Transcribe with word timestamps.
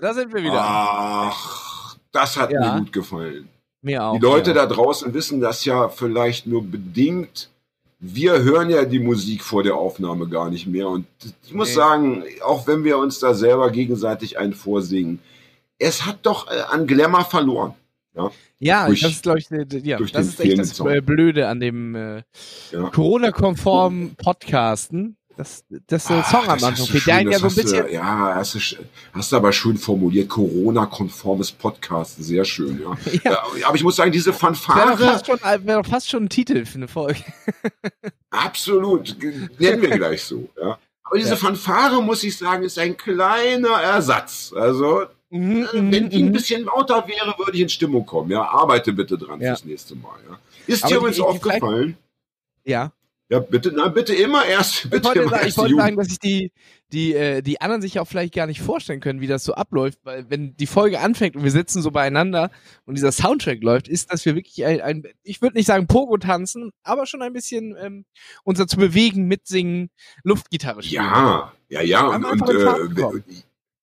Da 0.00 0.14
sind 0.14 0.32
wir 0.34 0.42
wieder. 0.42 0.60
Ach, 0.60 1.96
das 2.10 2.36
hat 2.36 2.50
Ja. 2.50 2.74
mir 2.74 2.80
gut 2.80 2.92
gefallen. 2.92 3.48
Mir 3.82 4.04
auch. 4.04 4.14
Die 4.14 4.20
Leute 4.20 4.50
ja. 4.50 4.54
da 4.56 4.66
draußen 4.66 5.12
wissen 5.14 5.40
das 5.40 5.64
ja 5.64 5.88
vielleicht 5.88 6.46
nur 6.46 6.62
bedingt. 6.64 7.48
Wir 7.98 8.42
hören 8.42 8.68
ja 8.70 8.84
die 8.84 8.98
Musik 8.98 9.42
vor 9.44 9.62
der 9.62 9.76
Aufnahme 9.76 10.28
gar 10.28 10.50
nicht 10.50 10.66
mehr. 10.66 10.88
Und 10.88 11.06
ich 11.44 11.54
muss 11.54 11.68
Nee. 11.68 11.74
sagen, 11.74 12.24
auch 12.44 12.66
wenn 12.66 12.82
wir 12.84 12.98
uns 12.98 13.20
da 13.20 13.32
selber 13.34 13.70
gegenseitig 13.70 14.38
einen 14.38 14.54
vorsingen, 14.54 15.20
es 15.78 16.04
hat 16.04 16.18
doch 16.22 16.50
äh, 16.50 16.60
an 16.70 16.86
Glamour 16.86 17.24
verloren. 17.24 17.74
Ja, 18.14 18.30
Ja, 18.58 18.86
durch- 18.88 19.00
das 19.00 19.12
ist, 19.12 19.22
glaube 19.22 19.38
ich, 19.38 19.48
d- 19.48 19.64
ja, 19.84 19.98
das 19.98 20.26
ist 20.26 20.40
echt 20.40 20.58
das 20.58 20.74
Blöde 21.04 21.48
an 21.48 21.60
dem 21.60 21.94
äh, 21.94 22.22
ja. 22.72 22.90
Corona-konformen 22.90 24.14
Podcasten. 24.16 25.16
Das, 25.36 25.64
das 25.86 26.10
äh, 26.10 26.12
Ah, 26.14 26.22
Song 26.24 26.42
am 26.44 26.50
Anfang 26.50 26.72
hast 26.72 26.80
du 26.80 26.86
fehlt. 26.92 27.02
schön, 27.04 27.24
Der 27.24 27.32
ja 27.32 27.38
so 27.38 27.44
ein 27.44 27.48
hast 27.50 27.56
du- 27.58 27.62
bisschen. 27.62 27.90
ja, 27.92 28.32
hast 28.34 28.54
du, 28.54 28.58
hast 29.14 29.32
du 29.32 29.36
aber 29.36 29.52
schön 29.52 29.76
formuliert. 29.78 30.28
Corona-konformes 30.28 31.52
Podcast, 31.52 32.22
sehr 32.22 32.44
schön, 32.44 32.80
ja. 32.82 32.96
Ja. 33.24 33.38
ja. 33.58 33.66
Aber 33.66 33.76
ich 33.76 33.82
muss 33.82 33.96
sagen, 33.96 34.12
diese 34.12 34.26
Wäre 34.30 34.38
Fanfare, 34.38 34.96
fast 34.98 35.26
schon, 35.26 35.38
äh, 35.38 35.58
wär 35.64 35.82
doch 35.82 35.88
fast 35.88 36.10
schon 36.10 36.24
ein 36.24 36.28
Titel 36.28 36.64
für 36.66 36.76
eine 36.76 36.88
Folge. 36.88 37.20
absolut, 38.30 39.16
nennen 39.58 39.82
wir 39.82 39.90
gleich 39.90 40.22
so, 40.24 40.48
ja. 40.60 40.78
Aber 41.04 41.18
diese 41.18 41.30
Ja. 41.30 41.36
Fanfare, 41.36 42.02
muss 42.02 42.22
ich 42.24 42.36
sagen, 42.36 42.62
ist 42.62 42.78
ein 42.78 42.96
kleiner 42.96 43.80
Ersatz. 43.80 44.52
Also, 44.56 45.04
Mhm, 45.34 45.62
äh, 45.62 45.68
wenn 45.72 46.10
die 46.10 46.22
ein 46.22 46.26
mhm. 46.26 46.32
bisschen 46.32 46.64
lauter 46.64 47.08
wäre, 47.08 47.34
würde 47.38 47.52
ich 47.54 47.62
in 47.62 47.68
Stimmung 47.70 48.04
kommen. 48.04 48.30
Ja, 48.30 48.42
arbeite 48.42 48.92
bitte 48.92 49.16
dran 49.16 49.40
Ja. 49.40 49.48
fürs 49.54 49.64
nächste 49.64 49.94
Mal. 49.96 50.18
Ja. 50.28 50.38
Ist 50.66 50.86
dir 50.86 50.98
übrigens 50.98 51.20
aufgefallen? 51.20 51.96
Ja. 52.64 52.92
Ja, 53.32 53.38
bitte, 53.38 53.72
na, 53.74 53.88
bitte 53.88 54.14
immer 54.14 54.44
erst, 54.44 54.84
Ich 54.84 54.90
bitte 54.90 55.06
wollte, 55.06 55.20
immer 55.20 55.30
sagen, 55.30 55.48
ich 55.48 55.56
wollte 55.56 55.74
sagen, 55.74 55.96
dass 55.96 56.08
sich 56.08 56.18
die, 56.18 56.52
die, 56.92 57.14
äh, 57.14 57.40
die 57.40 57.62
anderen 57.62 57.80
sich 57.80 57.98
auch 57.98 58.04
vielleicht 58.04 58.34
gar 58.34 58.46
nicht 58.46 58.60
vorstellen 58.60 59.00
können, 59.00 59.22
wie 59.22 59.26
das 59.26 59.42
so 59.42 59.54
abläuft, 59.54 60.00
weil 60.02 60.28
wenn 60.28 60.54
die 60.54 60.66
Folge 60.66 61.00
anfängt 61.00 61.34
und 61.34 61.42
wir 61.42 61.50
sitzen 61.50 61.80
so 61.80 61.90
beieinander 61.90 62.50
und 62.84 62.94
dieser 62.94 63.10
Soundtrack 63.10 63.62
läuft, 63.62 63.88
ist, 63.88 64.12
dass 64.12 64.26
wir 64.26 64.34
wirklich 64.34 64.66
ein, 64.66 64.82
ein 64.82 65.04
ich 65.22 65.40
würde 65.40 65.56
nicht 65.56 65.64
sagen 65.64 65.86
Pogo 65.86 66.18
tanzen, 66.18 66.72
aber 66.82 67.06
schon 67.06 67.22
ein 67.22 67.32
bisschen 67.32 67.74
ähm, 67.80 68.04
uns 68.44 68.58
dazu 68.58 68.76
bewegen, 68.76 69.24
mitsingen, 69.28 69.88
Luftgitarre 70.24 70.82
spielen. 70.82 71.02
Ja, 71.02 71.54
ja, 71.70 71.80
ja. 71.80 72.08
Und, 72.08 72.26
und 72.26 72.38
Fahrt 72.38 72.98
äh. 72.98 73.42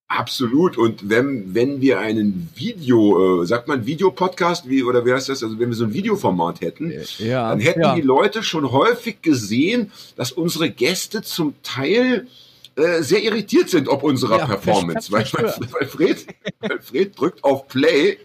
Absolut. 0.09 0.77
Und 0.77 1.09
wenn, 1.09 1.55
wenn 1.55 1.79
wir 1.79 1.99
einen 1.99 2.49
Video, 2.55 3.43
äh, 3.43 3.45
sagt 3.45 3.67
man 3.67 3.85
Videopodcast, 3.85 4.67
wie, 4.67 4.83
oder 4.83 5.05
wer 5.05 5.15
heißt 5.15 5.29
das? 5.29 5.43
Also 5.43 5.57
wenn 5.59 5.69
wir 5.69 5.75
so 5.75 5.85
ein 5.85 5.93
Videoformat 5.93 6.61
hätten, 6.61 6.91
ja. 7.19 7.49
dann 7.49 7.59
hätten 7.59 7.81
ja. 7.81 7.95
die 7.95 8.01
Leute 8.01 8.43
schon 8.43 8.71
häufig 8.71 9.21
gesehen, 9.21 9.91
dass 10.17 10.31
unsere 10.33 10.69
Gäste 10.69 11.21
zum 11.21 11.53
Teil 11.63 12.27
äh, 12.75 13.03
sehr 13.03 13.21
irritiert 13.21 13.69
sind 13.69 13.87
ob 13.87 14.03
unserer 14.03 14.39
Ja, 14.39 14.45
Performance. 14.45 15.11
Weil, 15.11 15.25
weil, 15.33 15.53
weil, 15.71 15.87
Fred, 15.87 16.25
weil 16.59 16.79
Fred 16.81 17.19
drückt 17.19 17.43
auf 17.43 17.67
Play, 17.67 18.17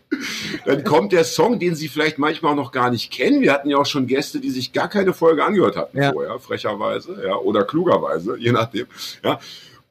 dann 0.65 0.85
kommt 0.85 1.13
der 1.13 1.25
Song, 1.25 1.59
den 1.59 1.75
sie 1.75 1.89
vielleicht 1.89 2.19
manchmal 2.19 2.53
auch 2.53 2.57
noch 2.57 2.73
gar 2.73 2.91
nicht 2.91 3.11
kennen. 3.11 3.41
Wir 3.41 3.53
hatten 3.53 3.69
ja 3.69 3.79
auch 3.79 3.87
schon 3.87 4.07
Gäste, 4.07 4.41
die 4.41 4.51
sich 4.51 4.73
gar 4.73 4.89
keine 4.89 5.13
Folge 5.13 5.45
angehört 5.45 5.77
hatten 5.77 6.01
vorher, 6.13 6.39
frecherweise, 6.39 7.21
ja, 7.27 7.37
oder 7.37 7.65
klugerweise, 7.65 8.37
je 8.39 8.53
nachdem. 8.53 8.87
Ja. 9.23 9.41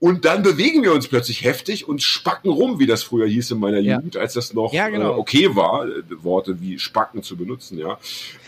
Und 0.03 0.25
dann 0.25 0.43
bewegen 0.43 0.83
wir 0.83 0.91
uns 0.91 1.07
plötzlich 1.07 1.45
heftig 1.45 1.87
und 1.87 2.03
spacken 2.03 2.51
rum, 2.51 2.77
wie 2.77 2.85
das 2.85 3.03
früher 3.03 3.25
hieß 3.25 3.51
in 3.51 3.59
meiner 3.59 3.79
Ja. 3.79 3.95
Jugend, 3.95 4.17
als 4.17 4.33
das 4.33 4.53
noch 4.53 4.73
Ja, 4.73 4.89
genau. 4.89 5.13
äh, 5.13 5.17
okay 5.17 5.55
war, 5.55 5.87
äh, 5.87 6.03
Worte 6.21 6.59
wie 6.59 6.77
spacken 6.77 7.23
zu 7.23 7.37
benutzen, 7.37 7.77
ja. 7.77 7.97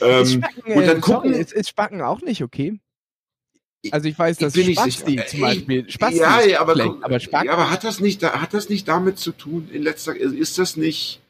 Ähm, 0.02 0.26
Spacken, 0.26 0.74
und 0.74 0.86
dann 0.86 0.98
äh, 0.98 1.00
gucken, 1.00 1.30
sorry, 1.32 1.42
ist, 1.42 1.54
ist 1.54 1.70
Spacken 1.70 2.02
auch 2.02 2.20
nicht 2.22 2.44
okay? 2.44 2.78
Also 3.92 4.10
ich 4.10 4.20
weiß, 4.20 4.38
dass 4.40 4.52
bin 4.52 4.68
nicht 4.68 4.82
Spasti 4.82 5.16
zum 5.28 5.38
Ich- 5.38 5.42
Beispiel, 5.42 5.90
Spasti 5.90 6.18
ja, 6.20 6.40
ist 6.40 6.50
ja, 6.50 6.60
aber, 6.60 6.74
aber 7.02 7.20
Spacken, 7.22 7.48
ja, 7.48 7.54
aber 7.54 7.72
hat 7.72 7.86
das 7.86 8.02
nicht, 8.02 8.22
hat 8.22 8.54
das 8.54 8.68
nicht 8.68 8.86
damit 8.90 9.18
zu 9.18 9.32
tun 9.32 9.70
in 9.72 9.82
letzter, 9.82 10.14
ist 10.14 10.58
das 10.58 10.76
nicht, 10.76 11.22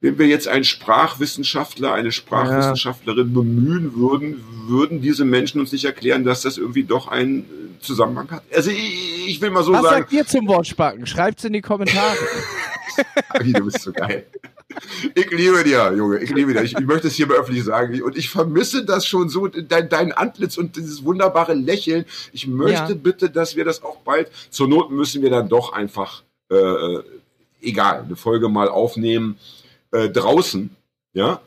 wenn 0.00 0.18
wir 0.18 0.26
jetzt 0.26 0.48
einen 0.48 0.64
Sprachwissenschaftler, 0.64 1.92
eine 1.92 2.10
Sprachwissenschaftlerin 2.10 3.34
bemühen 3.34 3.94
würden, 3.94 4.42
würden 4.66 5.00
diese 5.02 5.24
Menschen 5.24 5.60
uns 5.60 5.72
nicht 5.72 5.84
erklären, 5.84 6.24
dass 6.24 6.42
das 6.42 6.56
irgendwie 6.56 6.84
doch 6.84 7.08
einen 7.08 7.76
Zusammenhang 7.80 8.30
hat? 8.30 8.42
Also 8.54 8.70
ich, 8.70 9.28
ich 9.28 9.40
will 9.40 9.50
mal 9.50 9.62
so 9.62 9.72
was 9.72 9.82
sagen, 9.82 10.02
sagt 10.02 10.12
ihr 10.12 10.26
zum 10.26 10.48
Wort 10.48 10.66
Spacken? 10.66 11.06
Schreibt's 11.06 11.44
in 11.44 11.52
die 11.52 11.60
Kommentare. 11.60 12.16
Agi, 13.28 13.52
du 13.52 13.64
bist 13.64 13.82
so 13.82 13.92
geil. 13.92 14.26
Ich 15.14 15.30
liebe 15.30 15.64
dir, 15.64 15.92
Junge, 15.94 16.18
ich 16.18 16.30
liebe 16.30 16.52
dir. 16.54 16.62
Ich, 16.62 16.74
ich 16.74 16.86
möchte 16.86 17.08
es 17.08 17.14
hier 17.14 17.26
mal 17.26 17.36
öffentlich 17.36 17.64
sagen. 17.64 18.00
Und 18.02 18.16
ich 18.16 18.30
vermisse 18.30 18.84
das 18.84 19.04
schon 19.04 19.28
so, 19.28 19.48
dein, 19.48 19.88
dein 19.88 20.12
Antlitz 20.12 20.56
und 20.56 20.76
dieses 20.76 21.04
wunderbare 21.04 21.54
Lächeln. 21.54 22.04
Ich 22.32 22.46
möchte 22.46 22.92
Ja. 22.92 22.94
bitte, 22.94 23.28
dass 23.30 23.56
wir 23.56 23.64
das 23.64 23.82
auch 23.82 23.96
bald, 23.98 24.30
zur 24.50 24.68
Not 24.68 24.90
müssen 24.90 25.22
wir 25.22 25.30
dann 25.30 25.48
doch 25.48 25.72
einfach, 25.72 26.22
äh, 26.50 26.54
äh, 26.54 27.02
egal, 27.60 28.04
eine 28.06 28.16
Folge 28.16 28.48
mal 28.48 28.68
aufnehmen, 28.68 29.36
äh, 29.92 30.08
draußen, 30.08 30.70
ja, 31.12 31.40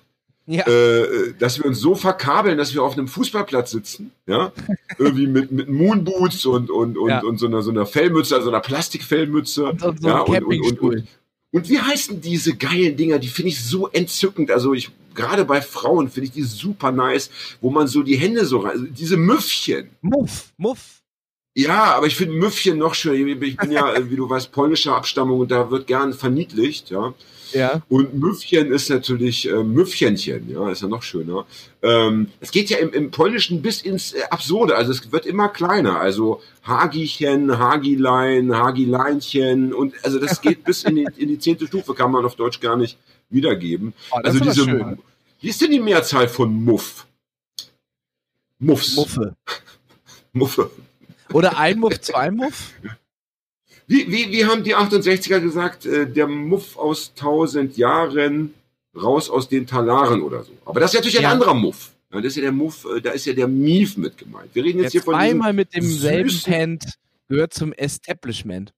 ja. 0.45 0.67
äh, 0.67 1.33
dass 1.39 1.57
wir 1.57 1.65
uns 1.65 1.79
so 1.79 1.95
verkabeln, 1.95 2.57
dass 2.57 2.73
wir 2.73 2.83
auf 2.83 2.93
einem 2.93 3.07
Fußballplatz 3.07 3.71
sitzen, 3.71 4.11
ja, 4.27 4.51
irgendwie 4.97 5.27
mit, 5.27 5.51
mit 5.51 5.69
Moonboots 5.69 6.45
und, 6.45 6.69
und, 6.69 6.97
und, 6.97 7.09
Ja. 7.09 7.21
und 7.21 7.37
so 7.37 7.47
einer, 7.47 7.61
so 7.61 7.71
einer 7.71 7.85
Fellmütze, 7.85 8.35
also 8.35 8.49
einer 8.49 8.59
Plastikfellmütze. 8.59 9.65
Und 9.65 9.79
so, 9.79 9.93
so 9.99 10.07
ja, 10.07 10.19
und, 10.19 10.43
und, 10.43 10.81
und, 10.81 11.07
und, 11.51 11.69
wie 11.69 11.79
heißen 11.79 12.19
diese 12.19 12.55
geilen 12.55 12.97
Dinger? 12.97 13.19
Die 13.19 13.27
finde 13.27 13.49
ich 13.49 13.63
so 13.63 13.87
entzückend. 13.87 14.51
Also 14.51 14.73
ich, 14.73 14.89
gerade 15.13 15.45
bei 15.45 15.61
Frauen 15.61 16.09
finde 16.09 16.27
ich 16.27 16.33
die 16.33 16.43
super 16.43 16.91
nice, 16.91 17.29
wo 17.61 17.69
man 17.69 17.87
so 17.87 18.01
die 18.03 18.15
Hände 18.15 18.45
so 18.45 18.59
rein, 18.59 18.71
also 18.71 18.85
diese 18.85 19.17
Müffchen. 19.17 19.89
Muff, 20.01 20.51
Muff. 20.57 21.03
Ja, 21.55 21.93
aber 21.93 22.07
ich 22.07 22.15
finde 22.15 22.33
Müffchen 22.33 22.79
noch 22.79 22.95
schön. 22.95 23.27
Ich 23.27 23.57
bin 23.57 23.71
ja, 23.71 23.93
wie 24.09 24.15
du 24.15 24.29
weißt, 24.29 24.51
polnischer 24.51 24.95
Abstammung 24.95 25.39
und 25.39 25.51
da 25.51 25.69
wird 25.69 25.87
gern 25.87 26.13
verniedlicht, 26.13 26.89
ja. 26.89 27.13
Ja. 27.53 27.81
Und 27.89 28.15
Müffchen 28.15 28.71
ist 28.71 28.89
natürlich 28.89 29.49
äh, 29.49 29.63
Müffchenchen, 29.63 30.49
ja, 30.49 30.69
ist 30.69 30.81
ja 30.81 30.87
noch 30.87 31.03
schöner. 31.03 31.45
Ähm, 31.81 32.29
es 32.39 32.51
geht 32.51 32.69
ja 32.69 32.77
im, 32.77 32.91
im 32.93 33.11
Polnischen 33.11 33.61
bis 33.61 33.81
ins 33.81 34.13
äh, 34.13 34.23
Absurde, 34.29 34.75
also 34.75 34.91
es 34.91 35.11
wird 35.11 35.25
immer 35.25 35.49
kleiner. 35.49 35.99
Also 35.99 36.41
Hagichen, 36.63 37.57
Hagilein, 37.57 38.55
Hagileinchen 38.55 39.73
und 39.73 39.93
also 40.03 40.19
das 40.19 40.41
geht 40.41 40.63
bis 40.63 40.83
in 40.83 40.95
die, 40.95 41.07
in 41.17 41.29
die 41.29 41.39
zehnte 41.39 41.67
Stufe, 41.67 41.93
kann 41.93 42.11
man 42.11 42.25
auf 42.25 42.35
Deutsch 42.35 42.59
gar 42.59 42.75
nicht 42.75 42.97
wiedergeben. 43.29 43.93
Oh, 44.11 44.19
also 44.23 44.39
diese, 44.39 44.63
schön. 44.63 44.99
wie 45.41 45.49
ist 45.49 45.61
denn 45.61 45.71
die 45.71 45.79
Mehrzahl 45.79 46.27
von 46.27 46.53
Muff? 46.53 47.05
Muffs. 48.59 48.95
Muffe. 48.95 49.35
Muffe. 50.33 50.71
Oder 51.31 51.57
ein 51.57 51.79
Muff, 51.79 51.99
zwei 52.01 52.31
Muff? 52.31 52.71
Wie, 53.87 54.09
wie, 54.11 54.31
wie 54.31 54.45
haben 54.45 54.63
die 54.63 54.75
68er 54.75 55.39
gesagt, 55.39 55.85
äh, 55.85 56.07
der 56.09 56.27
Muff 56.27 56.77
aus 56.77 57.13
tausend 57.15 57.77
Jahren 57.77 58.53
raus 58.95 59.29
aus 59.29 59.49
den 59.49 59.65
Talaren 59.67 60.21
oder 60.21 60.43
so. 60.43 60.51
Aber 60.65 60.79
das 60.79 60.91
ist 60.93 60.99
natürlich 60.99 61.17
ein 61.19 61.23
Ja. 61.23 61.31
anderer 61.31 61.53
Muff. 61.53 61.91
Ja, 62.11 62.17
das 62.21 62.27
ist 62.33 62.35
ja 62.37 62.41
der 62.43 62.51
Muff, 62.51 62.85
äh, 62.95 63.01
da 63.01 63.11
ist 63.11 63.25
ja 63.25 63.33
der 63.33 63.47
Mief 63.47 63.97
mit 63.97 64.17
gemeint. 64.17 64.49
Wir 64.53 64.63
reden 64.63 64.81
jetzt, 64.81 64.91
hier 64.91 64.99
Jetzt 64.99 65.05
von 65.05 65.15
diesem, 65.15 65.29
einmal 65.31 65.53
mit 65.53 65.73
demselben 65.73 66.41
Pant 66.45 66.85
gehört 67.27 67.53
zum 67.53 67.73
Establishment. 67.73 68.71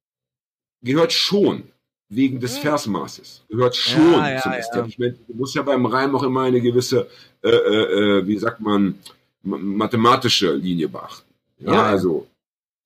gehört 0.82 1.12
schon 1.14 1.64
wegen 2.10 2.40
des 2.40 2.58
Versmaßes. 2.60 3.44
Gehört 3.50 3.76
schon 3.76 4.12
Ja, 4.14 4.32
ja, 4.36 4.42
zum. 4.42 4.52
Establishment. 4.54 5.18
Du 5.28 5.34
musst 5.36 5.54
ja 5.56 5.64
beim 5.64 5.86
Reim 5.86 6.16
auch 6.16 6.24
immer 6.24 6.44
eine 6.44 6.62
gewisse, 6.62 7.08
äh, 7.44 7.50
äh, 7.50 8.20
äh, 8.20 8.28
wie 8.28 8.38
sagt 8.38 8.62
man, 8.62 8.98
ma- 9.44 9.58
mathematische 9.58 10.54
Linie 10.54 10.88
beachten. 10.88 11.26
Ja. 11.60 11.84
also, 11.84 12.28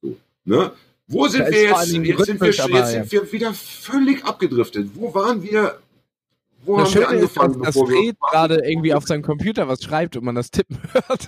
so, 0.01 0.15
ne? 0.45 0.71
Wo 1.09 1.27
sind 1.27 1.41
Da 1.41 1.51
wir 1.51 1.61
jetzt? 1.63 1.79
Jetzt 1.91 2.25
sind 2.25 2.39
wir, 2.41 2.63
aber, 2.63 2.77
jetzt 2.77 2.91
sind 2.91 3.11
wir 3.11 3.31
wieder 3.31 3.53
völlig 3.53 4.23
abgedriftet. 4.25 4.89
Wo 4.93 5.13
waren 5.13 5.41
wir? 5.43 5.79
Wo 6.65 6.77
Das 6.77 6.89
haben 6.93 6.99
wir 7.01 7.07
Schöne 7.07 7.19
ist, 7.21 7.35
dass, 7.37 7.43
angefangen? 7.43 7.61
bevor 7.65 7.89
wir- 7.89 7.95
Fred 7.97 8.15
gerade 8.31 8.55
irgendwie 8.69 8.93
auf 8.93 9.05
seinem 9.05 9.21
Computer 9.23 9.67
was 9.67 9.81
schreibt 9.81 10.17
und 10.17 10.25
man 10.25 10.35
das 10.35 10.51
tippen 10.51 10.77
hört. 10.93 11.27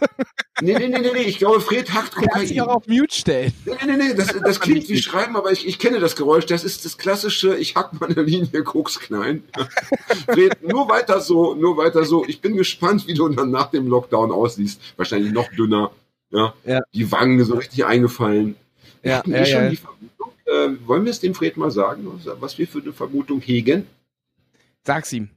Nee, 0.61 0.77
nee, 0.77 0.87
nee, 0.89 0.99
nee, 0.99 1.09
nee, 1.13 1.21
ich 1.21 1.37
glaube, 1.39 1.61
Fred 1.61 1.91
hackt 1.93 2.15
Er 2.21 2.27
kann 2.27 2.45
sich 2.45 2.57
Kokain. 2.57 2.69
auch 2.69 2.75
auf 2.81 2.87
Mute 2.87 3.15
stellen. 3.15 3.53
Nee, 3.65 3.71
nee, 3.85 3.91
nee, 3.95 4.03
nee, 4.09 4.13
das, 4.13 4.27
das 4.27 4.59
klingt 4.59 4.87
wie 4.89 5.01
Schreiben, 5.01 5.35
aber 5.37 5.51
ich, 5.51 5.65
ich 5.67 5.79
kenne 5.79 5.99
das 5.99 6.15
Geräusch. 6.17 6.45
Das 6.45 6.63
ist 6.65 6.83
das 6.85 6.97
klassische, 6.97 7.55
ich 7.55 7.75
hack 7.75 7.99
meine 7.99 8.21
Linie 8.21 8.61
Koks 8.63 8.99
klein. 8.99 9.41
Fred, 10.27 10.61
nur 10.67 10.89
weiter 10.89 11.21
so, 11.21 11.55
nur 11.55 11.77
weiter 11.77 12.03
so. 12.05 12.25
Ich 12.27 12.41
bin 12.41 12.55
gespannt, 12.57 13.07
wie 13.07 13.13
du 13.15 13.27
dann 13.29 13.49
nach 13.49 13.71
dem 13.71 13.87
Lockdown 13.87 14.31
aussiehst. 14.31 14.79
Wahrscheinlich 14.97 15.31
noch 15.31 15.49
dünner. 15.57 15.91
Ja. 16.29 16.53
Ja. 16.65 16.81
Die 16.93 17.11
Wangen 17.11 17.43
so 17.43 17.55
richtig 17.55 17.85
eingefallen. 17.85 18.55
Wir 19.01 19.11
Ja, 19.11 19.23
ja, 19.25 19.37
eh 19.37 19.45
schon 19.45 19.63
ja. 19.63 19.69
die 19.69 19.75
Vermutung. 19.77 20.31
Äh, 20.45 20.87
wollen 20.87 21.05
wir 21.05 21.11
es 21.11 21.19
dem 21.19 21.33
Fred 21.33 21.57
mal 21.57 21.71
sagen, 21.71 22.07
was, 22.39 22.57
wir 22.57 22.67
für 22.67 22.81
eine 22.81 22.93
Vermutung 22.93 23.41
hegen? 23.41 23.87
Sag's 24.83 25.13
ihm. 25.13 25.29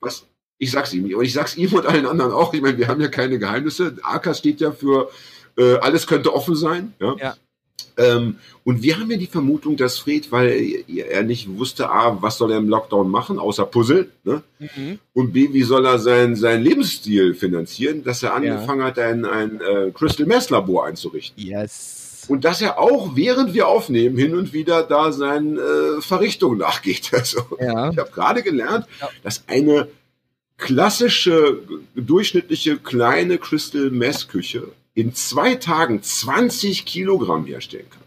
Was? 0.00 0.26
Ich 0.58 0.70
sag's 0.70 0.92
ihm. 0.94 1.14
Und 1.14 1.24
ich 1.24 1.32
sag's 1.32 1.56
ihm 1.56 1.72
und 1.72 1.86
allen 1.86 2.06
anderen 2.06 2.32
auch. 2.32 2.54
Ich 2.54 2.62
meine, 2.62 2.78
wir 2.78 2.88
haben 2.88 3.00
ja 3.00 3.08
keine 3.08 3.38
Geheimnisse. 3.38 3.96
AK 4.02 4.34
steht 4.36 4.60
ja 4.60 4.72
für 4.72 5.10
äh, 5.56 5.74
alles 5.76 6.06
könnte 6.06 6.34
offen 6.34 6.54
sein. 6.54 6.94
Ja. 7.00 7.16
Ja. 7.18 7.36
Ähm, 7.98 8.36
und 8.64 8.82
wir 8.82 8.98
haben 8.98 9.10
ja 9.10 9.16
die 9.16 9.26
Vermutung, 9.26 9.76
dass 9.76 9.98
Fred, 9.98 10.30
weil 10.30 10.84
er 10.86 11.22
nicht 11.22 11.48
wusste, 11.56 11.88
A, 11.88 12.20
was 12.20 12.36
soll 12.36 12.52
er 12.52 12.58
im 12.58 12.68
Lockdown 12.68 13.10
machen, 13.10 13.38
außer 13.38 13.64
Puzzle, 13.64 14.10
ne? 14.24 14.42
Mhm. 14.58 14.98
Und 15.14 15.32
B, 15.32 15.52
wie 15.52 15.62
soll 15.62 15.86
er 15.86 15.98
seinen 15.98 16.36
sein 16.36 16.62
Lebensstil 16.62 17.34
finanzieren, 17.34 18.04
dass 18.04 18.22
er 18.22 18.34
angefangen 18.34 18.82
hat, 18.82 18.98
ein, 18.98 19.24
ein 19.24 19.60
äh, 19.60 19.90
Crystal 19.92 20.26
Meth 20.26 20.50
Labor 20.50 20.86
einzurichten. 20.86 21.42
Yes. 21.42 21.95
Und 22.28 22.44
dass 22.44 22.60
er 22.62 22.78
auch, 22.78 23.14
während 23.14 23.54
wir 23.54 23.68
aufnehmen, 23.68 24.16
hin 24.18 24.34
und 24.36 24.52
wieder 24.52 24.82
da 24.82 25.12
seinen 25.12 25.58
äh, 25.58 26.00
Verrichtungen 26.00 26.58
nachgeht. 26.58 27.10
Also, 27.12 27.40
Ja. 27.60 27.90
ich 27.90 27.98
habe 27.98 28.10
gerade 28.10 28.42
gelernt, 28.42 28.86
Ja. 29.00 29.08
dass 29.22 29.44
eine 29.48 29.88
klassische, 30.58 31.60
durchschnittliche, 31.94 32.78
kleine 32.78 33.38
Crystal 33.38 33.90
Meth 33.90 34.28
Küche 34.28 34.68
in 34.94 35.14
zwei 35.14 35.54
Tagen 35.56 36.02
20 36.02 36.86
Kilogramm 36.86 37.44
herstellen 37.46 37.86
kann. 37.90 38.02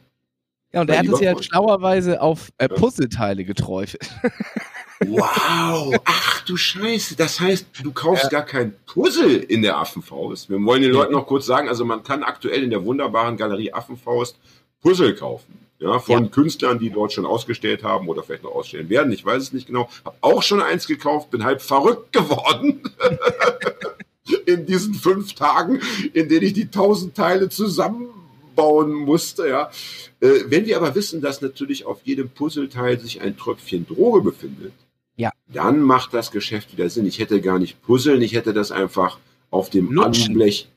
Ja, 0.72 0.82
und 0.82 0.90
er 0.90 1.00
hat 1.00 1.08
es 1.08 1.20
ja 1.20 1.42
schlauerweise 1.42 2.22
auf 2.22 2.50
äh, 2.58 2.68
Puzzleteile 2.68 3.44
geträufelt. 3.46 4.10
Wow! 5.06 5.96
Ach 6.06 6.42
du 6.46 6.58
Scheiße! 6.58 7.16
Das 7.16 7.40
heißt, 7.40 7.68
du 7.84 7.92
kaufst 7.92 8.30
gar 8.30 8.44
kein 8.44 8.74
Puzzle 8.86 9.38
in 9.38 9.62
der 9.62 9.78
Affenfaust. 9.78 10.50
Wir 10.50 10.64
wollen 10.64 10.82
den 10.82 10.92
Leuten 10.92 11.14
noch 11.14 11.26
kurz 11.28 11.46
sagen, 11.46 11.70
also 11.70 11.86
man 11.86 12.04
kann 12.04 12.24
aktuell 12.24 12.64
in 12.64 12.70
der 12.70 12.84
wunderbaren 12.84 13.38
Galerie 13.38 13.72
Affenfaust 13.74 14.38
Puzzle 14.82 15.16
kaufen. 15.16 15.58
Ja, 15.80 16.00
von 16.00 16.26
Ja. 16.26 16.30
Künstlern, 16.30 16.78
die 16.78 16.90
dort 16.90 17.14
schon 17.14 17.26
ausgestellt 17.26 17.84
haben 17.84 18.10
oder 18.10 18.22
vielleicht 18.22 18.44
noch 18.44 18.52
ausstellen 18.52 18.90
werden. 18.90 19.14
Ich 19.14 19.24
weiß 19.24 19.42
es 19.42 19.54
nicht 19.54 19.68
genau. 19.68 19.90
Hab 20.04 20.18
auch 20.20 20.44
schon 20.44 20.62
eins 20.62 20.88
gekauft, 20.88 21.32
bin 21.32 21.46
halb 21.46 21.62
verrückt 21.62 22.12
geworden. 22.12 22.82
in 24.46 24.66
diesen 24.66 24.94
fünf 24.94 25.34
Tagen, 25.34 25.82
in 26.14 26.28
denen 26.28 26.44
ich 26.46 26.54
die 26.54 26.70
tausend 26.70 27.16
Teile 27.16 27.50
zusammenbauen 27.50 28.92
musste, 28.94 29.48
ja. 29.48 29.72
Äh, 30.20 30.42
wenn 30.48 30.66
wir 30.66 30.76
aber 30.78 30.96
wissen, 30.96 31.22
dass 31.22 31.42
natürlich 31.42 31.86
auf 31.86 32.02
jedem 32.04 32.30
Puzzleteil 32.30 33.00
sich 33.00 33.22
ein 33.22 33.38
Tröpfchen 33.38 33.88
Droge 33.88 34.22
befindet, 34.22 34.74
Ja. 35.20 35.32
dann 35.48 35.82
macht 35.82 36.14
das 36.14 36.32
Geschäft 36.32 36.72
wieder 36.72 36.90
Sinn. 36.90 37.06
Ich 37.06 37.20
hätte 37.20 37.42
gar 37.42 37.60
nicht 37.60 37.82
puzzeln, 37.82 38.22
ich 38.22 38.34
hätte 38.34 38.54
das 38.54 38.72
einfach 38.72 39.18
auf 39.52 39.70
dem 39.70 39.92
Lutschen. 39.92 40.28
Alublech, 40.30 40.70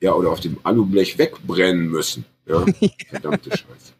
ja, 0.00 0.12
oder 0.14 0.30
auf 0.30 0.40
dem 0.40 0.58
Alublech 0.64 1.16
wegbrennen 1.18 1.88
müssen. 1.88 2.24
Ja, 2.44 2.64
verdammte 3.08 3.50
Scheiße. 3.50 3.92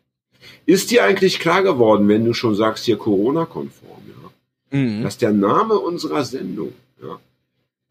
Ist 0.66 0.90
dir 0.90 1.04
eigentlich 1.04 1.38
klar 1.38 1.62
geworden, 1.62 2.08
wenn 2.08 2.24
du 2.24 2.34
schon 2.34 2.56
sagst, 2.56 2.84
hier 2.86 2.98
Corona-konform, 2.98 4.02
ja, 4.08 4.76
Mhm. 4.78 5.04
dass 5.04 5.16
der 5.18 5.30
Name 5.32 5.78
unserer 5.78 6.24
Sendung, 6.24 6.72
ja, 7.00 7.20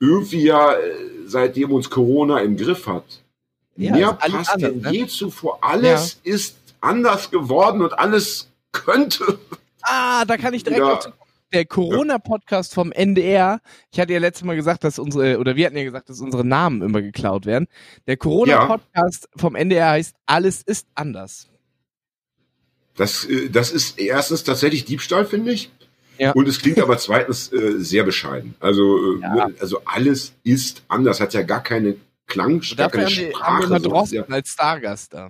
irgendwie 0.02 0.44
ja, 0.44 0.74
äh, 0.74 0.78
seitdem 1.26 1.72
uns 1.72 1.90
Corona 1.90 2.40
im 2.40 2.58
Griff 2.58 2.86
hat, 2.88 3.06
Ja, 3.78 3.94
mehr 3.96 4.12
passt 4.14 4.50
anders, 4.50 4.54
denn 4.58 4.82
ne? 4.82 4.92
je 4.92 5.08
zuvor. 5.08 5.60
Alles 5.62 6.20
ist 6.24 6.58
anders 6.82 7.32
geworden 7.32 7.82
und 7.82 7.98
alles 7.98 8.50
könnte. 8.74 9.40
Ah, 9.84 10.26
da 10.26 10.36
kann 10.36 10.54
ich 10.54 10.64
direkt 10.66 10.82
Ja. 10.82 10.96
dazu 10.96 11.10
kommen. 11.12 11.21
Der 11.54 11.66
Corona-Podcast 11.66 12.74
vom 12.74 12.92
NDR, 12.94 13.60
ich 13.92 14.00
hatte 14.00 14.14
ja 14.14 14.20
letztes 14.20 14.46
Mal 14.46 14.56
gesagt, 14.56 14.84
dass 14.86 15.00
unsere, 15.00 15.38
oder 15.38 15.56
wir 15.58 15.66
hatten 15.66 15.76
ja 15.78 15.84
gesagt, 15.84 16.10
dass 16.10 16.22
unsere 16.22 16.46
Namen 16.46 16.82
immer 16.82 17.02
geklaut 17.02 17.46
werden. 17.46 17.68
Der 18.08 18.16
Corona-Podcast 18.18 19.28
vom 19.36 19.56
NDR 19.56 19.90
heißt 19.92 20.16
Alles 20.26 20.62
ist 20.62 20.88
anders. 20.96 21.48
Das, 22.96 23.26
äh, 23.26 23.50
das 23.50 23.72
ist 23.72 24.00
erstens 24.00 24.44
tatsächlich 24.44 24.86
Diebstahl, 24.86 25.26
finde 25.26 25.52
ich. 25.54 25.72
Ja. 26.18 26.32
Und 26.34 26.48
es 26.48 26.60
klingt 26.60 26.80
aber 26.80 26.98
zweitens 26.98 27.52
äh, 27.52 27.80
sehr 27.80 28.04
bescheiden. 28.04 28.54
Also, 28.60 29.16
äh, 29.16 29.22
Ja. 29.22 29.50
also 29.60 29.82
alles 29.86 30.34
ist 30.44 30.84
anders, 30.88 31.20
hat 31.20 31.34
ja 31.34 31.42
gar 31.42 31.64
keine 31.64 31.96
Klang, 32.28 32.62
gar 32.78 32.90
keine 32.90 33.08
haben 33.08 33.12
haben 33.12 33.26
wir 33.26 33.34
Sprache. 33.34 33.64
immer. 33.66 33.80
Drosten 33.80 34.18
Ja. 34.18 34.26
als 34.30 34.50
Stargast 34.52 35.14
da. 35.14 35.30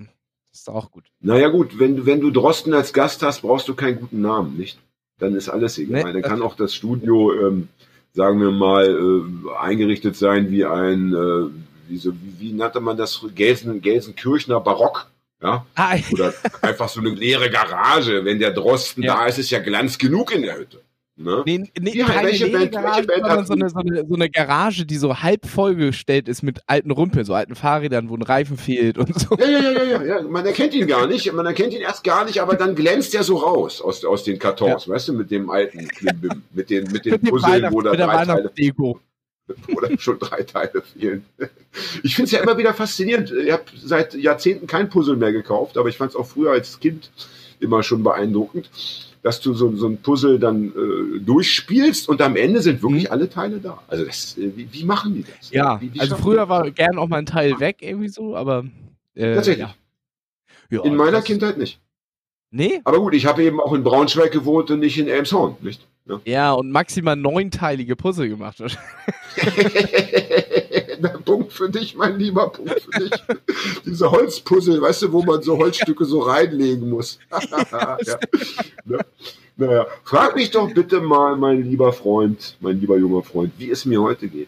Ist 0.53 0.67
doch 0.67 0.75
auch 0.75 0.91
gut. 0.91 1.05
Naja 1.21 1.47
gut, 1.47 1.79
wenn, 1.79 1.95
du- 1.97 2.05
wenn 2.05 2.19
du 2.19 2.29
Drosten 2.29 2.73
als 2.73 2.91
Gast 2.93 3.23
hast, 3.23 3.41
brauchst 3.41 3.67
du 3.69 3.73
keinen 3.73 3.99
guten 3.99 4.21
Namen, 4.21 4.57
nicht? 4.57 4.77
Dann 5.21 5.35
ist 5.35 5.47
alles 5.49 5.77
egal. 5.77 6.03
Nee, 6.03 6.13
Dann 6.13 6.21
kann 6.21 6.41
auch 6.41 6.55
das 6.55 6.73
Studio, 6.75 7.31
ähm, 7.33 7.69
sagen 8.13 8.41
wir 8.41 8.51
mal, 8.51 8.85
äh, 8.89 9.57
eingerichtet 9.61 10.17
sein 10.17 10.51
wie 10.51 10.65
ein, 10.65 11.13
äh, 11.13 11.49
wie, 11.87 11.97
so, 11.97 12.11
wie, 12.13 12.39
wie 12.39 12.51
nannte 12.53 12.79
man 12.81 12.97
das, 12.97 13.21
Gelsen, 13.35 13.81
Gelsenkirchner 13.81 14.59
Barock. 14.59 15.07
Ja, 15.43 15.65
Ah, 15.75 15.95
oder 16.11 16.33
einfach 16.61 16.87
so 16.89 16.99
eine 16.99 17.09
leere 17.11 17.49
Garage. 17.49 18.25
Wenn 18.25 18.37
der 18.39 18.51
Drosten 18.51 19.01
Ja. 19.03 19.15
da 19.15 19.25
ist, 19.25 19.39
ist 19.39 19.49
ja 19.49 19.59
Glanz 19.59 19.97
genug 19.97 20.35
in 20.35 20.43
der 20.43 20.57
Hütte. 20.59 20.81
Ne? 21.23 21.43
nee, 21.45 21.71
nee, 21.79 21.97
Ja, 21.97 22.05
keine 22.05 22.27
welche 22.29 22.47
Band- 22.47 22.71
Garage, 22.71 23.07
welche 23.07 23.21
Band 23.21 23.47
sondern 23.47 23.69
so 23.69 23.79
eine, 23.79 23.91
so, 23.91 23.99
eine, 24.01 24.07
so 24.07 24.15
eine 24.15 24.29
Garage, 24.29 24.85
die 24.85 24.97
so 24.97 25.19
halb 25.19 25.45
vollgestellt 25.45 26.27
ist 26.27 26.41
mit 26.41 26.61
alten 26.67 26.91
Rümpeln, 26.91 27.25
so 27.25 27.33
alten 27.33 27.55
Fahrrädern, 27.55 28.09
wo 28.09 28.15
ein 28.15 28.21
Reifen 28.21 28.57
fehlt 28.57 28.97
und 28.97 29.19
so. 29.19 29.35
Ja, 29.37 29.45
ja, 29.47 29.59
ja, 29.59 29.71
ja, 29.71 29.83
ja, 29.83 30.03
ja. 30.03 30.21
Man 30.23 30.45
erkennt 30.45 30.73
ihn 30.73 30.87
gar 30.87 31.07
nicht. 31.07 31.31
Man 31.33 31.45
erkennt 31.45 31.73
ihn 31.73 31.81
erst 31.81 32.03
gar 32.03 32.25
nicht, 32.25 32.41
aber 32.41 32.55
dann 32.55 32.75
glänzt 32.75 33.13
er 33.15 33.23
so 33.23 33.37
raus 33.37 33.81
aus, 33.81 34.03
aus 34.05 34.23
den 34.23 34.39
Kartons, 34.39 34.87
weißt 34.87 35.09
du, 35.09 35.13
mit 35.13 35.31
dem 35.31 35.49
alten 35.49 35.87
Klimbim, 35.87 36.43
mit 36.51 36.69
den, 36.69 36.91
mit 36.91 37.05
den 37.05 37.13
Mit, 37.13 37.29
Puzzeln, 37.29 37.71
wo 37.71 37.81
da 37.81 37.91
drei 37.91 38.05
Teile 38.05 38.33
Weihnachtsdeko. 38.33 38.99
oder 39.75 39.89
schon 39.99 40.19
drei 40.19 40.43
Teile 40.43 40.81
fehlen. 40.81 41.25
Ich 42.03 42.15
finde 42.15 42.25
es 42.27 42.31
ja 42.31 42.41
immer 42.41 42.57
wieder 42.57 42.73
faszinierend. 42.73 43.31
Ich 43.31 43.51
habe 43.51 43.63
seit 43.75 44.13
Jahrzehnten 44.13 44.67
kein 44.67 44.89
Puzzle 44.89 45.17
mehr 45.17 45.31
gekauft, 45.31 45.77
aber 45.77 45.89
ich 45.89 45.97
fand 45.97 46.11
es 46.11 46.15
auch 46.15 46.27
früher 46.27 46.51
als 46.51 46.79
Kind 46.79 47.09
immer 47.59 47.83
schon 47.83 48.03
beeindruckend, 48.03 48.69
dass 49.23 49.39
du 49.39 49.53
so, 49.53 49.75
so 49.75 49.87
ein 49.87 49.97
Puzzle 49.97 50.39
dann 50.39 50.69
äh, 50.69 51.19
durchspielst 51.19 52.09
und 52.09 52.21
am 52.21 52.35
Ende 52.35 52.61
sind 52.61 52.81
wirklich 52.81 53.11
alle 53.11 53.29
Teile 53.29 53.59
da. 53.59 53.81
Also 53.87 54.05
das, 54.05 54.37
äh, 54.37 54.51
wie, 54.55 54.67
wie 54.71 54.83
machen 54.83 55.13
die 55.13 55.23
das? 55.23 55.51
Mhm. 55.51 55.57
Ja, 55.57 55.81
wie, 55.81 55.93
wie 55.93 55.99
also 55.99 56.15
früher 56.15 56.49
war 56.49 56.65
das? 56.65 56.75
gern 56.75 56.97
auch 56.97 57.07
mal 57.07 57.17
ein 57.17 57.25
Teil 57.25 57.59
weg, 57.59 57.77
irgendwie 57.81 58.09
so, 58.09 58.35
aber. 58.35 58.65
Äh, 59.15 59.35
Tatsächlich. 59.35 59.67
Ja. 60.69 60.83
In 60.83 60.95
meiner 60.95 61.21
Kindheit 61.21 61.57
nicht. 61.57 61.79
Nee? 62.49 62.81
Aber 62.83 62.99
gut, 62.99 63.13
ich 63.13 63.25
habe 63.25 63.43
eben 63.43 63.59
auch 63.59 63.73
in 63.73 63.83
Braunschweig 63.83 64.31
gewohnt 64.31 64.71
und 64.71 64.79
nicht 64.79 64.97
in 64.97 65.07
Elmshorn, 65.07 65.55
nicht? 65.61 65.87
Ja. 66.05 66.21
Ja, 66.25 66.51
und 66.53 66.71
maximal 66.71 67.15
neunteilige 67.15 67.95
Puzzle 67.95 68.27
gemacht. 68.27 68.57
Punkt 71.09 71.53
für 71.53 71.69
dich, 71.69 71.95
mein 71.95 72.17
lieber 72.19 72.49
Punkt 72.49 72.81
für 72.81 72.99
dich. 72.99 73.11
Diese 73.85 74.09
Holzpuzzle, 74.11 74.81
weißt 74.81 75.03
du, 75.03 75.11
wo 75.11 75.23
man 75.23 75.41
so 75.41 75.57
Holzstücke 75.57 76.05
so 76.05 76.21
reinlegen 76.21 76.89
muss. 76.89 77.19
ja. 77.51 77.97
Ne? 78.85 78.99
Naja, 79.57 79.85
frag 80.03 80.35
mich 80.35 80.51
doch 80.51 80.73
bitte 80.73 81.01
mal, 81.01 81.35
mein 81.35 81.63
lieber 81.63 81.93
Freund, 81.93 82.57
mein 82.61 82.79
lieber 82.79 82.97
junger 82.97 83.23
Freund, 83.23 83.53
wie 83.57 83.69
es 83.69 83.85
mir 83.85 84.01
heute 84.01 84.27
geht. 84.27 84.47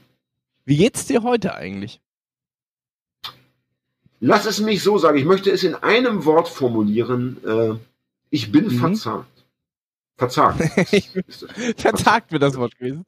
Wie 0.65 0.77
geht's 0.77 1.05
dir 1.05 1.23
heute 1.23 1.55
eigentlich? 1.55 1.99
Lass 4.19 4.45
es 4.45 4.61
mich 4.61 4.81
so 4.81 4.97
sagen, 4.97 5.17
ich 5.17 5.25
möchte 5.25 5.51
es 5.51 5.63
in 5.63 5.75
einem 5.75 6.23
Wort 6.25 6.47
formulieren. 6.47 7.37
Äh, 7.45 7.75
ich 8.29 8.51
bin 8.51 8.65
Mhm. 8.65 8.79
verzagt. 8.79 9.27
Verzagt. 10.17 10.61
Verzagt 11.77 12.31
wird 12.31 12.41
das 12.41 12.55
Wort 12.55 12.77
gewesen. 12.77 13.03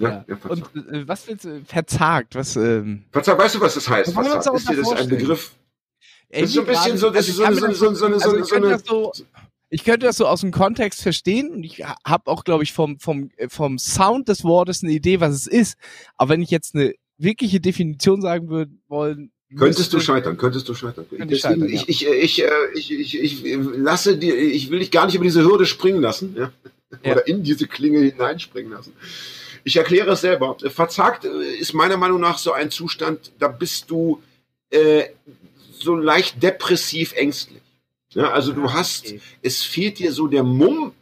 Ja, 0.00 0.24
ja, 0.26 0.36
verzagt. 0.36 0.74
Und 0.74 0.88
äh, 0.88 1.08
was 1.08 1.28
willst 1.28 1.44
du? 1.44 1.62
Verzagt, 1.64 2.34
was, 2.34 2.56
ähm. 2.56 3.04
verzagt. 3.12 3.38
Weißt 3.38 3.54
du, 3.54 3.60
was 3.60 3.74
das 3.74 3.88
heißt? 3.88 4.12
Verzagt. 4.12 4.56
Ist 4.56 4.68
dir 4.68 4.76
das 4.76 4.92
ein? 4.92 5.08
Begriff? 5.08 5.52
Das 6.30 6.42
ist 6.42 6.52
so 6.54 6.60
ein 6.60 6.66
bisschen 6.66 6.96
so, 6.96 7.10
das 7.10 7.28
ist 7.28 7.36
so 7.36 7.44
also 7.44 7.66
ich 7.68 7.76
so 7.76 7.94
so 7.94 7.94
so 7.94 8.06
also 8.06 8.30
so 8.30 8.36
könnte 8.36 8.68
eine, 8.68 8.76
das 8.76 8.84
so, 8.86 9.12
ich 9.68 9.84
könnte 9.84 10.06
das 10.06 10.16
so 10.16 10.26
aus 10.26 10.40
dem 10.40 10.52
Kontext 10.52 11.02
verstehen 11.02 11.50
und 11.50 11.64
ich 11.64 11.84
habe 11.84 12.30
auch, 12.30 12.44
glaube 12.44 12.64
ich, 12.64 12.72
vom, 12.72 12.98
vom, 12.98 13.30
äh, 13.36 13.48
vom 13.48 13.78
Sound 13.78 14.28
des 14.28 14.44
Wortes 14.44 14.82
eine 14.82 14.92
Idee, 14.92 15.20
was 15.20 15.34
es 15.34 15.46
ist. 15.46 15.76
Aber 16.16 16.30
wenn 16.30 16.42
ich 16.42 16.50
jetzt 16.50 16.74
eine 16.74 16.94
wirkliche 17.18 17.60
Definition 17.60 18.20
sagen 18.20 18.48
würde 18.48 18.72
wollen, 18.88 19.32
Könntest 19.56 19.92
du 19.92 19.98
scheitern, 19.98 20.36
könntest 20.36 20.68
du 20.68 20.74
scheitern. 20.74 21.06
Könnte 21.08 21.34
ich 21.34 21.40
scheitern, 21.40 21.68
ich, 21.68 21.88
ich, 21.88 22.06
ich, 22.06 22.44
äh, 22.44 22.48
ich, 22.74 22.92
ich, 22.92 23.20
ich, 23.20 23.44
ich 23.44 23.58
lasse 23.76 24.16
dir, 24.16 24.36
ich 24.36 24.70
will 24.70 24.78
dich 24.78 24.92
gar 24.92 25.06
nicht 25.06 25.16
über 25.16 25.24
diese 25.24 25.42
Hürde 25.42 25.66
springen 25.66 26.00
lassen, 26.00 26.36
ja? 26.36 26.52
Ja. 27.02 27.12
oder 27.12 27.26
in 27.26 27.42
diese 27.42 27.66
Klinge 27.66 27.98
hineinspringen 27.98 28.70
lassen. 28.70 28.92
Ich 29.64 29.76
erkläre 29.76 30.10
es 30.12 30.20
selber. 30.22 30.56
Verzagt 30.68 31.24
äh, 31.24 31.28
ist 31.58 31.72
meiner 31.74 31.96
Meinung 31.96 32.20
nach 32.20 32.38
so 32.38 32.52
ein 32.52 32.70
Zustand, 32.70 33.32
da 33.38 33.48
bist 33.48 33.90
du 33.90 34.22
äh, 34.70 35.04
so 35.78 35.96
leicht 35.96 36.42
depressiv 36.42 37.12
ängstlich. 37.14 37.60
Ja, 38.12 38.30
also 38.32 38.52
du 38.52 38.72
hast, 38.72 39.06
Okay. 39.06 39.20
es 39.42 39.62
fehlt 39.62 39.98
dir 39.98 40.12
so 40.12 40.26
der 40.26 40.42
Mumm, 40.42 40.92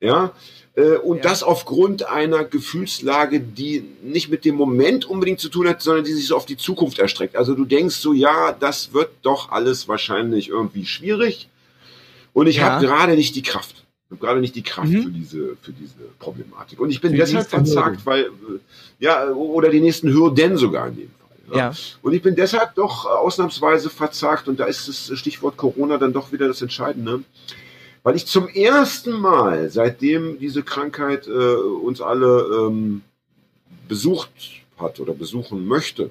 ja, 0.00 0.32
äh, 0.76 0.96
und 0.96 1.18
Ja. 1.18 1.22
das 1.24 1.42
aufgrund 1.42 2.08
einer 2.08 2.44
Gefühlslage, 2.44 3.38
die 3.40 3.84
nicht 4.02 4.28
mit 4.30 4.44
dem 4.44 4.54
Moment 4.56 5.04
unbedingt 5.04 5.40
zu 5.40 5.48
tun 5.50 5.68
hat, 5.68 5.82
sondern 5.82 6.04
die 6.04 6.12
sich 6.12 6.26
so 6.26 6.36
auf 6.36 6.46
die 6.46 6.56
Zukunft 6.56 6.98
erstreckt. 6.98 7.36
Also 7.36 7.54
du 7.54 7.64
denkst 7.64 7.96
so, 7.96 8.12
ja, 8.12 8.52
das 8.52 8.92
wird 8.92 9.10
doch 9.22 9.50
alles 9.50 9.88
wahrscheinlich 9.88 10.48
irgendwie 10.48 10.86
schwierig 10.86 11.48
und 12.32 12.46
ich 12.46 12.56
Ja. 12.56 12.62
habe 12.72 12.86
gerade 12.86 13.14
nicht 13.14 13.36
die 13.36 13.42
Kraft. 13.42 13.83
Ich 14.06 14.10
habe 14.16 14.26
gerade 14.26 14.40
nicht 14.40 14.54
die 14.54 14.62
Kraft 14.62 14.88
Mhm. 14.90 15.02
für 15.02 15.10
diese 15.10 15.56
für 15.62 15.72
diese 15.72 15.94
Problematik. 16.18 16.78
Und 16.78 16.90
ich 16.90 17.00
bin 17.00 17.12
Für 17.12 17.18
deshalb 17.18 17.48
verzagt, 17.48 18.04
weil 18.04 18.24
äh, 18.24 18.28
ja 19.00 19.28
oder 19.30 19.70
die 19.70 19.80
nächsten 19.80 20.12
Hürden 20.12 20.56
sogar 20.56 20.88
in 20.88 20.96
dem 20.96 21.10
Fall. 21.48 21.56
Ja. 21.58 21.72
Und 22.02 22.12
ich 22.14 22.22
bin 22.22 22.34
deshalb 22.34 22.74
doch 22.74 23.06
äh, 23.06 23.08
ausnahmsweise 23.08 23.90
verzagt, 23.90 24.46
und 24.48 24.60
da 24.60 24.64
ist 24.66 24.88
das 24.88 25.18
Stichwort 25.18 25.56
Corona 25.56 25.98
dann 25.98 26.12
doch 26.12 26.32
wieder 26.32 26.46
das 26.48 26.62
Entscheidende, 26.62 27.22
weil 28.02 28.14
ich 28.16 28.26
zum 28.26 28.48
ersten 28.48 29.12
Mal, 29.12 29.70
seitdem 29.70 30.38
diese 30.38 30.62
Krankheit 30.62 31.26
äh, 31.26 31.30
uns 31.30 32.00
alle 32.00 32.68
ähm, 32.68 33.02
besucht 33.88 34.30
hat 34.78 35.00
oder 35.00 35.14
besuchen 35.14 35.66
möchte, 35.66 36.10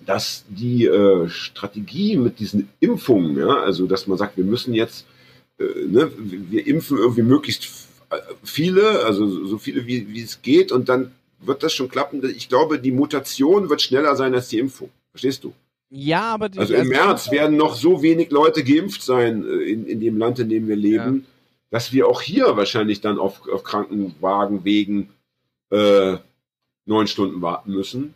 dass 0.05 0.45
die 0.47 0.85
äh, 0.85 1.27
Strategie 1.29 2.17
mit 2.17 2.39
diesen 2.39 2.69
Impfungen, 2.79 3.37
ja, 3.37 3.61
also 3.61 3.85
dass 3.85 4.07
man 4.07 4.17
sagt, 4.17 4.37
wir 4.37 4.45
müssen 4.45 4.73
jetzt, 4.73 5.05
äh, 5.59 5.63
ne, 5.87 6.11
wir 6.17 6.65
impfen 6.67 6.97
irgendwie 6.97 7.21
möglichst 7.21 7.87
äh, 8.09 8.17
viele, 8.43 9.05
also 9.05 9.45
so 9.45 9.57
viele 9.57 9.85
wie, 9.85 10.07
wie 10.13 10.21
es 10.21 10.41
geht, 10.41 10.71
und 10.71 10.89
dann 10.89 11.11
wird 11.39 11.63
das 11.63 11.73
schon 11.73 11.89
klappen. 11.89 12.23
Ich 12.35 12.47
glaube, 12.47 12.79
die 12.79 12.91
Mutation 12.91 13.69
wird 13.69 13.81
schneller 13.81 14.15
sein 14.15 14.33
als 14.33 14.49
die 14.49 14.59
Impfung. 14.59 14.89
Verstehst 15.11 15.43
du? 15.43 15.53
ja, 15.89 16.33
aber 16.33 16.49
die, 16.49 16.59
Also 16.59 16.73
im 16.73 16.87
März 16.87 17.29
werden 17.29 17.55
noch 17.55 17.75
so 17.75 18.01
wenig 18.01 18.31
Leute 18.31 18.63
geimpft 18.63 19.03
sein 19.03 19.45
äh, 19.45 19.63
in, 19.63 19.85
in 19.85 19.99
dem 19.99 20.17
Land, 20.17 20.39
in 20.39 20.49
dem 20.49 20.67
wir 20.67 20.75
leben, 20.75 21.25
dass 21.69 21.91
wir 21.91 22.07
auch 22.07 22.21
hier 22.21 22.57
wahrscheinlich 22.57 23.01
dann 23.01 23.19
auf, 23.19 23.47
auf 23.47 23.63
Krankenwagen 23.63 24.63
wegen 24.63 25.09
äh, 25.71 26.17
neun 26.85 27.07
Stunden 27.07 27.41
warten 27.41 27.71
müssen. 27.71 28.13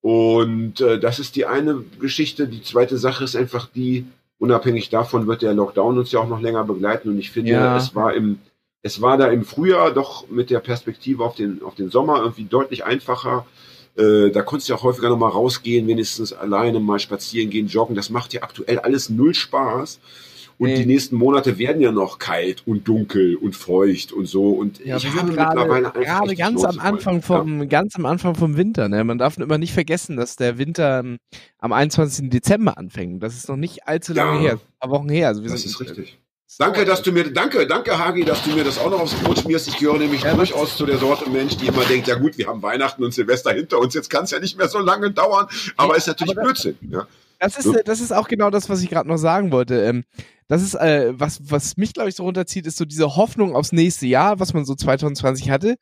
Und 0.00 0.80
äh, 0.80 0.98
das 0.98 1.18
ist 1.18 1.36
die 1.36 1.46
eine 1.46 1.82
Geschichte. 2.00 2.46
Die 2.48 2.62
zweite 2.62 2.98
Sache 2.98 3.24
ist 3.24 3.36
einfach 3.36 3.68
die, 3.74 4.04
unabhängig 4.38 4.90
davon 4.90 5.26
wird 5.26 5.42
der 5.42 5.54
Lockdown 5.54 5.98
uns 5.98 6.12
ja 6.12 6.20
auch 6.20 6.28
noch 6.28 6.40
länger 6.40 6.64
begleiten. 6.64 7.08
Und 7.08 7.18
ich 7.18 7.30
finde, 7.30 7.52
Ja. 7.52 7.76
es 7.76 7.94
war 7.94 8.14
im, 8.14 8.38
es 8.82 9.02
war 9.02 9.16
da 9.18 9.26
im 9.28 9.44
Frühjahr 9.44 9.90
doch 9.92 10.28
mit 10.28 10.50
der 10.50 10.60
Perspektive 10.60 11.24
auf 11.24 11.34
den, 11.34 11.62
auf 11.62 11.74
den 11.74 11.90
Sommer 11.90 12.20
irgendwie 12.20 12.44
deutlich 12.44 12.84
einfacher. 12.84 13.44
Äh, 13.96 14.30
da 14.30 14.42
konntest 14.42 14.68
du 14.68 14.72
ja 14.74 14.78
auch 14.78 14.84
häufiger 14.84 15.08
nochmal 15.08 15.32
rausgehen, 15.32 15.88
wenigstens 15.88 16.32
alleine 16.32 16.78
mal 16.78 17.00
spazieren 17.00 17.50
gehen, 17.50 17.66
joggen. 17.66 17.96
Das 17.96 18.10
macht 18.10 18.32
ja 18.32 18.42
aktuell 18.42 18.78
alles 18.78 19.10
null 19.10 19.34
Spaß. 19.34 19.98
Und 20.58 20.68
Nee. 20.68 20.76
die 20.78 20.86
nächsten 20.86 21.14
Monate 21.16 21.56
werden 21.58 21.80
ja 21.80 21.92
noch 21.92 22.18
kalt 22.18 22.64
und 22.66 22.86
dunkel 22.88 23.36
und 23.36 23.54
feucht 23.54 24.12
und 24.12 24.26
so. 24.26 24.50
Und 24.50 24.84
Ja, 24.84 24.96
ich 24.96 25.06
habe 25.06 25.18
sind 25.26 25.36
gerade, 25.36 25.54
mittlerweile 25.60 25.86
einfach 25.94 26.00
gerade 26.00 26.34
ganz 26.36 26.64
am 26.64 26.80
Anfang 26.80 27.22
vom, 27.22 27.68
ganz 27.68 27.94
am 27.96 28.06
Anfang 28.06 28.34
vom 28.34 28.56
Winter, 28.56 28.88
ne? 28.88 29.04
Man 29.04 29.18
darf 29.18 29.38
immer 29.38 29.58
nicht 29.58 29.72
vergessen, 29.72 30.16
dass 30.16 30.34
der 30.36 30.58
Winter 30.58 30.98
ähm, 31.00 31.18
am 31.58 31.72
21. 31.72 32.28
Dezember 32.30 32.76
anfängt. 32.76 33.22
Das 33.22 33.36
ist 33.36 33.48
noch 33.48 33.56
nicht 33.56 33.86
allzu 33.86 34.14
lange 34.14 34.36
Ja. 34.36 34.40
her, 34.42 34.52
ein 34.54 34.60
paar 34.80 34.90
Wochen 34.90 35.08
her. 35.08 35.28
Also 35.28 35.42
Ja, 35.42 35.48
das 35.50 35.64
ist 35.64 35.80
richtig. 35.80 36.18
Danke, 36.58 36.84
dass 36.86 37.02
du 37.02 37.12
mir, 37.12 37.30
danke, 37.30 37.66
danke, 37.66 37.96
Hagi, 37.98 38.24
dass 38.24 38.42
du 38.42 38.50
mir 38.50 38.64
das 38.64 38.78
auch 38.78 38.90
noch 38.90 39.00
aufs 39.00 39.14
Brot 39.14 39.38
schmierst. 39.38 39.68
Ich 39.68 39.76
gehöre 39.78 39.98
nämlich 39.98 40.22
Ja, 40.22 40.34
durchaus 40.34 40.76
zu 40.76 40.86
der 40.86 40.96
Sorte 40.98 41.30
Mensch, 41.30 41.56
die 41.58 41.66
immer 41.66 41.84
denkt, 41.84 42.08
ja 42.08 42.16
gut, 42.16 42.36
wir 42.38 42.48
haben 42.48 42.62
Weihnachten 42.62 43.04
und 43.04 43.12
Silvester 43.14 43.52
hinter 43.52 43.78
uns, 43.78 43.94
jetzt 43.94 44.08
kann 44.10 44.24
es 44.24 44.30
ja 44.32 44.40
nicht 44.40 44.56
mehr 44.58 44.66
so 44.68 44.78
lange 44.80 45.10
dauern. 45.12 45.46
Aber 45.76 45.92
Nee, 45.92 45.98
ist 45.98 46.06
natürlich 46.08 46.32
aber 46.36 46.46
Blödsinn. 46.46 46.76
Ja. 46.90 47.06
Das 47.38 47.56
ist, 47.56 47.66
äh, 47.66 47.84
das 47.84 48.00
ist 48.00 48.12
auch 48.12 48.28
genau 48.28 48.50
das, 48.50 48.68
was 48.68 48.82
ich 48.82 48.90
gerade 48.90 49.08
noch 49.08 49.16
sagen 49.16 49.52
wollte. 49.52 49.82
Ähm, 49.84 50.04
das 50.48 50.62
ist, 50.62 50.74
äh, 50.74 51.12
was, 51.18 51.50
was 51.50 51.76
mich, 51.76 51.92
glaube 51.94 52.08
ich, 52.08 52.16
so 52.16 52.24
runterzieht, 52.24 52.66
ist 52.66 52.78
so 52.78 52.84
diese 52.84 53.16
Hoffnung 53.16 53.54
aufs 53.54 53.72
nächste 53.72 54.06
Jahr, 54.06 54.40
was 54.40 54.54
man 54.54 54.64
so 54.64 54.74
2020 54.74 55.50
hatte. 55.50 55.76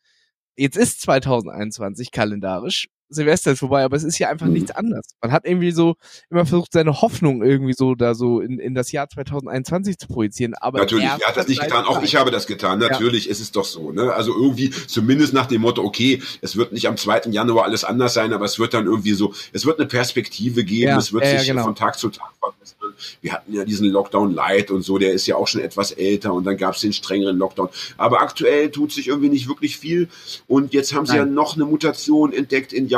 Jetzt 0.57 0.77
ist 0.77 1.03
2021 1.03 2.11
kalendarisch. 2.11 2.89
Silvester 3.09 3.53
ist 3.53 3.61
vorbei, 3.61 3.85
aber 3.85 3.97
es 3.97 4.05
ist 4.05 4.19
ja 4.19 4.29
einfach 4.29 4.47
Mhm. 4.47 4.53
nichts 4.55 4.71
anderes. 4.73 5.05
Man 5.23 5.33
hat 5.33 5.45
irgendwie 5.47 5.71
so 5.71 5.95
immer 6.31 6.45
versucht, 6.47 6.73
seine 6.73 7.01
Hoffnung 7.01 7.43
irgendwie 7.43 7.73
so 7.73 7.95
da 7.95 8.15
so 8.15 8.41
in, 8.41 8.59
in 8.59 8.75
das 8.75 8.93
Jahr 8.93 9.09
2021 9.09 9.99
zu 9.99 10.09
projizieren. 10.09 10.55
Aber 10.61 10.79
Natürlich, 10.81 11.05
er 11.07 11.19
hat 11.19 11.37
das 11.37 11.49
nicht 11.49 11.61
getan, 11.61 11.85
auch 11.85 12.03
ich 12.03 12.17
habe 12.17 12.31
das 12.31 12.47
getan. 12.47 12.79
Natürlich 12.79 13.29
ist 13.29 13.41
es 13.41 13.53
doch 13.53 13.65
so. 13.65 13.93
Ne? 13.93 14.13
Also 14.13 14.35
irgendwie, 14.35 14.71
zumindest 14.71 15.33
nach 15.33 15.47
dem 15.47 15.63
Motto, 15.63 15.83
okay, 15.85 16.23
es 16.43 16.57
wird 16.57 16.73
nicht 16.73 16.89
am 16.89 16.97
2. 16.97 17.23
Januar 17.31 17.65
alles 17.65 17.85
anders 17.85 18.15
sein, 18.15 18.33
aber 18.33 18.45
es 18.45 18.59
wird 18.59 18.75
dann 18.75 18.87
irgendwie 18.87 19.13
so, 19.13 19.33
es 19.53 19.67
wird 19.67 19.79
eine 19.79 19.87
Perspektive 19.89 20.65
geben, 20.65 20.89
Ja, 20.89 20.99
es 20.99 21.13
wird 21.13 21.25
ja, 21.25 21.33
ja, 21.33 21.39
sich 21.39 21.49
genau. 21.49 21.65
von 21.65 21.75
Tag 21.75 21.99
zu 21.99 22.09
Tag 22.09 22.31
verbessern. 22.41 22.95
Wir 23.21 23.33
hatten 23.33 23.53
ja 23.53 23.65
diesen 23.65 23.89
Lockdown 23.91 24.35
Light 24.35 24.71
und 24.71 24.83
so, 24.83 24.97
der 24.99 25.13
ist 25.13 25.27
ja 25.27 25.37
auch 25.37 25.47
schon 25.47 25.61
etwas 25.61 25.93
älter 25.93 26.33
und 26.33 26.45
dann 26.45 26.57
gab 26.57 26.75
es 26.75 26.81
den 26.81 26.93
strengeren 26.93 27.37
Lockdown. 27.37 27.69
Aber 27.97 28.21
aktuell 28.21 28.71
tut 28.71 28.93
sich 28.93 29.09
irgendwie 29.09 29.29
nicht 29.29 29.49
wirklich 29.49 29.77
viel 29.77 30.09
und 30.47 30.73
jetzt 30.73 30.95
haben 30.95 31.05
sie 31.07 31.13
Nein. 31.17 31.29
ja 31.29 31.33
noch 31.33 31.57
eine 31.57 31.65
Mutation 31.67 32.33
entdeckt 32.33 32.73
in 32.73 32.89
Japan 32.89 32.96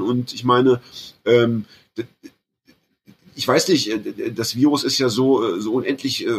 und 0.00 0.32
ich 0.34 0.44
meine, 0.44 0.80
ähm, 1.24 1.64
ich 3.34 3.46
weiß 3.46 3.68
nicht, 3.68 3.88
äh, 3.90 4.32
das 4.32 4.56
Virus 4.56 4.84
ist 4.84 4.98
ja 4.98 5.08
so, 5.08 5.56
äh, 5.56 5.60
so 5.60 5.72
unendlich 5.74 6.26
äh, 6.26 6.32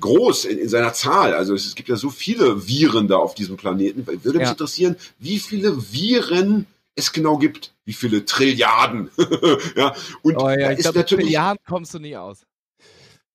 groß 0.00 0.46
in, 0.46 0.58
in 0.58 0.68
seiner 0.68 0.92
Zahl. 0.94 1.34
Also 1.34 1.54
es, 1.54 1.66
es 1.66 1.74
gibt 1.74 1.88
ja 1.88 1.96
so 1.96 2.10
viele 2.10 2.66
Viren 2.66 3.08
da 3.08 3.16
auf 3.16 3.34
diesem 3.34 3.56
Planeten. 3.56 4.06
Würde 4.06 4.38
mich 4.38 4.46
Ja. 4.46 4.50
interessieren, 4.52 4.96
wie 5.18 5.38
viele 5.38 5.92
Viren 5.92 6.66
es 6.94 7.12
genau 7.12 7.38
gibt. 7.38 7.72
Wie 7.84 7.92
viele 7.92 8.24
Trilliarden. 8.24 9.10
ja. 9.76 9.94
Und 10.22 10.36
Oh 10.36 10.40
da 10.46 10.58
ja, 10.58 10.72
ich 10.72 10.80
ist 10.80 10.94
natürlich. 10.94 11.30
Jahren 11.30 11.58
kommst 11.66 11.94
du 11.94 11.98
nie 11.98 12.16
aus. 12.16 12.42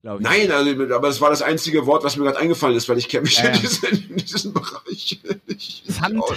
Nein, 0.03 0.51
also, 0.51 0.71
aber 0.93 1.07
das 1.07 1.19
war 1.19 1.29
das 1.31 1.41
einzige 1.41 1.85
Wort, 1.85 2.03
was 2.03 2.15
mir 2.15 2.23
gerade 2.23 2.37
eingefallen 2.37 2.77
ist, 2.77 2.87
weil 2.87 2.97
ich 2.97 3.09
kenne 3.09 3.23
mich 3.23 3.37
Ja, 3.37 3.49
in, 3.49 3.59
diesen, 3.61 4.09
in 4.09 4.15
diesem 4.17 4.53
Bereich 4.53 5.19
nicht, 5.47 5.83
nicht 5.85 5.89
aus. 6.17 6.31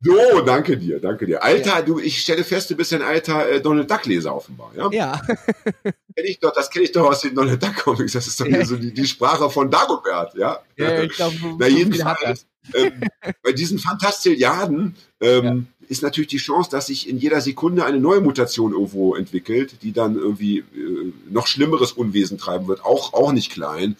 So, 0.00 0.40
danke 0.42 0.76
dir, 0.76 1.00
danke 1.00 1.26
dir. 1.26 1.42
Alter, 1.42 1.82
du, 1.82 1.98
ich 1.98 2.20
stelle 2.20 2.44
fest, 2.44 2.70
du 2.70 2.76
bist 2.76 2.92
ein 2.92 3.02
alter 3.02 3.48
äh, 3.48 3.60
Donald 3.60 3.90
Duck 3.90 4.04
Leser 4.04 4.34
offenbar, 4.34 4.70
ja? 4.76 4.90
ja. 4.92 5.22
Kenn 5.82 6.24
ich 6.24 6.38
doch, 6.38 6.52
das 6.52 6.70
kenne 6.70 6.84
ich 6.84 6.92
doch 6.92 7.08
aus 7.08 7.22
den 7.22 7.34
Donald 7.34 7.62
Duck 7.62 7.76
Comics. 7.76 8.12
Das 8.12 8.26
ist 8.26 8.38
doch 8.38 8.46
hier 8.46 8.64
so 8.66 8.76
die, 8.76 8.92
die 8.92 9.06
Sprache 9.06 9.48
von 9.48 9.70
Dagobert, 9.70 10.34
ja? 10.34 10.60
ja, 10.76 11.02
ich 11.02 11.12
glaube, 11.12 11.36
so, 11.36 11.56
Na, 11.58 11.68
so 11.68 11.76
jedenfalls, 11.76 12.46
ähm, 12.74 13.00
bei 13.42 13.52
diesen 13.52 13.78
Fantastilliarden 13.78 14.96
ähm, 15.20 15.68
ist 15.88 16.02
natürlich 16.02 16.28
die 16.28 16.38
Chance, 16.38 16.70
dass 16.70 16.86
sich 16.86 17.08
in 17.08 17.18
jeder 17.18 17.40
Sekunde 17.40 17.84
eine 17.84 17.98
neue 17.98 18.20
Mutation 18.20 18.72
irgendwo 18.72 19.14
entwickelt, 19.14 19.82
die 19.82 19.92
dann 19.92 20.16
irgendwie 20.16 20.58
äh, 20.58 21.12
noch 21.30 21.46
schlimmeres 21.46 21.92
Unwesen 21.92 22.38
treiben 22.38 22.68
wird, 22.68 22.84
auch, 22.84 23.14
auch 23.14 23.32
nicht 23.32 23.50
klein. 23.50 23.96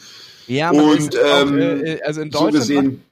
Ja, 0.46 0.72
man 0.72 0.84
Und, 0.84 0.98
ist 0.98 1.18
auch, 1.18 1.42
ähm, 1.42 1.58
äh, 1.58 2.00
also 2.02 2.20
in 2.20 2.30
So 2.30 2.38
Deutschland 2.40 2.54
gesehen, 2.54 3.02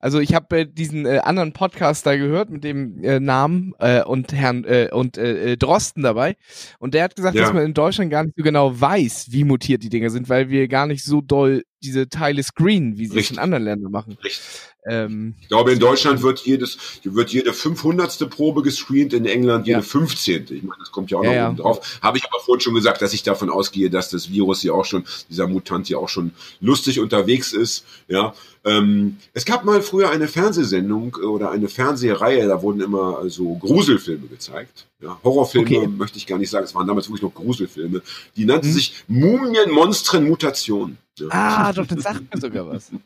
Also 0.00 0.18
ich 0.18 0.34
habe 0.34 0.60
äh, 0.60 0.66
diesen 0.66 1.06
äh, 1.06 1.18
anderen 1.18 1.52
Podcast 1.52 2.06
da 2.06 2.16
gehört 2.16 2.50
mit 2.50 2.64
dem 2.64 3.04
äh, 3.04 3.20
Namen 3.20 3.74
äh, 3.78 4.02
und 4.02 4.32
Herrn 4.32 4.64
äh, 4.64 4.88
und 4.90 5.18
äh, 5.18 5.52
äh, 5.52 5.56
Drosten 5.56 6.02
dabei 6.02 6.36
und 6.78 6.94
der 6.94 7.04
hat 7.04 7.16
gesagt, 7.16 7.36
Ja. 7.36 7.42
dass 7.42 7.52
man 7.52 7.64
in 7.64 7.74
Deutschland 7.74 8.10
gar 8.10 8.24
nicht 8.24 8.36
so 8.36 8.42
genau 8.42 8.80
weiß, 8.80 9.28
wie 9.30 9.44
mutiert 9.44 9.82
die 9.82 9.90
Dinge 9.90 10.10
sind, 10.10 10.28
weil 10.28 10.48
wir 10.48 10.66
gar 10.68 10.86
nicht 10.86 11.04
so 11.04 11.20
doll 11.20 11.64
diese 11.82 12.08
Teile 12.08 12.42
screen, 12.42 12.98
wie 12.98 13.06
sie 13.06 13.10
es 13.12 13.16
Richtig. 13.16 13.36
in 13.36 13.42
anderen 13.42 13.64
Ländern 13.64 13.90
machen. 13.92 14.16
Richtig. 14.22 14.42
Ähm, 14.86 15.34
Ich 15.42 15.48
glaube, 15.48 15.72
in 15.72 15.78
Deutschland 15.78 16.22
wird 16.22 16.40
jedes, 16.40 16.78
wird 17.04 17.30
jede 17.30 17.52
500. 17.52 18.30
Probe 18.30 18.62
gescreent, 18.62 19.12
in 19.12 19.26
England 19.26 19.66
jede 19.66 19.80
Ja. 19.80 19.84
15. 19.84 20.44
Ich 20.50 20.62
meine, 20.62 20.78
das 20.78 20.90
kommt 20.90 21.10
ja 21.10 21.18
auch 21.18 21.24
Ja, 21.24 21.50
noch 21.50 21.58
ja. 21.58 21.62
drauf. 21.62 21.98
Habe 22.02 22.16
ich 22.18 22.24
aber 22.24 22.40
vorhin 22.42 22.60
schon 22.60 22.74
gesagt, 22.74 23.02
dass 23.02 23.12
ich 23.12 23.22
davon 23.22 23.50
ausgehe, 23.50 23.90
dass 23.90 24.08
das 24.08 24.30
Virus 24.30 24.62
hier 24.62 24.74
auch 24.74 24.86
schon, 24.86 25.04
dieser 25.28 25.46
Mutant 25.48 25.86
hier 25.86 25.98
auch 25.98 26.08
schon 26.08 26.32
lustig 26.60 26.98
unterwegs 26.98 27.52
ist. 27.52 27.84
Ja, 28.08 28.34
ähm, 28.64 29.18
es 29.34 29.44
gab 29.44 29.64
mal 29.64 29.82
früher 29.82 30.10
eine 30.10 30.28
Fernsehsendung 30.28 31.16
äh, 31.20 31.26
oder 31.26 31.50
eine 31.50 31.68
Fernsehreihe, 31.68 32.46
da 32.48 32.62
wurden 32.62 32.80
immer 32.80 33.28
so 33.28 33.54
Gruselfilme 33.56 34.28
gezeigt. 34.28 34.86
Ja, 35.02 35.18
Horrorfilme 35.24 35.66
Okay. 35.66 35.86
möchte 35.88 36.16
ich 36.18 36.26
gar 36.26 36.38
nicht 36.38 36.50
sagen, 36.50 36.64
es 36.64 36.74
waren 36.74 36.86
damals 36.86 37.06
wirklich 37.08 37.22
noch 37.22 37.34
Gruselfilme. 37.34 38.00
Die 38.36 38.44
nannten 38.46 38.68
Mhm. 38.68 38.72
sich 38.72 38.94
Mumien, 39.08 39.70
Monstren, 39.72 40.26
Mutationen. 40.28 40.96
Ah, 41.30 41.72
doch, 41.72 41.86
das 41.86 42.02
sagt 42.02 42.34
mir 42.34 42.40
sogar 42.40 42.66
was. 42.68 42.90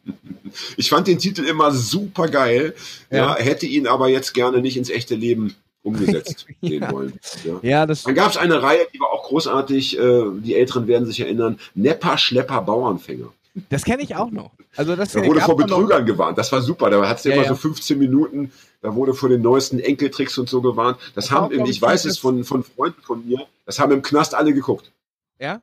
Ich 0.77 0.89
fand 0.89 1.09
den 1.09 1.19
Titel 1.19 1.43
immer 1.45 1.73
super 1.73 2.29
geil, 2.29 2.75
ja. 3.11 3.17
Ja. 3.17 3.35
hätte 3.37 3.67
ihn 3.67 3.89
aber 3.89 4.09
jetzt 4.09 4.35
gerne 4.35 4.61
nicht 4.61 4.77
ins 4.77 4.89
echte 4.89 5.17
Leben 5.17 5.55
umgesetzt 5.83 6.47
sehen 6.63 6.83
Ja. 6.83 6.93
wollen. 6.93 7.19
Ja. 7.45 7.55
Ja, 7.63 7.87
das 7.87 8.05
Dann 8.05 8.15
gab 8.15 8.31
es 8.31 8.37
eine 8.37 8.63
Reihe, 8.63 8.87
die 8.95 9.01
war 9.01 9.09
auch 9.13 9.25
großartig, 9.25 9.99
äh, 9.99 10.23
die 10.39 10.55
Älteren 10.55 10.87
werden 10.87 11.07
sich 11.07 11.19
erinnern, 11.19 11.59
Nepper, 11.75 12.19
Schlepper, 12.19 12.63
Bauernfänger. 12.63 13.33
Das 13.69 13.85
kenne 13.85 14.03
ich 14.05 14.15
auch 14.15 14.31
noch. 14.31 14.53
Also 14.77 14.95
das 14.95 15.13
Da 15.13 15.25
wurde 15.25 15.41
vor 15.41 15.57
man 15.59 15.69
noch- 15.69 15.77
Betrügern 15.79 16.07
gewarnt, 16.07 16.39
das 16.39 16.53
war 16.53 16.63
super, 16.63 16.89
da 16.89 17.09
hat 17.09 17.19
es 17.19 17.25
Ja, 17.25 17.33
immer 17.33 17.43
ja. 17.43 17.49
so 17.49 17.57
15 17.57 17.99
Minuten, 17.99 18.53
da 18.81 18.95
wurde 18.95 19.15
vor 19.15 19.29
den 19.29 19.43
neuesten 19.43 19.81
Enkeltricks 19.81 20.39
und 20.39 20.49
so 20.49 20.61
gewarnt. 20.63 20.99
Das, 21.17 21.27
Das 21.27 21.31
haben, 21.33 21.51
glaub 21.53 21.69
ich 21.69 21.83
weiß 21.83 22.05
es 22.05 22.19
von, 22.19 22.45
von 22.45 22.63
Freunden 22.63 23.03
von 23.03 23.27
mir, 23.27 23.45
das 23.67 23.81
haben 23.81 23.91
im 23.93 24.03
Knast 24.03 24.35
alle 24.37 24.55
geguckt. 24.55 24.93
Ja? 25.41 25.61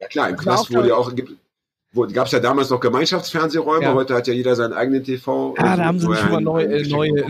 Ja 0.00 0.06
klar, 0.08 0.30
im 0.30 0.36
Knast 0.38 0.70
auch, 0.70 0.70
wurde 0.76 0.88
ja 0.88 0.94
auch, 0.94 1.12
gab 2.12 2.26
es 2.26 2.32
ja 2.32 2.40
damals 2.40 2.70
noch 2.70 2.80
Gemeinschaftsfernsehräume, 2.80 3.84
Ja. 3.84 3.94
heute 3.94 4.14
hat 4.14 4.26
ja 4.26 4.34
jeder 4.34 4.54
seinen 4.56 4.72
eigenen 4.72 5.04
TV. 5.04 5.54
Ah, 5.58 5.76
da 5.76 5.84
haben 5.86 5.98
sie 5.98 6.06
sich 6.06 6.18
schon 6.18 6.30
mal 6.32 6.40
neue, 6.40 6.66
äh, 6.82 6.88
neue, 6.88 7.26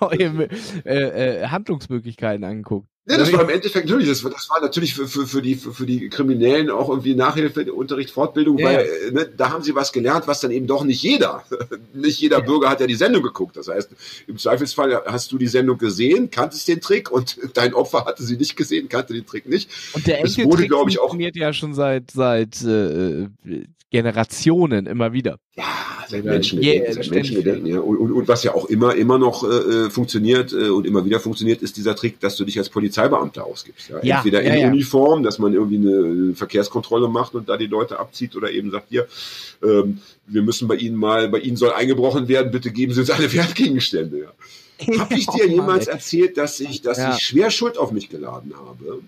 neue 0.00 0.48
äh, 0.84 1.46
Handlungsmöglichkeiten 1.46 2.44
angeguckt. 2.44 2.86
Ja, 3.08 3.16
das 3.18 3.32
war 3.32 3.42
im 3.42 3.48
Endeffekt 3.48 3.88
natürlich, 3.88 4.08
das 4.08 4.22
war, 4.22 4.30
das 4.30 4.48
war 4.50 4.60
natürlich 4.60 4.94
für, 4.94 5.08
für, 5.08 5.26
für, 5.26 5.42
die, 5.42 5.56
für, 5.56 5.84
die 5.86 6.08
Kriminellen 6.10 6.70
auch 6.70 6.88
irgendwie 6.90 7.14
Nachhilfe, 7.16 7.72
Unterricht, 7.72 8.10
Fortbildung, 8.10 8.58
Ja, 8.58 8.66
weil 8.66 8.86
äh, 9.08 9.10
ne, 9.10 9.28
da 9.36 9.50
haben 9.50 9.64
sie 9.64 9.74
was 9.74 9.90
gelernt, 9.90 10.28
was 10.28 10.40
dann 10.40 10.52
eben 10.52 10.68
doch 10.68 10.84
nicht 10.84 11.02
jeder, 11.02 11.42
nicht 11.94 12.20
jeder 12.20 12.40
Bürger 12.40 12.68
hat 12.68 12.80
ja 12.80 12.86
die 12.86 12.94
Sendung 12.94 13.22
geguckt. 13.22 13.56
Das 13.56 13.66
heißt, 13.68 13.90
im 14.28 14.38
Zweifelsfall 14.38 15.02
hast 15.06 15.32
du 15.32 15.38
die 15.38 15.48
Sendung 15.48 15.78
gesehen, 15.78 16.30
kanntest 16.30 16.68
den 16.68 16.80
Trick 16.80 17.10
und 17.10 17.38
dein 17.54 17.74
Opfer 17.74 18.04
hatte 18.04 18.22
sie 18.22 18.36
nicht 18.36 18.54
gesehen, 18.54 18.88
kannte 18.88 19.12
den 19.14 19.26
Trick 19.26 19.48
nicht. 19.48 19.70
Und 19.94 20.06
der 20.06 20.22
Es 20.22 20.36
wurde, 20.36 20.42
Enkeltrick 20.44 20.68
glaub 20.68 20.88
ich, 20.88 20.98
auch- 20.98 21.08
funktioniert 21.08 21.36
ja 21.36 21.52
schon 21.52 21.74
seit 21.74 22.10
seit 22.12 22.62
äh, 22.62 23.28
Generationen 23.90 24.86
immer 24.86 25.12
wieder. 25.12 25.38
Ja, 25.56 25.64
seit 26.08 26.24
Ja, 26.24 26.30
Menschengedenken, 26.32 26.82
yeah, 26.84 26.92
seit 26.94 27.04
ständig. 27.06 27.32
Menschengedenken, 27.32 27.66
ja. 27.66 27.80
Und, 27.80 27.96
und, 27.98 28.12
und 28.12 28.28
was 28.28 28.44
ja 28.44 28.54
auch 28.54 28.66
immer, 28.66 28.94
immer 28.94 29.18
noch 29.18 29.42
äh, 29.48 29.90
funktioniert 29.90 30.52
äh, 30.52 30.68
und 30.70 30.86
immer 30.86 31.04
wieder 31.04 31.20
funktioniert, 31.20 31.62
ist 31.62 31.76
dieser 31.76 31.94
Trick, 31.96 32.20
dass 32.20 32.36
du 32.36 32.44
dich 32.44 32.58
als 32.58 32.68
Polizeibeamter 32.68 33.44
ausgibst. 33.44 33.88
Ja? 33.90 33.98
Ja, 34.02 34.16
Entweder 34.18 34.42
in 34.42 34.58
ja. 34.60 34.68
Uniform, 34.68 35.22
dass 35.22 35.38
man 35.38 35.52
irgendwie 35.52 35.76
eine 35.76 36.34
Verkehrskontrolle 36.34 37.08
macht 37.08 37.34
und 37.34 37.48
da 37.48 37.56
die 37.56 37.66
Leute 37.66 37.98
abzieht 37.98 38.36
oder 38.36 38.50
eben 38.50 38.70
sagt, 38.70 38.86
hier, 38.90 39.06
ähm, 39.62 39.98
wir 40.26 40.42
müssen 40.42 40.68
bei 40.68 40.76
Ihnen 40.76 40.96
mal, 40.96 41.28
bei 41.28 41.38
Ihnen 41.40 41.56
soll 41.56 41.72
eingebrochen 41.72 42.28
werden, 42.28 42.50
bitte 42.52 42.70
geben 42.70 42.92
Sie 42.92 43.00
uns 43.00 43.10
alle 43.10 43.32
Wertgegenstände. 43.32 44.18
Ja. 44.20 44.98
Habe 44.98 45.14
ich 45.14 45.26
dir 45.26 45.44
Oh 45.46 45.50
jemals 45.50 45.86
erzählt, 45.88 46.36
dass 46.38 46.58
ich, 46.60 46.80
dass 46.82 46.98
Ja. 46.98 47.14
ich 47.14 47.22
schwer 47.22 47.50
Schuld 47.50 47.76
auf 47.76 47.92
mich 47.92 48.08
geladen 48.08 48.54
habe? 48.56 49.00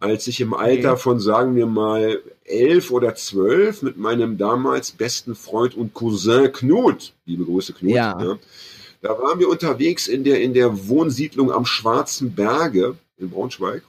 Als 0.00 0.28
ich 0.28 0.40
im 0.40 0.54
Alter 0.54 0.96
von, 0.96 1.18
sagen 1.18 1.56
wir 1.56 1.66
mal, 1.66 2.22
elf 2.44 2.92
oder 2.92 3.16
zwölf 3.16 3.82
mit 3.82 3.96
meinem 3.98 4.38
damals 4.38 4.92
besten 4.92 5.34
Freund 5.34 5.74
und 5.74 5.92
Cousin 5.92 6.52
Knut, 6.52 7.12
liebe 7.26 7.44
Grüße 7.44 7.72
Knut, 7.72 7.90
Ja. 7.94 8.38
da 9.02 9.08
waren 9.18 9.40
wir 9.40 9.48
unterwegs 9.48 10.06
in 10.06 10.22
der, 10.22 10.40
in 10.40 10.54
der 10.54 10.88
Wohnsiedlung 10.88 11.50
am 11.50 11.66
Schwarzen 11.66 12.32
Berge 12.34 12.96
in 13.16 13.30
Braunschweig, 13.30 13.82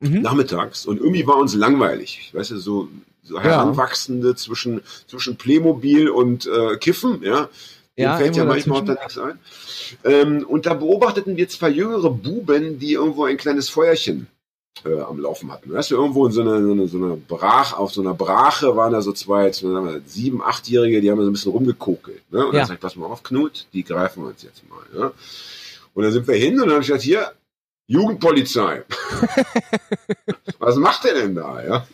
Mhm. 0.00 0.20
nachmittags, 0.20 0.84
und 0.84 0.98
irgendwie 1.00 1.26
war 1.26 1.38
uns 1.38 1.54
langweilig. 1.54 2.18
Ich 2.20 2.34
weiß 2.34 2.50
ja, 2.50 2.58
so, 2.58 2.88
so 3.22 3.40
Heranwachsende 3.40 4.34
zwischen, 4.34 4.82
zwischen 5.06 5.36
Playmobil 5.36 6.10
und 6.10 6.46
äh, 6.46 6.76
Kiffen, 6.76 7.22
ja. 7.22 7.48
Dem 7.96 8.02
Ja, 8.04 8.18
fällt 8.18 8.36
ja 8.36 8.44
manchmal 8.44 8.82
auch 8.82 8.84
da 8.84 8.92
nichts 8.92 9.16
ein. 9.16 9.38
Ähm, 10.04 10.44
und 10.46 10.66
da 10.66 10.74
beobachteten 10.74 11.38
wir 11.38 11.48
zwei 11.48 11.70
jüngere 11.70 12.10
Buben, 12.10 12.78
die 12.78 12.92
irgendwo 12.92 13.24
ein 13.24 13.38
kleines 13.38 13.70
Feuerchen 13.70 14.26
äh, 14.84 15.00
am 15.00 15.18
Laufen 15.18 15.50
hatten. 15.52 15.72
Weißt 15.72 15.90
du, 15.90 15.96
irgendwo 15.96 16.26
in 16.26 16.32
so 16.32 16.42
einer 16.42 16.60
so 16.62 16.72
eine, 16.72 16.88
so 16.88 16.96
eine 16.98 17.16
Brach, 17.16 17.72
auf 17.78 17.92
so 17.92 18.00
einer 18.02 18.14
Brache 18.14 18.76
waren 18.76 18.92
da 18.92 19.00
so 19.02 19.12
zwei, 19.12 19.50
zwei 19.50 20.00
sieben, 20.06 20.42
achtjährige, 20.42 21.00
die 21.00 21.10
haben 21.10 21.20
so 21.20 21.26
ein 21.28 21.32
bisschen 21.32 21.52
rumgekokelt. 21.52 22.22
Ne? 22.32 22.46
Und 22.46 22.52
Ja. 22.54 22.60
dann 22.60 22.68
sag 22.68 22.74
ich, 22.74 22.80
pass 22.80 22.96
mal 22.96 23.06
auf, 23.06 23.22
Knut, 23.22 23.66
die 23.72 23.82
greifen 23.84 24.22
wir 24.22 24.28
uns 24.30 24.42
jetzt 24.42 24.62
mal. 24.68 25.00
Ja? 25.00 25.12
Und 25.94 26.02
dann 26.02 26.12
sind 26.12 26.28
wir 26.28 26.34
hin 26.34 26.54
und 26.54 26.60
dann 26.66 26.70
habe 26.72 26.80
ich 26.82 26.88
gesagt, 26.88 27.02
hier, 27.04 27.32
Jugendpolizei. 27.88 28.84
Was 30.58 30.76
macht 30.76 31.04
der 31.04 31.14
denn 31.14 31.34
da? 31.34 31.62
Ja? 31.64 31.86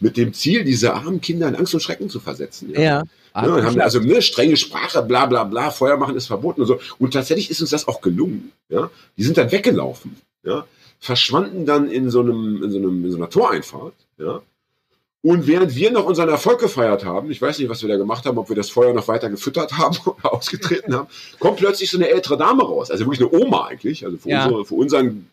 Mit 0.00 0.16
dem 0.16 0.32
Ziel, 0.32 0.64
diese 0.64 0.94
armen 0.94 1.20
Kinder 1.20 1.48
in 1.48 1.56
Angst 1.56 1.74
und 1.74 1.80
Schrecken 1.80 2.08
zu 2.08 2.20
versetzen. 2.20 2.70
Ja. 2.72 2.80
Ja, 2.80 3.02
Ah, 3.36 3.46
und 3.46 3.64
haben 3.64 3.80
also 3.80 3.98
eine 3.98 4.22
strenge 4.22 4.56
Sprache, 4.56 5.02
bla 5.02 5.26
bla 5.26 5.42
bla, 5.42 5.72
Feuer 5.72 5.96
machen 5.96 6.14
ist 6.16 6.28
verboten 6.28 6.60
und 6.60 6.68
so. 6.68 6.78
Und 7.00 7.12
tatsächlich 7.14 7.50
ist 7.50 7.60
uns 7.60 7.70
das 7.70 7.88
auch 7.88 8.00
gelungen. 8.00 8.52
Ja? 8.68 8.90
Die 9.16 9.24
sind 9.24 9.36
dann 9.36 9.50
weggelaufen, 9.50 10.16
ja? 10.44 10.64
Verschwanden 11.00 11.66
dann 11.66 11.90
in 11.90 12.10
so 12.10 12.20
einem, 12.20 12.62
in 12.62 12.70
so 12.70 12.78
einem, 12.78 13.04
in 13.04 13.10
so 13.10 13.16
einer 13.16 13.30
Toreinfahrt, 13.30 13.94
ja. 14.18 14.42
Und 15.22 15.46
während 15.46 15.74
wir 15.74 15.90
noch 15.90 16.04
unseren 16.04 16.28
Erfolg 16.28 16.60
gefeiert 16.60 17.06
haben, 17.06 17.30
ich 17.30 17.40
weiß 17.40 17.58
nicht, 17.58 17.70
was 17.70 17.80
wir 17.80 17.88
da 17.88 17.96
gemacht 17.96 18.26
haben, 18.26 18.36
ob 18.36 18.50
wir 18.50 18.56
das 18.56 18.68
Feuer 18.68 18.92
noch 18.92 19.08
weiter 19.08 19.30
gefüttert 19.30 19.72
haben 19.78 19.96
oder 20.04 20.34
ausgetreten 20.34 20.94
haben, 20.94 21.08
kommt 21.38 21.56
plötzlich 21.56 21.90
so 21.90 21.96
eine 21.96 22.08
ältere 22.10 22.36
Dame 22.36 22.62
raus. 22.62 22.90
Also 22.90 23.06
wirklich 23.06 23.20
eine 23.32 23.42
Oma 23.42 23.68
eigentlich. 23.68 24.04
Also 24.04 24.18
für, 24.18 24.28
Ja. 24.28 24.44
unsere, 24.44 24.64
für, 24.66 24.74
unseren, 24.74 25.30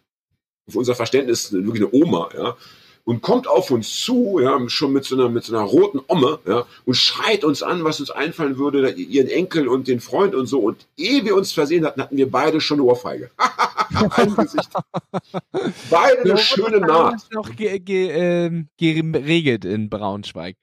für 0.69 0.79
unser 0.79 0.95
Verständnis 0.95 1.51
wirklich 1.51 1.83
eine 1.83 1.91
Oma, 1.91 2.29
ja. 2.33 2.55
Und 3.03 3.21
kommt 3.21 3.47
auf 3.47 3.71
uns 3.71 4.03
zu, 4.03 4.39
ja, 4.41 4.59
schon 4.69 4.93
mit 4.93 5.05
so 5.05 5.15
einer, 5.15 5.29
mit 5.29 5.43
so 5.43 5.55
einer 5.55 5.65
roten 5.65 5.99
Omme, 6.07 6.39
ja, 6.45 6.65
und 6.85 6.95
schreit 6.95 7.43
uns 7.43 7.63
an, 7.63 7.83
was 7.83 7.99
uns 7.99 8.11
einfallen 8.11 8.57
würde, 8.57 8.91
ihren 8.91 9.27
Enkel 9.27 9.67
und 9.67 9.87
den 9.87 9.99
Freund 9.99 10.35
und 10.35 10.45
so. 10.45 10.59
Und 10.59 10.85
ehe 10.97 11.25
wir 11.25 11.35
uns 11.35 11.51
versehen 11.51 11.85
hatten, 11.85 12.01
hatten 12.01 12.17
wir 12.17 12.29
beide 12.29 12.61
schon 12.61 12.79
eine 12.79 12.87
Ohrfeige. 12.87 13.31
Gesicht. 14.35 14.69
Beide 15.89 16.21
eine 16.21 16.37
schöne 16.37 16.79
Naht. 16.79 17.15
Das 17.15 17.29
noch 17.31 17.55
ge 17.55 17.79
ge 17.79 18.09
ähm, 18.09 18.69
geregelt 18.77 19.65
in 19.65 19.89
Braunschweig. 19.89 20.57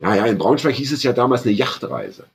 Ja, 0.00 0.14
ja, 0.14 0.26
in 0.26 0.38
Braunschweig 0.38 0.74
hieß 0.74 0.92
es 0.92 1.02
ja 1.02 1.12
damals 1.12 1.42
eine 1.42 1.52
Yachtreise. 1.52 2.26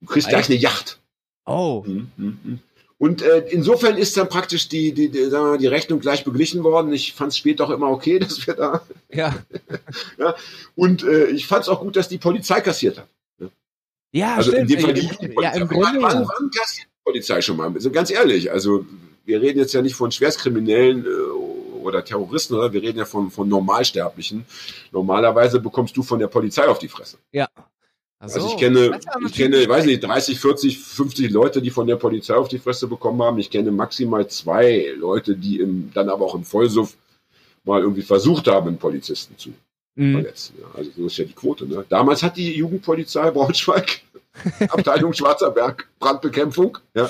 Du 0.00 0.06
kriegst 0.08 0.28
gleich 0.28 0.42
Echt? 0.42 0.50
eine 0.50 0.58
Yacht. 0.58 0.98
Oh. 1.46 1.84
Mhm, 1.86 2.10
mhm, 2.16 2.38
mhm. 2.42 2.58
Und 3.04 3.20
äh, 3.20 3.44
insofern 3.50 3.98
ist 3.98 4.16
dann 4.16 4.30
praktisch 4.30 4.66
die, 4.70 4.92
die, 4.94 5.10
die, 5.10 5.24
sagen 5.24 5.44
wir 5.44 5.50
mal, 5.50 5.58
die 5.58 5.66
Rechnung 5.66 6.00
gleich 6.00 6.24
beglichen 6.24 6.64
worden. 6.64 6.90
Ich 6.90 7.12
fand 7.12 7.32
es 7.32 7.36
später 7.36 7.64
auch 7.66 7.70
immer 7.70 7.90
okay, 7.90 8.18
dass 8.24 8.46
wir 8.46 8.54
da. 8.54 8.80
Ja. 9.12 9.34
Und 10.74 11.02
äh, 11.04 11.26
ich 11.26 11.46
fand 11.46 11.64
es 11.64 11.68
auch 11.68 11.80
gut, 11.80 11.96
dass 11.96 12.08
die 12.08 12.16
Polizei 12.16 12.62
kassiert 12.62 12.96
hat. 12.96 13.08
Ja, 14.10 14.36
Also 14.36 14.52
stimmt. 14.52 14.70
in 14.70 14.76
dem 14.78 14.86
Fall 14.86 14.96
Ja, 14.98 15.16
die 15.20 15.34
ja, 15.42 15.50
im 15.52 15.68
Grunde. 15.68 16.00
wann, 16.00 16.22
Ja. 16.22 16.28
wann 16.28 16.50
kassiert 16.50 16.86
die 16.88 17.04
Polizei 17.04 17.42
schon 17.42 17.58
mal? 17.58 17.70
Also 17.74 17.90
ganz 17.90 18.10
ehrlich, 18.10 18.50
also 18.50 18.86
wir 19.26 19.42
reden 19.42 19.58
jetzt 19.58 19.74
ja 19.74 19.82
nicht 19.82 19.96
von 19.96 20.10
Schwerstkriminellen 20.10 21.04
äh, 21.04 21.08
oder 21.82 22.02
Terroristen, 22.06 22.54
oder? 22.54 22.72
Wir 22.72 22.80
reden 22.80 22.96
ja 22.98 23.04
von, 23.04 23.30
von 23.30 23.46
Normalsterblichen. 23.48 24.46
Normalerweise 24.92 25.60
bekommst 25.60 25.94
du 25.94 26.02
von 26.02 26.20
der 26.20 26.28
Polizei 26.28 26.66
auf 26.68 26.78
die 26.78 26.88
Fresse. 26.88 27.18
Ach 27.54 27.64
Also 28.24 28.40
so. 28.40 28.54
ich 28.54 28.56
kenne, 28.56 28.98
ich 29.26 29.32
kenne, 29.34 29.68
weiß 29.68 29.86
nicht, 29.86 30.02
30, 30.02 30.38
40, 30.40 30.78
50 30.78 31.30
Leute, 31.30 31.62
die 31.62 31.70
von 31.70 31.86
der 31.86 31.96
Polizei 31.96 32.34
auf 32.34 32.48
die 32.48 32.58
Fresse 32.58 32.86
bekommen 32.88 33.22
haben. 33.22 33.38
Ich 33.38 33.50
kenne 33.50 33.70
maximal 33.70 34.26
zwei 34.28 34.92
Leute, 34.98 35.36
die 35.36 35.60
im, 35.60 35.90
dann 35.94 36.08
aber 36.08 36.24
auch 36.24 36.34
im 36.34 36.44
Vollsuff 36.44 36.96
mal 37.64 37.80
irgendwie 37.80 38.02
versucht 38.02 38.46
haben, 38.48 38.68
einen 38.68 38.78
Polizisten 38.78 39.36
zu 39.38 39.52
Mhm. 39.96 40.14
verletzen. 40.14 40.54
Ja, 40.60 40.66
also 40.76 40.90
so 40.96 41.06
ist 41.06 41.16
ja 41.18 41.24
die 41.24 41.32
Quote. 41.34 41.66
Ne? 41.66 41.84
Damals 41.88 42.22
hat 42.22 42.36
die 42.36 42.52
Jugendpolizei 42.56 43.30
Braunschweig, 43.30 44.00
Abteilung 44.68 45.12
Schwarzer 45.12 45.50
Berg, 45.50 45.88
Brandbekämpfung, 46.00 46.78
ja, 46.94 47.08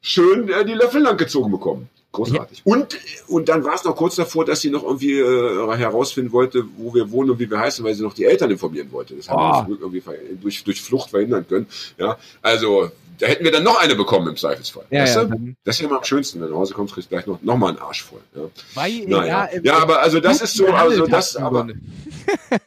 schön 0.00 0.48
äh, 0.48 0.64
die 0.64 0.72
Löffel 0.72 1.02
langgezogen 1.02 1.50
bekommen. 1.52 1.88
Großartig. 2.12 2.60
Und, 2.64 2.98
und 3.26 3.48
dann 3.48 3.64
war 3.64 3.74
es 3.74 3.84
noch 3.84 3.96
kurz 3.96 4.16
davor, 4.16 4.44
dass 4.44 4.60
sie 4.60 4.68
noch 4.70 4.82
irgendwie 4.84 5.18
äh, 5.18 5.76
herausfinden 5.78 6.30
wollte, 6.32 6.64
wo 6.76 6.94
wir 6.94 7.10
wohnen 7.10 7.30
und 7.30 7.38
wie 7.38 7.50
wir 7.50 7.58
heißen, 7.58 7.82
weil 7.84 7.94
sie 7.94 8.02
noch 8.02 8.12
die 8.12 8.26
Eltern 8.26 8.50
informieren 8.50 8.92
wollte. 8.92 9.14
Das 9.14 9.28
haben 9.28 9.38
wir 9.40 9.62
Oh. 9.62 9.64
Glück 9.64 9.80
irgendwie 9.80 10.02
durch, 10.40 10.62
durch 10.64 10.82
Flucht 10.82 11.10
verhindern 11.10 11.46
können. 11.48 11.66
Ja, 11.98 12.18
also 12.42 12.90
da 13.18 13.26
hätten 13.26 13.44
wir 13.44 13.52
dann 13.52 13.62
noch 13.62 13.80
eine 13.80 13.94
bekommen 13.94 14.28
im 14.28 14.36
Zweifelsfall. 14.36 14.84
Ja, 14.90 15.02
weißt 15.02 15.16
ja. 15.16 15.24
du? 15.24 15.54
Das 15.64 15.76
ist 15.76 15.80
ja 15.82 15.88
immer 15.88 15.98
am 15.98 16.04
schönsten, 16.04 16.40
wenn 16.40 16.48
du 16.48 16.54
nach 16.54 16.60
Hause 16.60 16.74
kommst, 16.74 16.94
kriegst 16.94 17.10
du 17.10 17.14
gleich 17.14 17.26
noch, 17.26 17.40
noch 17.42 17.56
mal 17.56 17.68
einen 17.68 17.78
Arsch 17.78 18.02
voll. 18.02 18.20
Ja, 18.34 18.42
Weil, 18.74 19.06
naja. 19.06 19.48
ja, 19.52 19.60
ja, 19.62 19.78
aber 19.78 20.00
also 20.00 20.20
das 20.20 20.42
ist 20.42 20.54
so, 20.54 20.66
also 20.66 21.06
das, 21.06 21.36
aber? 21.36 21.68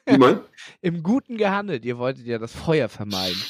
Im 0.81 1.03
Guten 1.03 1.37
gehandelt. 1.37 1.83
Ihr 1.83 1.97
wolltet 1.97 2.25
ja 2.25 2.37
das 2.37 2.51
Feuer 2.53 2.89
vermeiden. 2.89 3.41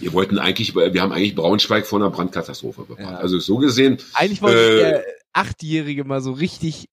Wir 0.00 0.12
wollten 0.12 0.38
eigentlich, 0.38 0.74
wir 0.74 1.00
haben 1.02 1.12
eigentlich 1.12 1.34
Braunschweig 1.34 1.86
vor 1.86 1.98
einer 1.98 2.10
Brandkatastrophe 2.10 2.82
bewahrt. 2.82 3.00
Ja. 3.00 3.16
Also 3.18 3.38
so 3.38 3.58
gesehen, 3.58 3.98
Eigentlich 4.14 4.42
wollte 4.42 4.58
Äh, 4.58 4.76
der 4.76 5.04
Achtjährige 5.32 6.04
mal 6.04 6.20
so 6.20 6.32
richtig 6.32 6.86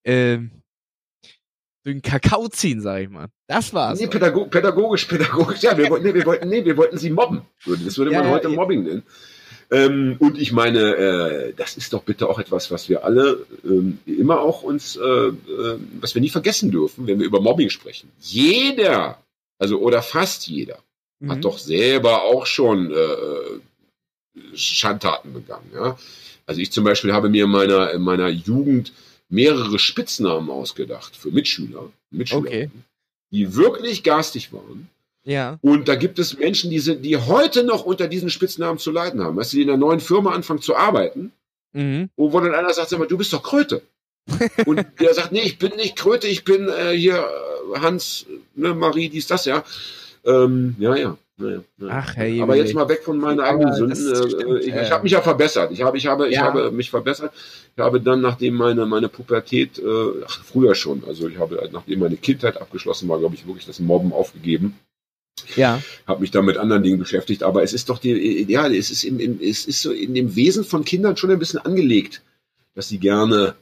durch 1.84 1.96
den 1.96 2.02
Kakao 2.02 2.48
ziehen, 2.48 2.82
sag 2.82 3.02
ich 3.02 3.10
mal. 3.10 3.28
Das 3.48 3.74
war's. 3.74 4.00
Nee, 4.00 4.08
pädago 4.08 4.46
pädagogisch, 4.46 5.06
pädagogisch. 5.06 5.62
Ja, 5.64 5.78
wir 5.78 5.90
wollten, 5.90 6.06
nee, 6.06 6.14
wir 6.14 6.26
wollten, 6.26 6.50
nee, 6.50 6.64
wir 6.64 6.78
wollten 6.78 6.98
sie 6.98 7.10
mobben. 7.10 7.42
Das 7.66 7.98
würde 7.98 8.12
man 8.12 8.26
ja, 8.26 8.30
heute 8.30 8.50
ja. 8.50 8.56
Mobbing 8.56 8.84
nennen. 8.84 9.04
Ähm, 9.72 10.18
und 10.20 10.38
ich 10.38 10.52
meine, 10.52 10.96
äh, 10.96 11.54
das 11.56 11.78
ist 11.78 11.94
doch 11.94 12.04
bitte 12.04 12.28
auch 12.28 12.40
etwas, 12.40 12.72
was 12.72 12.90
wir 12.90 13.06
alle 13.06 13.46
ähm, 13.64 14.00
immer 14.06 14.42
auch 14.42 14.64
uns, 14.64 14.98
äh, 14.98 15.02
äh, 15.02 15.34
was 16.00 16.14
wir 16.14 16.22
nie 16.22 16.30
vergessen 16.30 16.72
dürfen, 16.72 17.08
wenn 17.08 17.20
wir 17.20 17.26
über 17.26 17.40
Mobbing 17.40 17.70
sprechen. 17.70 18.12
Jeder, 18.20 19.18
also 19.58 19.80
oder 19.80 20.02
fast 20.02 20.48
jeder, 20.48 20.80
Mhm. 21.22 21.32
hat 21.32 21.46
doch 21.46 21.58
selber 21.58 22.24
auch 22.24 22.46
schon 22.46 22.92
äh, 22.92 24.56
Schandtaten 24.56 25.34
begangen. 25.34 25.72
Ja? 25.74 25.98
Also 26.46 26.62
ich 26.62 26.72
zum 26.72 26.84
Beispiel 26.84 27.14
habe 27.14 27.30
mir 27.30 27.46
in 27.46 27.52
meiner, 27.52 27.92
in 27.92 28.02
meiner 28.02 28.28
Jugend 28.30 28.92
mehrere 29.30 29.80
Spitznamen 29.80 30.50
ausgedacht 30.50 31.16
für 31.16 31.32
Mitschüler, 31.32 31.90
Mitschüler 32.10 32.42
Okay. 32.42 32.70
die 33.32 33.56
wirklich 33.56 34.04
garstig 34.04 34.52
waren. 34.52 34.90
Ja. 35.24 35.58
Und 35.62 35.88
da 35.88 35.96
gibt 35.96 36.18
es 36.20 36.38
Menschen, 36.38 36.72
die, 36.72 36.80
sind, 36.80 37.04
die 37.06 37.16
heute 37.16 37.64
noch 37.64 37.86
unter 37.86 38.08
diesen 38.08 38.30
Spitznamen 38.30 38.80
zu 38.80 38.92
leiden 38.92 39.22
haben. 39.24 39.38
Weißt 39.38 39.54
du, 39.54 39.58
die 39.58 39.64
in 39.64 39.70
einer 39.70 39.78
neuen 39.78 40.00
Firma 40.00 40.32
anfangen 40.34 40.62
zu 40.62 40.76
arbeiten, 40.76 41.32
Mhm. 41.74 42.10
wo 42.18 42.30
dann 42.38 42.54
einer 42.54 42.74
sagt, 42.74 42.90
sag 42.90 43.00
mal, 43.00 43.08
du 43.08 43.18
bist 43.18 43.32
doch 43.32 43.44
Kröte. 43.44 43.82
Und 44.66 44.86
der 45.00 45.14
sagt, 45.14 45.32
nee, 45.32 45.40
ich 45.44 45.58
bin 45.58 45.74
nicht 45.78 45.96
Kröte, 45.96 46.28
ich 46.28 46.44
bin 46.44 46.68
äh, 46.68 46.92
hier 46.92 47.16
äh, 47.74 47.80
Hans, 47.80 48.26
ne, 48.56 48.74
Marie, 48.74 49.08
dies, 49.08 49.28
das, 49.28 49.46
ja. 49.46 49.64
Ähm, 50.26 50.76
ja, 50.80 50.96
ja. 50.96 51.18
Naja, 51.38 51.62
naja. 51.78 51.94
Ach, 52.04 52.16
Herr 52.16 52.44
Aber 52.44 52.56
jetzt 52.56 52.76
mal 52.76 52.88
weg 52.88 53.02
von 53.04 53.18
meinen 53.18 53.40
eigenen 53.40 53.74
Sünden. 53.74 53.96
stimmt, 53.96 54.34
Äh, 54.44 54.60
ich 54.60 54.74
äh, 54.76 54.84
ich 54.84 54.92
habe 54.92 55.04
mich 55.04 55.12
ja 55.14 55.22
verbessert. 55.22 55.72
Ich 55.72 55.82
habe, 55.82 55.98
ich 55.98 56.06
habe, 56.06 56.28
ich 56.30 56.36
Ja. 56.36 56.44
habe 56.44 56.72
mich 56.72 56.90
verbessert. 56.92 57.34
Ich 57.76 57.82
habe 57.82 58.00
dann, 58.00 58.22
nachdem 58.22 58.54
meine 58.56 58.86
meine 58.86 59.10
Pubertät, 59.10 59.80
äh, 59.80 60.24
ach, 60.28 60.44
früher 60.44 60.76
schon, 60.76 61.04
also 61.08 61.28
ich 61.28 61.40
habe, 61.40 61.68
nachdem 61.72 62.00
meine 62.00 62.18
Kindheit 62.18 62.62
abgeschlossen 62.62 63.10
war, 63.10 63.18
glaube 63.20 63.34
ich, 63.36 63.48
wirklich 63.48 63.66
das 63.66 63.80
Mobben 63.80 64.14
aufgegeben 64.14 64.76
Ja. 65.56 65.82
habe 66.06 66.22
mich 66.22 66.32
da 66.32 66.42
mit 66.42 66.58
anderen 66.58 66.84
Dingen 66.84 67.00
beschäftigt, 67.00 67.42
aber 67.44 67.64
es 67.64 67.74
ist 67.74 67.90
doch 67.90 67.98
die, 67.98 68.46
ja, 68.48 68.68
es 68.68 68.92
ist 68.92 69.04
im, 69.04 69.20
im, 69.20 69.40
es 69.42 69.66
ist 69.66 69.82
so 69.82 69.92
in 69.92 70.14
dem 70.14 70.36
Wesen 70.36 70.64
von 70.64 70.86
Kindern 70.86 71.18
schon 71.18 71.32
ein 71.32 71.40
bisschen 71.40 71.60
angelegt, 71.60 72.22
dass 72.76 72.90
sie 72.90 73.00
gerne 73.00 73.56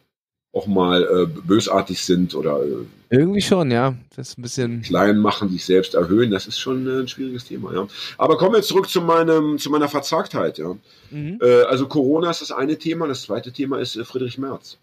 auch 0.52 0.66
mal 0.68 1.04
äh, 1.04 1.26
bösartig 1.28 2.02
sind 2.04 2.34
oder 2.34 2.62
äh, 2.64 2.86
Irgendwie 3.16 3.42
schon, 3.42 3.70
ja. 3.70 3.96
Das 4.16 4.30
ist 4.30 4.38
ein 4.40 4.42
bisschen. 4.42 4.82
klein 4.82 5.20
machen, 5.20 5.50
sich 5.50 5.64
selbst 5.64 5.94
erhöhen. 5.94 6.32
Das 6.32 6.48
ist 6.48 6.60
schon 6.60 6.88
äh, 6.88 7.02
ein 7.02 7.08
schwieriges 7.08 7.46
Thema, 7.46 7.74
ja. 7.74 7.88
Aber 8.18 8.38
kommen 8.38 8.56
wir 8.56 8.64
zurück 8.64 8.90
zu 8.90 9.02
meinem, 9.02 9.60
zu 9.60 9.70
meiner 9.70 9.88
Verzagtheit, 9.90 10.58
ja. 10.58 10.76
Mhm. 11.12 11.40
Äh, 11.42 11.64
also 11.64 11.88
Corona 11.88 12.32
ist 12.32 12.42
das 12.42 12.52
eine 12.52 12.78
Thema, 12.78 13.08
das 13.08 13.24
zweite 13.24 13.52
Thema 13.52 13.78
ist 13.80 13.96
äh, 13.96 14.04
Friedrich 14.06 14.38
Merz. 14.38 14.78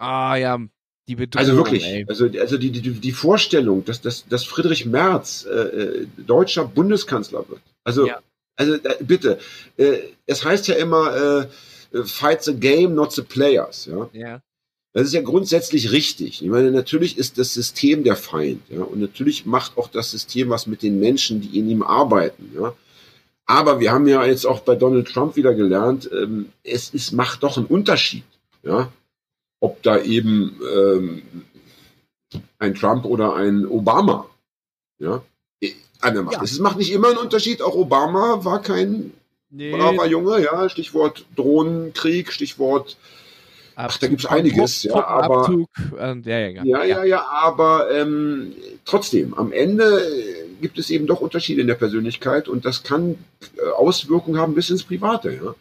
Ah, 0.00 0.36
ja. 0.36 0.60
Die 1.08 1.16
Bedrohung. 1.16 1.40
Also 1.40 1.56
wirklich, 1.56 1.84
Ey. 1.84 2.04
also, 2.06 2.28
also 2.38 2.58
die, 2.58 2.70
die, 2.70 2.92
die 2.92 3.12
Vorstellung, 3.12 3.84
dass, 3.84 4.00
dass, 4.00 4.28
dass 4.28 4.44
Friedrich 4.44 4.84
Merz 4.86 5.44
äh, 5.46 6.06
deutscher 6.18 6.66
Bundeskanzler 6.66 7.48
wird. 7.48 7.62
Also, 7.82 8.06
Ja. 8.06 8.20
also 8.54 8.74
äh, 8.74 8.96
bitte, 9.00 9.38
es 10.26 10.44
heißt 10.44 10.68
ja 10.68 10.76
immer, 10.76 11.46
fight 12.04 12.42
the 12.44 12.54
game, 12.54 12.94
not 12.94 13.12
the 13.12 13.22
players. 13.22 13.86
Ja? 13.86 14.08
Ja. 14.12 14.40
Das 14.94 15.06
ist 15.06 15.12
ja 15.12 15.20
grundsätzlich 15.20 15.92
richtig. 15.92 16.42
Ich 16.42 16.48
meine, 16.48 16.70
natürlich 16.70 17.18
ist 17.18 17.38
das 17.38 17.52
System 17.54 18.04
der 18.04 18.16
Feind, 18.16 18.62
ja, 18.70 18.82
und 18.82 19.00
natürlich 19.00 19.46
macht 19.46 19.76
auch 19.76 19.88
das 19.88 20.10
System 20.10 20.48
was 20.50 20.66
mit 20.66 20.82
den 20.82 20.98
Menschen, 20.98 21.40
die 21.40 21.58
in 21.58 21.68
ihm 21.68 21.82
arbeiten, 21.82 22.52
ja. 22.54 22.74
Aber 23.46 23.80
wir 23.80 23.92
haben 23.92 24.06
ja 24.06 24.24
jetzt 24.26 24.46
auch 24.46 24.60
bei 24.60 24.74
Donald 24.76 25.08
Trump 25.08 25.36
wieder 25.36 25.54
gelernt, 25.54 26.08
ähm, 26.12 26.46
es 26.64 26.90
ist, 26.90 27.12
macht 27.12 27.42
doch 27.42 27.56
einen 27.56 27.66
Unterschied, 27.66 28.24
ja, 28.62 28.90
ob 29.60 29.82
da 29.82 30.00
eben 30.00 30.58
ähm, 30.74 31.22
ein 32.58 32.74
Trump 32.74 33.04
oder 33.04 33.34
ein 33.34 33.66
Obama, 33.66 34.28
ja, 34.98 35.22
an 36.00 36.14
der 36.14 36.22
Macht 36.22 36.36
Ja. 36.36 36.42
ist. 36.42 36.52
Es 36.52 36.58
macht 36.60 36.78
nicht 36.78 36.92
immer 36.92 37.08
einen 37.08 37.18
Unterschied. 37.18 37.60
Auch 37.62 37.74
Obama 37.74 38.44
war 38.44 38.62
kein 38.62 39.12
Nee. 39.50 39.72
braver 39.72 40.06
Junge, 40.06 40.42
ja. 40.44 40.68
Stichwort 40.68 41.24
Drohnenkrieg, 41.34 42.30
Stichwort 42.32 42.96
Ach, 43.80 43.96
da 43.96 44.08
gibt's 44.08 44.26
einiges, 44.26 44.82
ja, 44.82 45.06
aber- 45.06 45.42
Abzug, 45.42 45.68
und, 45.92 46.26
ja, 46.26 46.38
ja, 46.40 46.84
Ja, 46.84 47.04
ja, 47.04 47.24
aber 47.28 47.88
ähm, 47.92 48.52
trotzdem, 48.84 49.34
am 49.34 49.52
Ende 49.52 49.84
äh, 49.84 50.60
gibt 50.60 50.80
es 50.80 50.90
eben 50.90 51.06
doch 51.06 51.20
Unterschiede 51.20 51.60
in 51.60 51.68
der 51.68 51.76
Persönlichkeit 51.76 52.48
und 52.48 52.64
das 52.64 52.82
kann 52.82 53.14
äh, 53.56 53.70
Auswirkungen 53.70 54.40
haben 54.40 54.54
bis 54.56 54.70
ins 54.70 54.82
Private. 54.82 55.30
Ja? 55.30 55.54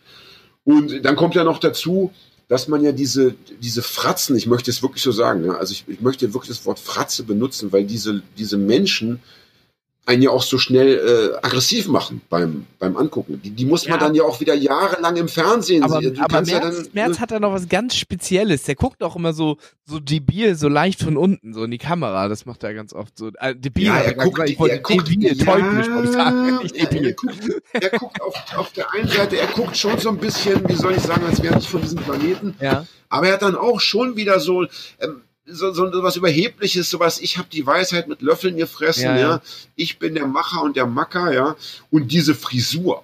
Und 0.66 1.06
dann 1.06 1.16
kommt 1.16 1.36
ja 1.36 1.44
noch 1.44 1.60
dazu, 1.60 2.12
dass 2.48 2.68
man 2.68 2.84
ja 2.84 2.92
diese, 2.92 3.36
diese 3.62 3.84
Fratzen, 3.84 4.36
ich 4.36 4.48
möchte 4.48 4.72
es 4.72 4.82
wirklich 4.82 5.04
so 5.04 5.12
sagen, 5.12 5.46
ja, 5.46 5.54
also 5.54 5.72
ich, 5.74 5.84
ich 5.88 6.02
möchte 6.02 6.34
wirklich 6.34 6.50
das 6.58 6.66
Wort 6.66 6.80
Fratze 6.80 7.22
benutzen, 7.22 7.72
weil 7.72 7.84
diese, 7.84 8.24
diese 8.36 8.58
Menschen 8.58 9.20
einen 10.08 10.22
ja 10.22 10.30
auch 10.32 10.42
so 10.42 10.58
schnell 10.58 11.34
äh, 11.36 11.46
aggressiv 11.46 11.88
machen 11.88 12.22
beim, 12.30 12.66
beim 12.80 12.96
Angucken. 12.96 13.42
Die, 13.44 13.50
die 13.52 13.66
muss 13.66 13.88
man 13.88 14.00
Ja. 14.00 14.06
dann 14.06 14.16
ja 14.16 14.24
auch 14.24 14.40
wieder 14.40 14.54
jahrelang 14.56 15.18
im 15.18 15.28
Fernsehen 15.28 15.84
Aber, 15.84 16.00
sehen. 16.02 16.14
Du 16.16 16.22
aber 16.22 16.36
Merz, 16.38 16.50
ja 16.50 16.60
dann, 16.62 16.88
Merz 16.94 17.20
hat 17.20 17.32
da 17.32 17.40
noch 17.42 17.52
was 17.52 17.68
ganz 17.68 17.96
Spezielles. 17.96 18.64
Der 18.64 18.76
guckt 18.76 19.04
auch 19.04 19.18
immer 19.18 19.34
so, 19.34 19.58
so 19.86 20.00
debil, 20.00 20.56
so 20.56 20.70
leicht 20.70 21.04
von 21.04 21.18
unten, 21.18 21.54
so 21.54 21.66
in 21.66 21.72
die 21.72 21.78
Kamera. 21.78 22.30
Das 22.30 22.46
macht 22.46 22.64
er 22.64 22.74
ganz 22.74 22.94
oft 22.94 23.18
so. 23.18 23.32
Äh, 23.40 23.54
debil, 23.56 23.86
Ja, 23.88 23.98
er 23.98 24.14
guckt, 24.14 24.40
ich 24.50 24.58
er 24.58 24.80
guckt, 24.80 25.10
debil, 25.10 25.38
ja, 25.38 25.46
teuflisch, 25.46 25.88
ich 26.06 26.12
sagen. 26.12 26.58
Nicht 26.64 26.76
ja, 26.78 26.84
er 26.84 26.90
debil. 26.90 27.14
guckt, 27.14 27.36
er 27.74 27.90
guckt 27.90 28.22
auf, 28.22 28.36
auf 28.56 28.72
der 28.72 28.94
einen 28.94 29.10
Seite, 29.10 29.38
er 29.38 29.48
guckt 29.48 29.76
schon 29.78 30.00
so 30.00 30.08
ein 30.10 30.18
bisschen, 30.18 30.68
wie 30.70 30.74
soll 30.76 30.94
ich 30.94 31.02
sagen, 31.02 31.26
als 31.26 31.44
wäre 31.44 31.54
er 31.56 31.58
nicht 31.58 31.70
von 31.70 31.82
diesem 31.82 32.00
Planeten, 32.00 32.56
Ja. 32.62 32.86
aber 33.10 33.28
er 33.28 33.34
hat 33.34 33.42
dann 33.42 33.56
auch 33.56 33.82
schon 33.82 34.16
wieder 34.16 34.40
so, 34.40 34.64
ähm, 35.02 35.22
so, 35.48 35.74
so 35.74 36.04
was 36.04 36.16
Überhebliches, 36.16 36.90
sowas, 36.90 37.20
ich 37.20 37.38
habe 37.38 37.48
die 37.52 37.66
Weisheit 37.66 38.08
mit 38.08 38.22
Löffeln 38.22 38.58
gefressen, 38.58 39.04
Ja, 39.04 39.16
ja, 39.16 39.30
ja. 39.30 39.42
ich 39.76 40.00
bin 40.00 40.16
der 40.16 40.28
Macher 40.28 40.62
und 40.62 40.76
der 40.76 40.86
Macker, 40.86 41.34
ja, 41.34 41.56
und 41.90 42.12
diese 42.12 42.36
Frisur. 42.36 43.04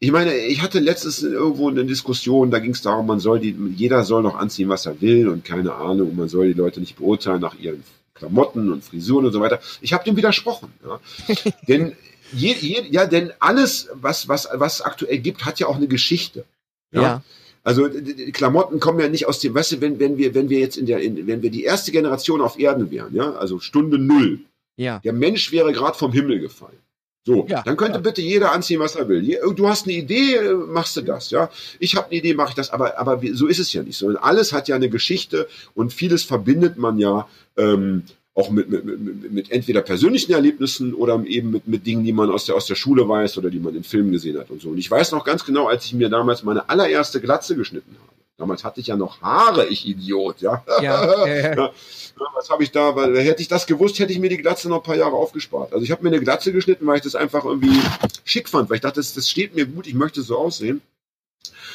Ich 0.00 0.12
meine, 0.12 0.36
ich 0.36 0.62
hatte 0.62 0.78
letztens 0.78 1.22
irgendwo 1.22 1.68
eine 1.68 1.84
Diskussion, 1.84 2.50
da 2.50 2.60
ging 2.60 2.70
es 2.70 2.82
darum, 2.82 3.06
man 3.06 3.18
soll 3.18 3.40
die, 3.40 3.56
jeder 3.74 4.04
soll 4.04 4.22
noch 4.22 4.36
anziehen, 4.36 4.68
was 4.68 4.86
er 4.86 5.00
will 5.00 5.28
und 5.28 5.44
keine 5.44 5.74
Ahnung, 5.74 6.10
und 6.10 6.16
man 6.16 6.28
soll 6.28 6.48
die 6.48 6.58
Leute 6.58 6.80
nicht 6.80 6.96
beurteilen 6.96 7.40
nach 7.40 7.58
ihren 7.58 7.82
Klamotten 8.14 8.72
und 8.72 8.84
Frisuren 8.84 9.26
und 9.26 9.32
so 9.32 9.40
weiter. 9.40 9.60
Ich 9.80 9.92
habe 9.92 10.04
dem 10.04 10.16
widersprochen, 10.16 10.72
ja. 10.84 11.00
denn 11.68 11.96
je, 12.32 12.54
je, 12.60 12.84
ja, 12.90 13.06
denn 13.06 13.32
alles, 13.40 13.88
was 13.94 14.28
was 14.28 14.48
was 14.52 14.82
aktuell 14.82 15.18
gibt, 15.18 15.44
hat 15.44 15.58
ja 15.58 15.66
auch 15.66 15.76
eine 15.76 15.88
Geschichte. 15.88 16.44
Ja. 16.92 17.22
Also 17.64 17.88
Klamotten 18.32 18.80
kommen 18.80 19.00
ja 19.00 19.08
nicht 19.08 19.26
aus 19.26 19.40
dem, 19.40 19.54
weißt 19.54 19.72
du, 19.72 19.80
wenn, 19.80 19.98
wenn 19.98 20.16
wir, 20.16 20.34
wenn 20.34 20.48
wir 20.48 20.58
jetzt 20.58 20.76
in 20.76 20.86
der, 20.86 21.00
in, 21.00 21.26
wenn 21.26 21.42
wir 21.42 21.50
die 21.50 21.64
erste 21.64 21.92
Generation 21.92 22.40
auf 22.40 22.58
Erden 22.58 22.90
wären, 22.90 23.14
ja, 23.14 23.32
also 23.32 23.58
Stunde 23.60 23.98
null, 23.98 24.40
Ja. 24.76 25.00
der 25.00 25.12
Mensch 25.12 25.52
wäre 25.52 25.72
gerade 25.72 25.96
vom 25.98 26.12
Himmel 26.12 26.40
gefallen. 26.40 26.78
So, 27.26 27.46
Ja, 27.46 27.62
dann 27.62 27.76
könnte 27.76 27.98
ja. 27.98 28.00
bitte 28.00 28.22
jeder 28.22 28.52
anziehen, 28.52 28.80
was 28.80 28.96
er 28.96 29.06
will. 29.08 29.38
Du 29.54 29.68
hast 29.68 29.84
eine 29.84 29.94
Idee, 29.96 30.36
äh, 30.36 30.54
machst 30.54 30.96
du 30.96 31.02
das, 31.02 31.30
ja. 31.30 31.50
Ich 31.78 31.94
habe 31.94 32.06
eine 32.06 32.16
Idee, 32.16 32.32
mache 32.32 32.50
ich 32.50 32.54
das, 32.54 32.70
aber, 32.70 32.98
aber 32.98 33.20
so 33.32 33.46
ist 33.48 33.58
es 33.58 33.70
ja 33.74 33.82
nicht. 33.82 33.98
Sondern 33.98 34.22
alles 34.22 34.52
hat 34.54 34.66
ja 34.68 34.76
eine 34.76 34.88
Geschichte 34.88 35.46
und 35.74 35.92
vieles 35.92 36.22
verbindet 36.24 36.78
man 36.78 36.98
ja 36.98 37.28
ähm, 37.58 38.04
auch 38.38 38.50
mit, 38.50 38.68
mit, 38.70 38.84
mit, 38.84 39.32
mit 39.32 39.50
entweder 39.50 39.82
persönlichen 39.82 40.32
Erlebnissen 40.32 40.94
oder 40.94 41.20
eben 41.26 41.50
mit, 41.50 41.66
mit 41.66 41.84
Dingen, 41.86 42.04
die 42.04 42.12
man 42.12 42.30
aus 42.30 42.44
der, 42.46 42.54
aus 42.54 42.66
der 42.66 42.76
Schule 42.76 43.08
weiß 43.08 43.36
oder 43.36 43.50
die 43.50 43.58
man 43.58 43.74
in 43.74 43.82
Filmen 43.82 44.12
gesehen 44.12 44.38
hat 44.38 44.50
und 44.50 44.62
so. 44.62 44.68
Und 44.70 44.78
ich 44.78 44.88
weiß 44.88 45.10
noch 45.10 45.24
ganz 45.24 45.44
genau, 45.44 45.66
als 45.66 45.84
ich 45.86 45.94
mir 45.94 46.08
damals 46.08 46.44
meine 46.44 46.68
allererste 46.68 47.20
Glatze 47.20 47.56
geschnitten 47.56 47.96
habe. 48.00 48.12
Damals 48.36 48.62
hatte 48.62 48.80
ich 48.80 48.86
ja 48.86 48.96
noch 48.96 49.20
Haare, 49.20 49.66
ich 49.66 49.84
Idiot, 49.88 50.40
ja. 50.40 50.62
Ja, 50.80 51.26
ja, 51.26 51.54
ja. 51.56 51.72
Was 52.34 52.48
habe 52.50 52.62
ich 52.62 52.70
da? 52.70 52.94
Weil 52.94 53.18
hätte 53.18 53.42
ich 53.42 53.48
das 53.48 53.66
gewusst, 53.66 53.98
hätte 53.98 54.12
ich 54.12 54.20
mir 54.20 54.28
die 54.30 54.36
Glatze 54.36 54.68
noch 54.68 54.76
ein 54.76 54.82
paar 54.84 54.94
Jahre 54.96 55.16
aufgespart. 55.16 55.72
Also 55.72 55.82
ich 55.84 55.90
habe 55.90 56.04
mir 56.04 56.10
eine 56.10 56.20
Glatze 56.20 56.52
geschnitten, 56.52 56.86
weil 56.86 56.96
ich 56.98 57.02
das 57.02 57.16
einfach 57.16 57.44
irgendwie 57.44 57.80
schick 58.24 58.48
fand, 58.48 58.70
weil 58.70 58.76
ich 58.76 58.82
dachte, 58.82 59.00
das, 59.00 59.14
das 59.14 59.28
steht 59.28 59.56
mir 59.56 59.66
gut, 59.66 59.88
ich 59.88 59.94
möchte 59.94 60.22
so 60.22 60.38
aussehen. 60.38 60.80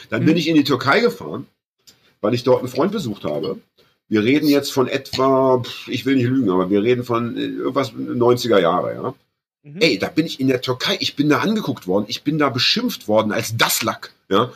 Dann 0.09 0.21
Mhm. 0.21 0.27
bin 0.27 0.37
ich 0.37 0.47
in 0.47 0.55
die 0.55 0.63
Türkei 0.63 1.01
gefahren, 1.01 1.47
weil 2.21 2.33
ich 2.33 2.43
dort 2.45 2.59
einen 2.59 2.69
Freund 2.69 2.93
besucht 2.93 3.25
habe. 3.25 3.57
Wir 4.09 4.23
reden 4.23 4.47
jetzt 4.47 4.71
von 4.71 4.87
etwa, 4.87 5.63
ich 5.87 6.05
will 6.05 6.15
nicht 6.15 6.27
lügen, 6.27 6.49
aber 6.49 6.69
wir 6.69 6.83
reden 6.83 7.03
von 7.03 7.35
äh, 7.37 7.45
irgendwas 7.45 7.93
90er 7.93 8.59
Jahre, 8.59 8.93
ja. 8.93 9.15
Mhm. 9.63 9.79
Ey, 9.79 9.97
da 9.97 10.09
bin 10.09 10.25
ich 10.25 10.39
in 10.39 10.49
der 10.49 10.61
Türkei, 10.61 10.97
ich 10.99 11.15
bin 11.15 11.29
da 11.29 11.39
angeguckt 11.39 11.87
worden, 11.87 12.05
ich 12.09 12.23
bin 12.23 12.37
da 12.37 12.49
beschimpft 12.49 13.07
worden 13.07 13.31
als 13.31 13.55
Daslak, 13.55 14.11
ja. 14.29 14.51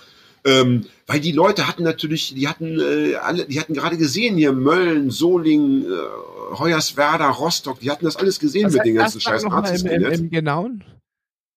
Ähm, 0.46 0.86
weil 1.08 1.20
die 1.20 1.32
Leute 1.32 1.68
hatten 1.68 1.84
natürlich, 1.84 2.34
die 2.34 2.48
hatten 2.48 2.80
äh, 2.80 3.16
alle, 3.16 3.46
die 3.46 3.60
hatten 3.60 3.74
gerade 3.74 3.98
gesehen 3.98 4.38
hier 4.38 4.54
Mölln, 4.54 5.10
Solingen, 5.10 5.86
äh, 5.86 6.58
Hoyerswerda, 6.58 7.30
Rostock, 7.30 7.80
die 7.80 7.92
hatten 7.92 8.06
das 8.06 8.16
alles 8.16 8.40
gesehen 8.40 8.68
Was 8.68 8.74
mit 8.74 8.86
den 8.86 8.96
ganzen 8.96 9.20
scheiß 9.20 9.44
Nazis. 9.44 9.82
im, 9.82 9.90
im, 9.90 10.12
im 10.12 10.30
Genauen? 10.30 10.84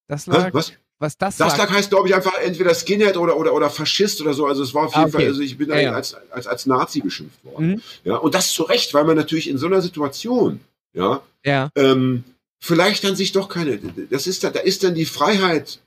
Das 0.09 0.27
Hä? 0.27 0.31
lag, 0.31 0.55
Was? 0.55 0.73
Was 1.01 1.19
das 1.19 1.37
Daslak 1.39 1.71
lag. 1.71 1.77
heißt, 1.79 1.91
glaube 1.91 2.07
ich, 2.09 2.15
einfach 2.15 2.39
entweder 2.39 2.73
Skinhead 2.75 3.17
oder, 3.17 3.37
oder, 3.37 3.53
oder 3.55 3.69
Faschist 3.71 4.21
oder 4.21 4.33
so. 4.35 4.47
Also 4.47 4.63
es 4.63 4.73
war 4.75 4.85
auf 4.85 4.93
jeden 4.95 5.05
Ah, 5.05 5.09
okay. 5.09 5.13
Fall, 5.17 5.27
also 5.27 5.41
ich 5.41 5.59
bin 5.59 5.69
Ja, 5.71 5.81
ja. 5.81 5.93
Als, 5.93 6.15
als, 6.31 6.47
als 6.47 6.67
Nazi 6.67 7.01
beschimpft 7.01 7.45
worden. 7.45 7.67
Mhm. 7.71 7.83
Ja, 8.05 8.17
und 8.17 8.35
das 8.35 8.53
zu 8.53 8.63
Recht, 8.63 8.95
weil 8.95 9.05
man 9.05 9.17
natürlich 9.17 9.49
in 9.51 9.59
so 9.59 9.67
einer 9.67 9.83
Situation, 9.83 10.61
ja, 10.93 11.23
Ja. 11.45 11.71
ähm, 11.75 12.23
vielleicht 12.61 13.03
dann 13.05 13.17
sich 13.17 13.33
doch 13.33 13.49
keine, 13.49 13.81
das 14.11 14.27
ist 14.29 14.45
da, 14.45 14.51
da 14.51 14.61
ist 14.61 14.85
dann 14.85 14.95
die 14.95 15.07
Freiheit 15.07 15.81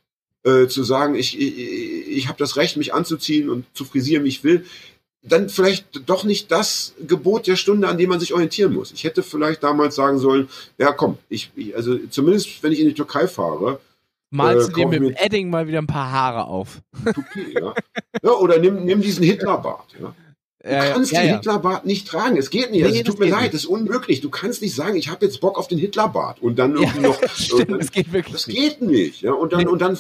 äh, 0.44 0.68
zu 0.68 0.84
sagen, 0.84 1.16
ich, 1.16 1.40
ich, 1.40 2.08
ich 2.10 2.28
habe 2.28 2.38
das 2.40 2.58
Recht, 2.58 2.76
mich 2.76 2.94
anzuziehen 2.94 3.50
und 3.50 3.66
zu 3.74 3.86
frisieren, 3.86 4.24
wie 4.26 4.30
ich 4.30 4.44
will. 4.44 4.66
dann 5.22 5.48
vielleicht 5.48 5.86
doch 6.10 6.26
nicht 6.26 6.52
das 6.52 6.94
Gebot 7.08 7.48
der 7.48 7.56
Stunde, 7.56 7.88
an 7.88 7.98
dem 7.98 8.10
man 8.10 8.20
sich 8.20 8.34
orientieren 8.34 8.74
muss. 8.74 8.92
Ich 8.92 9.06
hätte 9.06 9.24
vielleicht 9.24 9.64
damals 9.64 9.96
sagen 9.96 10.18
sollen, 10.20 10.50
ja 10.78 10.92
komm, 10.92 11.18
ich, 11.30 11.52
ich 11.56 11.74
also 11.78 11.98
zumindest 12.10 12.62
wenn 12.62 12.74
ich 12.74 12.80
in 12.82 12.88
die 12.88 12.94
Türkei 12.94 13.28
fahre, 13.28 13.80
Malst 14.36 14.70
du 14.70 14.72
Äh, 14.72 14.76
dir 14.76 14.82
kauf 14.84 14.92
mit 14.92 15.00
dem 15.00 15.08
mir- 15.10 15.16
Edding 15.22 15.50
mal 15.50 15.68
wieder 15.68 15.78
ein 15.80 15.88
paar 15.88 16.12
Haare 16.12 16.48
auf. 16.48 16.82
Toupet, 17.06 17.54
ja. 17.54 17.74
ja. 18.24 18.32
Oder 18.32 18.58
nimm, 18.60 18.84
nimm 18.86 19.02
diesen 19.02 19.24
Hitlerbart, 19.24 19.94
ja. 20.02 20.14
Du 20.64 20.70
Ja, 20.70 20.86
ja, 20.86 20.94
kannst 20.94 21.12
ja, 21.12 21.20
den 21.22 21.30
ja. 21.30 21.36
Hitlerbart 21.36 21.86
nicht 21.86 22.08
tragen. 22.08 22.38
Es 22.38 22.50
geht 22.50 22.72
nicht. 22.72 22.82
Nee, 22.82 22.88
Also, 22.88 22.96
es 23.00 23.04
tut 23.04 23.20
mir 23.20 23.28
leid, 23.30 23.42
nicht. 23.42 23.54
das 23.54 23.62
ist 23.64 23.68
unmöglich. 23.68 24.22
Du 24.22 24.30
kannst 24.30 24.62
nicht 24.62 24.74
sagen, 24.74 24.96
ich 24.96 25.10
habe 25.10 25.26
jetzt 25.26 25.42
Bock 25.42 25.58
auf 25.60 25.68
den 25.68 25.78
Hitlerbart 25.78 26.42
und 26.42 26.58
dann 26.58 26.76
irgendwie 26.78 27.00
noch. 27.02 27.20
Stimmt, 27.36 27.82
das 27.82 27.92
geht 27.92 28.14
wirklich 28.14 28.34
Das 28.34 28.48
nicht. 28.48 28.58
geht 28.58 28.82
nicht. 28.82 29.22
Ja? 29.24 29.34
Und, 29.34 29.52
dann, 29.52 29.60
Nee. 29.62 29.68
und 29.68 29.82
dann 29.82 29.98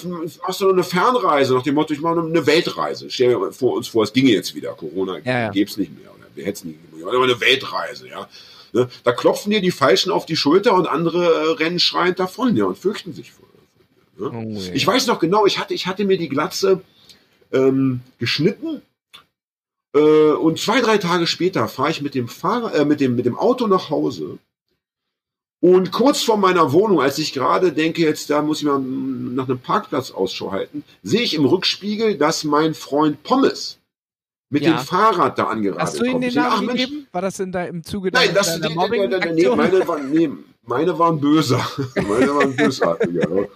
machst 0.47 0.61
du 0.61 0.65
noch 0.65 0.71
eine 0.73 0.83
Fernreise 0.85 1.53
nach 1.53 1.63
dem 1.63 1.75
Motto, 1.75 1.93
ich 1.93 1.99
mache 1.99 2.17
eine 2.21 2.45
Weltreise. 2.47 3.09
Stell 3.09 3.29
dir 3.37 3.51
vor 3.51 3.73
uns 3.75 3.89
vor, 3.89 4.03
es 4.03 4.13
ginge 4.13 4.31
jetzt 4.31 4.55
wieder. 4.55 4.69
Corona 4.73 5.17
Ja, 5.25 5.39
ja. 5.41 5.49
gäbe 5.51 5.69
es 5.69 5.75
nicht 5.77 5.91
mehr. 5.99 6.09
Oder 6.15 6.25
wir 6.33 6.45
hätten 6.45 6.53
es 6.57 6.63
nie 6.63 6.77
gegeben. 6.91 7.09
Aber 7.09 7.23
eine 7.23 7.41
Weltreise, 7.41 8.07
ja. 8.07 8.27
Ne? 8.71 8.87
Da 9.03 9.11
klopfen 9.11 9.51
dir 9.51 9.59
die 9.61 9.69
Falschen 9.69 10.11
auf 10.13 10.25
die 10.25 10.37
Schulter 10.37 10.73
und 10.75 10.87
andere 10.87 11.25
äh, 11.25 11.51
rennen 11.61 11.77
schreiend 11.79 12.19
davon, 12.19 12.55
ja, 12.55 12.63
und 12.65 12.77
fürchten 12.77 13.13
sich 13.13 13.31
vor. 13.33 13.42
Oh, 14.19 14.29
ja. 14.31 14.73
Ich 14.73 14.85
weiß 14.85 15.07
noch 15.07 15.19
genau, 15.19 15.45
ich 15.45 15.59
hatte, 15.59 15.73
ich 15.73 15.87
hatte 15.87 16.05
mir 16.05 16.17
die 16.17 16.29
Glatze 16.29 16.81
ähm, 17.51 18.01
geschnitten. 18.19 18.81
Äh, 19.95 20.31
und 20.33 20.59
zwei, 20.59 20.81
drei 20.81 20.97
Tage 20.97 21.27
später 21.27 21.67
fahre 21.67 21.91
ich 21.91 22.01
mit 22.01 22.15
dem, 22.15 22.27
Fahrer, 22.27 22.73
äh, 22.75 22.85
mit, 22.85 22.99
dem, 22.99 23.15
mit 23.15 23.25
dem 23.25 23.37
Auto 23.37 23.67
nach 23.67 23.89
Hause. 23.89 24.39
Und 25.61 25.91
kurz 25.93 26.21
vor 26.23 26.35
meiner 26.35 26.73
Wohnung, 26.73 26.99
als 26.99 27.17
ich 27.19 27.31
gerade 27.31 27.71
denke, 27.71 28.01
jetzt 28.01 28.29
da 28.29 28.41
muss 28.41 28.59
ich 28.59 28.65
mal 28.65 28.79
nach 28.79 29.47
einem 29.47 29.59
Parkplatz 29.59 30.11
Ausschau 30.11 30.51
halten, 30.51 30.83
sehe 31.03 31.21
ich 31.21 31.35
im 31.35 31.45
Rückspiegel, 31.45 32.17
dass 32.17 32.43
mein 32.43 32.73
Freund 32.73 33.23
Pommes 33.23 33.79
mit 34.49 34.63
Ja. 34.63 34.73
dem 34.73 34.79
Fahrrad 34.79 35.39
da 35.39 35.45
angeradelt 35.45 35.81
Hast 35.81 35.99
du 35.99 36.03
ihm 36.03 36.19
den 36.19 36.33
Namen 36.33 36.51
ach, 36.51 36.61
Mensch, 36.61 36.81
gegeben? 36.81 37.07
War 37.13 37.21
das 37.21 37.39
in 37.39 37.53
der, 37.53 37.69
im 37.69 37.81
Zuge 37.81 38.09
Nein, 38.11 38.27
deiner, 38.27 38.39
das, 38.39 38.59
deiner 38.59 38.67
die, 38.67 38.73
die, 38.73 39.35
die, 39.35 39.47
nee, 39.47 39.55
meine, 39.55 39.87
waren, 39.87 40.11
nee, 40.11 40.29
meine 40.63 40.99
waren 40.99 41.19
böser. 41.21 41.65
meine 41.95 42.35
waren 42.35 42.55
bösartiger. 42.55 43.47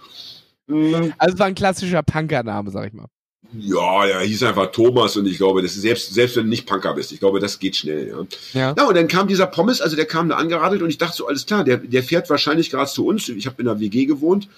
Mm, 0.68 1.12
Also 1.18 1.34
es 1.34 1.38
war 1.38 1.46
ein 1.46 1.54
klassischer 1.54 2.02
Punker-Name, 2.02 2.70
sag 2.70 2.86
ich 2.88 2.92
mal. 2.92 3.06
Ja, 3.54 4.04
ja, 4.06 4.20
hieß 4.20 4.42
einfach 4.42 4.70
Thomas 4.72 5.16
und 5.16 5.26
ich 5.26 5.38
glaube, 5.38 5.62
das 5.62 5.74
ist 5.74 5.80
selbst, 5.82 6.12
selbst 6.12 6.36
wenn 6.36 6.44
du 6.44 6.50
nicht 6.50 6.66
Punker 6.66 6.92
bist, 6.94 7.12
ich 7.12 7.18
glaube, 7.20 7.40
das 7.40 7.58
geht 7.58 7.76
schnell, 7.76 8.08
ja. 8.08 8.26
Ja. 8.52 8.74
Ja, 8.76 8.86
und 8.86 8.94
dann 8.94 9.08
kam 9.08 9.26
dieser 9.26 9.46
Pommes, 9.46 9.80
also 9.80 9.96
der 9.96 10.04
kam 10.04 10.28
da 10.28 10.36
angeradelt 10.36 10.82
und 10.82 10.90
ich 10.90 10.98
dachte 10.98 11.16
so, 11.16 11.26
alles 11.26 11.46
klar, 11.46 11.64
der, 11.64 11.78
der 11.78 12.02
fährt 12.02 12.28
wahrscheinlich 12.28 12.68
gerade 12.70 12.90
zu 12.90 13.06
uns. 13.06 13.28
Ich 13.30 13.46
habe 13.46 13.56
in 13.60 13.64
der 13.66 13.80
WG 13.80 14.04
gewohnt. 14.04 14.48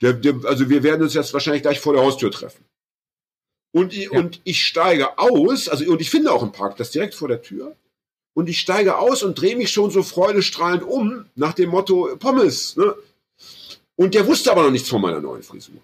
Der, 0.00 0.12
der, 0.12 0.36
also 0.44 0.68
wir 0.70 0.84
werden 0.84 1.02
uns 1.02 1.14
jetzt 1.14 1.32
wahrscheinlich 1.32 1.62
gleich 1.62 1.80
vor 1.80 1.94
der 1.94 2.02
Haustür 2.02 2.30
treffen. 2.30 2.62
Und, 3.72 3.92
ich- 3.92 4.04
Ja. 4.12 4.20
und 4.20 4.40
ich 4.44 4.64
steige 4.64 5.18
aus, 5.18 5.68
also 5.68 5.84
und 5.90 6.00
ich 6.00 6.10
finde 6.10 6.30
auch 6.32 6.42
einen 6.42 6.52
Parkplatz 6.52 6.90
direkt 6.92 7.14
vor 7.14 7.26
der 7.28 7.42
Tür. 7.42 7.74
Und 8.34 8.48
ich 8.48 8.60
steige 8.60 8.98
aus 8.98 9.24
und 9.24 9.34
drehe 9.40 9.56
mich 9.56 9.72
schon 9.72 9.90
so 9.90 10.04
freudestrahlend 10.04 10.84
um, 10.84 11.24
nach 11.34 11.54
dem 11.54 11.70
Motto 11.70 12.14
Pommes. 12.20 12.76
Ne? 12.76 12.94
Und 13.98 14.14
der 14.14 14.26
wusste 14.28 14.52
aber 14.52 14.62
noch 14.62 14.70
nichts 14.70 14.88
von 14.88 15.00
meiner 15.02 15.20
neuen 15.20 15.42
Frisur. 15.42 15.74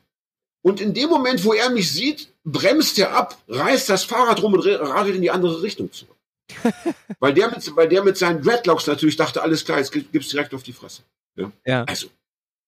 Und 0.62 0.80
in 0.80 0.94
dem 0.94 1.10
Moment, 1.10 1.44
wo 1.44 1.52
er 1.52 1.68
mich 1.70 1.90
sieht, 1.90 2.28
bremst 2.44 2.96
er 2.98 3.12
ab, 3.14 3.36
reißt 3.48 3.90
das 3.90 4.04
Fahrrad 4.04 4.40
rum 4.40 4.54
und 4.54 4.60
radelt 4.64 5.16
in 5.16 5.22
die 5.22 5.30
andere 5.32 5.60
Richtung 5.62 5.90
zurück. 5.92 6.14
weil, 7.18 7.34
der 7.34 7.50
mit, 7.50 7.76
weil 7.76 7.88
der 7.88 8.04
mit 8.04 8.16
seinen 8.16 8.40
Dreadlocks 8.40 8.86
natürlich 8.86 9.16
dachte, 9.16 9.42
alles 9.42 9.64
klar, 9.64 9.78
jetzt 9.78 9.90
gi- 9.92 10.06
gibt's 10.12 10.28
direkt 10.28 10.54
auf 10.54 10.62
die 10.62 10.72
Fresse. 10.72 11.02
Ja. 11.36 11.50
Ja. 11.66 11.84
Also. 11.84 12.06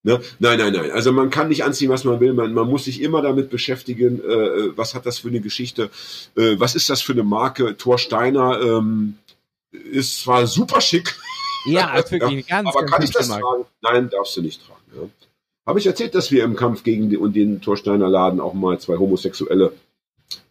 Ne? 0.03 0.21
Nein, 0.41 0.59
nein, 0.59 0.73
nein. 0.73 0.91
Also 0.91 1.13
man 1.13 1.31
kann 1.31 1.49
nicht 1.49 1.63
anziehen, 1.65 1.91
was 1.91 2.05
man 2.05 2.19
will. 2.21 2.33
Man, 2.33 2.53
man 2.53 2.69
muss 2.69 2.85
sich 2.85 3.01
immer 3.01 3.23
damit 3.23 3.49
beschäftigen, 3.49 4.21
äh, 4.21 4.77
was 4.77 4.95
hat 4.95 5.07
das 5.07 5.21
für 5.21 5.29
eine 5.29 5.41
Geschichte, 5.41 5.91
äh, 6.37 6.59
was 6.59 6.75
ist 6.75 6.91
das 6.91 7.03
für 7.03 7.13
eine 7.13 7.23
Marke. 7.25 7.77
Thor 7.77 7.99
Steiner 7.99 8.61
ähm, 8.61 9.17
ist 9.71 10.21
zwar 10.23 10.47
super 10.47 10.81
schick, 10.81 11.17
Ja, 11.67 11.95
wirklich 12.11 12.47
ganz, 12.47 12.69
aber 12.69 12.81
ganz 12.81 12.91
kann 12.91 13.03
ich 13.03 13.11
das 13.11 13.29
tragen? 13.29 13.65
Nein, 13.81 14.11
darfst 14.11 14.37
du 14.37 14.43
nicht 14.43 14.61
tragen. 14.67 14.81
Ja. 14.95 15.26
Habe 15.67 15.79
ich 15.81 15.87
erzählt, 15.87 16.15
dass 16.15 16.31
wir 16.31 16.45
im 16.45 16.55
Kampf 16.55 16.85
gegen 16.85 17.11
den, 17.11 17.19
und 17.19 17.35
den 17.35 17.61
Torsteiner 17.61 18.09
Laden 18.09 18.41
auch 18.41 18.55
mal 18.55 18.79
zwei 18.79 18.97
Homosexuelle 18.97 19.73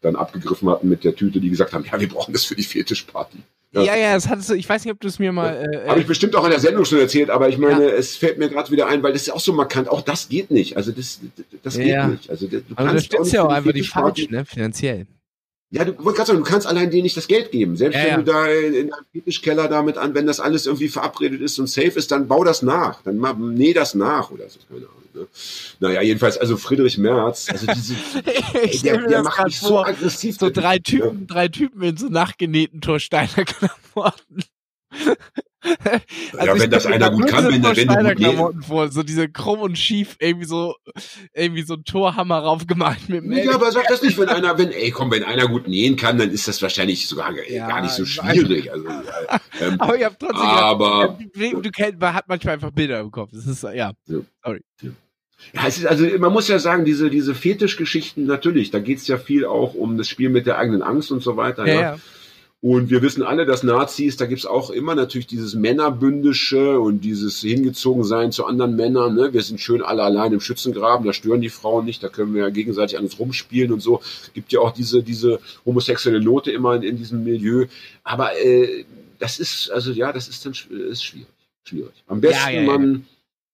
dann 0.01 0.15
abgegriffen 0.15 0.69
hatten 0.69 0.89
mit 0.89 1.03
der 1.03 1.15
Tüte, 1.15 1.39
die 1.39 1.49
gesagt 1.49 1.73
haben, 1.73 1.85
ja, 1.89 1.99
wir 1.99 2.09
brauchen 2.09 2.33
das 2.33 2.45
für 2.45 2.55
die 2.55 2.63
Fetischparty. 2.63 3.37
Ja. 3.71 3.81
Ja, 3.83 3.95
ja, 3.97 4.13
das 4.13 4.29
hattest 4.29 4.49
du, 4.49 4.53
ich 4.53 4.67
weiß 4.69 4.85
nicht, 4.85 4.93
ob 4.93 5.01
du 5.01 5.07
es 5.09 5.19
mir 5.19 5.33
mal. 5.33 5.69
Äh, 5.85 5.89
Habe 5.89 5.99
ich 5.99 6.07
bestimmt 6.07 6.33
auch 6.35 6.45
in 6.45 6.51
der 6.51 6.61
Sendung 6.61 6.85
schon 6.85 6.99
erzählt, 6.99 7.29
aber 7.29 7.49
ich 7.49 7.57
meine, 7.57 7.89
es 7.91 8.15
fällt 8.15 8.37
mir 8.37 8.47
gerade 8.47 8.71
wieder 8.71 8.87
ein, 8.87 9.03
weil 9.03 9.11
das 9.11 9.23
ist 9.23 9.27
ja 9.27 9.33
auch 9.33 9.39
so 9.41 9.51
markant. 9.51 9.89
Auch 9.89 10.01
das 10.01 10.29
geht 10.29 10.49
nicht. 10.49 10.77
Also 10.77 10.93
das, 10.93 11.19
das 11.61 11.75
geht 11.77 11.87
Ja. 11.87 12.07
nicht. 12.07 12.29
Also 12.29 12.47
das- 12.47 12.61
du 12.65 12.73
aber 12.75 12.83
da 12.85 12.89
kannst 12.91 13.05
stützt 13.07 13.23
nicht 13.25 13.33
ja 13.33 13.43
auch 13.43 13.49
einfach 13.51 13.73
die 13.73 13.83
falsch, 13.83 14.29
ne? 14.29 14.45
Finanziell. 14.45 15.07
Ja, 15.71 15.83
du 15.83 15.97
wollte 15.97 16.17
gerade 16.17 16.27
sagen, 16.27 16.39
du 16.39 16.49
kannst 16.49 16.67
allein 16.67 16.91
denen 16.91 17.03
nicht 17.03 17.17
das 17.17 17.27
Geld 17.27 17.51
geben. 17.51 17.75
Selbst 17.75 17.95
Ja, 17.95 18.03
wenn 18.03 18.09
ja. 18.09 18.17
du 18.17 18.23
da 18.23 18.47
in, 18.47 18.73
in 18.73 18.89
deinem 18.89 19.05
Fetischkeller 19.11 19.67
damit 19.67 19.97
an, 19.97 20.13
wenn 20.13 20.27
das 20.27 20.39
alles 20.39 20.67
irgendwie 20.67 20.89
verabredet 20.89 21.41
ist 21.41 21.59
und 21.59 21.67
safe 21.67 21.97
ist, 21.97 22.11
dann 22.11 22.27
bau 22.27 22.43
das 22.43 22.61
nach. 22.61 23.01
Dann 23.01 23.19
näh 23.55 23.73
das 23.73 23.95
nach 23.95 24.31
oder 24.31 24.47
so. 24.47 24.59
Keine 24.69 24.85
Ahnung. 24.85 25.05
Ne? 25.15 25.27
Naja, 25.79 26.01
jedenfalls, 26.01 26.37
also 26.37 26.57
Friedrich 26.57 26.97
Merz, 26.97 27.47
also 27.49 27.65
diese, 27.67 27.95
ich 28.63 28.81
der, 28.81 29.07
der 29.07 29.23
macht 29.23 29.45
mich 29.45 29.59
so 29.59 29.79
aggressiv. 29.79 30.37
So 30.37 30.49
drei 30.49 30.77
Typen, 30.79 31.25
drei 31.25 31.47
Typen 31.47 31.81
in 31.81 31.97
so 31.97 32.09
nachgenähten 32.09 32.81
Torsteiner 32.81 33.45
Klamotten. 33.45 34.43
Ja, 36.45 36.59
wenn 36.59 36.69
das 36.69 36.85
einer 36.85 37.09
gut 37.11 37.27
kann, 37.27 37.47
wenn 37.47 37.61
der- 37.61 37.75
wenn 37.77 37.87
du 37.87 38.15
Klamotten 38.15 38.63
vor, 38.63 38.91
so 38.91 39.03
diese 39.03 39.29
krumm 39.29 39.59
und 39.59 39.77
schief, 39.77 40.15
irgendwie 40.19 40.45
so, 40.47 40.75
irgendwie 41.33 41.61
so 41.63 41.75
ein 41.75 41.83
Torhammer 41.83 42.39
raufgemalt 42.39 43.07
mit 43.09 43.23
Nee, 43.25 43.47
aber 43.49 43.71
sag 43.71 43.87
das 43.87 44.01
nicht, 44.01 44.17
wenn 44.17 44.29
einer, 44.29 44.57
wenn, 44.57 44.71
ey, 44.71 44.91
komm, 44.91 45.11
wenn 45.11 45.23
einer 45.23 45.47
gut 45.47 45.67
nähen 45.67 45.95
kann, 45.95 46.17
dann 46.17 46.31
ist 46.31 46.47
das 46.47 46.61
wahrscheinlich 46.61 47.07
sogar 47.07 47.31
Ja, 47.49 47.67
gar 47.67 47.81
nicht 47.81 47.93
so 47.93 48.05
schwierig. 48.05 48.71
Also, 48.71 48.87
ja, 48.87 49.01
ähm, 49.61 49.79
Aber 49.79 49.97
ich 49.97 50.03
hab 50.03 50.19
trotzdem 50.19 50.37
Aber- 50.39 51.17
gedacht, 51.33 51.65
du, 51.65 51.71
kennst, 51.71 51.99
man 51.99 52.13
hat 52.13 52.25
manchmal 52.27 52.55
einfach 52.55 52.71
Bilder 52.71 52.99
im 52.99 53.11
Kopf. 53.11 53.29
Das 53.33 53.45
ist, 53.47 53.63
ja. 53.63 53.91
Ja, 55.53 55.67
es 55.67 55.77
ist, 55.77 55.85
also 55.85 56.05
man 56.17 56.31
muss 56.33 56.47
ja 56.47 56.59
sagen, 56.59 56.85
diese, 56.85 57.09
diese 57.09 57.35
Fetischgeschichten, 57.35 58.25
natürlich, 58.25 58.71
da 58.71 58.79
geht's 58.79 59.07
ja 59.07 59.17
viel 59.17 59.45
auch 59.45 59.73
um 59.73 59.97
das 59.97 60.07
Spiel 60.07 60.29
mit 60.29 60.47
der 60.47 60.57
eigenen 60.57 60.81
Angst 60.81 61.11
und 61.11 61.21
so 61.21 61.37
weiter. 61.37 61.67
Ja, 61.67 61.73
Ja, 61.73 61.81
ja. 61.81 61.97
Und 62.61 62.89
wir 62.89 63.01
wissen 63.03 63.21
alle, 63.21 63.45
dass 63.45 63.61
Nazis, 63.61 64.17
da 64.17 64.25
gibt's 64.25 64.45
auch 64.45 64.71
immer 64.71 64.95
natürlich 64.95 65.27
dieses 65.27 65.53
Männerbündische 65.53 66.79
und 66.79 67.01
dieses 67.01 67.41
Hingezogensein 67.41 68.31
zu 68.31 68.45
anderen 68.45 68.75
Männern. 68.75 69.13
Ne? 69.13 69.33
Wir 69.33 69.43
sind 69.43 69.59
schön 69.59 69.83
alle 69.83 70.01
allein 70.01 70.33
im 70.33 70.39
Schützengraben, 70.39 71.05
da 71.05 71.13
stören 71.13 71.41
die 71.41 71.49
Frauen 71.49 71.85
nicht, 71.85 72.01
da 72.01 72.09
können 72.09 72.33
wir 72.33 72.41
ja 72.41 72.49
gegenseitig 72.49 72.97
an 72.97 73.03
uns 73.03 73.19
rumspielen 73.19 73.71
und 73.71 73.81
so. 73.81 74.01
Gibt 74.33 74.51
ja 74.51 74.61
auch 74.61 74.71
diese, 74.71 75.03
diese 75.03 75.39
homosexuelle 75.63 76.21
Note 76.21 76.51
immer 76.51 76.75
in, 76.75 76.81
in 76.81 76.97
diesem 76.97 77.23
Milieu. 77.23 77.67
Aber 78.03 78.35
äh, 78.35 78.85
das 79.19 79.39
ist, 79.39 79.69
also 79.69 79.91
ja, 79.91 80.11
das 80.11 80.27
ist 80.27 80.43
dann 80.45 80.53
ist 80.53 81.03
schwierig. 81.03 81.27
schwierig. 81.65 82.03
Am 82.07 82.21
besten 82.21 82.53
ja, 82.53 82.61
ja. 82.61 82.65
man 82.65 83.05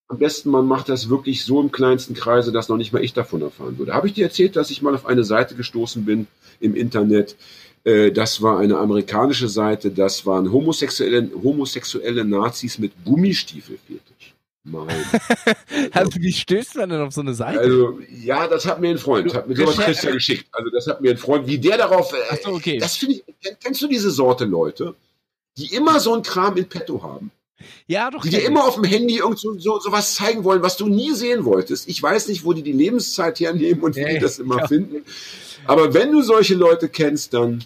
am 0.08 0.20
besten 0.20 0.50
man 0.50 0.66
macht 0.68 0.90
das 0.90 1.10
wirklich 1.10 1.46
so 1.46 1.62
im 1.62 1.72
kleinsten 1.72 2.14
Kreise, 2.14 2.52
dass 2.52 2.68
noch 2.68 2.76
nicht 2.76 2.92
mal 2.92 3.04
ich 3.04 3.14
davon 3.14 3.42
erfahren 3.42 3.78
würde. 3.78 3.94
Habe 3.94 4.08
ich 4.08 4.14
dir 4.14 4.26
erzählt, 4.26 4.58
dass 4.58 4.70
ich 4.70 4.82
mal 4.82 4.94
auf 4.94 5.06
eine 5.06 5.24
Seite 5.24 5.56
gestoßen 5.56 6.04
bin 6.04 6.28
im 6.60 6.76
Internet? 6.76 7.38
Äh, 7.84 8.12
Das 8.12 8.42
war 8.42 8.60
eine 8.60 8.78
amerikanische 8.78 9.48
Seite, 9.50 9.92
das 9.92 10.26
waren 10.26 10.52
homosexuelle, 10.52 11.30
homosexuelle 11.44 12.24
Nazis 12.26 12.78
mit 12.78 12.92
Gummistiefelfetisch. 13.06 14.36
Mein. 14.64 14.88
Also, 15.92 16.20
wie 16.20 16.32
stößt 16.32 16.76
man 16.76 16.90
denn 16.90 17.02
auf 17.02 17.14
so 17.14 17.22
eine 17.22 17.34
Seite? 17.34 17.60
Also, 17.60 18.00
ja, 18.24 18.48
das 18.48 18.66
hat 18.68 18.80
mir 18.80 18.90
ein 18.92 18.98
Freund, 19.00 19.34
hat 19.34 19.48
mir 19.48 19.56
sowas 19.56 19.78
Christian 19.78 20.14
geschickt. 20.14 20.46
Also, 20.52 20.70
das 20.70 20.86
hat 20.88 21.02
mir 21.02 21.12
ein 21.12 21.18
Freund, 21.18 21.48
wie 21.48 21.58
der 21.58 21.78
darauf, 21.78 22.14
äh, 22.14 22.38
so, 22.44 22.52
okay. 22.52 22.78
das 22.78 22.98
finde 22.98 23.16
ich, 23.16 23.24
kenn- 23.44 23.58
kennst 23.64 23.82
du 23.82 23.88
diese 23.88 24.12
Sorte 24.12 24.46
Leute, 24.46 24.94
die 25.58 25.74
immer 25.74 26.00
so 26.00 26.14
ein 26.14 26.22
Kram 26.22 26.56
in 26.58 26.66
petto 26.66 27.02
haben? 27.02 27.32
ja, 27.88 28.10
doch. 28.10 28.22
die 28.24 28.30
dir 28.30 28.44
immer 28.44 28.64
auf 28.66 28.76
dem 28.76 28.84
Handy 28.86 29.18
irgend 29.18 29.38
so, 29.40 29.58
so, 29.60 29.80
so 29.80 29.92
was 29.92 30.16
zeigen 30.16 30.44
wollen, 30.44 30.64
was 30.64 30.78
du 30.78 30.88
nie 30.88 31.12
sehen 31.14 31.46
wolltest. 31.46 31.88
Ich 31.88 32.02
weiß 32.02 32.28
nicht, 32.28 32.44
wo 32.44 32.54
die 32.54 32.64
die 32.64 32.72
Lebenszeit 32.72 33.40
hernehmen 33.40 33.82
und 33.84 33.96
wie 33.96 34.02
Ja, 34.02 34.10
die 34.10 34.20
das 34.20 34.40
immer 34.40 34.60
ja. 34.60 34.68
finden. 34.68 35.04
Aber 35.72 35.94
wenn 35.94 36.12
du 36.12 36.22
solche 36.22 36.56
Leute 36.56 36.90
kennst, 36.90 37.34
dann, 37.34 37.64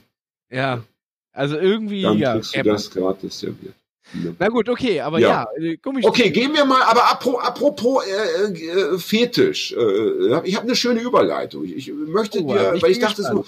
Ja. 0.50 0.84
Also 1.34 1.58
irgendwie, 1.58 2.02
dann 2.04 2.18
ja. 2.18 2.34
kriegst 2.34 2.54
du 2.56 2.60
man. 2.60 2.68
das 2.68 2.90
gratis 2.92 3.40
serviert. 3.40 3.74
Ja. 4.14 4.32
Na 4.40 4.48
gut, 4.48 4.70
okay, 4.70 5.02
aber 5.02 5.20
Ja. 5.20 5.46
ja, 5.60 5.64
äh. 5.66 5.78
Okay, 6.04 6.30
gehen 6.30 6.54
wir 6.54 6.64
mal, 6.64 6.82
aber 6.84 7.02
apro- 7.02 7.40
apropos 7.40 8.06
äh, 8.06 8.54
äh, 8.54 8.98
Fetisch. 9.00 9.74
Äh, 9.74 10.42
ich 10.48 10.56
habe 10.56 10.66
eine 10.68 10.76
schöne 10.76 11.02
Überleitung. 11.02 11.66
Ich, 11.66 11.76
ich 11.90 11.92
möchte 11.94 12.40
Oh, 12.44 12.54
dir, 12.54 12.76
ich 12.76 12.84
weil 12.84 12.92
ich 12.92 13.00
dachte 13.00 13.24
so, 13.24 13.44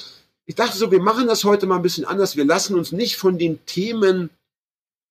ich 0.45 0.55
dachte 0.55 0.77
so, 0.77 0.91
wir 0.91 0.99
machen 1.01 1.27
das 1.27 1.43
heute 1.43 1.65
mal 1.67 1.75
ein 1.77 1.81
bisschen 1.81 2.05
anders. 2.05 2.35
Wir 2.35 2.45
lassen 2.45 2.75
uns 2.75 2.91
nicht 2.91 3.15
von 3.17 3.37
den 3.37 3.63
Themen 3.65 4.29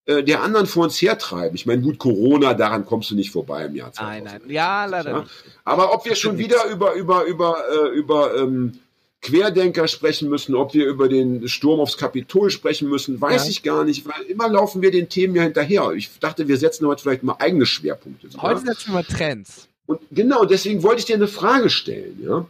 äh, 0.05 0.21
der 0.23 0.43
anderen 0.43 0.67
vor 0.67 0.83
uns 0.83 1.01
hertreiben. 1.01 1.55
Ich 1.55 1.65
meine, 1.65 1.81
gut, 1.81 1.97
Corona, 1.97 2.53
daran 2.53 2.85
kommst 2.85 3.09
du 3.09 3.15
nicht 3.15 3.31
vorbei 3.31 3.65
im 3.65 3.75
Jahr 3.75 3.91
2020. 3.93 4.23
Nein, 4.23 4.41
nein. 4.43 4.51
Ja, 4.53 4.85
leider 4.85 5.11
Ja. 5.11 5.25
Aber 5.63 5.93
ob 5.93 6.05
wir 6.05 6.15
schon 6.15 6.37
wieder 6.37 6.65
über, 6.65 6.93
über, 6.93 7.23
über, 7.23 7.57
äh, 7.71 7.87
über 7.97 8.35
ähm, 8.37 8.79
Querdenker 9.21 9.87
sprechen 9.87 10.29
müssen, 10.29 10.53
ob 10.55 10.73
wir 10.73 10.85
über 10.85 11.09
den 11.09 11.47
Sturm 11.47 11.79
aufs 11.79 11.97
Kapitol 11.97 12.49
sprechen 12.51 12.87
müssen, 12.87 13.19
weiß 13.19 13.45
Ja. 13.45 13.49
ich 13.49 13.63
gar 13.63 13.83
nicht, 13.83 14.05
weil 14.05 14.21
immer 14.27 14.47
laufen 14.47 14.81
wir 14.81 14.91
den 14.91 15.09
Themen 15.09 15.35
ja 15.35 15.43
hinterher. 15.43 15.91
Ich 15.93 16.19
dachte, 16.19 16.47
wir 16.47 16.57
setzen 16.57 16.85
heute 16.87 17.01
vielleicht 17.01 17.23
mal 17.23 17.35
eigene 17.39 17.65
Schwerpunkte. 17.65 18.29
Heute 18.41 18.61
Ja? 18.61 18.73
setzen 18.73 18.87
wir 18.89 18.93
mal 18.93 19.03
Trends. 19.03 19.67
Und 19.87 20.01
genau, 20.11 20.45
deswegen 20.45 20.83
wollte 20.83 20.99
ich 20.99 21.05
dir 21.05 21.15
eine 21.15 21.27
Frage 21.27 21.69
stellen. 21.69 22.19
Ja? 22.21 22.45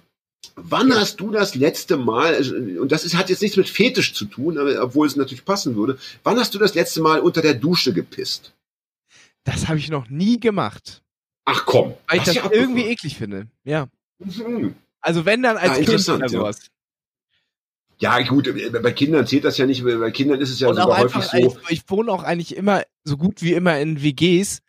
Wann 0.55 0.93
hast 0.93 1.19
du 1.19 1.31
das 1.31 1.55
letzte 1.55 1.97
Mal, 1.97 2.35
und 2.79 2.91
das 2.91 3.05
ist, 3.05 3.15
hat 3.15 3.29
jetzt 3.29 3.41
nichts 3.41 3.57
mit 3.57 3.69
Fetisch 3.69 4.13
zu 4.13 4.25
tun, 4.25 4.57
obwohl 4.79 5.07
es 5.07 5.15
natürlich 5.15 5.45
passen 5.45 5.75
würde, 5.75 5.97
wann 6.23 6.37
hast 6.37 6.53
du 6.53 6.59
das 6.59 6.73
letzte 6.75 7.01
Mal 7.01 7.19
unter 7.21 7.41
der 7.41 7.53
Dusche 7.53 7.93
gepisst? 7.93 8.53
Das 9.43 9.67
habe 9.67 9.79
ich 9.79 9.89
noch 9.89 10.09
nie 10.09 10.39
gemacht. 10.39 11.01
Ach 11.45 11.65
komm. 11.65 11.93
Weil 12.07 12.17
ich 12.17 12.23
das 12.25 12.35
ja 12.35 12.49
irgendwie 12.51 12.85
eklig 12.85 13.17
finde. 13.17 13.47
Ja. 13.63 13.87
Mhm. 14.19 14.75
Also 15.07 15.23
wenn 15.25 15.41
dann 15.41 15.55
als 15.55 15.77
Ja, 15.79 15.85
Kind 15.85 16.09
oder 16.09 16.27
sowas. 16.27 16.59
Ja, 17.99 18.21
gut, 18.23 18.53
bei 18.83 18.91
Kindern 18.91 19.25
zählt 19.25 19.45
das 19.45 19.57
ja 19.57 19.65
nicht, 19.65 19.85
bei 19.85 20.11
Kindern 20.11 20.41
ist 20.41 20.49
es 20.49 20.59
ja 20.59 20.67
Und 20.67 20.75
sogar 20.75 20.99
häufig 20.99 21.23
so. 21.23 21.37
ich, 21.37 21.69
ich 21.69 21.81
wohne 21.87 22.11
auch 22.11 22.23
eigentlich 22.23 22.57
immer, 22.57 22.83
so 23.05 23.15
gut 23.15 23.41
wie 23.41 23.53
immer 23.53 23.79
in 23.79 24.03
WGs. 24.03 24.59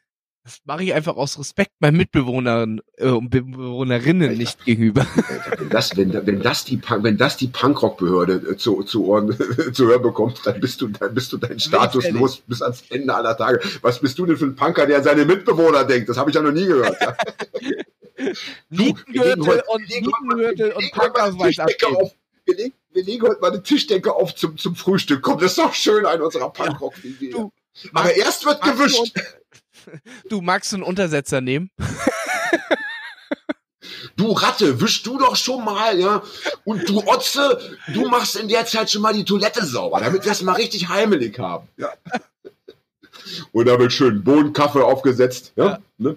Das 0.45 0.61
mache 0.65 0.85
ich 0.85 0.95
einfach 0.95 1.17
aus 1.17 1.39
Respekt 1.41 1.73
meinen 1.81 1.97
Mitbewohnern 1.97 2.81
äh, 2.97 3.09
und 3.09 3.31
Bewohnerinnen 3.31 4.29
Alter. 4.29 4.39
nicht 4.39 4.65
gegenüber. 4.65 5.05
Alter, 5.17 5.59
Wenn 5.61 5.69
das, 5.71 5.97
wenn, 5.97 6.27
wenn 6.27 6.41
das 6.41 6.65
die, 6.65 6.81
wenn 7.03 7.17
das 7.19 7.37
die 7.37 7.49
Punkrock-Behörde 7.49 8.53
äh, 8.53 8.57
zu, 8.57 8.85
zu 8.85 9.07
Ohren, 9.07 9.37
zu 9.73 9.87
hören 9.89 10.03
bekommt, 10.03 10.41
dann 10.45 10.61
bist 10.61 10.81
du, 10.81 10.87
dann 10.89 11.13
bist 11.13 11.33
du 11.33 11.37
deinen 11.37 11.59
Status 11.59 12.09
los 12.11 12.43
bis 12.47 12.63
ans 12.63 12.85
Ende 12.91 13.13
aller 13.13 13.37
Tage. 13.37 13.61
Was 13.83 14.01
bist 14.01 14.17
du 14.21 14.25
denn 14.25 14.37
für 14.37 14.47
ein 14.47 14.55
Punker, 14.55 14.87
der 14.87 14.99
an 14.99 15.03
seine 15.03 15.25
Mitbewohner 15.25 15.85
denkt? 15.85 16.09
Das 16.09 16.17
habe 16.17 16.31
ich 16.31 16.37
ja 16.37 16.43
noch 16.43 16.53
nie 16.53 16.67
gehört. 16.67 16.97
Ja? 17.01 17.17
Nietengürtel 18.69 19.63
und 19.69 19.81
wir 19.83 19.89
legen 19.89 20.07
heute 20.07 20.25
mal- 20.25 20.37
Nietengürtel 20.37 20.73
und 20.73 21.61
abgeben. 21.61 21.97
auf. 21.97 22.13
Wir 22.45 22.57
legen, 22.57 22.75
wir 22.93 23.05
legen 23.05 23.27
heute 23.29 23.41
mal 23.41 23.51
eine 23.53 23.63
Tischdecke 23.63 24.15
auf 24.15 24.35
zum, 24.35 24.57
zum 24.57 24.75
Frühstück. 24.75 25.23
Komm, 25.23 25.39
das 25.39 25.53
ist 25.53 25.59
doch 25.59 25.75
schön 25.75 26.07
an 26.07 26.21
unserer 26.23 26.51
Punkrock-WG. 26.51 27.31
Du, 27.31 27.53
Aber 27.93 28.15
erst 28.15 28.45
wird 28.47 28.65
du 28.65 28.73
gewischt. 28.73 29.13
Du 30.29 30.41
magst 30.41 30.73
einen 30.75 30.83
Untersetzer 30.83 31.41
nehmen? 31.41 31.71
Du 34.17 34.33
Ratte, 34.33 34.81
wisch 34.81 35.03
du 35.05 35.17
doch 35.17 35.37
schon 35.37 35.65
mal, 35.65 35.99
ja. 35.99 36.23
Und 36.65 36.89
du 36.89 37.07
Otze, 37.07 37.61
du 37.95 38.09
machst 38.09 38.35
in 38.37 38.49
der 38.49 38.67
Zeit 38.67 38.91
schon 38.91 39.01
mal 39.03 39.13
die 39.15 39.25
Toilette 39.25 39.65
sauber, 39.65 40.01
damit 40.01 40.25
wir 40.25 40.33
es 40.33 40.43
mal 40.43 40.55
richtig 40.55 40.89
heimelig 40.89 41.39
haben. 41.39 41.69
Ja. 41.77 41.93
Und 43.53 43.67
da 43.67 43.79
wird 43.79 43.93
schön 43.93 44.25
Bohnenkaffee 44.25 44.83
aufgesetzt, 44.85 45.53
ja. 45.57 45.65
Ja. 45.67 45.79
Ne? 45.99 46.17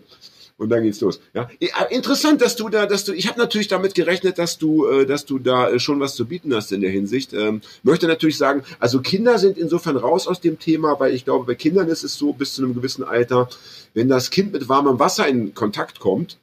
Und 0.62 0.70
dann 0.70 0.84
geht's 0.84 1.02
los. 1.02 1.20
Ja, 1.34 1.50
Äh, 1.60 1.70
interessant, 1.90 2.40
dass 2.40 2.56
du 2.56 2.70
da, 2.70 2.86
dass 2.86 3.04
du, 3.04 3.14
ich 3.14 3.28
habe 3.28 3.40
natürlich 3.40 3.68
damit 3.68 3.96
gerechnet, 3.96 4.38
dass 4.38 4.60
du, 4.60 4.86
äh, 4.86 5.08
dass 5.08 5.26
du 5.26 5.40
da 5.40 5.68
äh, 5.72 5.80
schon 5.80 6.00
was 6.00 6.14
zu 6.14 6.28
bieten 6.28 6.54
hast 6.54 6.72
in 6.72 6.82
der 6.82 6.92
Hinsicht. 6.92 7.34
Ähm, 7.34 7.62
möchte 7.82 8.06
natürlich 8.06 8.38
sagen, 8.38 8.62
also 8.80 9.02
Kinder 9.02 9.40
sind 9.40 9.58
insofern 9.58 9.98
raus 9.98 10.28
aus 10.28 10.40
dem 10.40 10.60
Thema, 10.60 11.00
weil 11.00 11.16
ich 11.16 11.26
glaube, 11.26 11.46
bei 11.46 11.56
Kindern 11.56 11.88
ist 11.88 12.04
es 12.04 12.14
so 12.16 12.32
bis 12.34 12.54
zu 12.54 12.64
einem 12.64 12.76
gewissen 12.76 13.04
Alter, 13.04 13.50
wenn 13.96 14.08
das 14.08 14.30
Kind 14.30 14.54
mit 14.54 14.70
warmem 14.70 15.00
Wasser 15.00 15.28
in 15.28 15.56
Kontakt 15.56 16.00
kommt, 16.00 16.38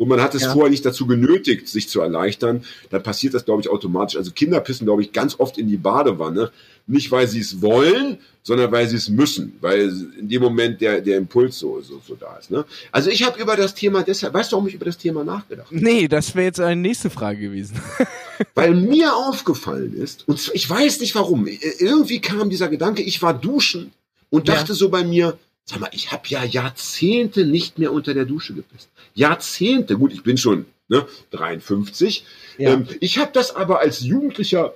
und 0.00 0.06
man 0.08 0.22
hat 0.22 0.36
es 0.36 0.42
Ja. 0.42 0.52
vorher 0.52 0.70
nicht 0.70 0.86
dazu 0.86 1.08
genötigt, 1.08 1.66
sich 1.66 1.88
zu 1.88 2.00
erleichtern, 2.00 2.62
dann 2.90 3.02
passiert 3.02 3.34
das, 3.34 3.44
glaube 3.44 3.62
ich, 3.62 3.68
automatisch. 3.68 4.16
Also 4.16 4.30
Kinder 4.30 4.60
pissen, 4.60 4.86
glaube 4.86 5.02
ich, 5.02 5.10
ganz 5.12 5.34
oft 5.40 5.58
in 5.58 5.66
die 5.66 5.76
Badewanne. 5.76 6.52
Nicht, 6.88 7.10
weil 7.10 7.28
sie 7.28 7.40
es 7.40 7.60
wollen, 7.60 8.18
sondern 8.42 8.72
weil 8.72 8.88
sie 8.88 8.96
es 8.96 9.10
müssen, 9.10 9.56
weil 9.60 9.94
in 10.18 10.28
dem 10.28 10.40
Moment 10.42 10.80
der, 10.80 11.02
der 11.02 11.18
Impuls 11.18 11.58
so, 11.58 11.80
so, 11.82 12.00
so 12.06 12.14
da 12.14 12.36
ist. 12.38 12.50
Ne? 12.50 12.64
Also 12.90 13.10
ich 13.10 13.22
habe 13.22 13.40
über 13.40 13.56
das 13.56 13.74
Thema 13.74 14.02
deshalb, 14.02 14.32
weißt 14.32 14.50
du, 14.50 14.56
warum 14.56 14.68
ich 14.68 14.74
über 14.74 14.86
das 14.86 14.96
Thema 14.96 15.22
nachgedacht 15.22 15.66
habe? 15.70 15.78
Nee, 15.84 16.08
das 16.08 16.34
wäre 16.34 16.46
jetzt 16.46 16.58
eine 16.58 16.80
nächste 16.80 17.10
Frage 17.10 17.40
gewesen. 17.40 17.78
Weil 18.54 18.74
mir 18.74 19.14
aufgefallen 19.14 19.94
ist, 19.94 20.26
und 20.26 20.50
ich 20.54 20.68
weiß 20.68 21.00
nicht 21.00 21.14
warum, 21.14 21.46
äh, 21.46 21.58
irgendwie 21.78 22.20
kam 22.20 22.48
dieser 22.48 22.68
Gedanke, 22.68 23.02
ich 23.02 23.20
war 23.20 23.34
duschen 23.34 23.92
und 24.30 24.48
Ja. 24.48 24.54
dachte 24.54 24.72
so 24.72 24.88
bei 24.88 25.04
mir, 25.04 25.36
sag 25.66 25.80
mal, 25.80 25.90
ich 25.92 26.10
habe 26.10 26.22
ja 26.28 26.42
Jahrzehnte 26.42 27.44
nicht 27.44 27.78
mehr 27.78 27.92
unter 27.92 28.14
der 28.14 28.24
Dusche 28.24 28.54
gepisst. 28.54 28.88
Jahrzehnte, 29.14 29.98
gut, 29.98 30.12
ich 30.14 30.22
bin 30.22 30.38
schon 30.38 30.64
ne, 30.88 31.06
53. 31.32 32.24
Ja. 32.56 32.72
Ähm, 32.72 32.86
ich 33.00 33.18
habe 33.18 33.30
das 33.34 33.54
aber 33.54 33.80
als 33.80 34.00
Jugendlicher 34.00 34.72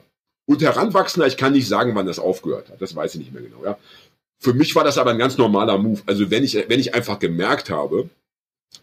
und 0.47 0.63
Heranwachsender, 0.63 1.27
ich 1.27 1.37
kann 1.37 1.53
nicht 1.53 1.69
sagen, 1.69 1.95
wann 1.95 2.07
das 2.07 2.19
aufgehört 2.19 2.71
hat, 2.71 2.83
das 2.83 2.95
weiß 2.95 3.15
ich 3.15 3.21
nicht 3.21 3.33
mehr 3.33 3.43
genau. 3.43 3.65
Ja. 3.65 3.79
Für 4.39 4.55
mich 4.55 4.75
war 4.75 4.85
das 4.85 4.99
aber 4.99 5.11
ein 5.11 5.19
ganz 5.19 5.39
normaler 5.39 5.79
Move. 5.79 6.03
Also 6.07 6.31
wenn 6.31 6.43
ich, 6.43 6.55
wenn 6.55 6.81
ich 6.81 6.95
einfach 6.95 7.19
gemerkt 7.19 7.71
habe, 7.71 8.11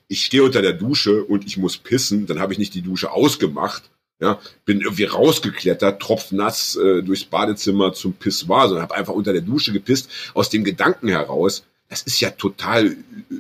ich 0.08 0.26
stehe 0.26 0.44
unter 0.44 0.62
der 0.62 0.74
Dusche 0.74 1.24
und 1.24 1.46
ich 1.46 1.58
muss 1.58 1.78
pissen, 1.78 2.28
dann 2.28 2.40
habe 2.40 2.54
ich 2.54 2.60
nicht 2.60 2.74
die 2.76 2.82
Dusche 2.82 3.12
ausgemacht, 3.12 3.90
ja, 4.22 4.40
bin 4.66 4.82
irgendwie 4.82 5.06
rausgeklettert, 5.06 6.02
tropfnass 6.02 6.76
äh, 6.76 7.02
durchs 7.04 7.26
Badezimmer 7.26 7.94
zum 7.94 8.14
Pissoir, 8.14 8.68
sondern 8.68 8.84
habe 8.84 8.96
einfach 8.96 9.14
unter 9.14 9.34
der 9.34 9.42
Dusche 9.42 9.72
gepisst, 9.72 10.10
aus 10.34 10.50
dem 10.50 10.64
Gedanken 10.64 11.08
heraus, 11.08 11.64
das 11.90 12.04
ist 12.04 12.20
ja 12.20 12.30
total 12.30 12.96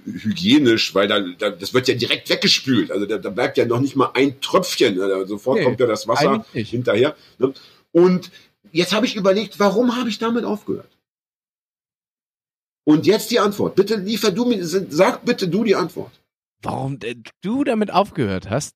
hygienisch, 0.06 0.96
weil 0.96 1.08
da, 1.08 1.20
da 1.20 1.52
das 1.52 1.74
wird 1.74 1.88
ja 1.88 1.94
direkt 1.94 2.30
weggespült. 2.30 2.92
Also 2.92 3.06
da, 3.06 3.20
da 3.20 3.30
bleibt 3.30 3.58
ja 3.58 3.66
noch 3.66 3.80
nicht 3.80 3.96
mal 3.96 4.10
ein 4.16 4.42
Tröpfchen. 4.42 4.96
Ne? 4.96 5.28
Sofort 5.28 5.60
Nee, 5.60 5.66
kommt 5.66 5.80
ja 5.80 5.86
das 5.86 6.08
Wasser 6.08 6.44
hinterher. 6.54 7.16
Ne? 7.38 7.54
Und 7.92 8.32
jetzt 8.72 8.94
habe 8.94 9.06
ich 9.06 9.16
überlegt, 9.16 9.60
warum 9.60 9.96
habe 9.96 10.10
ich 10.10 10.20
damit 10.20 10.46
aufgehört? 10.46 10.98
Und 12.86 13.06
jetzt 13.06 13.30
die 13.32 13.40
Antwort. 13.40 13.76
Bitte 13.76 13.96
liefer 13.96 14.32
du 14.32 14.46
mir, 14.46 14.66
sag 14.66 15.26
bitte 15.26 15.48
du 15.48 15.64
die 15.64 15.76
Antwort. 15.76 16.12
Warum 16.62 17.00
denn 17.00 17.24
du 17.42 17.64
damit 17.64 17.92
aufgehört 17.92 18.50
hast? 18.50 18.76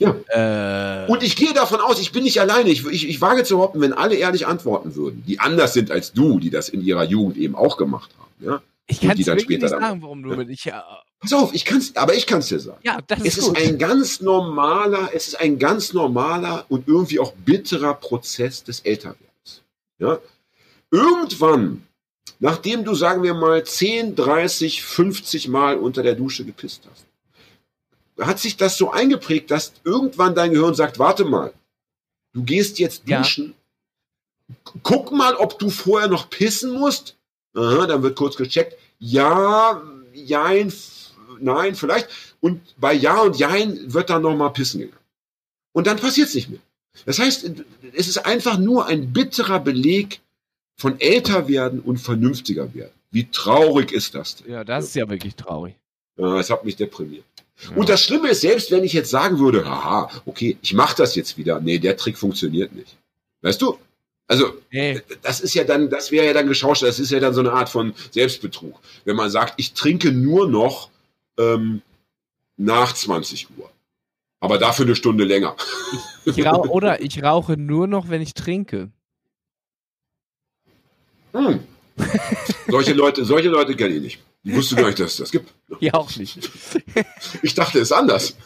Ja. 0.00 0.14
Äh, 0.28 1.10
Und 1.10 1.22
ich 1.22 1.36
gehe 1.36 1.52
davon 1.52 1.80
aus, 1.80 2.00
ich 2.00 2.10
bin 2.10 2.24
nicht 2.24 2.40
alleine. 2.40 2.70
Ich, 2.70 2.84
ich, 2.86 3.08
ich 3.08 3.20
wage 3.20 3.44
zu 3.44 3.56
behaupten, 3.56 3.80
wenn 3.80 3.92
alle 3.92 4.16
ehrlich 4.16 4.46
antworten 4.46 4.96
würden, 4.96 5.22
die 5.26 5.38
anders 5.38 5.72
sind 5.72 5.90
als 5.90 6.12
du, 6.12 6.40
die 6.40 6.50
das 6.50 6.68
in 6.68 6.80
ihrer 6.82 7.04
Jugend 7.04 7.36
eben 7.36 7.54
auch 7.54 7.76
gemacht 7.76 8.10
haben. 8.18 8.44
Ja? 8.44 8.62
Ich 8.86 9.00
kann 9.00 9.18
es 9.18 9.24
dann 9.26 9.38
wirklich 9.38 9.60
nicht 9.60 9.68
sagen, 9.70 10.02
warum 10.02 10.22
du 10.22 10.36
mit. 10.36 10.48
Ich, 10.50 10.66
äh, 10.66 10.72
Pass 11.20 11.32
auf, 11.32 11.54
ich 11.54 11.64
kann's, 11.64 11.96
aber 11.96 12.14
ich 12.14 12.26
kann 12.26 12.40
es 12.40 12.48
dir 12.48 12.60
sagen. 12.60 12.78
ja, 12.82 13.00
das 13.06 13.20
Es 13.20 13.26
ist 13.26 13.38
ist 13.38 13.44
gut. 13.48 13.58
ein 13.58 13.78
ganz 13.78 14.20
normaler, 14.20 15.10
es 15.14 15.28
ist 15.28 15.40
ein 15.40 15.58
ganz 15.58 15.92
normaler 15.94 16.66
und 16.68 16.86
irgendwie 16.86 17.18
auch 17.18 17.32
bitterer 17.32 17.94
Prozess 17.94 18.62
des 18.62 18.80
Älterwerdens. 18.80 19.62
Ja? 19.98 20.18
Irgendwann, 20.90 21.86
nachdem 22.40 22.84
du, 22.84 22.94
sagen 22.94 23.22
wir 23.22 23.32
mal, 23.34 23.64
10, 23.64 24.16
30, 24.16 24.82
50 24.82 25.48
Mal 25.48 25.78
unter 25.78 26.02
der 26.02 26.14
Dusche 26.14 26.44
gepisst 26.44 26.82
hast, 26.90 27.06
hat 28.28 28.38
sich 28.38 28.56
das 28.56 28.76
so 28.76 28.90
eingeprägt, 28.92 29.50
dass 29.50 29.72
irgendwann 29.82 30.34
dein 30.34 30.52
Gehirn 30.52 30.74
sagt, 30.74 30.98
warte 30.98 31.24
mal, 31.24 31.52
du 32.34 32.44
gehst 32.44 32.78
jetzt 32.78 33.08
Ja. 33.08 33.18
duschen, 33.18 33.54
guck 34.82 35.10
mal, 35.10 35.34
ob 35.36 35.58
du 35.58 35.70
vorher 35.70 36.08
noch 36.08 36.28
pissen 36.30 36.72
musst. 36.72 37.16
Aha, 37.54 37.86
dann 37.86 38.02
wird 38.02 38.16
kurz 38.16 38.36
gecheckt. 38.36 38.76
Ja, 38.98 39.82
jein, 40.12 40.72
nein, 41.40 41.74
vielleicht. 41.74 42.08
Und 42.40 42.60
bei 42.78 42.92
Ja 42.92 43.22
und 43.22 43.36
Jein 43.38 43.92
wird 43.92 44.10
dann 44.10 44.22
nochmal 44.22 44.52
pissen 44.52 44.80
gegangen. 44.80 44.98
Und 45.72 45.86
dann 45.86 45.98
passiert 45.98 46.28
es 46.28 46.34
nicht 46.34 46.50
mehr. 46.50 46.60
Das 47.06 47.18
heißt, 47.18 47.50
es 47.94 48.08
ist 48.08 48.18
einfach 48.18 48.58
nur 48.58 48.86
ein 48.86 49.12
bitterer 49.12 49.60
Beleg 49.60 50.20
von 50.76 51.00
älter 51.00 51.48
werden 51.48 51.80
und 51.80 51.98
vernünftiger 51.98 52.72
werden. 52.74 52.92
Wie 53.10 53.30
traurig 53.30 53.92
ist 53.92 54.14
das 54.14 54.36
denn? 54.36 54.52
ja, 54.52 54.64
das 54.64 54.86
ist 54.86 54.96
ja 54.96 55.08
wirklich 55.08 55.34
traurig. 55.36 55.74
Ja, 56.16 56.38
es 56.38 56.50
hat 56.50 56.64
mich 56.64 56.76
deprimiert. 56.76 57.24
Ja. 57.62 57.76
Und 57.76 57.88
das 57.88 58.02
Schlimme 58.02 58.30
ist, 58.30 58.40
selbst 58.40 58.70
wenn 58.70 58.84
ich 58.84 58.92
jetzt 58.92 59.10
sagen 59.10 59.38
würde, 59.38 59.64
haha, 59.64 60.10
okay, 60.26 60.56
ich 60.62 60.74
mache 60.74 60.96
das 60.96 61.14
jetzt 61.14 61.36
wieder. 61.38 61.60
Nee, 61.60 61.78
der 61.78 61.96
Trick 61.96 62.18
funktioniert 62.18 62.72
nicht. 62.72 62.96
Weißt 63.42 63.62
du? 63.62 63.78
Also, 64.26 64.54
Nee, 64.70 65.02
das 65.22 65.40
ist 65.40 65.54
ja 65.54 65.64
dann, 65.64 65.90
das 65.90 66.10
wäre 66.10 66.26
ja 66.26 66.32
dann 66.32 66.48
geschauscht, 66.48 66.82
das 66.82 66.98
ist 66.98 67.10
ja 67.10 67.20
dann 67.20 67.34
so 67.34 67.40
eine 67.40 67.52
Art 67.52 67.68
von 67.68 67.94
Selbstbetrug. 68.10 68.78
Wenn 69.04 69.16
man 69.16 69.30
sagt, 69.30 69.54
ich 69.58 69.74
trinke 69.74 70.12
nur 70.12 70.48
noch 70.48 70.88
ähm, 71.38 71.82
nach 72.56 72.92
20 72.92 73.48
Uhr. 73.58 73.70
Aber 74.40 74.58
dafür 74.58 74.84
eine 74.84 74.96
Stunde 74.96 75.24
länger. 75.24 75.56
ich 76.24 76.44
rauche, 76.44 76.68
oder 76.70 77.00
ich 77.00 77.22
rauche 77.22 77.56
nur 77.56 77.86
noch, 77.86 78.08
wenn 78.08 78.20
ich 78.20 78.34
trinke. 78.34 78.90
Hm. 81.32 81.60
solche 82.68 82.92
Leute, 82.92 83.24
solche 83.24 83.48
Leute 83.48 83.74
kenne 83.74 83.94
ich 83.94 84.02
nicht. 84.02 84.20
Ich 84.44 84.54
wusste 84.54 84.76
gar 84.76 84.86
nicht, 84.86 85.00
dass 85.00 85.12
es 85.12 85.16
das 85.16 85.30
gibt. 85.30 85.52
Ja, 85.80 85.94
auch 85.94 86.14
nicht. 86.16 86.38
Ich 87.42 87.54
dachte, 87.54 87.78
es 87.78 87.90
ist 87.90 87.92
anders. 87.92 88.36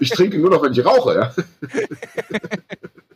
Ich 0.00 0.10
trinke 0.10 0.36
nur 0.38 0.50
noch, 0.50 0.62
wenn 0.62 0.72
ich 0.72 0.84
rauche, 0.84 1.14
ja. 1.14 1.34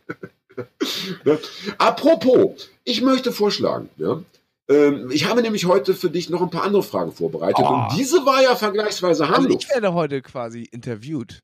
Ne? 1.25 1.39
Apropos, 1.77 2.69
ich 2.83 3.01
möchte 3.01 3.31
vorschlagen, 3.31 3.89
ja. 3.97 4.21
Ähm, 4.69 5.09
Ich 5.11 5.25
habe 5.25 5.41
nämlich 5.41 5.65
heute 5.65 5.93
für 5.93 6.09
dich 6.09 6.29
noch 6.29 6.41
ein 6.41 6.49
paar 6.49 6.63
andere 6.63 6.83
Fragen 6.83 7.11
vorbereitet. 7.11 7.63
Oh. 7.67 7.67
Und 7.67 7.87
diese 7.97 8.25
war 8.25 8.41
ja 8.41 8.55
vergleichsweise 8.55 9.23
Also 9.25 9.35
harmlos. 9.35 9.63
ich 9.63 9.69
werde 9.69 9.93
heute 9.93 10.21
quasi 10.21 10.63
interviewt. 10.71 11.39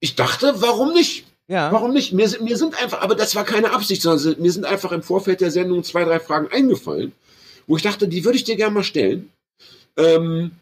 Ich 0.00 0.14
dachte, 0.14 0.54
warum 0.60 0.92
nicht? 0.92 1.24
Ja. 1.48 1.72
Warum 1.72 1.92
nicht? 1.92 2.12
Mir, 2.12 2.28
sind- 2.28 2.42
mir 2.42 2.56
sind 2.56 2.80
einfach, 2.80 3.00
aber 3.00 3.14
das 3.14 3.34
war 3.34 3.44
keine 3.44 3.72
Absicht, 3.72 4.02
sondern 4.02 4.40
mir 4.40 4.52
sind 4.52 4.64
einfach 4.66 4.92
im 4.92 5.02
Vorfeld 5.02 5.40
der 5.40 5.50
Sendung 5.50 5.82
zwei, 5.84 6.04
drei 6.04 6.20
Fragen 6.20 6.48
eingefallen, 6.52 7.12
wo 7.66 7.76
ich 7.76 7.82
dachte, 7.82 8.06
die 8.08 8.24
würde 8.24 8.36
ich 8.36 8.44
dir 8.44 8.56
gerne 8.56 8.74
mal 8.74 8.84
stellen. 8.84 9.30
Ähm, 9.96 10.52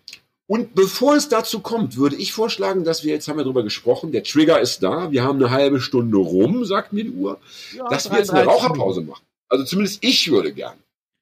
und 0.48 0.74
bevor 0.74 1.14
es 1.14 1.28
dazu 1.28 1.60
kommt, 1.60 1.96
würde 1.98 2.16
ich 2.16 2.32
vorschlagen, 2.32 2.82
dass 2.82 3.04
wir, 3.04 3.12
jetzt 3.12 3.28
haben 3.28 3.36
wir 3.36 3.44
drüber 3.44 3.62
gesprochen, 3.62 4.12
der 4.12 4.24
Trigger 4.24 4.58
ist 4.60 4.82
da, 4.82 5.12
wir 5.12 5.22
haben 5.22 5.38
eine 5.38 5.50
halbe 5.50 5.78
Stunde 5.80 6.16
rum, 6.16 6.64
sagt 6.64 6.92
mir 6.94 7.04
die 7.04 7.10
Uhr, 7.10 7.38
Ja, 7.76 7.86
dass 7.88 8.10
wir 8.10 8.18
jetzt 8.18 8.30
eine 8.30 8.44
33 8.44 8.48
Raucherpause 8.70 9.00
machen. 9.02 9.22
Also 9.50 9.64
zumindest 9.64 10.02
ich 10.02 10.30
würde 10.30 10.52
gern. 10.52 10.78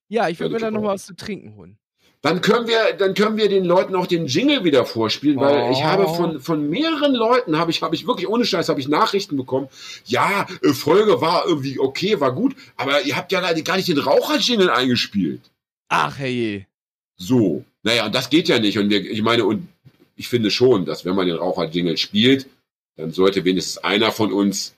Ja, 0.08 0.28
ich 0.28 0.38
würde 0.38 0.54
mir 0.54 0.60
dann 0.60 0.74
noch 0.74 0.84
was 0.84 1.06
zu 1.06 1.16
trinken 1.16 1.56
holen. 1.56 1.76
Dann 2.22 2.40
können 2.40 2.66
wir, 2.66 2.92
dann 2.98 3.14
können 3.14 3.36
wir 3.36 3.48
den 3.48 3.64
Leuten 3.64 3.94
auch 3.94 4.06
den 4.06 4.26
Jingle 4.26 4.64
wieder 4.64 4.84
vorspielen, 4.86 5.38
weil 5.38 5.68
Oh. 5.68 5.70
ich 5.72 5.84
habe 5.84 6.08
von, 6.08 6.40
von 6.40 6.68
mehreren 6.70 7.14
Leuten, 7.14 7.58
habe 7.58 7.70
ich, 7.70 7.82
habe 7.82 7.94
ich 7.94 8.06
wirklich 8.06 8.28
ohne 8.28 8.44
Scheiß, 8.44 8.68
habe 8.68 8.80
ich 8.80 8.88
Nachrichten 8.88 9.36
bekommen. 9.36 9.68
Ja, 10.06 10.46
äh, 10.62 10.72
Folge 10.72 11.20
war 11.20 11.46
irgendwie 11.46 11.78
okay, 11.78 12.18
war 12.20 12.32
gut, 12.32 12.56
aber 12.76 13.02
ihr 13.02 13.16
habt 13.16 13.32
ja 13.32 13.40
gar 13.40 13.76
nicht 13.76 13.88
den 13.88 13.98
Raucher-Jingle 13.98 14.70
eingespielt. 14.70 15.40
Ach, 15.88 16.18
herrje. 16.18 16.66
So. 17.16 17.64
Naja, 17.86 18.04
und 18.04 18.14
das 18.16 18.30
geht 18.30 18.48
ja 18.48 18.58
nicht. 18.58 18.78
Und 18.78 18.90
wir, 18.90 19.08
ich 19.08 19.22
meine, 19.22 19.44
und 19.44 19.68
ich 20.16 20.26
finde 20.26 20.50
schon, 20.50 20.84
dass 20.86 21.04
wenn 21.04 21.14
man 21.14 21.28
den 21.28 21.36
Raucher-Jingle 21.36 21.96
spielt, 21.96 22.48
dann 22.96 23.12
sollte 23.12 23.44
wenigstens 23.44 23.78
einer 23.78 24.10
von 24.10 24.32
uns 24.32 24.74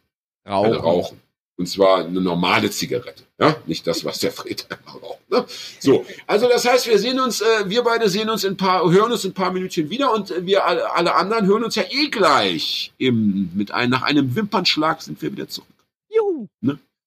Rauchen. 0.46 0.74
rauchen. 0.74 1.20
Und 1.56 1.68
zwar 1.68 2.04
eine 2.04 2.20
normale 2.20 2.70
Zigarette. 2.70 3.22
Ja, 3.40 3.56
nicht 3.64 3.86
das, 3.86 4.04
was 4.04 4.18
der 4.18 4.30
Fred 4.30 4.66
immer 4.84 5.00
raucht. 5.00 5.30
Ne? 5.30 5.46
So, 5.80 6.04
also 6.26 6.48
das 6.48 6.68
heißt, 6.68 6.86
wir 6.86 6.98
sehen 6.98 7.18
uns, 7.18 7.40
äh, 7.40 7.70
wir 7.70 7.82
beide 7.82 8.10
sehen 8.10 8.28
uns 8.28 8.44
in 8.44 8.58
paar, 8.58 8.90
hören 8.90 9.10
uns 9.10 9.24
in 9.24 9.30
ein 9.30 9.34
paar 9.34 9.52
Minütchen 9.52 9.88
wieder 9.88 10.12
und 10.12 10.30
äh, 10.30 10.44
wir 10.44 10.66
alle, 10.66 10.94
alle 10.94 11.14
anderen 11.14 11.46
hören 11.46 11.64
uns 11.64 11.76
ja 11.76 11.84
eh 11.88 12.08
gleich. 12.08 12.92
Im, 12.98 13.50
mit 13.54 13.70
ein, 13.70 13.88
nach 13.88 14.02
einem 14.02 14.36
Wimpernschlag 14.36 15.00
sind 15.00 15.22
wir 15.22 15.32
wieder 15.32 15.48
zurück. 15.48 15.68
Juhu. 16.14 16.46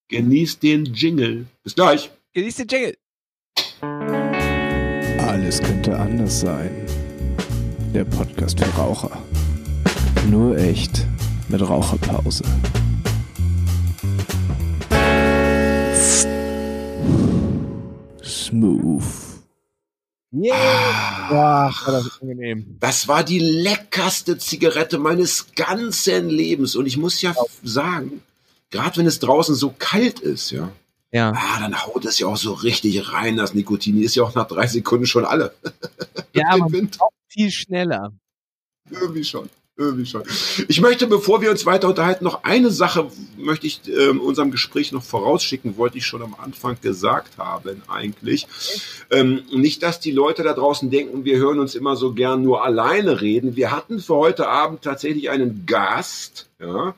Genießt 0.07 0.63
den 0.63 0.85
Jingle. 0.85 1.45
Bis 1.63 1.75
gleich. 1.75 2.09
Genießt 2.33 2.59
den 2.59 2.67
Jingle. 2.67 4.30
Alles 5.41 5.59
könnte 5.59 5.97
anders 5.97 6.41
sein. 6.41 6.69
Der 7.95 8.05
Podcast 8.05 8.59
für 8.59 8.69
Raucher. 8.79 9.09
Nur 10.29 10.55
echt 10.55 11.07
mit 11.49 11.67
Raucherpause. 11.67 12.43
Smooth. 18.23 19.03
Yeah. 20.31 20.53
Ach, 20.53 21.87
war 21.87 21.93
das 21.93 22.21
angenehm. 22.21 22.77
Das 22.79 23.07
war 23.07 23.23
die 23.23 23.39
leckerste 23.39 24.37
Zigarette 24.37 24.99
meines 24.99 25.47
ganzen 25.55 26.29
Lebens. 26.29 26.75
Und 26.75 26.85
ich 26.85 26.97
muss 26.97 27.19
ja 27.23 27.33
sagen, 27.63 28.21
gerade 28.69 28.97
wenn 28.97 29.07
es 29.07 29.17
draußen 29.17 29.55
so 29.55 29.73
kalt 29.79 30.19
ist, 30.19 30.51
ja, 30.51 30.71
Ja. 31.11 31.33
ah, 31.35 31.59
dann 31.59 31.85
haut 31.85 32.05
es 32.05 32.19
ja 32.19 32.27
auch 32.27 32.37
so 32.37 32.53
richtig 32.53 33.11
rein. 33.11 33.35
Das 33.37 33.53
Nikotin 33.53 34.01
ist 34.01 34.15
ja 34.15 34.23
auch 34.23 34.33
nach 34.33 34.47
drei 34.47 34.67
Sekunden 34.67 35.05
schon 35.05 35.25
alle. 35.25 35.53
Ja, 36.33 36.55
Winter. 36.71 37.07
viel 37.27 37.51
schneller. 37.51 38.13
Irgendwie 38.89 39.25
schon. 39.25 39.49
Irgendwie 39.75 40.05
schon. 40.05 40.23
Ich 40.67 40.79
möchte, 40.79 41.07
bevor 41.07 41.41
wir 41.41 41.51
uns 41.51 41.65
weiter 41.65 41.89
unterhalten, 41.89 42.23
noch 42.23 42.43
eine 42.43 42.71
Sache 42.71 43.09
möchte 43.37 43.67
ich 43.67 43.81
ähm, 43.89 44.21
unserem 44.21 44.51
Gespräch 44.51 44.91
noch 44.91 45.03
vorausschicken, 45.03 45.75
wollte 45.75 45.97
ich 45.97 46.05
schon 46.05 46.21
am 46.21 46.35
Anfang 46.35 46.77
gesagt 46.81 47.37
haben 47.37 47.81
eigentlich. 47.89 48.47
Ähm, 49.09 49.43
nicht, 49.51 49.81
dass 49.83 49.99
die 49.99 50.11
Leute 50.11 50.43
da 50.43 50.53
draußen 50.53 50.89
denken, 50.89 51.25
wir 51.25 51.37
hören 51.37 51.59
uns 51.59 51.75
immer 51.75 51.95
so 51.97 52.13
gern 52.13 52.43
nur 52.43 52.63
alleine 52.63 53.21
reden. 53.21 53.55
Wir 53.55 53.71
hatten 53.71 53.99
für 53.99 54.15
heute 54.15 54.47
Abend 54.47 54.83
tatsächlich 54.83 55.29
einen 55.29 55.65
Gast, 55.65 56.47
ja, 56.59 56.93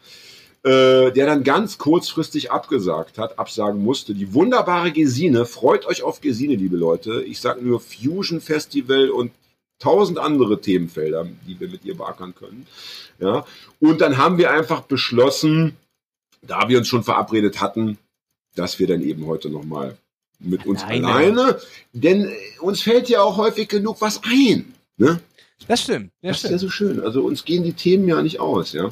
äh, 0.63 1.11
der 1.11 1.25
dann 1.25 1.43
ganz 1.43 1.77
kurzfristig 1.77 2.51
abgesagt 2.51 3.17
hat, 3.17 3.37
absagen 3.37 3.83
musste. 3.83 4.13
Die 4.13 4.33
wunderbare 4.33 4.91
Gesine. 4.91 5.45
Freut 5.45 5.85
euch 5.85 6.03
auf 6.03 6.21
Gesine, 6.21 6.55
liebe 6.55 6.77
Leute. 6.77 7.21
Ich 7.23 7.41
sage 7.41 7.61
nur 7.61 7.81
Fusion 7.81 8.39
Festival 8.39 9.09
und 9.09 9.31
tausend 9.79 10.19
andere 10.19 10.61
Themenfelder, 10.61 11.27
die 11.45 11.59
wir 11.59 11.67
mit 11.67 11.83
ihr 11.83 11.97
beackern 11.97 12.33
können. 12.33 12.65
Ja. 13.19 13.45
Und 13.81 13.99
dann 13.99 14.17
haben 14.17 14.37
wir 14.37 14.51
einfach 14.51 14.81
beschlossen, 14.81 15.75
da 16.41 16.69
wir 16.69 16.77
uns 16.77 16.87
schon 16.87 17.03
verabredet 17.03 17.59
hatten, 17.59 17.97
dass 18.55 18.79
wir 18.79 18.87
dann 18.87 19.01
eben 19.01 19.25
heute 19.25 19.49
nochmal 19.49 19.97
mit 20.39 20.65
uns 20.65 20.83
Alleine. 20.83 21.07
alleine, 21.07 21.59
denn 21.91 22.31
uns 22.61 22.81
fällt 22.81 23.09
ja 23.09 23.21
auch 23.21 23.37
häufig 23.37 23.67
genug 23.67 23.99
was 23.99 24.21
ein. 24.23 24.73
Ne? 24.97 25.19
Das 25.67 25.81
stimmt. 25.81 26.11
Ja, 26.21 26.31
Das 26.31 26.43
ist 26.43 26.51
ja 26.51 26.57
so 26.57 26.69
schön. 26.69 26.99
Also 27.01 27.23
uns 27.23 27.45
gehen 27.45 27.63
die 27.63 27.73
Themen 27.73 28.07
ja 28.07 28.21
nicht 28.21 28.39
aus. 28.39 28.73
Ja? 28.73 28.91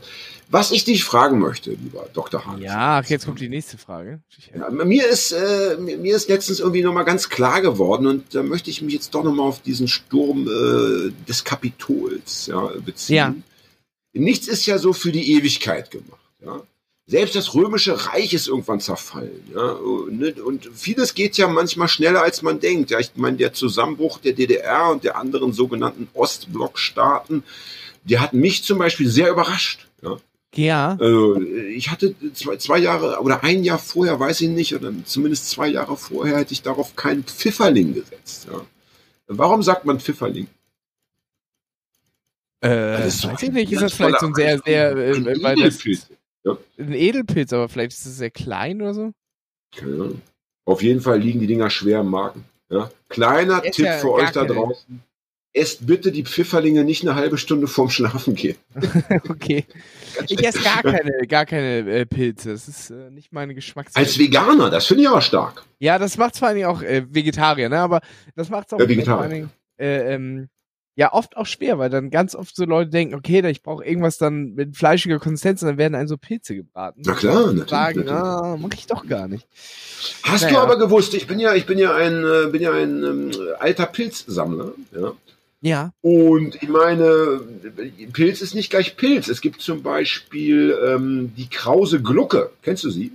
Was 0.50 0.72
ich 0.72 0.84
dich 0.84 1.04
fragen 1.04 1.40
möchte, 1.40 1.72
lieber 1.72 2.08
Dr. 2.14 2.46
Hahn. 2.46 2.62
Ja, 2.62 3.02
jetzt 3.02 3.26
kommt 3.26 3.40
die 3.40 3.50
nächste 3.50 3.78
Frage. 3.78 4.22
Ja, 4.54 4.70
mir 4.70 5.08
ist 5.08 5.32
äh, 5.32 5.78
mir 5.78 6.16
ist 6.16 6.28
letztens 6.28 6.60
irgendwie 6.60 6.84
noch 6.84 6.94
mal 6.94 7.04
ganz 7.04 7.30
klar 7.30 7.62
geworden 7.62 8.06
und 8.06 8.36
da 8.36 8.44
möchte 8.44 8.70
ich 8.70 8.82
mich 8.82 8.94
jetzt 8.94 9.16
doch 9.16 9.24
noch 9.24 9.34
mal 9.34 9.44
auf 9.44 9.62
diesen 9.62 9.88
Sturm 9.88 10.48
äh, 10.48 11.12
des 11.28 11.44
Kapitols 11.44 12.48
ja, 12.48 12.70
beziehen. 12.86 13.16
Ja. 13.16 13.36
Nichts 14.14 14.48
ist 14.50 14.66
ja 14.66 14.78
so 14.78 14.92
für 14.92 15.14
die 15.14 15.34
Ewigkeit 15.34 15.90
gemacht. 15.90 16.20
Ja. 16.44 16.62
Selbst 17.12 17.36
das 17.36 17.54
römische 17.54 18.08
Reich 18.08 18.34
ist 18.34 18.48
irgendwann 18.48 18.80
zerfallen. 18.80 19.44
Ja. 19.54 19.72
Und 19.72 20.40
und 20.40 20.70
vieles 20.74 21.14
geht 21.14 21.36
ja 21.36 21.50
manchmal 21.50 21.90
schneller, 21.90 22.22
als 22.22 22.42
man 22.42 22.62
denkt. 22.62 22.90
Ja. 22.90 23.00
Ich 23.00 23.12
meine, 23.18 23.36
der 23.36 23.52
Zusammenbruch 23.52 24.20
der 24.20 24.32
DDR 24.32 24.90
und 24.90 25.04
der 25.04 25.18
anderen 25.18 25.52
sogenannten 25.52 26.08
Ostblockstaaten, 26.14 27.44
der 28.06 28.22
hat 28.22 28.32
mich 28.32 28.64
zum 28.64 28.78
Beispiel 28.80 29.10
sehr 29.10 29.30
überrascht. 29.30 29.90
Ja. 30.02 30.20
Ja. 30.56 30.98
Also, 31.02 31.42
ich 31.42 31.92
hatte 31.92 32.16
zwei, 32.34 32.56
zwei 32.56 32.78
Jahre 32.78 33.20
oder 33.20 33.44
ein 33.44 33.66
Jahr 33.66 33.80
vorher, 33.80 34.18
weiß 34.18 34.40
ich 34.40 34.50
nicht, 34.50 34.74
oder 34.74 34.94
zumindest 35.04 35.50
zwei 35.50 35.68
Jahre 35.68 35.98
vorher 35.98 36.38
hätte 36.38 36.54
ich 36.54 36.62
darauf 36.62 36.96
keinen 36.96 37.26
Pfifferling 37.26 37.94
gesetzt. 37.94 38.48
Ja. 38.50 38.62
Warum 39.28 39.64
sagt 39.64 39.84
man 39.84 40.00
Pfifferling? 40.00 40.48
Äh, 42.62 42.70
Das 42.70 43.16
ist 43.16 43.22
so 43.22 43.28
weiß 43.32 43.44
ich 43.44 43.52
nicht, 43.52 43.72
ist 43.74 43.82
das 43.82 43.92
vielleicht 43.92 44.22
so 44.22 44.28
ein 44.28 44.34
sehr, 44.34 44.60
sehr, 44.60 44.92
äh, 44.96 45.44
weil 45.44 45.58
das 45.58 45.78
Edelpilz. 46.44 46.60
ein 46.78 46.94
Edelpilz, 46.94 47.54
aber 47.54 47.70
vielleicht 47.70 47.92
ist 47.94 48.06
es 48.06 48.18
sehr 48.18 48.32
klein 48.32 48.82
oder 48.82 48.94
so. 48.94 49.12
Keine 49.76 49.94
Ahnung. 49.94 50.22
Auf 50.66 50.82
jeden 50.82 51.02
Fall 51.02 51.20
liegen 51.20 51.40
die 51.40 51.48
Dinger 51.48 51.70
schwer 51.70 52.02
im 52.02 52.08
Magen. 52.10 52.46
Ja. 52.70 52.90
Kleiner 53.10 53.62
Tipp 53.62 53.86
ja 53.86 53.98
für 53.98 54.12
euch 54.14 54.32
da 54.32 54.46
draußen. 54.46 55.02
Esst 55.54 55.86
bitte 55.86 56.14
die 56.14 56.24
Pfifferlinge 56.24 56.86
nicht 56.86 57.02
eine 57.02 57.16
halbe 57.16 57.38
Stunde 57.38 57.68
vorm 57.68 57.90
Schlafen 57.90 58.36
gehen. 58.36 58.56
okay. 59.30 59.66
Ich 60.30 60.46
esse 60.46 60.62
gar 60.64 60.82
keine, 60.82 61.28
gar 61.28 61.46
keine 61.46 61.80
äh, 61.90 62.06
Pilze. 62.06 62.52
Das 62.52 62.70
ist 62.70 62.90
äh, 62.90 63.10
nicht 63.12 63.34
meine 63.34 63.54
Geschmacksrichtung. 63.54 64.02
Als 64.02 64.18
Veganer, 64.18 64.70
das 64.70 64.86
finde 64.86 65.04
ich 65.04 65.10
aber 65.10 65.22
stark. 65.22 65.66
Ja, 65.80 66.00
das 66.00 66.18
macht 66.18 66.38
vor 66.38 66.48
allen 66.48 66.56
Dingen 66.56 66.68
auch 66.68 66.82
äh, 66.82 67.04
Vegetarier, 67.10 67.68
ne? 67.68 67.80
Aber 67.80 68.00
das 68.36 68.50
macht 68.50 68.74
auch 68.74 68.80
Ja, 68.80 68.88
Vegetarier. 68.88 69.14
vor 69.14 69.22
allen 69.24 69.32
Dingen, 69.32 69.50
äh, 69.78 70.14
ähm, 70.14 70.50
ja 70.96 71.14
oft 71.14 71.38
auch 71.38 71.46
schwer, 71.46 71.80
weil 71.80 71.90
dann 71.90 72.10
ganz 72.10 72.36
oft 72.36 72.56
so 72.56 72.66
Leute 72.66 72.90
denken, 72.90 73.16
okay, 73.16 73.48
ich 73.50 73.64
brauche 73.64 73.84
irgendwas 73.86 74.18
dann 74.18 74.54
mit 74.54 74.76
fleischiger 74.76 75.20
Konsistenz 75.20 75.62
und 75.62 75.70
dann 75.70 75.78
werden 75.78 75.96
einem 75.96 76.08
so 76.08 76.18
Pilze 76.18 76.56
gebraten. 76.56 77.02
Na 77.06 77.14
klar, 77.14 77.48
natürlich. 77.48 77.70
Sagen, 77.70 78.00
natürlich. 78.00 78.12
ah, 78.12 78.58
mach 78.60 78.74
ich 78.74 78.88
doch 78.88 79.08
gar 79.08 79.28
nicht. 79.28 79.48
Hast 80.24 80.44
Naja. 80.44 80.56
du 80.56 80.62
aber 80.62 80.78
gewusst, 80.78 81.14
ich 81.14 81.28
bin 81.28 81.40
ja, 81.40 81.56
ich 81.56 81.66
bin 81.66 81.78
ja 81.78 81.96
ein, 81.96 82.24
äh, 82.24 82.48
bin 82.52 82.62
ja 82.62 82.72
ein 82.74 83.04
ähm, 83.04 83.32
alter 83.60 83.86
Pilzsammler. 83.86 84.74
Ja. 84.94 85.14
Ja. 85.64 85.94
Und 86.02 86.56
ich 86.56 86.70
meine, 86.70 87.40
Pilz 88.14 88.42
ist 88.42 88.56
nicht 88.56 88.72
gleich 88.72 88.98
Pilz. 88.98 89.28
Es 89.28 89.42
gibt 89.42 89.62
zum 89.62 89.84
Beispiel 89.84 90.76
ähm, 90.84 91.34
die 91.38 91.48
Krause 91.50 92.02
Glucke. 92.02 92.50
Kennst 92.64 92.84
du 92.84 92.90
sie? 92.90 93.12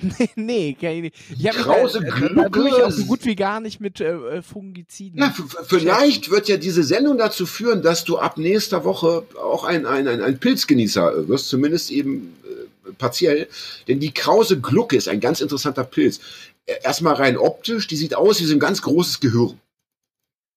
Nee, 0.00 0.30
nee, 0.36 0.76
kann 0.80 0.90
ich 0.90 1.02
nicht. 1.02 1.14
Ich 1.38 1.48
habe 1.48 1.58
Krause 1.58 2.00
mich 2.00 2.12
tue 2.14 2.26
ich 2.28 2.52
Glucke. 2.52 2.86
auch 2.86 2.90
so 2.90 3.04
gut 3.04 3.24
wie 3.24 3.34
gar 3.36 3.60
nicht 3.60 3.80
mit 3.80 4.00
äh, 4.00 4.12
äh, 4.12 4.42
Fungiziden. 4.42 5.18
Na, 5.18 5.34
vielleicht 5.66 6.30
wird 6.30 6.48
ja 6.48 6.56
diese 6.56 6.82
Sendung 6.82 7.18
dazu 7.18 7.46
führen, 7.46 7.82
dass 7.82 8.04
du 8.04 8.18
ab 8.18 8.38
nächster 8.38 8.84
Woche 8.84 9.24
auch 9.40 9.64
ein, 9.64 9.86
ein, 9.86 10.06
ein, 10.08 10.20
ein 10.20 10.38
Pilzgenießer 10.38 11.28
wirst, 11.28 11.48
zumindest 11.48 11.90
eben 11.90 12.36
äh, 12.44 12.92
partiell. 12.98 13.48
Denn 13.88 14.00
die 14.00 14.12
Krause 14.12 14.60
Glucke 14.60 14.96
ist 14.96 15.08
ein 15.08 15.20
ganz 15.20 15.40
interessanter 15.40 15.84
Pilz. 15.84 16.20
Äh, 16.66 16.74
Erstmal 16.82 17.14
rein 17.14 17.36
optisch, 17.38 17.86
die 17.86 17.96
sieht 17.96 18.14
aus 18.14 18.40
wie 18.40 18.44
so 18.44 18.54
ein 18.54 18.60
ganz 18.60 18.82
großes 18.82 19.20
Gehirn. 19.20 19.58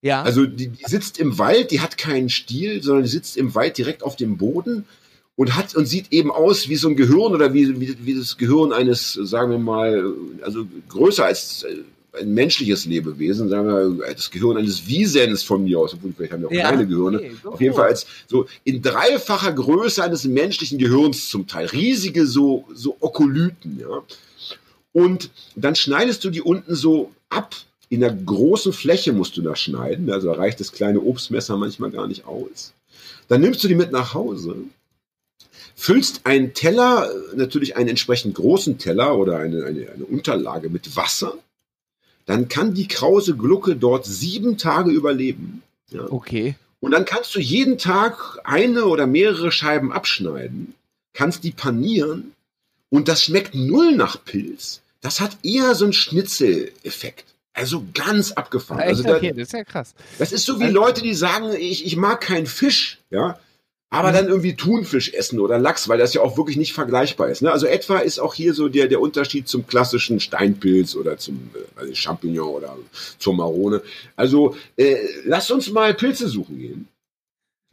ja. 0.02 0.22
Also 0.22 0.46
die, 0.46 0.68
die 0.68 0.84
sitzt 0.86 1.18
im 1.18 1.38
Wald, 1.38 1.70
die 1.70 1.80
hat 1.80 1.96
keinen 1.98 2.28
Stiel, 2.28 2.82
sondern 2.82 3.04
die 3.04 3.10
sitzt 3.10 3.36
im 3.36 3.54
Wald 3.54 3.78
direkt 3.78 4.02
auf 4.02 4.16
dem 4.16 4.36
Boden 4.36 4.84
und 5.36 5.56
hat 5.56 5.74
und 5.74 5.86
sieht 5.86 6.12
eben 6.12 6.30
aus 6.30 6.68
wie 6.68 6.76
so 6.76 6.88
ein 6.88 6.96
Gehirn 6.96 7.32
oder 7.32 7.54
wie, 7.54 7.80
wie, 7.80 7.96
wie 8.04 8.14
das 8.14 8.36
Gehirn 8.36 8.72
eines, 8.72 9.14
sagen 9.14 9.50
wir 9.50 9.58
mal, 9.58 10.12
also 10.42 10.66
größer 10.88 11.24
als 11.24 11.62
äh, 11.62 11.76
ein 12.20 12.34
menschliches 12.34 12.86
Lebewesen, 12.86 13.48
sagen 13.48 13.68
wir 13.98 14.12
das 14.12 14.30
Gehirn 14.30 14.56
eines 14.56 14.86
Wiesens 14.86 15.42
von 15.44 15.62
mir 15.62 15.78
aus, 15.78 15.94
obwohl 15.94 16.12
vielleicht 16.14 16.32
haben 16.32 16.42
wir 16.42 16.48
auch 16.48 16.52
Ja, 16.52 16.68
kleine 16.68 16.86
Gehirne. 16.86 17.18
okay, 17.18 17.32
so 17.42 17.50
Auf 17.52 17.60
jeden. 17.60 17.74
Fall 17.74 17.86
als 17.88 18.06
so 18.26 18.46
in 18.64 18.82
dreifacher 18.82 19.52
Größe 19.52 20.02
eines 20.02 20.24
menschlichen 20.24 20.78
Gehirns 20.78 21.28
zum 21.28 21.46
Teil. 21.46 21.66
Riesige 21.66 22.26
so, 22.26 22.64
so 22.74 22.96
Okolyten, 23.00 23.78
ja. 23.78 24.02
Und 24.92 25.30
dann 25.54 25.76
schneidest 25.76 26.24
du 26.24 26.30
die 26.30 26.42
unten 26.42 26.74
so 26.74 27.12
ab. 27.28 27.54
In 27.90 28.02
einer 28.04 28.12
großen 28.14 28.72
Fläche 28.72 29.12
musst 29.12 29.36
du 29.36 29.42
das 29.42 29.60
schneiden. 29.60 30.10
Also 30.10 30.28
da 30.28 30.34
reicht 30.34 30.58
das 30.60 30.72
kleine 30.72 31.00
Obstmesser 31.00 31.56
manchmal 31.56 31.90
gar 31.92 32.08
nicht 32.08 32.24
aus. 32.26 32.72
Dann 33.28 33.40
nimmst 33.40 33.62
du 33.62 33.68
die 33.68 33.74
mit 33.76 33.92
nach 33.92 34.14
Hause, 34.14 34.56
füllst 35.80 36.26
einen 36.26 36.52
Teller, 36.52 37.10
natürlich 37.34 37.74
einen 37.76 37.88
entsprechend 37.88 38.34
großen 38.34 38.76
Teller 38.76 39.16
oder 39.16 39.38
eine, 39.38 39.64
eine, 39.64 39.90
eine 39.90 40.04
Unterlage 40.04 40.68
mit 40.68 40.94
Wasser. 40.94 41.34
Dann 42.26 42.48
kann 42.48 42.74
die 42.74 42.86
krause 42.86 43.34
Glucke 43.34 43.76
dort 43.76 44.04
sieben 44.04 44.58
Tage 44.58 44.90
überleben. 44.90 45.62
Ja. 45.88 46.02
okay. 46.10 46.54
Und 46.80 46.92
dann 46.92 47.06
kannst 47.06 47.34
du 47.34 47.40
jeden 47.40 47.78
Tag 47.78 48.38
eine 48.44 48.84
oder 48.84 49.06
mehrere 49.06 49.50
Scheiben 49.52 49.90
abschneiden, 49.90 50.74
kannst 51.14 51.44
die 51.44 51.50
panieren 51.50 52.32
und 52.90 53.08
das 53.08 53.24
schmeckt 53.24 53.54
null 53.54 53.96
nach 53.96 54.22
Pilz. 54.22 54.82
Das 55.00 55.20
hat 55.20 55.38
eher 55.42 55.74
so 55.74 55.84
einen 55.86 55.94
Schnitzeleffekt. 55.94 57.24
Also 57.54 57.86
ganz 57.94 58.32
abgefahren. 58.32 58.82
Also 58.82 59.02
da, 59.02 59.16
okay, 59.16 59.32
das 59.32 59.48
ist 59.48 59.52
ja 59.52 59.64
krass. 59.64 59.94
das 60.18 60.32
ist 60.32 60.44
so 60.44 60.60
wie 60.60 60.64
Also- 60.64 60.74
Leute, 60.74 61.02
die 61.02 61.14
sagen, 61.14 61.52
ich, 61.58 61.86
ich 61.86 61.96
mag 61.96 62.20
keinen 62.20 62.46
Fisch, 62.46 62.98
ja, 63.10 63.38
aber 63.92 64.12
dann 64.12 64.28
irgendwie 64.28 64.54
Thunfisch 64.54 65.12
essen 65.12 65.40
oder 65.40 65.58
Lachs, 65.58 65.88
weil 65.88 65.98
das 65.98 66.14
ja 66.14 66.22
auch 66.22 66.36
wirklich 66.36 66.56
nicht 66.56 66.72
vergleichbar 66.72 67.28
ist. 67.28 67.42
Ne? 67.42 67.50
Also 67.50 67.66
etwa 67.66 67.98
ist 67.98 68.20
auch 68.20 68.34
hier 68.34 68.54
so 68.54 68.68
der, 68.68 68.86
der 68.86 69.00
Unterschied 69.00 69.48
zum 69.48 69.66
klassischen 69.66 70.20
Steinpilz 70.20 70.94
oder 70.94 71.18
zum 71.18 71.50
äh, 71.54 71.80
also 71.80 71.94
Champignon 71.94 72.54
oder 72.54 72.78
zur 73.18 73.34
Marone. 73.34 73.82
Also 74.14 74.56
äh, 74.76 74.96
lasst 75.24 75.50
uns 75.50 75.70
mal 75.70 75.92
Pilze 75.94 76.28
suchen 76.28 76.58
gehen. 76.58 76.88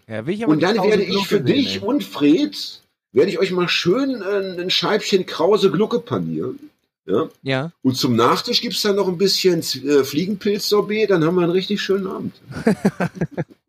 Ja, 0.08 0.26
will 0.26 0.34
ich 0.34 0.44
aber 0.44 0.54
Und 0.54 0.64
dann 0.64 0.78
werde 0.78 1.04
ich 1.04 1.28
für 1.28 1.36
sehen, 1.36 1.46
dich 1.46 1.76
ey. 1.76 1.82
und 1.82 2.04
Fred, 2.04 2.82
werde 3.12 3.30
ich 3.30 3.38
euch 3.38 3.52
mal 3.52 3.70
schön 3.70 4.22
äh, 4.22 4.62
ein 4.62 4.72
Scheibchen 4.72 5.28
krause 5.28 5.70
Glucke 5.70 6.00
panieren. 6.00 6.72
Ja? 7.06 7.30
Ja. 7.44 7.72
Und 7.84 7.96
zum 7.96 8.16
Nachtisch 8.16 8.62
gibt's 8.62 8.82
dann 8.82 8.96
noch 8.96 9.08
ein 9.08 9.20
bisschen 9.20 9.60
äh, 9.60 10.04
Fliegenpilz-Sorbet, 10.04 11.12
dann 11.12 11.24
haben 11.24 11.36
wir 11.36 11.44
einen 11.44 11.52
richtig 11.52 11.80
schönen 11.80 12.08
Abend. 12.08 12.34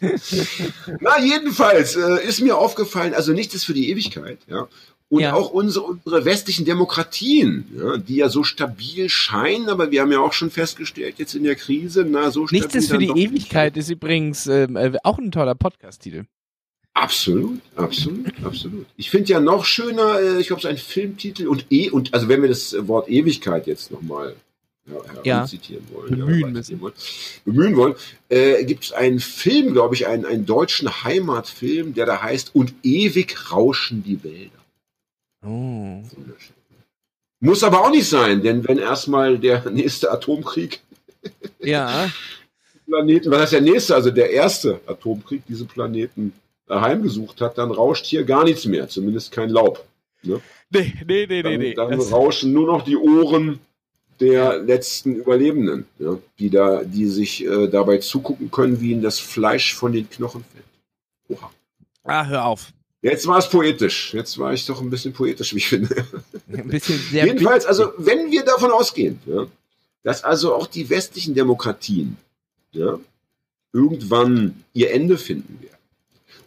Na, 1.00 1.20
jedenfalls 1.20 1.96
äh, 1.96 2.26
ist 2.26 2.40
mir 2.40 2.56
aufgefallen, 2.56 3.14
also 3.14 3.32
nichts 3.32 3.54
ist 3.54 3.64
für 3.64 3.74
die 3.74 3.90
Ewigkeit, 3.90 4.38
ja. 4.48 4.68
Und 5.08 5.20
Ja. 5.20 5.34
auch 5.34 5.50
unsere, 5.50 5.84
unsere 5.84 6.24
westlichen 6.24 6.64
Demokratien, 6.64 7.66
ja, 7.76 7.96
die 7.96 8.16
ja 8.16 8.28
so 8.28 8.42
stabil 8.42 9.08
scheinen, 9.08 9.68
aber 9.68 9.92
wir 9.92 10.00
haben 10.02 10.10
ja 10.10 10.18
auch 10.18 10.32
schon 10.32 10.50
festgestellt, 10.50 11.14
jetzt 11.18 11.34
in 11.36 11.44
der 11.44 11.54
Krise, 11.54 12.04
na, 12.08 12.32
so 12.32 12.46
stabil 12.48 12.60
Nichts 12.62 12.74
ist 12.74 12.90
für 12.90 12.98
die. 12.98 13.10
Ewigkeit 13.10 13.76
ist 13.76 13.88
übrigens 13.88 14.48
ähm, 14.48 14.74
äh, 14.76 14.92
auch 15.04 15.18
ein 15.18 15.30
toller 15.30 15.54
Podcast-Titel. 15.54 16.24
Absolut, 16.94 17.60
absolut, 17.76 18.26
absolut. 18.42 18.86
Ich 18.96 19.10
finde 19.10 19.30
ja 19.30 19.38
noch 19.38 19.64
schöner, 19.66 20.18
äh, 20.18 20.40
ich 20.40 20.46
glaube, 20.46 20.60
es 20.60 20.64
ist 20.64 20.70
ein 20.70 20.78
Filmtitel 20.78 21.46
und 21.46 21.66
eh, 21.70 21.90
und 21.90 22.14
also 22.14 22.28
wenn 22.28 22.40
wir 22.42 22.48
das 22.48 22.74
Wort 22.88 23.08
Ewigkeit 23.10 23.66
jetzt 23.66 23.90
nochmal 23.92 24.34
ja, 24.86 25.24
heranzitieren 25.34 25.86
wollen, 25.92 26.10
Bemühen 26.10 26.52
müssen. 26.52 26.80
wollen, 26.80 26.94
bemühen 27.44 27.76
wollen, 27.76 27.94
äh, 28.28 28.64
gibt 28.64 28.84
es 28.84 28.92
einen 28.92 29.20
Film, 29.20 29.72
glaube 29.72 29.94
ich, 29.94 30.06
einen, 30.06 30.24
einen 30.24 30.46
deutschen 30.46 31.04
Heimatfilm, 31.04 31.94
der 31.94 32.06
da 32.06 32.22
heißt 32.22 32.54
Und 32.54 32.74
ewig 32.82 33.52
rauschen 33.52 34.02
die 34.04 34.22
Wälder. 34.22 34.50
Oh. 35.44 36.02
Muss 37.40 37.62
aber 37.62 37.82
auch 37.82 37.90
nicht 37.90 38.08
sein, 38.08 38.42
denn 38.42 38.66
wenn 38.66 38.78
erstmal 38.78 39.38
der 39.38 39.68
nächste 39.70 40.10
Atomkrieg 40.10 40.80
Ja. 41.60 42.10
Planeten, 42.86 43.30
was 43.30 43.40
heißt 43.40 43.52
der 43.54 43.60
nächste, 43.62 43.94
also 43.94 44.10
der 44.10 44.30
erste 44.30 44.80
Atomkrieg, 44.86 45.42
diese 45.48 45.64
Planeten 45.64 46.32
heimgesucht 46.68 47.40
hat, 47.40 47.58
dann 47.58 47.70
rauscht 47.70 48.06
hier 48.06 48.24
gar 48.24 48.44
nichts 48.44 48.64
mehr, 48.64 48.88
zumindest 48.88 49.32
kein 49.32 49.50
Laub. 49.50 49.84
Nee, 50.22 50.40
nee, 50.70 50.92
nee, 51.06 51.26
nee, 51.26 51.42
Dann, 51.42 51.58
nee. 51.58 51.74
dann 51.74 51.90
Das, 51.90 52.12
rauschen 52.12 52.52
nur 52.52 52.66
noch 52.66 52.84
die 52.84 52.96
Ohren 52.96 53.60
der 54.20 54.58
letzten 54.58 55.16
Überlebenden, 55.16 55.86
ja, 55.98 56.18
die 56.38 56.50
da, 56.50 56.82
die 56.84 57.06
sich 57.06 57.44
äh, 57.44 57.68
dabei 57.68 57.98
zugucken 57.98 58.50
können, 58.50 58.80
wie 58.80 58.92
ihnen 58.92 59.02
das 59.02 59.18
Fleisch 59.18 59.74
von 59.74 59.92
den 59.92 60.08
Knochen 60.08 60.44
fällt. 60.52 60.64
Oha. 61.28 61.50
ah, 62.04 62.26
hör 62.26 62.44
auf. 62.46 62.72
Jetzt 63.02 63.26
war 63.26 63.38
es 63.38 63.48
poetisch. 63.48 64.14
Jetzt 64.14 64.38
war 64.38 64.52
ich 64.52 64.66
doch 64.66 64.80
ein 64.80 64.90
bisschen 64.90 65.12
poetisch, 65.12 65.54
wie 65.54 65.58
ich 65.58 65.68
finde. 65.68 65.94
Ein 66.52 66.68
bisschen 66.68 66.98
sehr 67.10 67.26
Jedenfalls, 67.26 67.66
also 67.66 67.92
wenn 67.98 68.30
wir 68.30 68.44
davon 68.44 68.70
ausgehen, 68.70 69.20
ja, 69.26 69.46
dass 70.02 70.24
also 70.24 70.54
auch 70.54 70.66
die 70.66 70.88
westlichen 70.88 71.34
Demokratien 71.34 72.16
ja, 72.72 72.98
irgendwann 73.72 74.64
ihr 74.72 74.92
Ende 74.92 75.18
finden 75.18 75.60
werden 75.60 75.76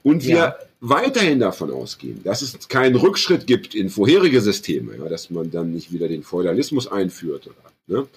und 0.03 0.23
wir 0.23 0.35
Ja. 0.35 0.55
weiterhin 0.79 1.39
davon 1.39 1.71
ausgehen, 1.71 2.21
dass 2.23 2.41
es 2.41 2.67
keinen 2.67 2.95
Rückschritt 2.95 3.47
gibt 3.47 3.75
in 3.75 3.89
vorherige 3.89 4.41
Systeme, 4.41 4.97
ja, 4.97 5.09
dass 5.09 5.29
man 5.29 5.51
dann 5.51 5.71
nicht 5.73 5.91
wieder 5.91 6.07
den 6.07 6.23
Feudalismus 6.23 6.87
einführt 6.87 7.47
oder 7.47 7.71
ne, 8.01 8.07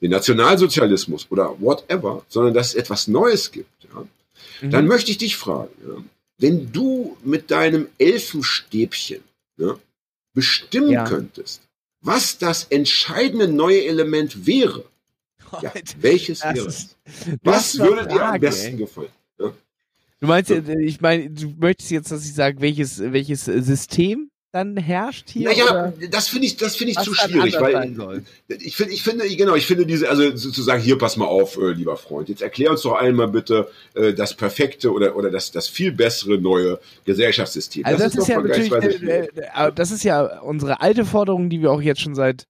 den 0.00 0.10
Nationalsozialismus 0.10 1.26
oder 1.30 1.56
whatever, 1.60 2.24
sondern 2.28 2.54
dass 2.54 2.68
es 2.68 2.74
etwas 2.74 3.08
Neues 3.08 3.50
gibt, 3.50 3.84
ja, 3.92 4.06
Mhm. 4.60 4.70
dann 4.70 4.86
möchte 4.86 5.10
ich 5.10 5.18
dich 5.18 5.36
fragen, 5.36 6.08
wenn 6.38 6.70
du 6.72 7.16
mit 7.24 7.50
deinem 7.50 7.88
Elfenstäbchen 7.98 9.20
ja, 9.58 9.78
bestimmen 10.34 11.04
könntest, 11.06 11.62
was 12.02 12.38
das 12.38 12.64
entscheidende 12.64 13.48
neue 13.48 13.84
Element 13.86 14.46
wäre, 14.46 14.84
welches 16.00 16.42
wäre 16.42 16.66
es? 16.66 16.96
Was 17.42 17.78
würde 17.78 18.06
dir 18.06 18.22
am 18.24 18.40
besten 18.40 18.76
gefallen? 18.76 19.08
Du 20.20 20.26
meinst, 20.26 20.50
ja, 20.50 20.62
ich 20.80 21.00
meine, 21.00 21.30
du 21.30 21.54
möchtest 21.58 21.90
jetzt, 21.90 22.10
dass 22.10 22.24
ich 22.24 22.34
sage, 22.34 22.60
welches, 22.60 23.00
welches 23.00 23.44
System 23.44 24.30
dann 24.56 24.76
herrscht 24.78 25.28
hier? 25.28 25.50
Naja, 25.50 25.64
oder 25.64 25.92
das 26.10 26.28
finde 26.28 26.46
ich, 26.46 26.56
das 26.56 26.76
finde 26.76 26.92
ich 26.92 26.96
was 26.96 27.04
zu 27.04 27.14
schwierig, 27.14 27.60
weil 27.60 28.22
ich 28.48 28.74
finde, 28.74 28.94
ich 28.94 29.02
finde, 29.02 29.36
genau, 29.36 29.54
ich 29.54 29.66
finde 29.66 29.84
diese, 29.84 30.08
also 30.08 30.34
sozusagen, 30.34 30.80
hier, 30.82 30.96
pass 30.96 31.18
mal 31.18 31.26
auf, 31.26 31.58
äh, 31.58 31.72
lieber 31.72 31.96
Freund, 31.98 32.30
jetzt 32.30 32.40
erklär 32.40 32.70
uns 32.70 32.80
doch 32.80 32.94
einmal 32.94 33.28
bitte 33.28 33.68
äh, 33.94 34.14
das 34.14 34.32
perfekte 34.32 34.92
oder, 34.92 35.14
oder 35.16 35.30
das, 35.30 35.50
das 35.50 35.68
viel 35.68 35.92
bessere 35.92 36.38
neue 36.38 36.80
Gesellschaftssystem. 37.04 37.84
Also 37.84 38.04
das, 38.04 38.14
ist, 38.14 38.20
doch 38.22 38.28
ja 38.28 38.40
natürlich, 38.40 38.72
äh, 39.02 39.26
äh, 39.26 39.66
äh, 39.66 39.72
das 39.74 39.90
ist 39.90 40.04
ja 40.04 40.40
unsere 40.40 40.80
alte 40.80 41.04
Forderung, 41.04 41.50
die 41.50 41.60
wir 41.60 41.70
auch 41.70 41.82
jetzt 41.82 42.00
schon 42.00 42.14
seit 42.14 42.46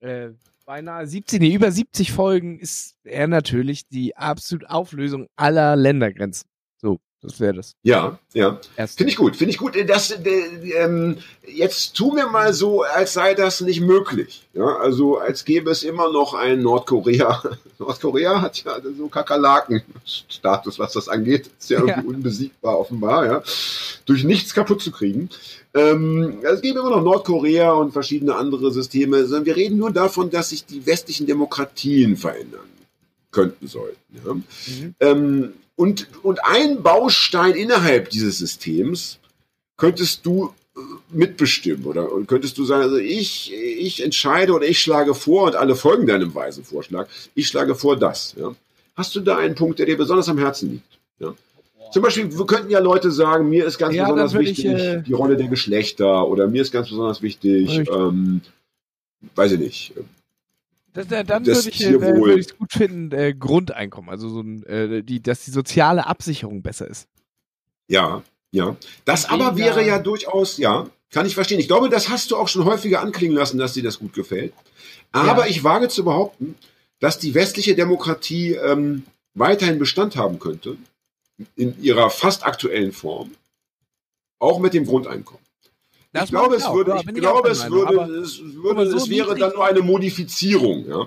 äh, 0.00 0.30
beinahe 0.64 1.06
70, 1.06 1.40
nee, 1.40 1.54
über 1.54 1.70
70 1.70 2.10
Folgen 2.10 2.58
ist 2.58 2.96
er 3.04 3.28
natürlich 3.28 3.86
die 3.86 4.16
absolute 4.16 4.68
Auflösung 4.68 5.28
aller 5.36 5.76
Ländergrenzen. 5.76 6.48
Das 7.22 7.40
wäre 7.40 7.54
das 7.54 7.74
Ja, 7.82 8.18
ja. 8.34 8.60
Finde 8.76 9.10
ich 9.10 9.16
gut, 9.16 9.36
finde 9.36 9.50
ich 9.50 9.58
gut. 9.58 9.74
Das, 9.88 10.10
äh, 10.10 10.20
ähm, 10.76 11.16
jetzt 11.46 11.94
tu 11.94 12.12
mir 12.12 12.26
mal 12.26 12.52
so, 12.52 12.82
als 12.82 13.14
sei 13.14 13.34
das 13.34 13.60
nicht 13.62 13.80
möglich. 13.80 14.46
Ja, 14.52 14.76
also 14.76 15.18
als 15.18 15.44
gäbe 15.44 15.70
es 15.70 15.82
immer 15.82 16.12
noch 16.12 16.34
ein 16.34 16.62
Nordkorea. 16.62 17.42
Nordkorea 17.78 18.42
hat 18.42 18.62
ja 18.62 18.76
so 18.96 19.08
Kakerlaken-Status, 19.08 20.78
was 20.78 20.92
das 20.92 21.08
angeht. 21.08 21.50
Ist 21.58 21.70
ja 21.70 21.80
irgendwie 21.80 22.06
unbesiegbar 22.06 22.78
offenbar, 22.78 23.26
ja. 23.26 23.42
Durch 24.04 24.22
nichts 24.22 24.54
kaputt 24.54 24.82
zu 24.82 24.92
kriegen. 24.92 25.30
Ähm, 25.74 26.38
es 26.42 26.60
gäbe 26.60 26.80
immer 26.80 26.90
noch 26.90 27.02
Nordkorea 27.02 27.72
und 27.72 27.92
verschiedene 27.92 28.36
andere 28.36 28.70
Systeme. 28.70 29.24
sondern 29.24 29.46
Wir 29.46 29.56
reden 29.56 29.78
nur 29.78 29.90
davon, 29.90 30.30
dass 30.30 30.50
sich 30.50 30.64
die 30.64 30.86
westlichen 30.86 31.26
Demokratien 31.26 32.16
verändern 32.16 32.60
könnten 33.30 33.66
sollten. 33.66 33.98
Ja. 34.24 34.34
Mhm. 34.34 34.94
Ähm, 35.00 35.52
und, 35.76 36.08
und 36.22 36.44
ein 36.44 36.82
Baustein 36.82 37.54
innerhalb 37.54 38.10
dieses 38.10 38.38
Systems 38.38 39.18
könntest 39.76 40.24
du 40.24 40.54
äh, 40.74 40.80
mitbestimmen 41.10 41.84
oder 41.84 42.08
könntest 42.26 42.56
du 42.58 42.64
sagen, 42.64 42.82
also 42.82 42.96
ich, 42.96 43.52
ich 43.54 44.02
entscheide 44.02 44.52
oder 44.52 44.66
ich 44.66 44.80
schlage 44.80 45.14
vor 45.14 45.44
und 45.44 45.56
alle 45.56 45.76
folgen 45.76 46.06
deinem 46.06 46.34
weisen 46.34 46.64
Vorschlag, 46.64 47.08
ich 47.34 47.46
schlage 47.46 47.74
vor 47.74 47.96
das. 47.96 48.34
Ja. 48.38 48.54
Hast 48.94 49.14
du 49.14 49.20
da 49.20 49.36
einen 49.36 49.54
Punkt, 49.54 49.78
der 49.78 49.86
dir 49.86 49.98
besonders 49.98 50.28
am 50.30 50.38
Herzen 50.38 50.70
liegt? 50.70 50.98
Ja. 51.18 51.34
Zum 51.92 52.02
Beispiel, 52.02 52.36
wir 52.36 52.46
könnten 52.46 52.70
ja 52.70 52.78
Leute 52.78 53.10
sagen, 53.10 53.48
mir 53.48 53.66
ist 53.66 53.78
ganz 53.78 53.94
Ja, 53.94 54.04
besonders 54.04 54.32
würd 54.32 54.42
ich, 54.44 54.58
wichtig 54.58 54.72
äh, 54.72 55.02
die 55.02 55.12
Rolle 55.12 55.36
der 55.36 55.48
Geschlechter 55.48 56.26
oder 56.26 56.48
mir 56.48 56.62
ist 56.62 56.72
ganz 56.72 56.88
besonders 56.88 57.20
wichtig, 57.20 57.86
ähm, 57.90 58.40
weiß 59.34 59.52
ich 59.52 59.58
nicht, 59.58 59.92
Das, 60.96 61.12
äh, 61.12 61.24
dann 61.24 61.46
würde 61.46 61.68
ich 61.68 61.80
es 61.80 61.90
würd 61.92 62.58
gut 62.58 62.72
finden, 62.72 63.12
äh, 63.12 63.34
Grundeinkommen, 63.34 64.10
also 64.10 64.28
so 64.28 64.40
ein, 64.40 64.62
äh, 64.64 65.02
die, 65.02 65.22
dass 65.22 65.44
die 65.44 65.50
soziale 65.52 66.06
Absicherung 66.06 66.62
besser 66.62 66.88
ist. 66.88 67.06
Ja, 67.88 68.22
ja. 68.50 68.76
Das 69.04 69.28
Weniger- 69.30 69.46
aber 69.48 69.56
wäre 69.58 69.86
ja 69.86 69.98
durchaus, 69.98 70.56
ja, 70.58 70.88
kann 71.10 71.26
ich 71.26 71.34
verstehen. 71.34 71.60
Ich 71.60 71.68
glaube, 71.68 71.88
das 71.88 72.08
hast 72.08 72.30
du 72.30 72.36
auch 72.36 72.48
schon 72.48 72.64
häufiger 72.64 73.00
anklingen 73.00 73.36
lassen, 73.36 73.58
dass 73.58 73.74
dir 73.74 73.82
das 73.82 73.98
gut 73.98 74.12
gefällt. 74.14 74.52
Aber 75.12 75.44
Ja. 75.44 75.50
ich 75.50 75.62
wage 75.62 75.88
zu 75.88 76.04
behaupten, 76.04 76.56
dass 76.98 77.18
die 77.18 77.34
westliche 77.34 77.74
Demokratie 77.76 78.54
ähm, 78.54 79.04
weiterhin 79.34 79.78
Bestand 79.78 80.16
haben 80.16 80.38
könnte, 80.38 80.76
in 81.54 81.80
ihrer 81.82 82.08
fast 82.10 82.44
aktuellen 82.46 82.92
Form, 82.92 83.32
auch 84.38 84.58
mit 84.58 84.72
dem 84.74 84.86
Grundeinkommen. 84.86 85.44
Das 86.16 86.24
ich 86.24 86.30
glaube, 86.30 86.56
es 86.56 86.64
würde, 86.72 86.96
ich 86.98 87.14
glaube, 87.14 87.48
es 87.50 87.70
würde, 87.70 88.12
es 88.20 88.40
würde, 88.42 88.90
so 88.90 88.96
es 88.96 89.08
wäre 89.10 89.34
dann 89.36 89.52
nur 89.52 89.64
eine 89.66 89.80
Modifizierung, 89.80 90.84
ja. 90.88 91.06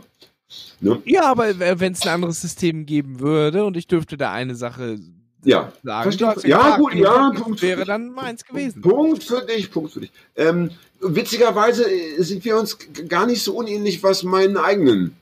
Ne? 0.82 1.02
Ja, 1.06 1.24
aber 1.30 1.60
wenn 1.80 1.94
es 1.94 2.02
ein 2.04 2.10
anderes 2.10 2.42
System 2.42 2.86
geben 2.86 3.20
würde 3.20 3.66
und 3.66 3.78
ich 3.78 3.86
dürfte 3.88 4.18
da 4.18 4.32
eine 4.32 4.56
Sache 4.56 4.98
Ja, 5.44 5.72
sagen, 5.84 6.12
verstehe. 6.12 6.50
Ja, 6.50 6.78
gut, 6.78 6.94
ja, 6.96 7.32
das 7.32 7.42
Punkt. 7.42 7.62
wäre 7.62 7.86
dann 7.86 8.10
meins 8.10 8.44
gewesen. 8.46 8.82
Punkt 8.82 9.24
für 9.24 9.46
dich, 9.46 9.70
Punkt 9.70 9.92
für 9.92 10.00
dich. 10.00 10.12
Ähm, 10.36 10.72
witzigerweise 11.02 11.90
äh, 11.90 12.22
sind 12.24 12.44
wir 12.46 12.58
uns 12.58 12.78
gar 13.08 13.26
nicht 13.28 13.44
so 13.44 13.56
unähnlich, 13.56 14.02
was 14.02 14.24
meinen 14.24 14.58
eigenen 14.58 15.16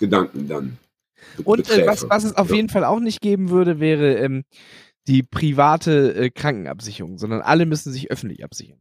Gedanken 0.00 0.48
dann 0.48 0.78
Und 1.44 1.70
äh, 1.70 1.86
was, 1.86 2.08
was 2.08 2.24
es 2.24 2.36
auf 2.36 2.48
Ja. 2.50 2.56
jeden 2.56 2.68
Fall 2.68 2.84
auch 2.84 3.00
nicht 3.00 3.20
geben 3.20 3.50
würde, 3.50 3.78
wäre 3.80 4.16
ähm, 4.16 4.44
die 5.06 5.22
private 5.22 6.14
äh, 6.14 6.30
Krankenabsicherung, 6.30 7.18
sondern 7.18 7.40
alle 7.40 7.66
müssen 7.66 7.92
sich 7.92 8.10
öffentlich 8.10 8.42
absichern. 8.44 8.78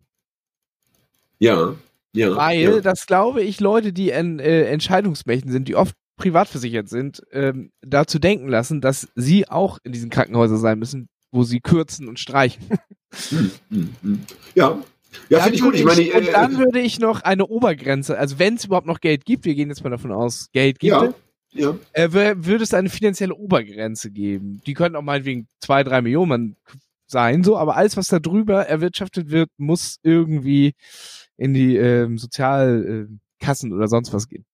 Ja, 1.42 1.76
ja. 2.14 2.36
Weil, 2.36 2.62
ja. 2.62 2.82
das 2.82 3.08
glaube 3.08 3.42
ich, 3.42 3.60
Leute, 3.60 3.94
die 3.94 4.10
in 4.10 4.40
äh, 4.40 4.66
Entscheidungsmächten 4.66 5.52
sind, 5.52 5.68
die 5.68 5.76
oft 5.76 5.96
privat 6.18 6.48
versichert 6.48 6.88
sind, 6.88 7.24
ähm, 7.32 7.72
dazu 7.82 8.20
denken 8.20 8.48
lassen, 8.48 8.80
dass 8.80 9.08
sie 9.16 9.48
auch 9.50 9.80
in 9.84 9.92
diesen 9.92 10.10
Krankenhäusern 10.12 10.60
sein 10.60 10.78
müssen, 10.78 11.10
wo 11.32 11.44
sie 11.44 11.60
kürzen 11.62 12.08
und 12.08 12.20
streichen. 12.20 12.64
Hm, 13.30 13.52
hm, 13.70 13.96
hm. 14.02 14.20
ja, 14.56 14.82
Ja, 15.28 15.42
finde 15.42 15.56
ich 15.58 15.62
gut. 15.62 15.76
Ich 15.76 15.84
meine, 15.84 16.02
und 16.14 16.30
äh, 16.30 16.32
dann 16.32 16.58
würde 16.58 16.80
ich 16.80 16.98
noch 16.98 17.24
eine 17.24 17.46
Obergrenze, 17.46 18.18
also 18.18 18.40
wenn 18.40 18.54
es 18.56 18.64
überhaupt 18.64 18.88
noch 18.88 19.02
Geld 19.02 19.26
gibt, 19.26 19.44
wir 19.44 19.54
gehen 19.54 19.68
jetzt 19.68 19.84
mal 19.84 19.90
davon 19.90 20.14
aus, 20.14 20.48
Geld 20.54 20.80
gibt 20.80 20.92
ja, 20.94 21.04
es, 21.08 21.14
ja. 21.52 21.78
äh, 21.92 22.06
wür- 22.08 22.46
würde 22.46 22.64
es 22.64 22.74
eine 22.74 22.88
finanzielle 22.88 23.36
Obergrenze 23.36 24.12
geben. 24.12 24.62
Die 24.66 24.74
könnten 24.74 24.96
auch 24.96 25.02
meinetwegen 25.02 25.50
zwei, 25.60 25.84
drei 25.84 26.02
Millionen 26.02 26.56
sein, 27.06 27.44
so, 27.44 27.58
aber 27.58 27.76
alles, 27.76 27.98
was 27.98 28.08
da 28.08 28.20
drüber 28.20 28.66
erwirtschaftet 28.68 29.30
wird, 29.30 29.50
muss 29.58 29.98
irgendwie 30.04 30.72
in 31.38 31.54
die 31.54 31.76
ähm, 31.78 32.18
Sozialkassen 32.18 33.74
oder 33.74 33.88
sonst 33.88 34.14
was 34.14 34.28
gehen. 34.28 34.46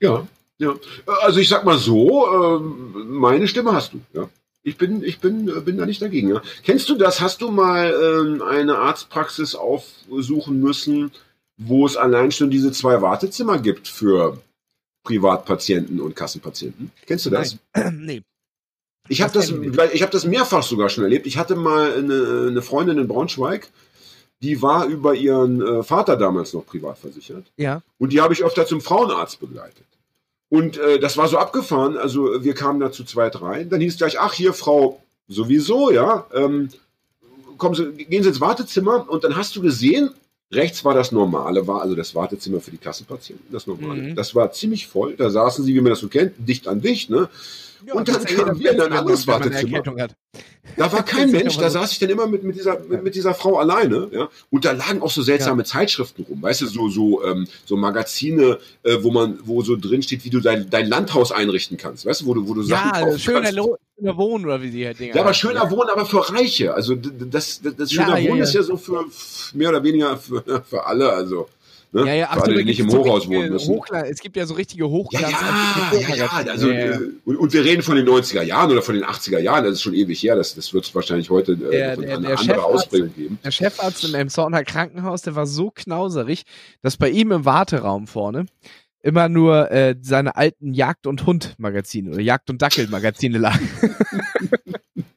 Ja, 0.00 0.26
ja. 0.58 0.74
Also 1.22 1.40
ich 1.40 1.48
sag 1.48 1.64
mal 1.64 1.78
so, 1.78 2.26
ähm, 2.32 3.08
meine 3.08 3.48
Stimme 3.48 3.72
hast 3.72 3.94
du, 3.94 4.00
ja. 4.12 4.28
Ich 4.62 4.76
bin, 4.76 5.02
ich 5.02 5.20
bin, 5.20 5.48
äh, 5.48 5.60
bin 5.60 5.78
da 5.78 5.86
nicht 5.86 6.02
dagegen, 6.02 6.28
ja. 6.28 6.42
Kennst 6.62 6.88
du 6.88 6.96
das? 6.96 7.20
Hast 7.20 7.40
du 7.40 7.50
mal 7.50 7.92
ähm, 7.92 8.42
eine 8.42 8.78
Arztpraxis 8.78 9.54
aufsuchen 9.54 10.60
müssen, 10.60 11.10
wo 11.56 11.86
es 11.86 11.96
allein 11.96 12.32
schon 12.32 12.50
diese 12.50 12.72
zwei 12.72 13.00
Wartezimmer 13.00 13.58
gibt 13.58 13.88
für 13.88 14.38
Privatpatienten 15.04 16.00
und 16.00 16.14
Kassenpatienten? 16.14 16.90
Kennst 17.06 17.26
du 17.26 17.30
das? 17.30 17.56
nee. 17.92 18.22
Ich 19.08 19.22
habe 19.22 19.32
Das 19.32 19.50
ich 19.50 20.02
habe 20.02 20.12
das 20.12 20.26
mehrfach 20.26 20.62
sogar 20.62 20.90
schon 20.90 21.04
erlebt. 21.04 21.26
Ich 21.26 21.38
hatte 21.38 21.56
mal 21.56 21.94
eine, 21.94 22.48
eine 22.50 22.62
Freundin 22.62 22.98
in 22.98 23.08
Braunschweig, 23.08 23.68
die 24.42 24.62
war 24.62 24.86
über 24.86 25.14
ihren 25.14 25.60
äh, 25.60 25.82
Vater 25.82 26.16
damals 26.16 26.52
noch 26.52 26.64
privat 26.64 26.98
versichert. 26.98 27.46
Ja. 27.56 27.82
Und 27.98 28.12
die 28.12 28.20
habe 28.20 28.34
ich 28.34 28.44
öfter 28.44 28.66
zum 28.66 28.80
Frauenarzt 28.80 29.40
begleitet. 29.40 29.86
Und 30.48 30.78
äh, 30.78 30.98
das 30.98 31.16
war 31.16 31.28
so 31.28 31.38
abgefahren. 31.38 31.96
Also 31.96 32.42
wir 32.42 32.54
kamen 32.54 32.80
da 32.80 32.90
zu 32.90 33.04
zweit 33.04 33.40
rein. 33.42 33.68
Dann 33.68 33.80
hieß 33.80 33.98
gleich, 33.98 34.18
ach 34.18 34.32
hier, 34.32 34.52
Frau, 34.52 35.02
sowieso, 35.26 35.90
ja. 35.90 36.26
Ähm, 36.32 36.68
kommen 37.58 37.74
Sie, 37.74 38.04
gehen 38.04 38.22
Sie 38.22 38.28
ins 38.28 38.40
Wartezimmer. 38.40 39.08
Und 39.10 39.24
dann 39.24 39.36
hast 39.36 39.56
du 39.56 39.60
gesehen, 39.60 40.10
rechts 40.52 40.84
war 40.84 40.94
das 40.94 41.12
Normale, 41.12 41.66
war 41.66 41.82
also 41.82 41.94
das 41.94 42.14
Wartezimmer 42.14 42.60
für 42.60 42.70
die 42.70 42.78
Kassenpatienten, 42.78 43.46
das 43.52 43.66
Normale. 43.66 44.02
Mhm. 44.02 44.14
Das 44.14 44.34
war 44.34 44.50
ziemlich 44.52 44.86
voll. 44.86 45.14
Da 45.16 45.28
saßen 45.30 45.64
sie, 45.64 45.74
wie 45.74 45.80
man 45.80 45.90
das 45.90 46.00
so 46.00 46.08
kennt, 46.08 46.34
dicht 46.38 46.66
an 46.68 46.80
dicht, 46.80 47.10
ne? 47.10 47.28
Und 47.92 48.08
dann 48.08 48.24
kamen 48.24 48.58
wir 48.58 48.72
in 48.72 48.80
ein 48.80 48.92
anderes 48.92 49.26
Wartezimmer. 49.26 49.82
Da 50.76 50.92
war 50.92 51.02
kein 51.04 51.30
Mensch, 51.30 51.56
da 51.56 51.70
saß 51.70 51.92
ich 51.92 51.98
dann 51.98 52.10
immer 52.10 52.26
mit, 52.26 52.44
mit, 52.44 52.56
dieser, 52.56 52.78
mit, 52.80 53.02
mit 53.02 53.14
dieser 53.14 53.34
Frau 53.34 53.58
alleine, 53.58 54.08
ja. 54.12 54.28
Und 54.50 54.64
da 54.64 54.72
lagen 54.72 55.02
auch 55.02 55.10
so 55.10 55.22
seltsame 55.22 55.64
Zeitschriften 55.64 56.24
rum, 56.28 56.42
weißt 56.42 56.60
du, 56.60 56.66
so, 56.66 56.88
so, 56.88 57.24
ähm, 57.24 57.48
so 57.64 57.76
Magazine, 57.76 58.58
äh, 58.82 58.98
wo 59.00 59.10
man, 59.10 59.38
wo 59.44 59.62
so 59.62 59.76
drin 59.76 60.02
steht, 60.02 60.24
wie 60.24 60.30
du 60.30 60.40
dein, 60.40 60.68
dein 60.70 60.86
Landhaus 60.88 61.32
einrichten 61.32 61.76
kannst, 61.78 62.06
weißt 62.06 62.20
du, 62.20 62.26
wo 62.26 62.34
du, 62.34 62.46
wo 62.48 62.54
du 62.54 62.62
Sachen 62.62 62.90
Ja, 62.94 63.00
kaufen 63.00 63.18
schöner, 63.18 63.40
kannst. 63.42 63.56
Lo- 63.56 63.76
schöner 63.98 64.16
Wohnen 64.16 64.44
oder 64.44 64.62
wie 64.62 64.70
die 64.70 64.86
halt 64.86 65.00
Dinger 65.00 65.16
Ja, 65.16 65.22
aber 65.22 65.34
schöner 65.34 65.64
ne? 65.64 65.70
Wohnen, 65.70 65.90
aber 65.90 66.06
für 66.06 66.28
Reiche. 66.32 66.74
Also 66.74 66.94
das, 66.94 67.60
das, 67.62 67.74
das 67.76 67.92
Ja, 67.92 68.04
schöner 68.04 68.18
ja, 68.18 68.28
Wohnen 68.28 68.38
ja. 68.38 68.44
ist 68.44 68.54
ja 68.54 68.62
so 68.62 68.76
für 68.76 69.04
mehr 69.54 69.70
oder 69.70 69.82
weniger 69.82 70.16
für, 70.16 70.42
für 70.68 70.84
alle, 70.86 71.12
also. 71.12 71.48
Ne? 71.90 72.06
Ja, 72.06 72.12
ja, 72.14 72.40
die 72.46 72.64
nicht 72.64 72.80
im 72.80 72.90
so 72.90 72.98
Hochhaus 72.98 73.20
richtige 73.22 73.38
wohnen 73.38 73.52
müssen. 73.52 73.74
Hochglan- 73.74 74.04
es 74.04 74.20
gibt 74.20 74.36
ja 74.36 74.44
so 74.44 74.52
richtige 74.54 74.84
Ja, 74.84 74.90
Hochglanz. 74.90 75.30
ja, 75.30 75.98
ja, 75.98 76.14
ja, 76.16 76.26
also, 76.50 76.68
Ja, 76.70 76.78
ja. 76.78 76.90
äh, 76.96 77.10
Und, 77.24 77.36
und 77.38 77.52
wir 77.54 77.64
reden 77.64 77.82
von 77.82 77.96
den 77.96 78.06
90er 78.06 78.42
Jahren 78.42 78.70
oder 78.70 78.82
von 78.82 78.94
den 78.94 79.04
80er 79.04 79.38
Jahren, 79.38 79.64
das 79.64 79.74
ist 79.74 79.82
schon 79.82 79.94
ewig 79.94 80.22
her, 80.22 80.36
das, 80.36 80.54
das 80.54 80.74
wird 80.74 80.84
es 80.84 80.94
wahrscheinlich 80.94 81.30
heute 81.30 81.52
äh, 81.52 81.56
Der- 81.56 81.70
der- 81.70 81.90
eine 81.90 81.96
der 82.06 82.14
andere 82.16 82.34
Chefarzt- 82.36 82.58
Ausprägung 82.64 83.14
geben. 83.14 83.38
Der 83.42 83.50
Chefarzt 83.50 84.04
im 84.04 84.14
Emshorner 84.14 84.64
Krankenhaus, 84.64 85.22
der 85.22 85.34
war 85.34 85.46
so 85.46 85.70
knauserig, 85.70 86.42
dass 86.82 86.98
bei 86.98 87.08
ihm 87.08 87.32
im 87.32 87.44
Warteraum 87.46 88.06
vorne 88.06 88.44
immer 89.00 89.28
nur 89.30 89.70
äh, 89.70 89.94
seine 90.02 90.36
alten 90.36 90.74
Jagd- 90.74 91.06
und 91.06 91.24
Hund-Magazine 91.24 92.10
oder 92.10 92.20
Jagd- 92.20 92.50
und 92.50 92.60
Dackel-Magazine 92.60 93.38
lagen. 93.38 93.70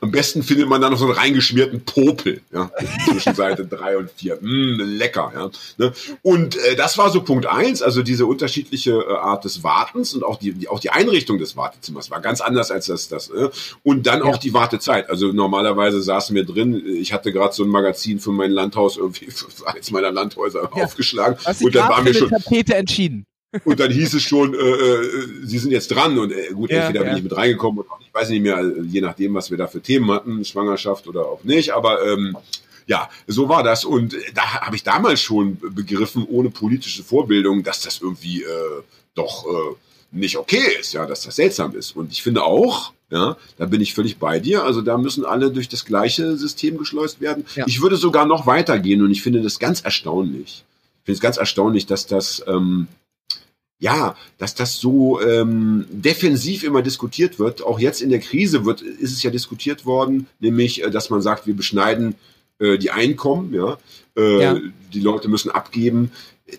Am 0.00 0.10
besten 0.10 0.42
findet 0.42 0.68
man 0.68 0.80
da 0.80 0.90
noch 0.90 0.98
so 0.98 1.06
einen 1.06 1.14
reingeschmierten 1.14 1.84
Popel, 1.84 2.40
ja, 2.52 2.70
zwischen 3.10 3.34
Seite 3.34 3.66
3 3.66 3.96
und 3.98 4.10
4. 4.10 4.38
Mm, 4.40 4.80
lecker, 4.80 5.32
ja. 5.34 5.50
Ne? 5.76 5.92
Und 6.22 6.56
äh, 6.56 6.76
das 6.76 6.98
war 6.98 7.10
so 7.10 7.22
Punkt 7.22 7.46
eins, 7.46 7.82
also 7.82 8.02
diese 8.02 8.26
unterschiedliche 8.26 8.92
äh, 8.92 9.14
Art 9.14 9.44
des 9.44 9.62
Wartens 9.62 10.14
und 10.14 10.24
auch 10.24 10.38
die, 10.38 10.52
die, 10.52 10.68
auch 10.68 10.80
die 10.80 10.90
Einrichtung 10.90 11.38
des 11.38 11.56
Wartezimmers 11.56 12.10
war 12.10 12.20
ganz 12.20 12.40
anders 12.40 12.70
als 12.70 12.86
das. 12.86 13.08
das 13.08 13.28
äh? 13.30 13.48
Und 13.82 14.06
dann 14.06 14.22
auch 14.22 14.36
die 14.36 14.52
Wartezeit. 14.54 15.10
Also 15.10 15.32
normalerweise 15.32 16.02
saßen 16.02 16.34
wir 16.34 16.44
drin, 16.44 16.82
ich 16.86 17.12
hatte 17.12 17.32
gerade 17.32 17.54
so 17.54 17.64
ein 17.64 17.68
Magazin 17.68 18.20
für 18.20 18.32
mein 18.32 18.50
Landhaus 18.50 18.96
irgendwie 18.96 19.26
für 19.30 19.46
eins 19.66 19.90
meiner 19.90 20.10
Landhäuser 20.10 20.70
Ja. 20.74 20.84
aufgeschlagen. 20.84 21.38
Was 21.44 21.60
Und 21.62 21.74
dann 21.74 21.88
waren 21.88 22.04
wir 22.04 22.14
schon, 22.14 22.28
Tapete 22.30 22.74
entschieden. 22.74 23.24
Und 23.64 23.80
dann 23.80 23.90
hieß 23.90 24.14
es 24.14 24.22
schon, 24.22 24.54
äh, 24.54 24.58
äh, 24.58 25.28
sie 25.44 25.58
sind 25.58 25.70
jetzt 25.70 25.88
dran 25.88 26.18
und 26.18 26.32
äh, 26.32 26.50
gut, 26.52 26.70
Ja, 26.70 26.86
entweder 26.86 27.04
bin 27.04 27.12
ja. 27.12 27.16
ich 27.16 27.22
mit 27.22 27.36
reingekommen 27.36 27.80
oder 27.80 27.92
auch 27.92 27.98
nicht, 27.98 28.08
ich 28.08 28.14
weiß 28.14 28.28
nicht 28.30 28.42
mehr, 28.42 28.62
je 28.82 29.00
nachdem, 29.00 29.34
was 29.34 29.50
wir 29.50 29.58
da 29.58 29.66
für 29.66 29.80
Themen 29.80 30.10
hatten, 30.10 30.44
Schwangerschaft 30.44 31.06
oder 31.06 31.26
auch 31.26 31.44
nicht, 31.44 31.70
aber 31.70 32.06
ähm, 32.06 32.36
ja, 32.86 33.08
so 33.26 33.48
war 33.48 33.62
das 33.62 33.84
und 33.84 34.16
da 34.34 34.60
habe 34.60 34.76
ich 34.76 34.82
damals 34.82 35.20
schon 35.20 35.58
begriffen, 35.74 36.26
ohne 36.28 36.50
politische 36.50 37.02
Vorbildung, 37.02 37.62
dass 37.62 37.82
das 37.82 38.00
irgendwie 38.00 38.42
äh, 38.42 38.82
doch 39.14 39.46
äh, 39.46 39.76
nicht 40.10 40.36
okay 40.36 40.76
ist, 40.80 40.92
ja, 40.92 41.06
dass 41.06 41.22
das 41.22 41.36
seltsam 41.36 41.74
ist 41.74 41.96
und 41.96 42.12
ich 42.12 42.22
finde 42.22 42.44
auch, 42.44 42.92
ja, 43.10 43.36
da 43.56 43.64
bin 43.66 43.80
ich 43.80 43.94
völlig 43.94 44.18
bei 44.18 44.38
dir. 44.38 44.64
Also 44.64 44.82
da 44.82 44.98
müssen 44.98 45.24
alle 45.24 45.50
durch 45.50 45.68
das 45.68 45.86
gleiche 45.86 46.36
System 46.36 46.76
geschleust 46.76 47.22
werden. 47.22 47.46
Ja. 47.54 47.64
Ich 47.66 47.80
würde 47.80 47.96
sogar 47.96 48.26
noch 48.26 48.46
weitergehen 48.46 49.02
und 49.02 49.10
ich 49.10 49.22
finde 49.22 49.40
das 49.40 49.58
ganz 49.58 49.80
erstaunlich. 49.80 50.64
Ich 51.00 51.04
finde 51.06 51.16
es 51.16 51.20
ganz 51.20 51.38
erstaunlich, 51.38 51.86
dass 51.86 52.06
das 52.06 52.44
ähm, 52.46 52.86
ja, 53.80 54.16
dass 54.38 54.54
das 54.54 54.78
so 54.78 55.20
ähm, 55.20 55.86
defensiv 55.90 56.64
immer 56.64 56.82
diskutiert 56.82 57.38
wird. 57.38 57.62
Auch 57.62 57.78
jetzt 57.78 58.02
in 58.02 58.10
der 58.10 58.18
Krise 58.18 58.64
wird, 58.64 58.82
ist 58.82 59.12
es 59.12 59.22
ja 59.22 59.30
diskutiert 59.30 59.86
worden, 59.86 60.26
nämlich, 60.40 60.82
äh, 60.82 60.90
dass 60.90 61.10
man 61.10 61.22
sagt, 61.22 61.46
wir 61.46 61.54
beschneiden 61.54 62.14
äh, 62.58 62.76
die 62.78 62.90
Einkommen, 62.90 63.54
ja, 63.54 63.78
äh, 64.16 64.42
Ja. 64.42 64.60
die 64.92 65.00
Leute 65.00 65.28
müssen 65.28 65.50
abgeben, 65.50 66.10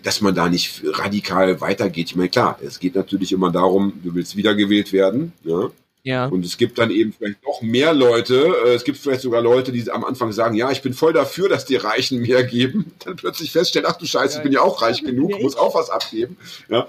dass 0.02 0.20
man 0.20 0.34
da 0.34 0.48
nicht 0.48 0.82
radikal 0.84 1.60
weitergeht. 1.60 2.10
Ich 2.10 2.16
meine, 2.16 2.28
klar, 2.28 2.58
es 2.64 2.78
geht 2.78 2.94
natürlich 2.94 3.32
immer 3.32 3.50
darum, 3.50 3.92
du 4.02 4.14
willst 4.14 4.36
wiedergewählt 4.36 4.92
werden, 4.92 5.32
ja. 5.44 5.70
Ja. 6.02 6.26
Und 6.26 6.44
es 6.44 6.56
gibt 6.56 6.78
dann 6.78 6.90
eben 6.90 7.12
vielleicht 7.12 7.44
noch 7.44 7.62
mehr 7.62 7.92
Leute, 7.92 8.54
äh, 8.64 8.74
es 8.74 8.84
gibt 8.84 8.98
vielleicht 8.98 9.20
sogar 9.20 9.42
Leute, 9.42 9.72
die 9.72 9.90
am 9.90 10.04
Anfang 10.04 10.32
sagen, 10.32 10.54
ja, 10.54 10.70
ich 10.70 10.82
bin 10.82 10.94
voll 10.94 11.12
dafür, 11.12 11.48
dass 11.48 11.66
die 11.66 11.76
Reichen 11.76 12.20
mehr 12.22 12.44
geben, 12.44 12.92
dann 13.04 13.16
plötzlich 13.16 13.52
feststellen, 13.52 13.86
ach 13.90 13.96
du 13.96 14.06
Scheiße, 14.06 14.38
ich 14.38 14.42
bin 14.42 14.52
ja 14.52 14.62
auch 14.62 14.82
reich 14.82 15.02
genug, 15.02 15.40
muss 15.42 15.56
auch 15.56 15.74
was 15.74 15.90
abgeben. 15.90 16.36
Ja. 16.68 16.86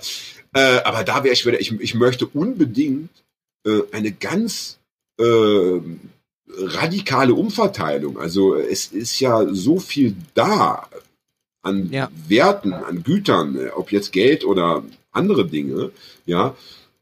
Äh, 0.53 0.81
aber 0.83 1.03
da 1.03 1.23
wäre 1.23 1.33
ich 1.33 1.45
wieder, 1.45 1.59
ich, 1.59 1.71
ich 1.79 1.95
möchte 1.95 2.25
unbedingt 2.27 3.09
äh, 3.65 3.81
eine 3.91 4.11
ganz 4.11 4.79
äh, 5.19 5.79
radikale 6.57 7.33
Umverteilung. 7.33 8.19
Also 8.19 8.55
es 8.55 8.87
ist 8.87 9.19
ja 9.19 9.45
so 9.53 9.79
viel 9.79 10.15
da 10.33 10.87
an 11.61 11.91
Ja. 11.91 12.09
Werten, 12.27 12.73
an 12.73 13.03
Gütern, 13.03 13.69
ob 13.75 13.91
jetzt 13.91 14.11
Geld 14.11 14.45
oder 14.45 14.83
andere 15.11 15.45
Dinge, 15.45 15.91
ja. 16.25 16.55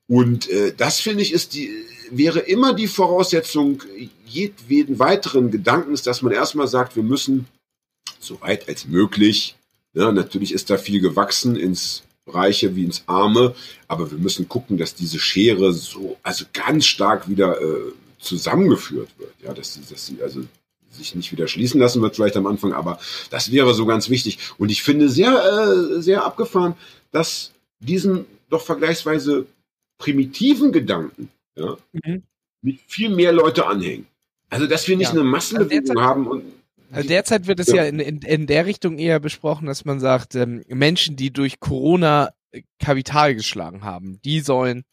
Und 0.09 0.49
äh, 0.49 0.73
das 0.75 0.99
finde 0.99 1.21
ich 1.21 1.31
ist 1.31 1.53
die 1.53 1.71
wäre 2.11 2.39
immer 2.39 2.73
die 2.73 2.87
Voraussetzung 2.87 3.83
jedweden 4.25 4.97
weiteren 4.97 5.51
Gedankens, 5.51 6.01
dass 6.01 6.23
man 6.23 6.33
erstmal 6.33 6.67
sagt, 6.67 6.95
wir 6.95 7.03
müssen 7.03 7.45
so 8.19 8.41
weit 8.41 8.67
als 8.67 8.87
möglich. 8.87 9.55
Ja, 9.93 10.11
natürlich 10.11 10.51
ist 10.51 10.71
da 10.71 10.77
viel 10.77 10.99
gewachsen 10.99 11.55
ins 11.55 12.01
Reiche 12.25 12.75
wie 12.75 12.85
ins 12.85 13.03
Arme, 13.05 13.53
aber 13.87 14.09
wir 14.09 14.17
müssen 14.17 14.49
gucken, 14.49 14.77
dass 14.77 14.95
diese 14.95 15.19
Schere 15.19 15.73
so 15.73 16.17
also 16.23 16.45
ganz 16.53 16.87
stark 16.87 17.29
wieder 17.29 17.61
äh, 17.61 17.93
zusammengeführt 18.19 19.09
wird. 19.19 19.33
Ja, 19.43 19.53
dass 19.53 19.75
sie, 19.75 19.81
dass 19.87 20.07
sie 20.07 20.21
also 20.23 20.41
sich 20.89 21.13
nicht 21.13 21.31
wieder 21.31 21.47
schließen 21.47 21.79
lassen 21.79 22.01
wird 22.01 22.15
vielleicht 22.15 22.37
am 22.37 22.47
Anfang, 22.47 22.73
aber 22.73 22.99
das 23.29 23.51
wäre 23.51 23.75
so 23.75 23.85
ganz 23.85 24.09
wichtig. 24.09 24.39
Und 24.57 24.71
ich 24.71 24.81
finde 24.81 25.07
sehr, 25.07 25.31
äh, 25.31 26.01
sehr 26.01 26.25
abgefahren, 26.25 26.73
dass 27.11 27.51
diesen 27.79 28.25
doch 28.49 28.63
vergleichsweise 28.63 29.45
primitiven 29.99 30.71
Gedanken 30.71 31.29
ja, 31.55 31.77
Mhm. 31.93 32.23
viel 32.87 33.09
mehr 33.09 33.31
Leute 33.31 33.67
anhängen. 33.67 34.07
Also, 34.49 34.65
dass 34.65 34.87
wir 34.87 34.97
nicht 34.97 35.13
Ja. 35.13 35.19
eine 35.19 35.23
Massenbewegung 35.23 35.89
Also 35.97 36.01
haben 36.01 36.27
und 36.27 36.43
Also 36.91 37.07
derzeit 37.07 37.45
wird 37.45 37.59
es 37.59 37.67
Ja. 37.67 37.75
ja, 37.75 37.83
in, 37.83 37.99
in, 37.99 38.17
in 38.23 38.47
der 38.47 38.65
Richtung 38.65 38.97
eher 38.97 39.19
besprochen, 39.19 39.67
dass 39.67 39.85
man 39.85 39.99
sagt, 39.99 40.33
ähm, 40.33 40.63
Menschen, 40.69 41.15
die 41.15 41.31
durch 41.31 41.59
Corona 41.59 42.29
äh, 42.51 42.63
Kapital 42.79 43.35
geschlagen 43.35 43.83
haben, 43.83 44.19
die 44.25 44.39
sollen 44.39 44.83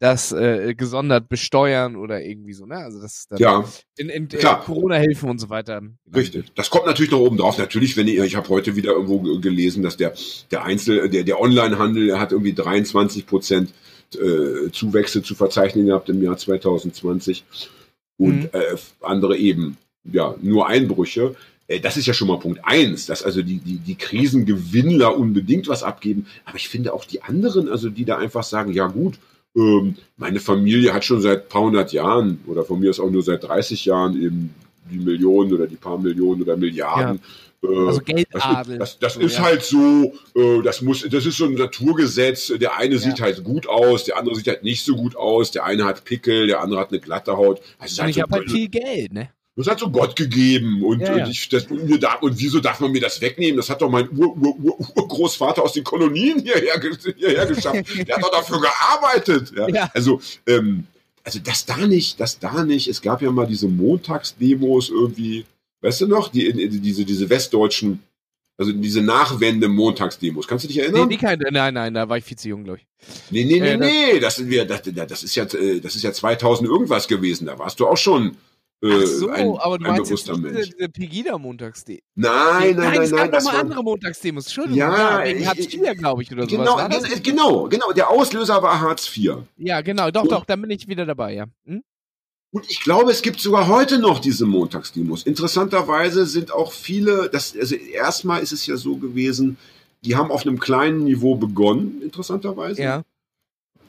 das 0.00 0.32
äh, 0.32 0.74
gesondert 0.74 1.28
besteuern 1.28 1.96
oder 1.96 2.22
irgendwie 2.22 2.52
so, 2.52 2.66
ne? 2.66 2.76
Also 2.76 3.00
das 3.00 3.26
dann 3.28 3.38
ja, 3.38 3.64
in, 3.96 4.08
in 4.08 4.24
äh, 4.24 4.36
klar. 4.36 4.62
Corona-Hilfen 4.62 5.30
und 5.30 5.38
so 5.38 5.48
weiter. 5.50 5.82
Richtig. 6.14 6.46
Das 6.54 6.68
kommt 6.70 6.86
natürlich 6.86 7.12
noch 7.12 7.20
oben 7.20 7.36
drauf. 7.36 7.58
Natürlich, 7.58 7.96
wenn 7.96 8.08
ich, 8.08 8.18
ich 8.18 8.36
habe 8.36 8.48
heute 8.48 8.74
wieder 8.76 8.92
irgendwo 8.92 9.20
ge- 9.20 9.40
gelesen, 9.40 9.82
dass 9.82 9.96
der 9.96 10.14
der 10.50 10.64
Einzel, 10.64 11.08
der 11.10 11.24
der 11.24 11.40
Onlinehandel 11.40 12.18
hat 12.18 12.32
irgendwie 12.32 12.52
23 12.54 13.24
Prozent 13.26 13.72
äh, 14.16 14.70
Zuwächse 14.72 15.22
zu 15.22 15.34
verzeichnen 15.34 15.86
gehabt 15.86 16.08
im 16.08 16.22
Jahr 16.22 16.36
2020 16.36 17.44
und 18.16 18.42
Mhm. 18.42 18.48
äh, 18.52 18.76
andere 19.00 19.36
eben 19.36 19.76
ja 20.04 20.34
nur 20.40 20.66
Einbrüche. 20.68 21.34
Äh, 21.66 21.80
Das 21.80 21.96
ist 21.96 22.06
ja 22.06 22.14
schon 22.14 22.28
mal 22.28 22.38
Punkt 22.38 22.60
eins, 22.64 23.06
dass 23.06 23.22
also 23.22 23.42
die, 23.42 23.58
die, 23.58 23.78
die 23.78 23.94
Krisengewinnler 23.96 25.16
unbedingt 25.16 25.68
was 25.68 25.82
abgeben. 25.82 26.26
Aber 26.44 26.56
ich 26.56 26.68
finde 26.68 26.92
auch 26.92 27.04
die 27.04 27.22
anderen, 27.22 27.68
also 27.68 27.88
die 27.90 28.04
da 28.04 28.18
einfach 28.18 28.44
sagen, 28.44 28.72
ja 28.72 28.86
gut, 28.86 29.18
ähm, 29.56 29.96
meine 30.16 30.40
Familie 30.40 30.92
hat 30.92 31.04
schon 31.04 31.20
seit 31.20 31.48
paar 31.48 31.62
hundert 31.62 31.92
Jahren 31.92 32.40
oder 32.46 32.64
von 32.64 32.80
mir 32.80 32.90
ist 32.90 33.00
auch 33.00 33.10
nur 33.10 33.22
seit 33.22 33.44
30 33.44 33.84
Jahren 33.84 34.20
eben 34.20 34.54
die 34.90 34.98
Millionen 34.98 35.52
oder 35.52 35.66
die 35.66 35.76
paar 35.76 35.98
Millionen 35.98 36.42
oder 36.42 36.56
Milliarden 36.56 37.16
Äh, 37.16 37.20
Also 37.88 38.00
Geldadel. 38.00 38.78
Das, 38.78 38.98
das 38.98 39.14
So, 39.14 39.20
ist 39.20 39.36
ja. 39.38 39.42
halt 39.44 39.62
so, 39.62 40.12
äh, 40.34 40.62
das 40.62 40.82
muss, 40.82 41.06
das 41.08 41.26
ist 41.26 41.36
so 41.36 41.44
ein 41.46 41.54
Naturgesetz. 41.54 42.52
Der 42.60 42.76
eine 42.76 42.98
sieht 42.98 43.18
Ja. 43.18 43.24
halt 43.26 43.44
gut 43.44 43.66
aus, 43.66 44.04
der 44.04 44.16
andere 44.18 44.34
sieht 44.36 44.48
halt 44.48 44.62
nicht 44.62 44.84
so 44.84 44.96
gut 44.96 45.16
aus. 45.16 45.50
Der 45.50 45.64
eine 45.64 45.84
hat 45.84 46.04
Pickel, 46.04 46.46
der 46.46 46.60
andere 46.60 46.80
hat 46.80 46.90
eine 46.90 47.00
glatte 47.00 47.36
Haut. 47.36 47.60
Also 47.78 47.92
ist 47.92 47.98
Und 47.98 48.02
halt 48.04 48.10
ich 48.10 48.16
so, 48.16 48.22
habe 48.22 48.32
halt 48.34 48.50
viel 48.50 48.68
Geld, 48.68 49.12
ne? 49.12 49.30
das 49.56 49.68
hat 49.68 49.78
so 49.78 49.88
Gott 49.88 50.16
gegeben 50.16 50.82
und, 50.82 50.98
Ja, 51.00 51.16
ja. 51.16 51.24
und, 51.26 51.30
ich, 51.30 51.48
das, 51.48 51.66
und, 51.66 52.02
darf, 52.02 52.20
und 52.22 52.36
wieso 52.40 52.58
darf 52.58 52.80
man 52.80 52.90
mir 52.90 53.00
das 53.00 53.20
wegnehmen? 53.20 53.56
Das 53.56 53.70
hat 53.70 53.80
doch 53.82 53.88
mein 53.88 54.08
Ur, 54.10 54.36
Ur, 54.36 54.56
Ur, 54.60 54.78
Urgroßvater 54.96 55.62
aus 55.62 55.74
den 55.74 55.84
Kolonien 55.84 56.40
hierher, 56.40 56.80
hierher 57.16 57.46
geschafft. 57.46 57.84
Der 58.08 58.16
hat 58.16 58.22
doch 58.24 58.32
dafür 58.32 58.60
gearbeitet. 58.60 59.52
Ja. 59.56 59.88
Also, 59.94 60.20
ähm, 60.48 60.84
also 61.22 61.38
das 61.38 61.64
da 61.66 61.76
nicht, 61.86 62.18
das 62.18 62.40
da 62.40 62.64
nicht. 62.64 62.88
Es 62.88 63.00
gab 63.00 63.22
ja 63.22 63.30
mal 63.30 63.46
diese 63.46 63.68
Montagsdemos 63.68 64.90
irgendwie, 64.90 65.44
weißt 65.84 66.00
du 66.02 66.06
noch, 66.08 66.28
die, 66.28 66.52
die, 66.52 66.80
diese, 66.80 67.04
diese 67.04 67.28
westdeutschen, 67.30 68.00
also 68.56 68.72
diese 68.72 69.00
Nachwende-Montagsdemos. 69.02 70.46
Kannst 70.46 70.64
du 70.64 70.68
dich 70.68 70.76
Nee, 70.76 70.82
erinnern? 70.84 71.08
die 71.08 71.16
keine, 71.16 71.44
nein, 71.50 71.74
nein, 71.74 71.94
da 71.94 72.08
war 72.08 72.18
ich 72.18 72.24
viel 72.24 72.36
zu 72.38 72.48
jung, 72.48 72.64
glaube 72.64 72.78
ich. 72.80 72.86
Nee, 73.30 73.44
nee, 73.44 73.60
nee, 73.60 73.68
Äh, 73.70 73.78
das- 73.78 73.88
nee, 73.88 74.20
das 74.20 74.36
sind 74.36 74.50
wir, 74.50 74.64
das, 74.64 74.82
das 74.82 75.22
ist 75.24 75.34
ja, 75.34 75.44
äh, 75.44 75.80
das 75.80 75.96
ist 75.96 76.02
ja 76.02 76.12
2000 76.12 76.68
irgendwas 76.68 77.08
gewesen. 77.08 77.46
Da 77.46 77.58
warst 77.58 77.78
du 77.80 77.86
auch 77.86 77.96
schon 77.96 78.36
äh, 78.82 78.88
Ach 79.02 79.06
so, 79.06 79.28
ein, 79.28 79.48
aber 79.58 79.78
du 79.78 79.86
ein 79.86 79.92
meinst 79.96 80.10
jetzt 80.10 80.28
nicht 80.28 80.44
diese, 80.44 80.74
diese 80.76 80.88
Pegida-Montagsdemos. 80.90 82.02
Nein, 82.16 82.76
nein, 82.76 82.76
nein, 82.76 83.02
es 83.02 83.10
nein, 83.12 83.18
gab 83.22 83.32
das 83.32 83.44
noch 83.44 83.52
mal 83.52 83.56
war, 83.56 83.64
andere 83.64 83.82
Montagsdemos. 83.82 84.44
Entschuldigung, 84.44 84.78
Ja, 84.78 85.24
ich- 85.24 85.46
Hartz 85.46 85.72
IV, 85.72 85.96
glaube 85.98 86.22
ich, 86.22 86.30
oder 86.32 86.42
sowas. 86.42 86.50
genau, 86.58 86.76
war 86.76 86.88
das? 86.88 87.04
gen- 87.08 87.22
genau, 87.22 87.64
genau. 87.68 87.92
Der 87.92 88.10
Auslöser 88.10 88.62
war 88.62 88.80
Hartz 88.80 89.10
IV. 89.16 89.38
Ja, 89.56 89.80
genau, 89.80 90.10
doch, 90.10 90.22
Und- 90.22 90.32
doch, 90.32 90.44
dann 90.44 90.60
bin 90.60 90.70
ich 90.70 90.86
wieder 90.86 91.06
dabei, 91.06 91.34
ja. 91.34 91.46
Hm? 91.66 91.82
Und 92.54 92.70
ich 92.70 92.78
glaube, 92.80 93.10
es 93.10 93.20
gibt 93.20 93.40
sogar 93.40 93.66
heute 93.66 93.98
noch 93.98 94.20
diese 94.20 94.46
Montagsdemos. 94.46 95.24
Interessanterweise 95.24 96.24
sind 96.24 96.52
auch 96.52 96.70
viele, 96.70 97.28
das, 97.28 97.52
also 97.58 97.74
erstmal 97.74 98.44
ist 98.44 98.52
es 98.52 98.64
ja 98.68 98.76
so 98.76 98.94
gewesen, 98.96 99.56
die 100.02 100.14
haben 100.14 100.30
auf 100.30 100.46
einem 100.46 100.60
kleinen 100.60 101.02
Niveau 101.02 101.34
begonnen, 101.34 102.00
interessanterweise, 102.00 102.80
Ja. 102.80 103.02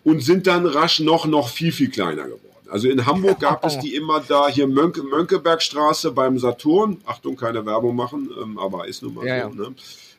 und 0.04 0.24
sind 0.24 0.48
dann 0.48 0.66
rasch 0.66 1.00
noch, 1.00 1.28
noch 1.28 1.50
viel, 1.50 1.72
viel 1.72 1.92
kleiner 1.92 2.24
geworden. 2.24 2.42
Also 2.68 2.90
in 2.90 3.06
Hamburg 3.06 3.40
gab 3.40 3.64
es 3.64 3.78
die 3.84 3.94
immer 3.94 4.20
da, 4.20 4.48
hier 4.50 4.66
Mönke, 4.66 5.04
Mönckebergstraße 5.04 6.12
beim 6.12 6.40
Saturn. 6.40 6.98
Achtung, 7.06 7.36
keine 7.36 7.64
Werbung 7.68 7.96
machen, 7.96 8.32
ähm, 8.42 8.58
aber 8.58 8.88
ist 8.88 9.04
nun 9.04 9.14
mal 9.14 9.28
Ja, 9.28 9.48
so. 9.48 9.56
Ne? 9.56 9.76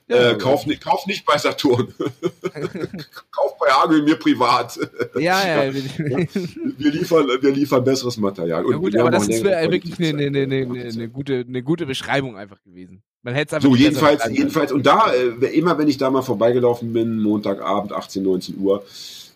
Ja, 0.09 0.31
äh, 0.31 0.39
kauf, 0.39 0.67
nicht, 0.67 0.83
kauf 0.83 1.05
nicht 1.07 1.27
bei 1.27 1.37
Saturn. 1.37 1.93
kauf 3.33 3.59
bei 3.59 3.69
Hagel 3.71 4.03
mir 4.03 4.17
privat. 4.17 4.79
Ja, 5.19 5.65
ja. 5.67 5.75
Wir 5.75 6.93
liefern, 6.93 7.27
wir 7.41 7.51
liefern 7.51 7.83
besseres 7.83 8.17
Material. 8.17 8.65
Ja, 8.71 8.77
gut, 8.77 8.97
aber 8.97 9.11
das 9.11 9.29
ist 9.29 9.43
wirklich 9.43 9.99
eine, 9.99 10.27
eine, 10.27 10.43
eine, 10.43 10.85
eine, 10.85 11.09
gute, 11.09 11.45
eine 11.47 11.63
gute 11.63 11.87
Beschreibung 11.87 12.37
einfach 12.37 12.63
gewesen. 12.63 13.03
Man 13.23 13.35
hätte 13.35 13.49
es 13.49 13.55
einfach 13.55 13.69
So, 13.69 13.75
jedenfalls, 13.75 14.29
jedenfalls, 14.31 14.71
und 14.71 14.87
da, 14.87 15.13
äh, 15.13 15.47
immer 15.47 15.77
wenn 15.79 15.89
ich 15.89 15.99
da 15.99 16.09
mal 16.11 16.23
vorbeigelaufen 16.23 16.93
bin, 16.93 17.21
Montagabend, 17.21 17.93
18, 17.93 18.23
19 18.23 18.59
Uhr, 18.59 18.85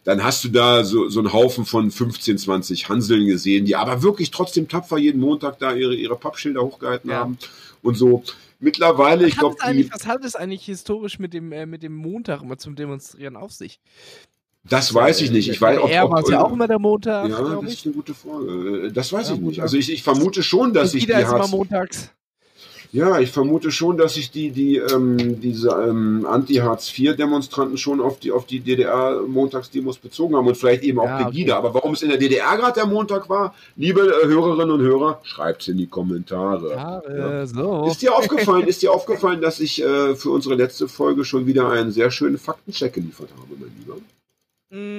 dann 0.05 0.23
hast 0.23 0.45
du 0.45 0.49
da 0.49 0.85
so, 0.85 1.09
so 1.09 1.19
einen 1.19 1.33
Haufen 1.33 1.65
von 1.67 1.91
15, 1.91 2.39
20 2.39 2.89
Hanseln 2.89 3.27
gesehen, 3.27 3.65
die 3.65 3.75
aber 3.75 4.03
wirklich 4.03 4.31
trotzdem 4.31 4.69
tapfer 4.69 4.99
jeden 4.99 5.21
Montag 5.21 5.59
da 5.59 5.73
ihre, 5.73 5.95
ihre 5.95 6.17
Pappschilder 6.17 6.63
hochgehalten 6.63 7.11
Ja. 7.11 7.17
haben 7.19 7.39
und 7.83 7.97
so. 7.97 8.23
Mittlerweile, 8.61 9.27
ich 9.27 9.37
Was 9.39 9.43
hat, 9.45 9.59
glaube, 9.59 9.75
die, 9.75 9.91
was 9.93 10.07
hat 10.07 10.25
es 10.25 10.37
eigentlich 10.37 10.65
historisch 10.67 11.19
mit 11.19 11.33
dem, 11.35 11.51
äh, 11.53 11.67
mit 11.67 11.83
dem 11.83 11.95
Montag 11.95 12.43
immer 12.43 12.59
zum 12.59 12.77
Demonstrieren 12.77 13.37
auf 13.37 13.53
sich? 13.53 13.81
das 14.65 14.93
weiß 14.93 15.23
ich 15.23 15.31
nicht. 15.31 15.49
Ich 15.49 15.61
weiß, 15.61 15.79
ob, 15.79 15.91
Er 15.91 16.11
war 16.11 16.19
ob, 16.19 16.25
es 16.25 16.31
ja 16.31 16.45
auch 16.45 16.53
immer 16.53 16.69
der 16.69 16.79
Montag, 16.79 17.31
ja, 17.31 17.39
das 17.61 17.73
ich. 17.73 17.79
ist 17.79 17.87
eine 17.87 17.95
gute 17.95 18.13
Frage. 18.15 18.87
Äh, 18.89 18.93
Das 18.93 19.13
weiß 19.13 19.29
Ja, 19.31 19.35
ich 19.35 19.41
nicht. 19.41 19.61
Also 19.63 19.77
ich, 19.79 19.91
ich 19.91 20.03
vermute 20.03 20.43
schon, 20.43 20.75
dass 20.75 20.93
ich 20.95 21.07
die 21.07 21.13
Jeder 21.13 21.21
ist 21.23 21.33
immer 21.33 21.39
Hartz, 21.41 21.51
montags. 21.51 22.13
Ja, 22.93 23.21
ich 23.21 23.31
vermute 23.31 23.71
schon, 23.71 23.97
dass 23.97 24.15
sich 24.15 24.33
die, 24.33 24.51
die, 24.51 24.77
ähm, 24.79 25.41
diese 25.41 25.69
ähm, 25.71 26.27
Anti-Hartz-IV-Demonstranten 26.29 27.79
schon 27.79 28.01
auf 28.01 28.19
die, 28.19 28.33
auf 28.33 28.47
die 28.47 28.59
DDR-Montagsdemos 28.61 29.99
bezogen 29.99 30.35
haben 30.37 30.47
und 30.49 30.57
vielleicht 30.57 30.83
eben 30.83 30.99
auch 30.99 31.05
Ja, 31.05 31.15
okay. 31.21 31.25
Pegida. 31.27 31.57
Aber 31.57 31.73
warum 31.75 31.93
es 31.95 32.03
in 32.03 32.09
der 32.09 32.19
DDR 32.19 32.57
gerade 32.57 32.75
der 32.75 32.87
Montag 32.87 33.29
war, 33.29 33.55
liebe 33.77 34.01
äh, 34.01 34.27
Hörerinnen 34.27 34.73
und 34.73 34.81
Hörer, 34.81 35.21
schreibt's 35.23 35.69
in 35.69 35.79
die 35.79 35.87
Kommentare. 35.87 36.71
Ja, 36.71 37.03
Ja. 37.09 37.43
äh, 37.43 37.47
so. 37.47 37.87
Ist 37.87 38.03
dir 38.03 38.15
aufgefallen, 38.15 38.67
ist 38.67 38.83
dir 38.83 38.93
aufgefallen, 38.93 39.41
dass 39.41 39.61
ich 39.61 39.83
äh, 39.83 40.17
für 40.17 40.31
unsere 40.31 40.57
letzte 40.57 40.89
Folge 40.89 41.25
schon 41.25 41.47
wieder 41.47 41.71
einen 41.71 41.93
sehr 41.93 42.11
schönen 42.11 42.39
Faktencheck 42.39 42.93
geliefert 42.93 43.29
habe, 43.37 43.55
mein 43.59 43.71
Lieber? 43.79 43.97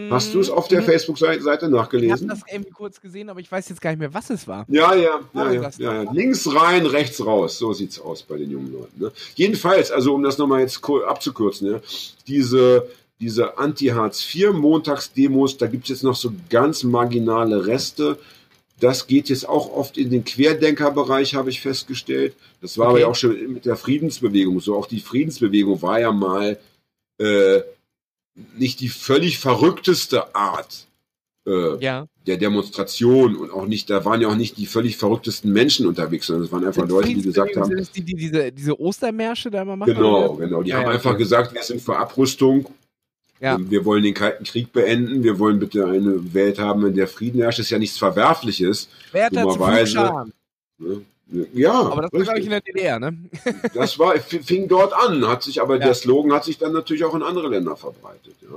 Hast 0.10 0.34
du 0.34 0.42
es 0.42 0.50
auf 0.50 0.68
der 0.68 0.82
Mhm. 0.82 0.86
Facebook-Seite 0.86 1.40
Ich 1.40 1.48
habe 1.48 1.70
nachgelesen? 1.70 2.28
das 2.28 2.42
irgendwie 2.52 2.72
kurz 2.72 3.00
gesehen, 3.00 3.30
aber 3.30 3.40
ich 3.40 3.50
weiß 3.50 3.70
jetzt 3.70 3.80
gar 3.80 3.92
nicht 3.92 4.00
mehr, 4.00 4.14
was 4.14 4.30
es 4.30 4.46
war. 4.46 4.66
Ja, 4.68 4.94
ja, 4.96 5.22
ja, 5.34 5.52
ja, 5.54 5.70
ja, 5.78 6.04
ja. 6.04 6.12
Links 6.12 6.54
rein, 6.54 6.86
rechts 6.86 7.26
raus. 7.26 7.58
So 7.58 7.72
sieht's 7.72 7.98
aus 8.00 8.24
bei 8.24 8.38
den 8.38 8.52
jungen 8.52 8.74
Leuten. 8.74 9.00
Ne? 9.02 9.12
Jedenfalls, 9.36 9.90
also 9.92 10.14
um 10.14 10.24
das 10.24 10.38
nochmal 10.38 10.60
jetzt 10.60 10.82
abzukürzen, 11.08 11.72
ja, 11.72 11.80
diese, 12.28 12.90
diese 13.22 13.58
Anti-Hartz-IV-Montagsdemos, 13.58 15.58
da 15.58 15.68
gibt's 15.68 15.90
jetzt 15.90 16.04
noch 16.04 16.16
so 16.16 16.32
ganz 16.50 16.84
marginale 16.84 17.66
Reste. 17.66 18.18
Das 18.80 19.08
geht 19.08 19.30
jetzt 19.30 19.48
auch 19.48 19.72
oft 19.72 19.98
in 19.98 20.10
den 20.10 20.26
Querdenkerbereich, 20.26 21.36
habe 21.36 21.50
ich 21.50 21.62
festgestellt. 21.62 22.34
Das 22.62 22.78
war 22.78 22.88
aber 22.88 22.94
Okay. 22.96 23.02
ja 23.04 23.08
auch 23.08 23.16
schon 23.16 23.54
mit 23.54 23.66
der 23.66 23.78
Friedensbewegung 23.78 24.60
so. 24.60 24.76
Auch 24.76 24.88
die 24.88 25.00
Friedensbewegung 25.00 25.82
war 25.82 26.00
ja 26.00 26.12
mal 26.12 26.58
äh, 27.20 27.62
nicht 28.58 28.80
die 28.80 28.90
völlig 28.90 29.40
verrückteste 29.40 30.36
Art. 30.36 30.88
Äh, 31.48 31.84
Ja. 31.84 32.06
der 32.28 32.38
Demonstration 32.38 33.36
und 33.36 33.50
auch 33.52 33.66
nicht, 33.66 33.90
da 33.90 34.06
waren 34.06 34.22
ja 34.22 34.28
auch 34.28 34.36
nicht 34.36 34.58
die 34.58 34.68
völlig 34.68 34.96
verrücktesten 34.98 35.52
Menschen 35.52 35.88
unterwegs, 35.88 36.28
sondern 36.28 36.46
es 36.46 36.52
waren 36.52 36.64
einfach 36.66 36.88
Leute, 36.88 37.08
die 37.16 37.22
gesagt 37.24 37.56
haben, 37.58 37.76
Sind 37.76 37.96
die, 37.96 38.02
die 38.04 38.14
diese, 38.14 38.52
diese 38.52 38.80
Ostermärsche 38.80 39.50
da 39.50 39.64
immer 39.64 39.76
machen? 39.76 39.92
genau, 39.96 40.34
oder? 40.36 40.46
genau, 40.46 40.62
die 40.62 40.70
Ja, 40.70 40.78
haben 40.78 40.84
ja, 40.84 40.90
einfach 40.92 41.10
okay. 41.12 41.18
gesagt, 41.24 41.52
wir 41.56 41.64
sind 41.64 41.82
für 41.82 41.98
Abrüstung, 41.98 42.70
ähm, 43.42 43.72
wir 43.72 43.84
wollen 43.86 44.04
den 44.04 44.14
Kalten 44.14 44.44
Krieg 44.44 44.72
beenden, 44.72 45.24
wir 45.24 45.40
wollen 45.40 45.58
bitte 45.58 45.84
eine 45.88 46.32
Welt 46.32 46.60
haben, 46.60 46.86
in 46.86 46.94
der 46.94 47.08
Frieden 47.08 47.42
herrscht, 47.42 47.58
das 47.58 47.66
ist 47.66 47.72
ja 47.72 47.80
nichts 47.80 47.98
Verwerfliches. 47.98 48.88
Werther 49.12 49.42
zu 49.42 49.48
dummerweise- 49.58 49.92
Flugscharen. 49.94 50.34
Ne? 50.78 51.02
Ja, 51.54 51.72
Aber 51.74 52.02
das 52.02 52.12
war, 52.12 52.20
glaube 52.24 52.24
ich, 52.24 52.30
richtig. 52.30 52.46
in 52.46 52.50
der 52.52 52.62
DDR, 52.62 53.00
ne? 53.00 53.18
das 53.74 53.98
war, 53.98 54.16
fing 54.20 54.68
dort 54.68 54.94
an, 54.94 55.26
hat 55.28 55.44
sich 55.44 55.62
aber 55.62 55.76
Ja. 55.80 55.86
der 55.86 55.94
Slogan 55.94 56.34
hat 56.34 56.44
sich 56.44 56.58
dann 56.58 56.74
natürlich 56.74 57.06
auch 57.06 57.16
in 57.16 57.24
andere 57.24 57.48
Länder 57.48 57.78
verbreitet. 57.78 58.36
Ja. 58.42 58.50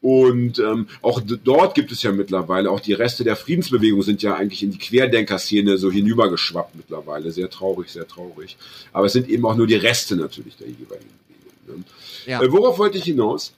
Und 0.00 0.58
ähm, 0.60 0.86
auch 1.02 1.20
dort 1.44 1.74
gibt 1.74 1.90
es 1.90 2.02
ja 2.02 2.12
mittlerweile, 2.12 2.70
auch 2.70 2.78
die 2.80 2.92
Reste 2.92 3.24
der 3.24 3.34
Friedensbewegung 3.34 4.02
sind 4.02 4.22
ja 4.22 4.34
eigentlich 4.36 4.62
in 4.62 4.70
die 4.70 4.78
Querdenker-Szene 4.78 5.76
so 5.76 5.90
hinübergeschwappt 5.90 6.76
mittlerweile. 6.76 7.32
Sehr 7.32 7.50
traurig, 7.50 7.90
sehr 7.90 8.06
traurig. 8.06 8.56
Aber 8.92 9.06
es 9.06 9.12
sind 9.12 9.28
eben 9.28 9.44
auch 9.44 9.56
nur 9.56 9.66
die 9.66 9.74
Reste 9.76 10.14
natürlich 10.14 10.56
der 10.56 10.68
jeweiligen 10.68 11.10
Bewegung. 11.26 11.78
Ne? 11.78 11.84
Ja. 12.26 12.42
Äh, 12.42 12.52
worauf 12.52 12.78
wollte 12.78 12.98
ich 12.98 13.04
hinaus? 13.04 13.52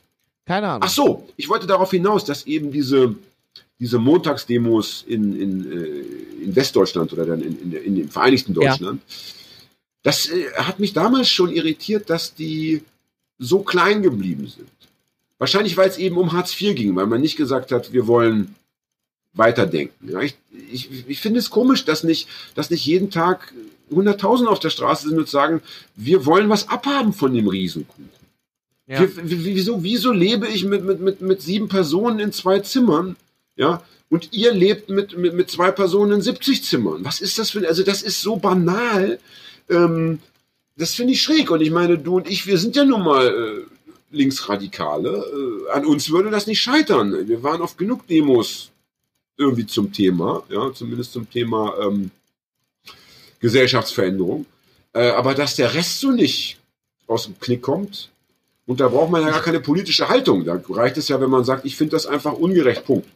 Keine 0.47 0.69
Ahnung. 0.69 0.83
Ach 0.85 0.89
so, 0.89 1.29
ich 1.37 1.49
wollte 1.49 1.67
darauf 1.67 1.91
hinaus, 1.91 2.25
dass 2.25 2.47
eben 2.47 2.73
diese, 2.73 3.15
diese 3.83 3.99
Montagsdemos 3.99 5.05
in, 5.09 5.41
in, 5.41 5.73
äh, 5.73 6.45
in 6.45 6.55
Westdeutschland 6.55 7.13
oder 7.13 7.27
dann 7.27 7.43
in, 7.43 7.61
in, 7.63 7.73
in 7.73 7.95
dem 7.97 8.09
Vereinigten 8.09 8.55
Ja. 8.55 8.71
Deutschland, 8.71 9.03
das 10.05 10.31
äh, 10.31 10.53
hat 10.55 10.79
mich 10.79 10.93
damals 10.93 11.29
schon 11.29 11.51
irritiert, 11.51 12.09
dass 12.09 12.33
die 12.33 12.83
so 13.41 13.59
klein 13.63 14.03
geblieben 14.03 14.47
sind. 14.47 14.69
Wahrscheinlich, 15.39 15.77
weil 15.77 15.89
es 15.89 15.99
eben 15.99 16.17
um 16.17 16.31
Hartz 16.31 16.53
IV 16.61 16.77
ging, 16.77 16.95
weil 16.95 17.09
man 17.09 17.21
nicht 17.21 17.37
gesagt 17.37 17.73
hat, 17.73 17.93
wir 17.93 18.07
wollen 18.07 18.55
weiterdenken. 19.33 20.11
Ja, 20.11 20.21
ich, 20.21 20.37
ich, 20.71 21.09
ich 21.09 21.21
finde 21.21 21.41
es 21.41 21.51
komisch, 21.51 21.85
dass 21.85 22.05
nicht, 22.05 22.29
dass 22.55 22.71
nicht 22.71 22.87
jeden 22.87 23.11
Tag 23.11 23.53
Hunderttausend 23.91 24.49
auf 24.49 24.61
der 24.61 24.71
Straße 24.71 25.09
sind 25.09 25.19
und 25.19 25.29
sagen, 25.29 25.61
wir 25.97 26.25
wollen 26.25 26.49
was 26.49 26.69
abhaben 26.69 27.13
von 27.13 27.35
dem 27.35 27.49
Riesenkuchen. 27.49 28.11
Ja. 28.87 29.01
Wir, 29.01 29.11
wieso, 29.45 29.83
wieso 29.83 30.13
lebe 30.13 30.47
ich 30.47 30.65
mit, 30.65 30.85
mit, 30.85 31.01
mit, 31.01 31.21
mit 31.21 31.43
sieben 31.43 31.69
Personen 31.69 32.21
in 32.21 32.31
zwei 32.31 32.61
Zimmern? 32.61 33.17
Ja, 33.57 33.83
und 34.09 34.33
ihr 34.33 34.53
lebt 34.53 34.89
mit, 34.89 35.17
mit, 35.17 35.35
mit 35.35 35.51
zwei 35.51 35.71
Personen 35.71 36.13
in 36.13 36.23
70 36.23 36.65
Zimmern. 36.65 37.05
Was 37.05 37.21
ist 37.21 37.39
das 37.39 37.51
für 37.51 37.59
ein, 37.59 37.67
also 37.67 37.83
das 37.83 38.03
ist 38.03 38.21
so 38.21 38.37
banal. 38.37 39.19
Ähm, 39.69 40.21
das 40.77 40.95
finde 40.95 41.13
ich 41.13 41.23
schräg. 41.23 41.51
Und 41.51 41.61
ich 41.61 41.71
meine, 41.71 41.99
du 41.99 42.17
und 42.17 42.29
ich, 42.29 42.47
wir 42.47 42.59
sind 42.59 42.77
ja 42.77 42.85
nun 42.85 43.03
mal 43.03 43.27
äh, 43.29 43.65
Linksradikale. 44.15 45.67
Äh, 45.69 45.71
an 45.73 45.87
uns 45.87 46.11
würde 46.11 46.31
das 46.31 46.47
nicht 46.47 46.61
scheitern. 46.61 47.29
Wir 47.29 47.43
waren 47.43 47.63
auf 47.63 47.77
genug 47.77 48.07
Demos 48.07 48.71
irgendwie 49.37 49.67
zum 49.67 49.93
Thema, 49.93 50.43
ja, 50.51 50.73
zumindest 50.73 51.13
zum 51.13 51.29
Thema 51.31 51.75
ähm, 51.81 52.11
Gesellschaftsveränderung. 53.41 54.47
Äh, 54.93 55.11
aber 55.11 55.35
dass 55.35 55.57
der 55.57 55.75
Rest 55.75 56.01
so 56.01 56.11
nicht 56.11 56.59
aus 57.07 57.25
dem 57.25 57.39
Knick 57.41 57.63
kommt, 57.63 58.11
und 58.67 58.81
da 58.81 58.89
braucht 58.89 59.11
man 59.11 59.23
ja 59.23 59.31
gar 59.31 59.43
keine 59.43 59.61
politische 59.61 60.09
Haltung. 60.09 60.45
Da 60.45 60.61
reicht 60.69 60.97
es 60.97 61.09
ja, 61.09 61.21
wenn 61.21 61.31
man 61.31 61.45
sagt, 61.45 61.65
ich 61.65 61.77
finde 61.77 61.93
das 61.93 62.07
einfach 62.07 62.33
ungerecht. 62.35 62.85
Punkt. 62.85 63.09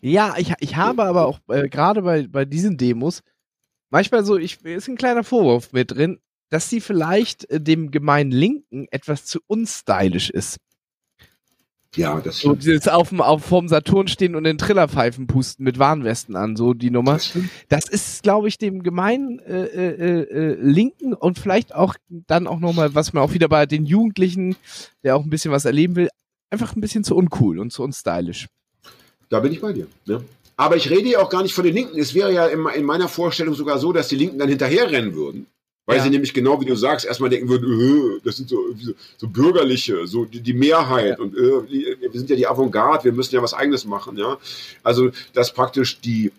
Ja, 0.00 0.34
ich, 0.38 0.52
ich 0.60 0.76
habe 0.76 1.04
aber 1.04 1.26
auch 1.26 1.40
äh, 1.48 1.68
gerade 1.68 2.02
bei, 2.02 2.26
bei 2.26 2.44
diesen 2.44 2.76
Demos 2.76 3.22
manchmal 3.90 4.24
so, 4.24 4.38
ich, 4.38 4.64
ist 4.64 4.88
ein 4.88 4.96
kleiner 4.96 5.24
Vorwurf 5.24 5.72
mit 5.72 5.90
drin, 5.92 6.18
dass 6.48 6.70
sie 6.70 6.80
vielleicht 6.80 7.48
äh, 7.50 7.60
dem 7.60 7.90
gemeinen 7.90 8.30
Linken 8.30 8.86
etwas 8.90 9.24
zu 9.26 9.40
unstylisch 9.46 10.30
ist. 10.30 10.58
Ja, 11.96 12.20
das 12.20 12.36
So 12.38 12.50
stimmt. 12.50 12.62
dieses 12.64 12.88
auf 12.88 13.08
dem, 13.08 13.20
auf 13.20 13.44
vorm 13.44 13.66
Saturn 13.66 14.06
stehen 14.06 14.36
und 14.36 14.44
den 14.44 14.58
Trillerpfeifen 14.58 15.26
pusten 15.26 15.64
mit 15.64 15.80
Warnwesten 15.80 16.36
an, 16.36 16.54
so 16.54 16.72
die 16.72 16.90
Nummer. 16.90 17.14
Das. 17.14 17.36
Das 17.68 17.88
ist, 17.88 18.22
glaube 18.22 18.46
ich, 18.46 18.58
dem 18.58 18.84
gemeinen 18.84 19.40
äh, 19.40 19.64
äh, 19.64 20.22
äh, 20.22 20.54
Linken 20.60 21.14
und 21.14 21.38
vielleicht 21.40 21.74
auch 21.74 21.96
dann 22.08 22.46
auch 22.46 22.60
nochmal, 22.60 22.94
was 22.94 23.12
man 23.12 23.24
auch 23.24 23.32
wieder 23.32 23.48
bei 23.48 23.66
den 23.66 23.86
Jugendlichen, 23.86 24.54
der 25.02 25.16
auch 25.16 25.24
ein 25.24 25.30
bisschen 25.30 25.50
was 25.50 25.64
erleben 25.64 25.96
will, 25.96 26.08
einfach 26.50 26.76
ein 26.76 26.80
bisschen 26.80 27.02
zu 27.02 27.16
uncool 27.16 27.58
und 27.58 27.72
zu 27.72 27.82
unstylisch. 27.82 28.46
Da 29.30 29.40
bin 29.40 29.52
ich 29.52 29.60
bei 29.60 29.72
dir. 29.72 29.86
Ne? 30.04 30.22
Aber 30.56 30.76
ich 30.76 30.90
rede 30.90 31.08
ja 31.08 31.20
auch 31.20 31.30
gar 31.30 31.42
nicht 31.42 31.54
von 31.54 31.64
den 31.64 31.74
Linken. 31.74 31.98
Es 31.98 32.12
wäre 32.14 32.32
ja 32.32 32.46
in, 32.48 32.66
in 32.74 32.84
meiner 32.84 33.08
Vorstellung 33.08 33.54
sogar 33.54 33.78
so, 33.78 33.92
dass 33.92 34.08
die 34.08 34.16
Linken 34.16 34.38
dann 34.38 34.48
hinterherrennen 34.50 35.14
würden. 35.14 35.46
Weil 35.86 35.96
Ja. 35.96 36.02
sie 36.04 36.10
nämlich 36.10 36.34
genau 36.34 36.60
wie 36.60 36.66
du 36.66 36.76
sagst, 36.76 37.06
erstmal 37.06 37.30
denken 37.30 37.48
würden, 37.48 37.80
äh, 37.80 38.20
das 38.22 38.36
sind 38.36 38.48
so, 38.50 38.58
so, 38.78 38.92
so 39.16 39.28
bürgerliche, 39.28 40.06
so 40.06 40.24
die, 40.26 40.40
die 40.40 40.52
Mehrheit 40.52 41.18
und 41.18 41.34
äh, 41.34 41.40
wir 42.00 42.10
sind 42.12 42.28
ja 42.28 42.36
die 42.36 42.46
Avantgarde, 42.46 43.04
wir 43.04 43.12
müssen 43.12 43.34
ja 43.34 43.42
was 43.42 43.54
eigenes 43.54 43.84
machen, 43.86 44.16
ja. 44.18 44.36
Also 44.82 45.10
dass 45.32 45.52
praktisch 45.54 45.98
die 46.00 46.30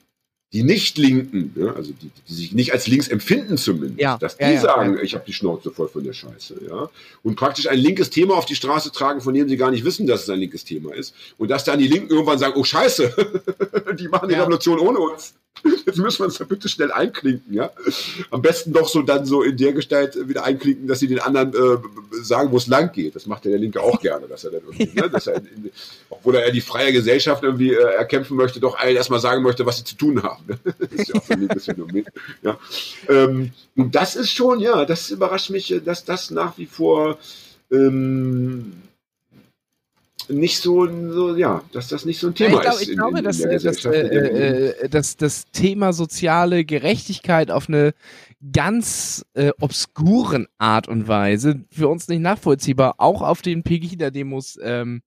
die 0.54 0.64
Nicht-Linken, 0.64 1.54
ja, 1.56 1.74
also 1.74 1.94
die, 1.94 2.12
die 2.28 2.34
sich 2.34 2.52
nicht 2.52 2.74
als 2.74 2.88
links 2.88 3.08
empfinden 3.08 3.58
zumindest, 3.58 4.02
Ja, 4.02 4.18
dass 4.18 4.38
die 4.38 4.44
ja, 4.44 4.52
ja, 4.52 4.62
sagen, 4.62 5.00
ich 5.02 5.14
habe 5.14 5.24
die 5.26 5.32
Schnauze 5.32 5.72
voll 5.72 5.88
von 5.88 6.04
der 6.04 6.12
Scheiße, 6.14 6.62
ja, 6.68 6.90
und 7.24 7.36
praktisch 7.36 7.70
ein 7.70 7.80
linkes 7.80 8.10
Thema 8.10 8.36
auf 8.36 8.46
die 8.46 8.56
Straße 8.56 8.92
tragen, 8.92 9.22
von 9.22 9.34
dem 9.34 9.48
sie 9.48 9.56
gar 9.56 9.72
nicht 9.72 9.86
wissen, 9.86 10.08
dass 10.08 10.24
es 10.24 10.30
ein 10.30 10.40
linkes 10.40 10.66
Thema 10.66 10.94
ist, 10.94 11.16
und 11.38 11.50
dass 11.50 11.64
dann 11.64 11.80
die 11.80 11.88
Linken 11.88 12.12
irgendwann 12.12 12.38
sagen, 12.38 12.54
oh 12.58 12.66
Scheiße, 12.66 13.16
die 14.00 14.10
machen 14.10 14.28
die. 14.28 14.36
Revolution 14.36 14.80
ohne 14.80 15.00
uns. 15.00 15.36
Jetzt 15.86 15.98
müssen 15.98 16.20
wir 16.20 16.26
uns 16.26 16.38
da 16.38 16.46
bitte 16.46 16.70
schnell 16.70 16.92
einklinken, 16.92 17.54
ja. 17.54 17.72
Am 18.32 18.42
besten 18.42 18.74
doch 18.74 18.88
so 18.88 19.02
dann 19.02 19.26
so 19.26 19.44
in 19.44 19.58
der 19.58 19.74
Gestalt 19.74 20.18
wieder 20.28 20.44
einklinken, 20.44 20.88
dass 20.88 21.00
sie 21.00 21.08
den 21.08 21.20
anderen 21.20 21.54
äh, 21.54 22.24
sagen, 22.24 22.52
wo 22.52 22.58
es 22.58 22.68
lang 22.68 22.92
geht. 22.92 23.16
Das 23.16 23.28
macht 23.28 23.46
ja 23.46 23.52
der 23.52 23.60
Linke 23.60 23.82
auch 23.82 24.00
gerne, 24.00 24.28
dass 24.28 24.44
er 24.44 24.52
dann 24.52 24.62
irgendwie, 24.62 25.00
ne, 25.00 25.10
dass 25.10 25.28
er, 25.28 25.36
in, 25.36 25.72
obwohl 26.10 26.36
er 26.36 26.52
die 26.52 26.62
freie 26.62 26.92
Gesellschaft 26.94 27.44
irgendwie 27.44 27.74
äh, 27.74 27.94
erkämpfen 27.96 28.38
möchte, 28.38 28.60
doch 28.60 28.78
allen 28.78 28.96
erstmal 28.96 29.20
sagen 29.20 29.44
möchte, 29.44 29.66
was 29.66 29.78
sie 29.78 29.84
zu 29.84 29.96
tun 29.96 30.24
haben. 30.24 30.46
Das 30.80 30.92
ist 30.92 31.10
ja 31.10 31.16
auch 31.16 31.26
so 31.26 31.34
ein 31.34 31.40
linkes 31.42 31.66
Phänomen. 31.66 32.06
Ja. 32.42 32.58
Ähm, 33.08 33.52
und 33.76 33.94
das 33.94 34.16
ist 34.16 34.32
schon, 34.32 34.60
ja, 34.60 34.86
das 34.86 35.10
überrascht 35.10 35.50
mich, 35.50 35.74
dass 35.86 36.06
das 36.06 36.32
nach 36.32 36.58
wie 36.58 36.66
vor 36.66 37.18
ähm, 37.72 38.74
nicht 40.32 40.60
so, 40.60 40.88
so, 41.12 41.36
ja, 41.36 41.64
dass 41.72 41.88
das 41.88 42.06
nicht 42.06 42.20
so 42.20 42.28
ein 42.28 42.36
Thema 42.36 42.52
Ja, 42.52 42.58
ich, 42.58 42.62
glaub, 42.64 42.76
ist. 42.76 42.82
ich 42.84 42.90
in- 42.90 42.96
glaube, 42.96 43.18
in 43.20 43.24
dass, 43.24 43.40
äh, 43.40 43.60
dass, 43.60 43.86
in 43.86 43.92
wir 43.92 44.04
leben. 44.04 44.36
äh, 44.36 44.68
äh, 44.70 44.90
dass 44.90 45.18
das 45.18 45.46
Thema 45.52 45.94
soziale 45.94 46.66
Gerechtigkeit 46.66 47.52
auf 47.52 47.68
eine 47.70 47.94
ganz 48.52 49.26
äh, 49.34 49.52
obskuren 49.60 50.48
Art 50.58 50.88
und 50.88 51.08
Weise, 51.08 51.64
für 51.72 51.88
uns 51.88 52.08
nicht 52.08 52.22
nachvollziehbar, 52.22 52.96
auch 52.98 53.22
auf 53.22 53.42
den 53.42 53.64
Pegida-Demos 53.64 54.58
ähm, 54.64 55.02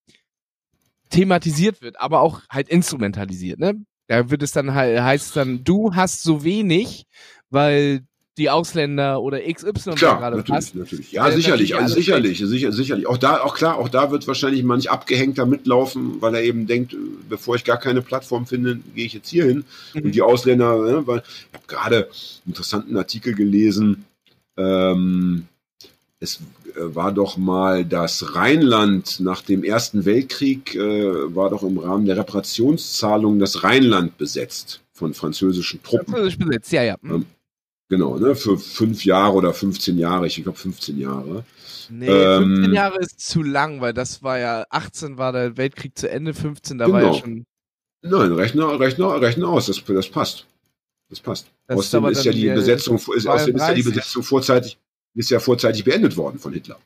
thematisiert 1.10 1.82
wird, 1.82 2.00
aber 2.00 2.20
auch 2.20 2.40
halt 2.50 2.68
instrumentalisiert. 2.68 3.58
Ne? 3.58 3.84
Da 4.08 4.30
wird 4.30 4.42
es 4.42 4.52
dann 4.52 4.74
halt, 4.74 5.00
heißt 5.00 5.26
es 5.28 5.32
dann, 5.32 5.64
du 5.64 5.94
hast 5.94 6.22
so 6.22 6.44
wenig, 6.44 7.06
weil 7.50 8.02
die 8.36 8.50
Ausländer 8.50 9.22
oder 9.22 9.40
XY 9.40 9.94
Klar, 9.94 10.18
gerade 10.18 10.36
natürlich, 10.36 10.48
passt. 10.48 10.74
natürlich. 10.74 11.12
Ja, 11.12 11.28
Äh, 11.28 11.36
sicherlich, 11.36 11.76
also 11.76 11.94
sicherlich, 11.94 12.38
sicher, 12.38 12.72
sicherlich. 12.72 13.06
Auch 13.06 13.18
da, 13.18 13.40
auch 13.40 13.54
klar, 13.54 13.78
auch 13.78 13.88
da 13.88 14.10
wird 14.10 14.26
wahrscheinlich 14.26 14.64
manch 14.64 14.90
abgehängter 14.90 15.46
mitlaufen, 15.46 16.20
weil 16.20 16.34
er 16.34 16.42
eben 16.42 16.66
denkt, 16.66 16.94
äh, 16.94 16.96
bevor 17.28 17.54
ich 17.54 17.64
gar 17.64 17.78
keine 17.78 18.02
Plattform 18.02 18.46
finde, 18.46 18.80
gehe 18.94 19.06
ich 19.06 19.12
jetzt 19.12 19.28
hier 19.28 19.44
hin. 19.44 19.64
Mhm. 19.94 20.02
Und 20.02 20.14
die 20.14 20.22
Ausländer, 20.22 20.76
ne, 20.78 21.06
weil 21.06 21.22
ich 21.26 21.54
habe 21.54 21.66
gerade 21.68 21.96
einen 21.96 22.46
interessanten 22.46 22.96
Artikel 22.96 23.34
gelesen. 23.34 24.04
Ähm, 24.56 25.46
es 26.18 26.40
äh, 26.74 26.94
war 26.94 27.12
doch 27.12 27.36
mal 27.36 27.84
das 27.84 28.34
Rheinland 28.34 29.20
nach 29.20 29.42
dem 29.42 29.62
Ersten 29.62 30.04
Weltkrieg, 30.04 30.74
äh, 30.74 31.34
war 31.34 31.50
doch 31.50 31.62
im 31.62 31.78
Rahmen 31.78 32.06
der 32.06 32.16
Reparationszahlungen 32.16 33.38
das 33.38 33.62
Rheinland 33.62 34.18
besetzt 34.18 34.80
von 34.92 35.14
französischen 35.14 35.82
Truppen. 35.82 36.06
Französisch 36.06 36.38
besetzt, 36.38 36.72
ja, 36.72 36.82
ja. 36.82 36.96
Ähm, 37.94 38.00
Genau, 38.00 38.18
ne, 38.18 38.34
für 38.34 38.58
fünf 38.58 39.04
Jahre 39.04 39.34
oder 39.34 39.54
15 39.54 39.98
Jahre, 39.98 40.26
ich 40.26 40.42
glaube 40.42 40.58
15 40.58 40.98
Jahre. 40.98 41.44
Nee, 41.90 42.08
Ähm, 42.08 42.42
15 42.56 42.72
Jahre 42.74 42.98
ist 42.98 43.20
zu 43.20 43.42
lang, 43.42 43.80
weil 43.80 43.92
das 43.92 44.22
war 44.22 44.38
ja 44.38 44.64
18 44.70 45.18
war 45.18 45.32
der 45.32 45.56
Weltkrieg 45.56 45.96
zu 45.98 46.10
Ende, 46.10 46.34
15 46.34 46.78
da 46.78 46.90
war 46.90 47.00
ja 47.02 47.08
Genau. 47.08 47.20
schon. 47.20 47.44
Nein, 48.02 48.32
rechne, 48.32 48.78
rechne, 48.78 49.20
rechne 49.20 49.46
aus, 49.48 49.66
das, 49.66 49.82
das 49.84 50.08
passt. 50.08 50.46
Das 51.08 51.20
passt. 51.20 51.46
Das 51.66 51.76
ist 51.78 51.86
außerdem 51.86 52.04
aber 52.04 52.12
ist 52.12 52.24
ja 52.24 52.32
die 52.32 52.48
Besetzung, 52.48 52.96
ist, 52.96 53.26
außerdem 53.26 53.56
ist 53.56 53.62
ja 53.62 53.74
die 53.74 53.82
32. 53.82 53.84
Besetzung 53.84 54.22
vorzeitig, 54.22 54.78
ist 55.14 55.30
ja 55.30 55.40
vorzeitig 55.40 55.84
beendet 55.84 56.16
worden 56.16 56.38
von 56.38 56.52
Hitler. 56.52 56.78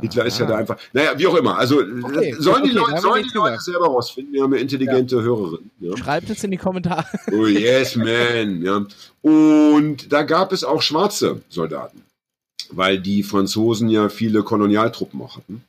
Hitler 0.00 0.26
ist 0.26 0.38
ja 0.38 0.46
da 0.46 0.56
einfach, 0.56 0.76
naja, 0.92 1.12
wie 1.16 1.26
auch 1.28 1.36
immer. 1.36 1.56
Also 1.56 1.78
Okay, 1.78 2.34
sollen 2.38 2.64
die 2.64 2.70
okay, 2.70 2.78
Leute, 2.78 2.86
haben 2.86 2.92
wir 2.94 3.00
sollen 3.00 3.22
die 3.22 3.36
Leute 3.36 3.60
selber 3.60 3.86
rausfinden. 3.86 4.32
Wir 4.32 4.42
haben 4.42 4.52
eine 4.52 4.60
intelligente 4.62 5.22
Hörerin. 5.22 5.70
Ja. 5.78 5.96
Schreibt 5.96 6.28
es 6.28 6.42
in 6.42 6.50
die 6.50 6.56
Kommentare. 6.56 7.06
Oh 7.32 7.46
yes, 7.46 7.94
man. 7.94 8.62
Ja. 8.62 8.84
Und 9.22 10.12
da 10.12 10.22
gab 10.22 10.52
es 10.52 10.64
auch 10.64 10.82
schwarze 10.82 11.40
Soldaten, 11.48 12.02
weil 12.70 12.98
die 12.98 13.22
Franzosen 13.22 13.88
ja 13.88 14.08
viele 14.08 14.42
Kolonialtruppen 14.42 15.20
auch 15.22 15.36
hatten. 15.36 15.62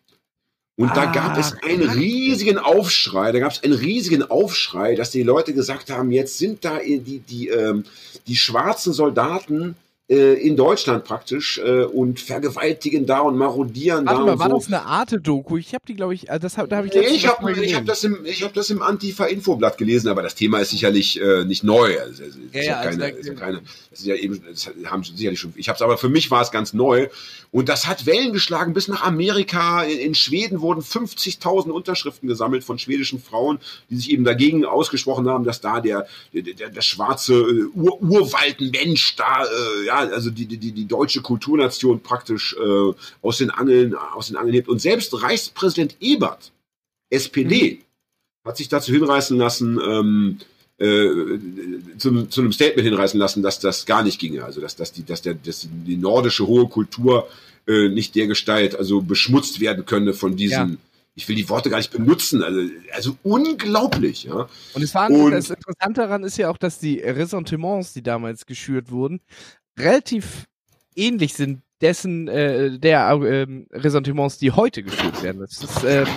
Und 0.79 0.95
da 0.95 1.03
Ah, 1.03 1.11
gab 1.11 1.37
es 1.39 1.53
einen 1.63 1.89
riesigen 1.89 2.59
Aufschrei, 2.59 3.31
da 3.31 3.39
gab 3.39 3.51
es 3.51 3.63
einen 3.63 3.73
riesigen 3.73 4.23
Aufschrei, 4.23 4.93
dass 4.95 5.09
die 5.09 5.23
Leute 5.23 5.53
gesagt 5.53 5.89
haben, 5.89 6.11
jetzt 6.11 6.37
sind 6.37 6.63
da 6.65 6.77
die, 6.79 7.19
die, 7.19 7.49
ähm, 7.49 7.83
die 8.27 8.35
schwarzen 8.35 8.93
Soldaten 8.93 9.71
äh, 9.71 9.86
in 10.15 10.55
Deutschland 10.55 11.03
praktisch 11.03 11.57
äh, 11.57 11.83
und 11.83 12.21
vergewaltigen 12.21 13.05
da 13.05 13.19
und 13.19 13.37
marodieren 13.37 14.05
Warte 14.05 14.19
da 14.19 14.25
mal, 14.25 14.31
und 14.31 14.39
war 14.39 14.49
so. 14.51 14.55
das 14.55 14.67
eine 14.67 14.85
Arte-Doku? 14.85 15.57
Ich 15.57 15.73
habe 15.73 15.83
die, 15.85 15.95
glaube 15.95 16.13
ich, 16.13 16.29
äh, 16.29 16.39
das 16.39 16.57
hab, 16.57 16.69
da 16.69 16.77
habe 16.77 16.87
ich 16.87 16.93
Nee, 16.93 17.07
ich 17.07 17.27
habe 17.27 17.53
hab 17.53 17.85
das, 17.85 18.05
im, 18.05 18.25
ich 18.25 18.41
hab 18.41 18.53
das 18.53 18.69
im 18.69 18.81
Antifa-Infoblatt 18.81 19.77
gelesen, 19.77 20.07
aber 20.07 20.21
das 20.21 20.35
Thema 20.35 20.59
ist 20.59 20.69
sicherlich 20.69 21.19
äh, 21.19 21.43
nicht 21.43 21.65
neu. 21.65 21.99
Also, 21.99 22.23
es 22.23 22.37
Ja, 22.53 22.61
ja, 22.61 22.77
also 22.77 22.99
keine, 22.99 23.17
ist 23.17 23.27
ja 23.27 23.33
keine, 23.33 23.61
das 23.91 23.99
ist 23.99 24.05
ja 24.05 24.15
eben, 24.15 24.41
das 24.49 24.71
haben 24.85 25.03
sicherlich 25.03 25.41
schon, 25.41 25.51
ich 25.57 25.67
habe 25.67 25.75
es 25.75 25.81
aber 25.81 25.97
für 25.97 26.09
mich 26.09 26.31
war 26.31 26.41
es 26.41 26.51
ganz 26.51 26.73
neu 26.73 27.09
und 27.51 27.67
das 27.67 27.85
hat 27.85 28.05
Wellen 28.05 28.31
geschlagen 28.31 28.73
bis 28.73 28.87
nach 28.87 29.03
Amerika. 29.03 29.83
In, 29.83 29.99
in 29.99 30.15
Schweden 30.15 30.61
wurden 30.61 30.81
50.000 30.81 31.69
Unterschriften 31.69 32.29
gesammelt 32.29 32.63
von 32.63 32.79
schwedischen 32.79 33.19
Frauen, 33.19 33.59
die 33.89 33.97
sich 33.97 34.11
eben 34.11 34.23
dagegen 34.23 34.63
ausgesprochen 34.63 35.27
haben, 35.27 35.43
dass 35.43 35.59
da 35.59 35.81
der, 35.81 36.07
der, 36.33 36.43
der, 36.43 36.69
der 36.69 36.81
schwarze 36.81 37.33
äh, 37.33 37.65
Ur, 37.73 38.01
Urwaldmensch 38.01 39.15
da, 39.17 39.43
äh, 39.43 39.85
ja, 39.87 39.96
also 39.97 40.29
die, 40.29 40.45
die, 40.45 40.57
die, 40.71 40.85
deutsche 40.85 41.21
Kulturnation 41.21 42.01
praktisch 42.01 42.55
äh, 42.59 42.93
aus 43.21 43.37
den 43.37 43.49
Angeln, 43.49 43.95
aus 43.95 44.27
den 44.27 44.37
Angeln 44.37 44.53
hebt. 44.53 44.69
Und 44.69 44.79
selbst 44.81 45.21
Reichspräsident 45.21 45.97
Ebert, 45.99 46.51
SPD, 47.09 47.79
hat 48.45 48.57
sich 48.57 48.69
dazu 48.69 48.91
hinreißen 48.91 49.37
lassen, 49.37 49.79
ähm, 49.83 50.37
äh, 50.79 51.39
zu, 51.97 52.25
zu 52.27 52.41
einem 52.41 52.51
Statement 52.51 52.87
hinreißen 52.87 53.19
lassen, 53.19 53.41
dass 53.41 53.59
das 53.59 53.85
gar 53.85 54.03
nicht 54.03 54.19
ginge. 54.19 54.43
Also 54.43 54.61
dass, 54.61 54.75
dass, 54.75 54.91
die, 54.91 55.03
dass, 55.03 55.21
der, 55.21 55.33
dass 55.33 55.67
die 55.71 55.97
nordische 55.97 56.45
hohe 56.47 56.67
Kultur 56.67 57.27
äh, 57.67 57.89
nicht 57.89 58.15
der 58.15 58.27
Gestalt 58.27 58.75
also 58.75 59.01
beschmutzt 59.01 59.59
werden 59.59 59.85
könne 59.85 60.13
von 60.13 60.35
diesen, 60.35 60.69
Ja. 60.71 60.77
ich 61.15 61.27
will 61.27 61.35
die 61.35 61.49
Worte 61.49 61.69
gar 61.69 61.77
nicht 61.77 61.91
benutzen, 61.91 62.43
also, 62.43 62.61
also 62.93 63.17
unglaublich, 63.23 64.25
ja. 64.25 64.47
Und 64.73 64.81
es 64.83 64.93
war 64.93 65.09
Und- 65.09 65.31
das 65.31 65.49
Interessante 65.49 66.01
daran 66.01 66.23
ist 66.23 66.37
ja 66.37 66.49
auch, 66.49 66.57
dass 66.57 66.79
die 66.79 66.99
Ressentiments, 66.99 67.93
die 67.93 68.03
damals 68.03 68.45
geschürt 68.45 68.91
wurden, 68.91 69.19
relativ 69.77 70.45
ähnlich 70.95 71.33
sind 71.33 71.61
dessen 71.81 72.27
äh, 72.27 72.79
der 72.79 73.09
ähm, 73.11 73.67
Ressentiments, 73.71 74.39
die 74.39 74.51
heute 74.51 74.81
geschürt 74.81 75.21
werden. 75.21 75.41
Das 75.41 75.63
ist 75.63 75.83
ähm, 75.83 76.07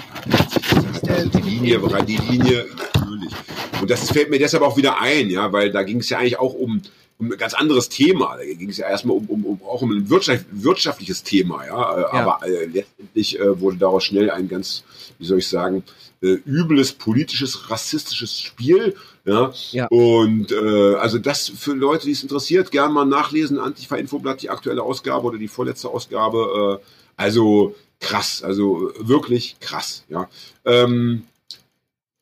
die 1.35 1.43
Linie, 1.43 1.81
die 2.07 2.17
Linie, 2.17 2.67
natürlich. 2.83 3.33
Und 3.81 3.91
das 3.91 4.11
fällt 4.11 4.31
mir 4.31 4.39
deshalb 4.39 4.63
auch 4.63 4.77
wieder 4.77 5.01
ein, 5.01 5.29
ja, 5.29 5.53
weil 5.53 5.71
da 5.71 5.83
ging 5.83 6.01
es 6.01 6.09
ja 6.09 6.19
eigentlich 6.19 6.39
auch 6.39 6.55
um, 6.55 6.81
um 7.19 7.31
ein 7.31 7.39
ganz 7.39 7.55
anderes 7.55 7.91
Thema. 7.91 8.37
Da 8.39 8.45
ging 8.45 8.71
es 8.71 8.79
ja 8.79 8.89
erstmal 8.89 9.17
um, 9.17 9.27
um, 9.27 9.45
um 9.45 9.63
auch 9.63 9.83
um 9.83 9.91
ein 9.91 10.09
wirtschaft, 10.09 10.47
wirtschaftliches 10.51 11.23
Thema, 11.23 11.67
ja. 11.67 11.97
Äh, 11.97 12.01
Ja. 12.01 12.09
Aber 12.13 12.47
äh, 12.47 12.65
letztendlich 12.67 13.39
äh, 13.39 13.61
wurde 13.61 13.77
daraus 13.77 14.05
schnell 14.05 14.31
ein 14.31 14.49
ganz, 14.49 14.85
wie 15.19 15.27
soll 15.27 15.39
ich 15.39 15.49
sagen, 15.49 15.83
äh, 16.23 16.39
übles 16.45 16.93
politisches, 16.93 17.71
rassistisches 17.71 18.41
Spiel. 18.41 18.95
Ja. 19.25 19.53
Ja. 19.71 19.87
Und 19.89 20.53
äh, 20.53 20.95
also 20.95 21.19
das 21.19 21.49
für 21.49 21.73
Leute, 21.73 22.07
die 22.07 22.13
es 22.13 22.23
interessiert, 22.23 22.71
gerne 22.71 22.93
mal 22.93 23.05
nachlesen, 23.05 23.59
Antifa-Infoblatt, 23.59 24.43
die 24.43 24.51
aktuelle 24.51 24.83
Ausgabe 24.83 25.27
oder 25.27 25.39
die 25.39 25.49
vorletzte 25.49 25.89
Ausgabe. 25.89 26.81
Äh, 26.81 26.87
also 27.17 27.75
krass, 28.01 28.43
also 28.43 28.93
wirklich 28.99 29.57
krass, 29.61 30.05
ja. 30.09 30.29
Ähm, 30.65 31.25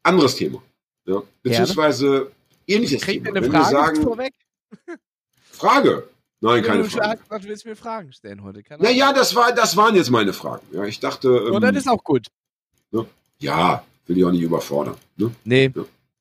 anderes 0.02 0.36
Thema. 0.36 0.62
Ja. 1.06 1.22
Beziehungsweise 1.42 2.30
ähnliches 2.66 3.02
kriegt 3.02 3.24
Thema. 3.24 3.36
eine 3.36 3.46
Wenn 3.46 3.52
wir 3.52 3.60
Frage 3.60 3.72
sagen, 3.74 4.02
vorweg? 4.02 4.34
Frage. 5.50 6.08
Nein, 6.40 6.62
keine 6.62 6.84
du 6.84 6.90
Frage. 6.90 7.20
du 7.28 7.48
willst 7.48 7.66
mir 7.66 7.74
Fragen 7.74 8.12
stellen 8.12 8.42
heute. 8.44 8.62
Keine. 8.62 8.82
Naja, 8.82 9.12
das 9.12 9.34
war, 9.34 9.52
das 9.52 9.76
waren 9.76 9.96
jetzt 9.96 10.10
meine 10.10 10.32
Fragen. 10.32 10.64
Ja, 10.72 10.84
ich 10.84 11.00
dachte, 11.00 11.28
Oh, 11.50 11.54
ähm, 11.56 11.60
das 11.60 11.76
ist 11.76 11.88
auch 11.88 12.04
gut. 12.04 12.26
Ja, 13.40 13.84
will 14.06 14.18
ich 14.18 14.24
auch 14.24 14.30
nicht 14.32 14.42
überfordern. 14.42 14.94
Ne? 15.16 15.30
Nee. 15.44 15.70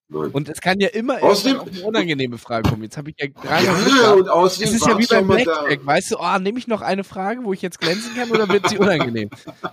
Nein. 0.09 0.29
Und 0.31 0.47
es 0.47 0.61
kann 0.61 0.79
ja 0.79 0.87
immer 0.87 1.17
Außerdem- 1.17 1.59
eine 1.59 1.81
unangenehme 1.83 2.37
Frage 2.37 2.69
kommen. 2.69 2.83
Jetzt 2.83 2.95
habe 2.95 3.09
ich 3.09 3.17
ja 3.19 3.27
dreimal 3.27 3.75
Ja, 4.01 4.13
und 4.13 4.29
außerdem 4.29 4.69
Es 4.69 4.75
ist 4.75 4.87
ja 4.87 4.97
wie 4.97 5.05
beim. 5.05 5.27
Blackjack, 5.27 5.85
weißt 5.85 6.11
du, 6.11 6.17
oh, 6.19 6.37
nehme 6.39 6.57
ich 6.59 6.67
noch 6.67 6.81
eine 6.81 7.03
Frage, 7.03 7.43
wo 7.43 7.51
ich 7.51 7.61
jetzt 7.61 7.77
glänzen 7.81 8.15
kann 8.15 8.31
oder 8.31 8.47
wird 8.47 8.69
sie 8.69 8.77
unangenehm? 8.79 9.29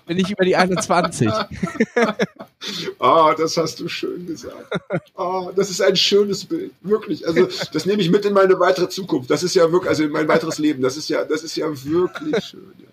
Bin 0.06 0.18
ich 0.18 0.30
über 0.32 0.44
die 0.44 0.56
21? 0.56 1.30
Ah, 2.98 3.34
das 3.36 3.56
hast 3.58 3.78
du 3.80 3.88
schön 3.88 4.26
gesagt. 4.26 4.56
Ah, 5.14 5.50
das 5.54 5.68
ist 5.68 5.82
ein 5.82 5.96
schönes 5.96 6.46
Bild, 6.46 6.72
wirklich. 6.80 7.26
Also 7.28 7.46
das 7.72 7.84
nehme 7.84 8.00
ich 8.00 8.10
mit 8.10 8.24
in 8.24 8.32
meine 8.32 8.58
weitere 8.58 8.88
Zukunft. 8.88 9.30
Das 9.30 9.42
ist 9.42 9.54
ja 9.54 9.70
wirklich, 9.70 9.90
also 9.90 10.04
in 10.04 10.10
mein 10.10 10.26
weiteres 10.28 10.58
Leben. 10.58 10.82
Das 10.82 10.96
ist 10.96 11.10
ja, 11.10 11.24
das 11.24 11.42
ist 11.42 11.56
ja 11.56 11.66
wirklich 11.84 12.42
schön. 12.44 12.72
Ja. 12.78 12.86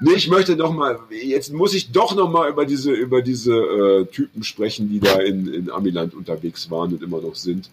Nee, 0.00 0.14
ich 0.14 0.28
möchte 0.28 0.56
noch 0.56 0.72
mal, 0.72 0.98
jetzt 1.10 1.52
muss 1.52 1.74
ich 1.74 1.92
doch 1.92 2.14
noch 2.14 2.30
mal 2.30 2.48
über 2.50 2.64
diese, 2.66 2.92
über 2.92 3.22
diese 3.22 3.52
äh, 3.54 4.06
Typen 4.06 4.42
sprechen, 4.44 4.88
die 4.88 5.00
da 5.00 5.20
in, 5.20 5.52
in 5.52 5.70
Amiland 5.70 6.14
unterwegs 6.14 6.70
waren 6.70 6.92
und 6.92 7.02
immer 7.02 7.20
noch 7.20 7.34
sind. 7.36 7.70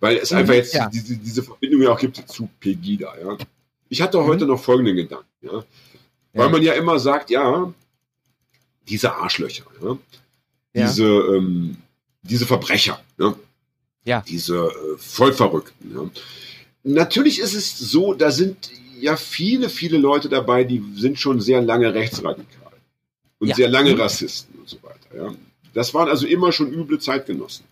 Weil 0.00 0.16
es 0.16 0.32
einfach 0.32 0.54
jetzt 0.54 0.74
ja. 0.74 0.88
diese, 0.88 1.16
diese 1.16 1.42
Verbindung 1.42 1.82
ja 1.82 1.90
auch 1.92 1.98
gibt 1.98 2.16
zu 2.28 2.48
Pegida, 2.60 3.12
ja. 3.22 3.38
Ich 3.88 4.00
hatte 4.02 4.24
heute 4.24 4.46
noch 4.46 4.60
folgenden 4.62 4.96
Gedanken, 4.96 5.26
ja. 5.42 5.64
Weil 6.32 6.46
Ja. 6.46 6.48
man 6.48 6.62
ja 6.62 6.72
immer 6.74 6.98
sagt, 6.98 7.30
ja, 7.30 7.72
diese 8.88 9.14
Arschlöcher, 9.14 9.64
ja, 9.82 9.98
Ja. 10.74 10.86
diese, 10.88 11.04
ähm, 11.04 11.76
diese 12.22 12.46
Verbrecher, 12.46 13.00
ja, 13.18 13.34
Ja. 14.04 14.24
diese 14.26 14.56
äh, 14.56 14.98
Vollverrückten. 14.98 15.94
Ja. 15.94 16.10
Natürlich 16.84 17.38
ist 17.38 17.54
es 17.54 17.78
so, 17.78 18.12
da 18.14 18.30
sind 18.32 18.70
ja 19.02 19.16
viele, 19.16 19.68
viele 19.68 19.98
Leute 19.98 20.28
dabei, 20.28 20.64
die 20.64 20.82
sind 20.94 21.18
schon 21.18 21.40
sehr 21.40 21.60
lange 21.60 21.92
rechtsradikal 21.92 22.72
und 23.38 23.48
Ja. 23.48 23.54
sehr 23.54 23.68
lange 23.68 23.98
Rassisten 23.98 24.58
und 24.60 24.68
so 24.68 24.78
weiter. 24.82 25.16
Ja. 25.16 25.34
Das 25.74 25.92
waren 25.94 26.08
also 26.08 26.26
immer 26.26 26.52
schon 26.52 26.72
üble 26.72 26.98
Zeitgenossen. 26.98 27.64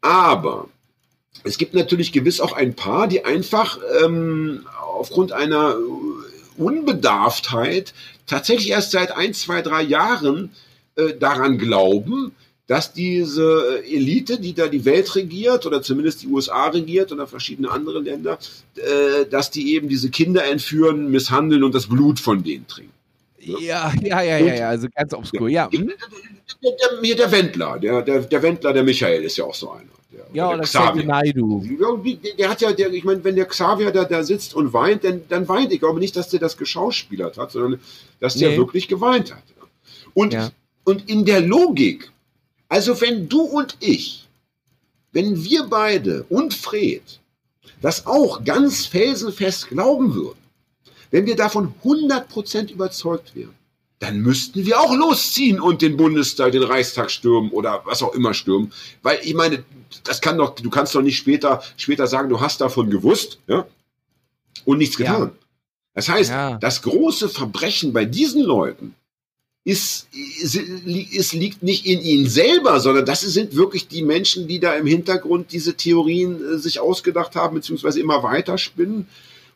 Aber 0.00 0.68
es 1.44 1.56
gibt 1.58 1.74
natürlich 1.74 2.12
gewiss 2.12 2.40
auch 2.40 2.52
ein 2.52 2.74
paar, 2.74 3.08
die 3.08 3.24
einfach 3.24 3.78
ähm, 4.04 4.66
aufgrund 4.80 5.32
einer 5.32 5.76
Unbedarftheit 6.56 7.94
tatsächlich 8.26 8.70
erst 8.70 8.90
seit 8.92 9.12
ein, 9.12 9.34
zwei, 9.34 9.62
drei 9.62 9.82
Jahren 9.82 10.50
äh, 10.96 11.14
daran 11.14 11.58
glauben, 11.58 12.34
dass 12.72 12.94
diese 12.94 13.82
Elite, 13.84 14.40
die 14.40 14.54
da 14.54 14.66
die 14.66 14.86
Welt 14.86 15.14
regiert 15.14 15.66
oder 15.66 15.82
zumindest 15.82 16.22
die 16.22 16.26
USA 16.28 16.68
regiert 16.68 17.12
oder 17.12 17.26
verschiedene 17.26 17.70
andere 17.70 18.00
Länder, 18.00 18.38
äh, 18.76 19.26
dass 19.30 19.50
die 19.50 19.74
eben 19.74 19.90
diese 19.90 20.08
Kinder 20.08 20.42
entführen, 20.46 21.10
misshandeln 21.10 21.64
und 21.64 21.74
das 21.74 21.86
Blut 21.86 22.18
von 22.18 22.42
denen 22.42 22.66
trinken. 22.66 22.94
Ja, 23.38 23.92
ja, 24.02 24.22
ja, 24.22 24.38
ja, 24.38 24.54
ja, 24.54 24.68
also 24.70 24.86
ganz 24.96 25.12
obskur, 25.12 25.50
ja. 25.50 25.68
Der, 25.68 25.82
hier 27.02 27.16
der 27.16 27.30
Wendler, 27.30 27.78
der, 27.78 28.00
der, 28.00 28.20
der 28.20 28.42
Wendler, 28.42 28.72
der 28.72 28.84
Michael 28.84 29.22
ist 29.22 29.36
ja 29.36 29.44
auch 29.44 29.54
so 29.54 29.72
einer. 29.72 29.84
Der, 30.10 30.24
Ja, 30.32 30.48
der 30.48 30.54
oder 30.56 30.64
Xavier. 30.64 31.04
Naidu. 31.04 31.62
Der, 32.22 32.34
der 32.38 32.48
hat 32.48 32.62
ja, 32.62 32.72
der, 32.72 32.90
ich 32.90 33.04
meine, 33.04 33.22
wenn 33.22 33.36
der 33.36 33.44
Xavier 33.44 33.90
da, 33.90 34.04
da 34.04 34.22
sitzt 34.24 34.54
und 34.54 34.72
weint, 34.72 35.04
dann, 35.04 35.20
dann 35.28 35.46
weint. 35.46 35.70
Ich 35.74 35.80
glaube 35.80 36.00
nicht, 36.00 36.16
dass 36.16 36.30
der 36.30 36.40
das 36.40 36.56
geschauspielert 36.56 37.36
hat, 37.36 37.52
sondern 37.52 37.80
dass 38.18 38.34
der 38.36 38.52
Nee. 38.52 38.56
wirklich 38.56 38.88
geweint 38.88 39.34
hat. 39.34 39.42
Und, 40.14 40.32
Ja. 40.32 40.50
und 40.84 41.10
in 41.10 41.26
der 41.26 41.42
Logik, 41.42 42.10
also 42.72 42.98
wenn 43.02 43.28
du 43.28 43.42
und 43.42 43.76
ich, 43.80 44.26
wenn 45.12 45.44
wir 45.44 45.64
beide 45.64 46.22
und 46.30 46.54
Fred 46.54 47.02
das 47.82 48.06
auch 48.06 48.44
ganz 48.44 48.86
felsenfest 48.86 49.68
glauben 49.68 50.14
würden, 50.14 50.38
wenn 51.10 51.26
wir 51.26 51.36
davon 51.36 51.74
100% 51.84 52.72
überzeugt 52.72 53.34
wären, 53.34 53.54
dann 53.98 54.20
müssten 54.20 54.64
wir 54.64 54.80
auch 54.80 54.94
losziehen 54.96 55.60
und 55.60 55.82
den 55.82 55.98
Bundestag, 55.98 56.52
den 56.52 56.62
Reichstag 56.62 57.10
stürmen 57.10 57.50
oder 57.50 57.82
was 57.84 58.02
auch 58.02 58.14
immer 58.14 58.32
stürmen. 58.32 58.72
Weil 59.02 59.18
ich 59.22 59.34
meine, 59.34 59.64
das 60.04 60.22
kann 60.22 60.38
doch, 60.38 60.54
du 60.54 60.70
kannst 60.70 60.94
doch 60.94 61.02
nicht 61.02 61.18
später, 61.18 61.62
später 61.76 62.06
sagen, 62.06 62.30
du 62.30 62.40
hast 62.40 62.62
davon 62.62 62.88
gewusst, 62.88 63.38
ja, 63.48 63.66
und 64.64 64.78
nichts 64.78 64.96
Ja. 64.96 65.12
getan. 65.12 65.32
Das 65.94 66.08
heißt, 66.08 66.30
Ja. 66.30 66.56
das 66.56 66.80
große 66.80 67.28
Verbrechen 67.28 67.92
bei 67.92 68.06
diesen 68.06 68.42
Leuten 68.42 68.94
ist, 69.64 70.08
ist, 70.42 70.56
ist, 70.56 71.32
liegt 71.34 71.62
nicht 71.62 71.86
in 71.86 72.00
ihnen 72.00 72.28
selber, 72.28 72.80
sondern 72.80 73.06
das 73.06 73.20
sind 73.20 73.54
wirklich 73.54 73.86
die 73.86 74.02
Menschen, 74.02 74.48
die 74.48 74.58
da 74.58 74.74
im 74.74 74.86
Hintergrund 74.86 75.52
diese 75.52 75.74
Theorien 75.74 76.40
äh, 76.54 76.58
sich 76.58 76.80
ausgedacht 76.80 77.36
haben, 77.36 77.54
beziehungsweise 77.54 78.00
immer 78.00 78.22
weiter 78.24 78.58
spinnen 78.58 79.06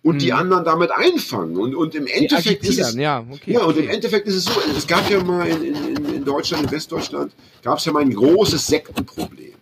und 0.05 0.23
die 0.23 0.31
Mhm. 0.31 0.39
anderen 0.39 0.65
damit 0.65 0.93
einfangen. 0.93 1.57
Und, 1.57 1.75
und 1.75 1.97
im 1.97 2.07
Endeffekt 2.07 2.65
ist 2.65 2.79
es, 2.79 2.95
ja, 2.95 3.27
okay. 3.29 3.55
ja, 3.55 3.65
und 3.65 3.77
im 3.77 3.85
okay. 3.85 3.95
Endeffekt 3.95 4.29
ist 4.29 4.37
es 4.37 4.45
so, 4.45 4.53
es 4.77 4.87
gab 4.87 5.11
ja 5.11 5.23
mal 5.25 5.49
in, 5.49 5.75
in, 5.75 6.15
in 6.15 6.25
Deutschland, 6.25 6.65
in 6.67 6.71
Westdeutschland, 6.71 7.33
gab 7.63 7.79
es 7.79 7.85
ja 7.85 7.93
mal 7.93 8.03
ein 8.03 8.15
großes 8.15 8.65
Sektenproblem. 8.65 9.55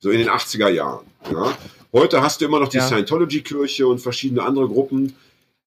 So 0.00 0.10
in 0.10 0.18
den 0.18 0.28
80er 0.28 0.68
Jahren. 0.68 1.06
Ja. 1.32 1.56
Heute 1.92 2.20
hast 2.20 2.40
du 2.40 2.44
immer 2.44 2.60
noch 2.60 2.68
die 2.68 2.78
Ja. 2.78 2.86
Scientology-Kirche 2.86 3.86
und 3.86 4.00
verschiedene 4.00 4.42
andere 4.42 4.68
Gruppen. 4.68 5.14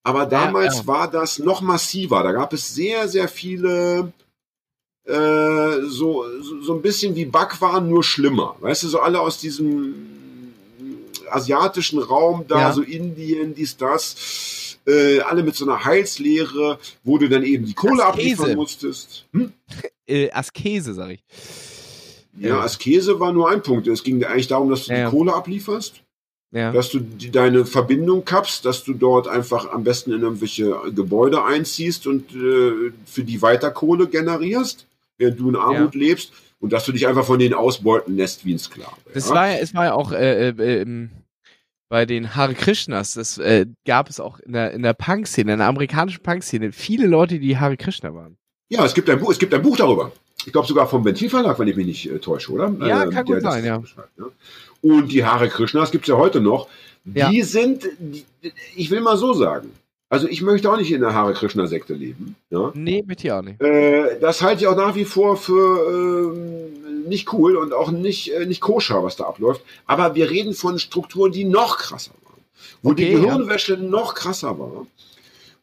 Aber 0.06 0.24
damals 0.24 0.78
ja. 0.78 0.86
war 0.86 1.10
das 1.10 1.40
noch 1.40 1.62
massiver. 1.62 2.22
Da 2.22 2.30
gab 2.30 2.52
es 2.52 2.72
sehr, 2.72 3.08
sehr 3.08 3.26
viele, 3.26 4.12
äh, 5.04 5.80
so, 5.88 6.24
so, 6.62 6.74
ein 6.74 6.80
bisschen 6.80 7.16
wie 7.16 7.24
Backwaren, 7.24 7.88
nur 7.88 8.04
schlimmer. 8.04 8.54
Weißt 8.60 8.84
du, 8.84 8.88
so 8.88 9.00
alle 9.00 9.18
aus 9.20 9.38
diesem 9.38 9.94
asiatischen 11.28 11.98
Raum 11.98 12.44
da, 12.46 12.60
Ja. 12.60 12.72
so 12.72 12.82
Indien, 12.82 13.52
dies, 13.56 13.76
das, 13.76 14.78
äh, 14.86 15.18
alle 15.22 15.42
mit 15.42 15.56
so 15.56 15.64
einer 15.64 15.84
Heilslehre, 15.84 16.78
wo 17.02 17.18
du 17.18 17.28
dann 17.28 17.42
eben 17.42 17.66
die 17.66 17.74
Kohle 17.74 18.04
Askese. 18.06 18.08
abliefern 18.42 18.54
musstest. 18.56 19.26
Hm? 19.32 19.52
Äh, 20.08 20.30
Askese, 20.30 20.94
sag 20.94 21.10
ich. 21.10 21.24
Ja, 22.38 22.60
Askese 22.60 23.18
war 23.18 23.32
nur 23.32 23.50
ein 23.50 23.60
Punkt. 23.60 23.88
Es 23.88 24.04
ging 24.04 24.22
eigentlich 24.22 24.46
darum, 24.46 24.70
dass 24.70 24.84
du 24.84 24.92
Ja, 24.92 24.98
ja. 24.98 25.04
die 25.10 25.16
Kohle 25.16 25.34
ablieferst, 25.34 25.94
Ja. 26.56 26.72
dass 26.72 26.88
du 26.88 27.00
die, 27.00 27.30
deine 27.30 27.66
Verbindung 27.66 28.24
kappst, 28.24 28.64
dass 28.64 28.82
du 28.82 28.94
dort 28.94 29.28
einfach 29.28 29.70
am 29.70 29.84
besten 29.84 30.12
in 30.12 30.22
irgendwelche 30.22 30.74
Gebäude 30.94 31.44
einziehst 31.44 32.06
und 32.06 32.34
äh, 32.34 32.92
für 33.04 33.24
die 33.24 33.42
weiter 33.42 33.70
Kohle 33.70 34.06
generierst, 34.06 34.86
während 35.18 35.38
du 35.38 35.50
in 35.50 35.56
Armut 35.56 35.94
lebst 35.94 36.32
und 36.60 36.72
dass 36.72 36.86
du 36.86 36.92
dich 36.92 37.06
einfach 37.06 37.26
von 37.26 37.38
denen 37.38 37.52
ausbeuten 37.52 38.16
lässt 38.16 38.46
wie 38.46 38.54
ein 38.54 38.58
Sklave. 38.58 38.96
Das 39.12 39.28
ja? 39.28 39.34
war 39.34 39.50
ja, 39.50 39.58
es 39.58 39.74
war 39.74 39.84
ja 39.84 39.92
auch 39.92 40.12
äh, 40.12 40.48
äh, 40.48 40.80
ähm, 40.80 41.10
bei 41.90 42.06
den 42.06 42.34
Hare 42.34 42.54
Krishnas, 42.54 43.12
das 43.14 43.36
äh, 43.38 43.66
gab 43.84 44.08
es 44.08 44.18
auch 44.18 44.40
in 44.40 44.54
der, 44.54 44.72
in 44.72 44.82
der 44.82 44.94
Punk-Szene, 44.94 45.52
in 45.52 45.58
der 45.58 45.68
amerikanischen 45.68 46.22
Punk-Szene, 46.22 46.72
viele 46.72 47.06
Leute, 47.06 47.38
die 47.38 47.58
Hare 47.58 47.76
Krishna 47.76 48.14
waren. 48.14 48.38
ja, 48.70 48.84
es 48.84 48.94
gibt 48.94 49.10
ein 49.10 49.20
Buch, 49.20 49.30
es 49.30 49.38
gibt 49.38 49.52
ein 49.52 49.62
Buch 49.62 49.76
darüber. 49.76 50.10
Ich 50.44 50.52
glaube 50.52 50.68
sogar 50.68 50.86
vom 50.88 51.04
Ventilverlag, 51.04 51.58
wenn 51.58 51.68
ich 51.68 51.76
mich 51.76 51.86
nicht 51.86 52.10
äh, 52.10 52.18
täusche, 52.18 52.52
oder? 52.52 52.72
Ja, 52.80 53.04
Äh, 53.04 53.10
kann 53.10 53.24
gut 53.24 53.36
der 53.36 53.42
sein, 53.42 53.64
ja. 53.64 53.82
Ja. 54.86 54.94
Und 54.94 55.12
die 55.12 55.24
Hare 55.24 55.48
Krishnas 55.48 55.90
gibt's 55.90 56.08
ja 56.08 56.16
heute 56.16 56.40
noch. 56.40 56.68
Die 57.04 57.18
Ja. 57.20 57.30
sind, 57.44 57.88
die, 57.98 58.24
ich 58.74 58.90
will 58.90 59.00
mal 59.00 59.16
so 59.16 59.32
sagen, 59.32 59.70
also 60.08 60.28
ich 60.28 60.42
möchte 60.42 60.70
auch 60.70 60.76
nicht 60.76 60.92
in 60.92 61.00
der 61.00 61.14
Hare 61.14 61.34
Krishna 61.34 61.66
Sekte 61.66 61.94
leben. 61.94 62.36
Ja? 62.50 62.70
Nee, 62.74 63.02
mit 63.06 63.22
dir 63.22 63.36
auch 63.38 63.42
nicht. 63.42 63.60
Äh, 63.60 64.18
das 64.20 64.42
halte 64.42 64.62
ich 64.62 64.66
auch 64.68 64.76
nach 64.76 64.94
wie 64.94 65.04
vor 65.04 65.36
für 65.36 66.32
ähm, 66.32 67.08
nicht 67.08 67.32
cool 67.32 67.56
und 67.56 67.72
auch 67.72 67.90
nicht, 67.90 68.32
äh, 68.32 68.46
nicht 68.46 68.60
koscher, 68.60 69.02
was 69.02 69.16
da 69.16 69.24
abläuft. 69.24 69.62
Aber 69.86 70.14
wir 70.14 70.30
reden 70.30 70.54
von 70.54 70.78
Strukturen, 70.78 71.32
die 71.32 71.44
noch 71.44 71.78
krasser 71.78 72.12
waren. 72.24 72.40
Wo 72.82 72.92
die 72.92 73.04
Okay, 73.04 73.14
ja. 73.14 73.20
Gehirnwäsche 73.20 73.76
noch 73.76 74.14
krasser 74.14 74.58
war. 74.58 74.86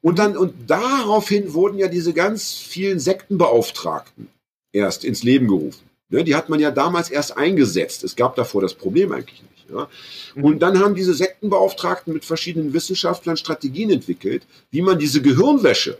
Und 0.01 0.19
dann, 0.19 0.35
und 0.35 0.53
daraufhin 0.69 1.53
wurden 1.53 1.77
ja 1.79 1.87
diese 1.87 2.13
ganz 2.13 2.53
vielen 2.53 2.99
Sektenbeauftragten 2.99 4.27
erst 4.73 5.05
ins 5.05 5.23
Leben 5.23 5.47
gerufen. 5.47 5.81
Ne, 6.13 6.23
die 6.23 6.35
hat 6.35 6.47
man 6.47 6.59
ja 6.59 6.69
damals 6.69 7.09
erst 7.09 7.35
eingesetzt. 7.35 8.03
Es 8.03 8.15
gab 8.15 8.35
davor 8.35 8.61
das 8.61 8.75
Problem 8.75 9.11
eigentlich 9.11 9.41
nicht. 9.41 9.65
Ja? 9.71 9.89
Und 10.35 10.59
dann 10.59 10.77
haben 10.77 10.93
diese 10.93 11.15
Sektenbeauftragten 11.15 12.13
mit 12.13 12.23
verschiedenen 12.23 12.71
Wissenschaftlern 12.71 13.35
Strategien 13.35 13.89
entwickelt, 13.89 14.43
wie 14.69 14.83
man 14.83 14.99
diese 14.99 15.23
Gehirnwäsche, 15.23 15.97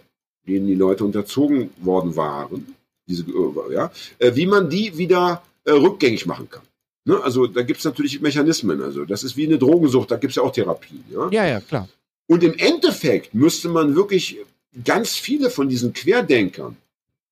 denen 0.47 0.67
die 0.67 0.75
Leute 0.75 1.03
unterzogen 1.03 1.71
worden 1.77 2.15
waren, 2.15 2.75
diese, 3.07 3.23
äh, 3.23 3.73
ja, 3.73 3.91
äh, 4.19 4.35
wie 4.35 4.45
man 4.45 4.69
die 4.69 4.95
wieder 4.95 5.41
äh, 5.63 5.71
rückgängig 5.71 6.27
machen 6.27 6.47
kann. 6.47 6.61
Ne? 7.05 7.19
Also 7.23 7.47
da 7.47 7.63
gibt 7.63 7.79
es 7.79 7.85
natürlich 7.85 8.21
Mechanismen. 8.21 8.83
Also 8.83 9.05
das 9.05 9.23
ist 9.23 9.35
wie 9.35 9.47
eine 9.47 9.57
Drogensucht, 9.57 10.11
da 10.11 10.17
gibt 10.17 10.29
es 10.29 10.35
ja 10.35 10.43
auch 10.43 10.51
Therapien. 10.51 11.03
Ja? 11.09 11.29
Ja, 11.31 11.47
ja, 11.47 11.59
klar. 11.59 11.89
Und 12.27 12.43
im 12.43 12.53
Endeffekt 12.53 13.33
müsste 13.33 13.67
man 13.67 13.95
wirklich 13.95 14.37
ganz 14.85 15.15
viele 15.15 15.49
von 15.49 15.69
diesen 15.69 15.91
Querdenkern 15.91 16.77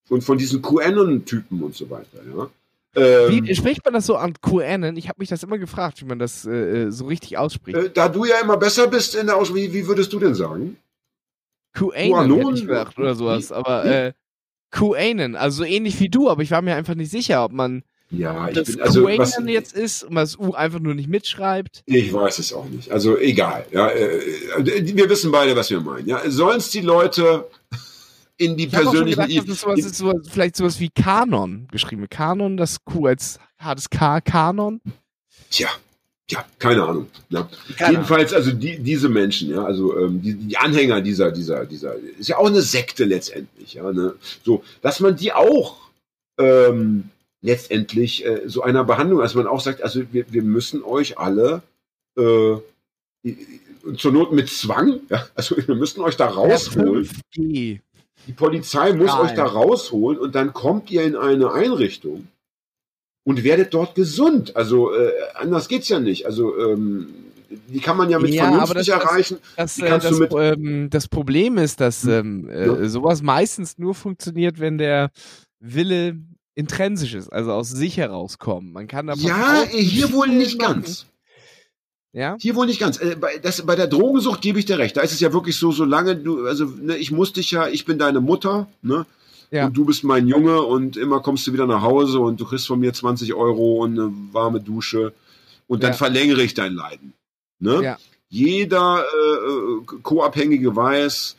und 0.09 0.23
von 0.23 0.39
diesen 0.39 0.63
QAnon-Typen 0.63 1.61
und 1.61 1.75
so 1.75 1.87
weiter, 1.91 2.21
ja. 2.35 2.49
Ähm, 2.95 3.45
Wie 3.45 3.55
spricht 3.55 3.85
man 3.85 3.93
das 3.93 4.05
so 4.05 4.15
an 4.17 4.33
QAnon? 4.41 4.97
Ich 4.97 5.07
habe 5.07 5.19
mich 5.19 5.29
das 5.29 5.43
immer 5.43 5.57
gefragt, 5.57 6.01
wie 6.01 6.05
man 6.05 6.19
das 6.19 6.45
äh, 6.45 6.51
äh, 6.51 6.91
so 6.91 7.05
richtig 7.05 7.37
ausspricht. 7.37 7.77
äh, 7.77 7.89
da 7.89 8.09
du 8.09 8.25
ja 8.25 8.39
immer 8.41 8.57
besser 8.57 8.87
bist 8.87 9.15
in 9.15 9.27
der 9.27 9.37
Aussprache, 9.37 9.61
wie, 9.61 9.73
wie 9.73 9.87
würdest 9.87 10.11
du 10.11 10.19
denn 10.19 10.35
sagen? 10.35 10.77
QAnon 11.73 11.91
QAnon? 11.93 12.37
hätte 12.39 12.53
ich 12.55 12.67
gedacht 12.67 12.99
oder 12.99 13.15
sowas, 13.15 13.51
aber 13.53 13.85
äh, 13.85 14.13
QAnon, 14.71 15.35
also 15.35 15.59
so 15.59 15.63
ähnlich 15.63 15.99
wie 16.01 16.09
du, 16.09 16.29
aber 16.29 16.41
ich 16.43 16.51
war 16.51 16.61
mir 16.61 16.75
einfach 16.75 16.95
nicht 16.95 17.11
sicher, 17.11 17.45
ob 17.45 17.53
man 17.53 17.83
Ja, 18.09 18.49
ich 18.49 18.55
das 18.55 18.67
bin, 18.75 18.81
also 18.81 19.05
was, 19.05 19.35
QAnon 19.35 19.47
jetzt 19.47 19.71
ist 19.73 20.03
und 20.03 20.13
man 20.13 20.23
das 20.23 20.37
U 20.37 20.53
einfach 20.53 20.79
nur 20.79 20.93
nicht 20.93 21.07
mitschreibt. 21.07 21.83
ich 21.85 22.11
weiß 22.11 22.39
es 22.39 22.51
auch 22.51 22.65
nicht. 22.65 22.91
Also 22.91 23.17
egal. 23.17 23.65
Ja, 23.71 23.87
äh, 23.89 24.19
wir 24.95 25.09
wissen 25.09 25.31
beide, 25.31 25.55
was 25.55 25.69
wir 25.69 25.79
meinen. 25.79 26.07
Ja, 26.09 26.29
sollen 26.29 26.57
es 26.57 26.69
die 26.71 26.81
Leute 26.81 27.47
in 28.41 28.57
die 28.57 28.65
Ich 28.65 28.71
persönlichen. 28.71 29.21
gedacht, 29.21 29.47
dass 29.47 29.55
es 29.55 29.61
sowas 29.61 29.79
ist, 29.79 29.95
sowas, 29.97 30.15
vielleicht 30.29 30.55
sowas 30.55 30.79
wie 30.79 30.89
Kanon 30.89 31.67
geschrieben. 31.71 32.07
Kanon, 32.09 32.57
das 32.57 32.83
Q 32.83 33.07
als 33.07 33.39
hartes 33.57 33.89
K, 33.89 34.19
Kanon. 34.21 34.81
Tja, 35.49 35.69
ja, 36.29 36.45
keine 36.59 36.83
Ahnung. 36.83 37.07
Ja. 37.29 37.49
Keine 37.77 37.93
Jedenfalls, 37.93 38.33
also 38.33 38.51
die, 38.51 38.79
diese 38.79 39.09
Menschen, 39.09 39.49
ja, 39.49 39.63
also 39.63 39.97
ähm, 39.97 40.21
die, 40.21 40.33
die 40.33 40.57
Anhänger 40.57 41.01
dieser, 41.01 41.31
dieser, 41.31 41.65
dieser, 41.65 41.95
ist 41.95 42.29
ja 42.29 42.37
auch 42.37 42.47
eine 42.47 42.61
Sekte 42.61 43.03
letztendlich, 43.03 43.73
ja, 43.73 43.91
ne? 43.91 44.15
So, 44.43 44.63
dass 44.81 45.01
man 45.01 45.15
die 45.15 45.33
auch 45.33 45.77
ähm, 46.39 47.09
letztendlich 47.41 48.25
äh, 48.25 48.43
so 48.45 48.63
einer 48.63 48.83
Behandlung, 48.85 49.19
dass 49.19 49.35
man 49.35 49.45
auch 49.45 49.59
sagt, 49.59 49.83
also 49.83 50.01
wir, 50.11 50.31
wir 50.31 50.43
müssen 50.43 50.83
euch 50.83 51.19
alle 51.19 51.61
äh, 52.17 52.55
zur 53.97 54.11
Not 54.11 54.31
mit 54.31 54.49
Zwang, 54.49 55.01
ja, 55.09 55.27
also 55.35 55.55
wir 55.57 55.75
müssen 55.75 56.01
euch 56.01 56.15
da 56.15 56.27
rausholen. 56.27 57.07
5G. 57.35 57.79
Die 58.27 58.33
Polizei 58.33 58.93
muss 58.93 59.07
Nein. 59.07 59.19
euch 59.21 59.31
da 59.33 59.45
rausholen 59.45 60.19
und 60.19 60.35
dann 60.35 60.53
kommt 60.53 60.91
ihr 60.91 61.03
in 61.03 61.15
eine 61.15 61.51
Einrichtung 61.51 62.27
und 63.23 63.43
werdet 63.43 63.73
dort 63.73 63.95
gesund. 63.95 64.55
Also 64.55 64.93
äh, 64.93 65.11
anders 65.35 65.67
geht's 65.67 65.89
ja 65.89 65.99
nicht. 65.99 66.25
Also 66.25 66.57
ähm, 66.57 67.07
die 67.67 67.79
kann 67.79 67.97
man 67.97 68.09
ja 68.09 68.19
mit 68.19 68.33
Ja, 68.33 68.45
aber 68.47 68.73
das- 68.75 68.85
vernünftig 68.85 68.93
das- 68.93 69.03
erreichen. 69.03 69.37
Das, 69.57 69.75
Die 69.75 69.81
äh, 69.83 69.99
das, 69.99 70.21
ähm, 70.37 70.89
das 70.89 71.07
Problem 71.07 71.57
ist, 71.57 71.81
dass 71.81 72.05
ähm, 72.05 72.49
äh, 72.49 72.67
Ja. 72.67 72.89
sowas 72.89 73.21
meistens 73.21 73.77
nur 73.77 73.93
funktioniert, 73.95 74.59
wenn 74.59 74.77
der 74.77 75.11
Wille 75.59 76.17
intrinsisch 76.55 77.13
ist, 77.13 77.29
also 77.31 77.51
aus 77.51 77.69
sich 77.69 77.97
herauskommen. 77.97 78.71
Man 78.71 78.87
kann 78.87 79.07
da 79.07 79.13
Ja, 79.15 79.63
hier 79.69 80.11
wohl 80.13 80.27
nicht 80.29 80.61
machen. 80.61 80.83
ganz. 80.83 81.05
Ja? 82.13 82.35
Hier 82.39 82.55
wohl 82.55 82.65
nicht 82.65 82.79
ganz. 82.79 82.99
Äh, 82.99 83.15
bei, 83.19 83.37
das, 83.37 83.65
bei 83.65 83.75
der 83.75 83.87
Drogensucht 83.87 84.41
gebe 84.41 84.59
ich 84.59 84.65
dir 84.65 84.77
recht. 84.77 84.97
Da 84.97 85.01
ist 85.01 85.13
es 85.13 85.19
ja 85.21 85.31
wirklich 85.31 85.55
so, 85.57 85.71
solange 85.71 86.15
du, 86.15 86.45
also 86.45 86.65
ne, 86.65 86.97
ich 86.97 87.11
muss 87.11 87.31
dich 87.33 87.51
ja, 87.51 87.67
ich 87.67 87.85
bin 87.85 87.97
deine 87.97 88.19
Mutter, 88.21 88.67
ne? 88.81 89.05
Ja. 89.49 89.65
Und 89.65 89.75
du 89.75 89.83
bist 89.85 90.03
mein 90.05 90.27
Junge 90.27 90.61
und 90.61 90.95
immer 90.95 91.19
kommst 91.19 91.45
du 91.45 91.51
wieder 91.53 91.67
nach 91.67 91.81
Hause 91.81 92.19
und 92.19 92.39
du 92.39 92.45
kriegst 92.45 92.67
von 92.67 92.79
mir 92.79 92.93
20 92.93 93.33
Euro 93.33 93.83
und 93.83 93.99
eine 93.99 94.11
warme 94.31 94.61
Dusche 94.61 95.13
und 95.67 95.83
dann 95.83 95.91
Ja. 95.91 95.97
verlängere 95.97 96.41
ich 96.41 96.53
dein 96.53 96.73
Leiden. 96.73 97.13
Ne? 97.59 97.83
Ja. 97.83 97.97
Jeder 98.29 99.03
äh, 99.03 99.93
äh, 99.93 99.99
Co-Abhängige 100.03 100.73
weiß, 100.73 101.35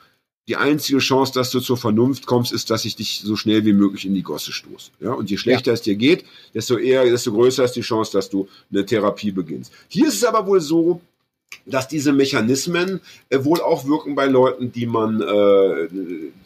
die 0.52 0.56
einzige 0.56 0.98
Chance, 0.98 1.32
dass 1.32 1.50
du 1.50 1.60
zur 1.60 1.78
Vernunft 1.78 2.26
kommst, 2.26 2.52
ist, 2.52 2.68
dass 2.68 2.84
ich 2.84 2.94
dich 2.94 3.22
so 3.24 3.36
schnell 3.36 3.64
wie 3.64 3.72
möglich 3.72 4.04
in 4.04 4.14
die 4.14 4.22
Gosse 4.22 4.52
stoße. 4.52 4.90
Ja? 5.00 5.12
Und 5.14 5.30
je 5.30 5.38
schlechter 5.38 5.72
es 5.72 5.80
dir 5.80 5.96
geht, 5.96 6.26
desto 6.52 6.76
eher, 6.76 7.04
desto 7.04 7.32
größer 7.32 7.64
ist 7.64 7.72
die 7.72 7.80
Chance, 7.80 8.12
dass 8.12 8.28
du 8.28 8.48
eine 8.70 8.84
Therapie 8.84 9.32
beginnst. 9.32 9.72
Hier 9.88 10.08
ist 10.08 10.16
es 10.16 10.24
aber 10.24 10.46
wohl 10.46 10.60
so, 10.60 11.00
dass 11.64 11.88
diese 11.88 12.12
Mechanismen 12.12 13.00
äh, 13.30 13.42
wohl 13.42 13.62
auch 13.62 13.86
wirken 13.86 14.14
bei 14.14 14.26
Leuten, 14.26 14.72
die 14.72 14.84
man 14.84 15.22
äh, 15.22 15.88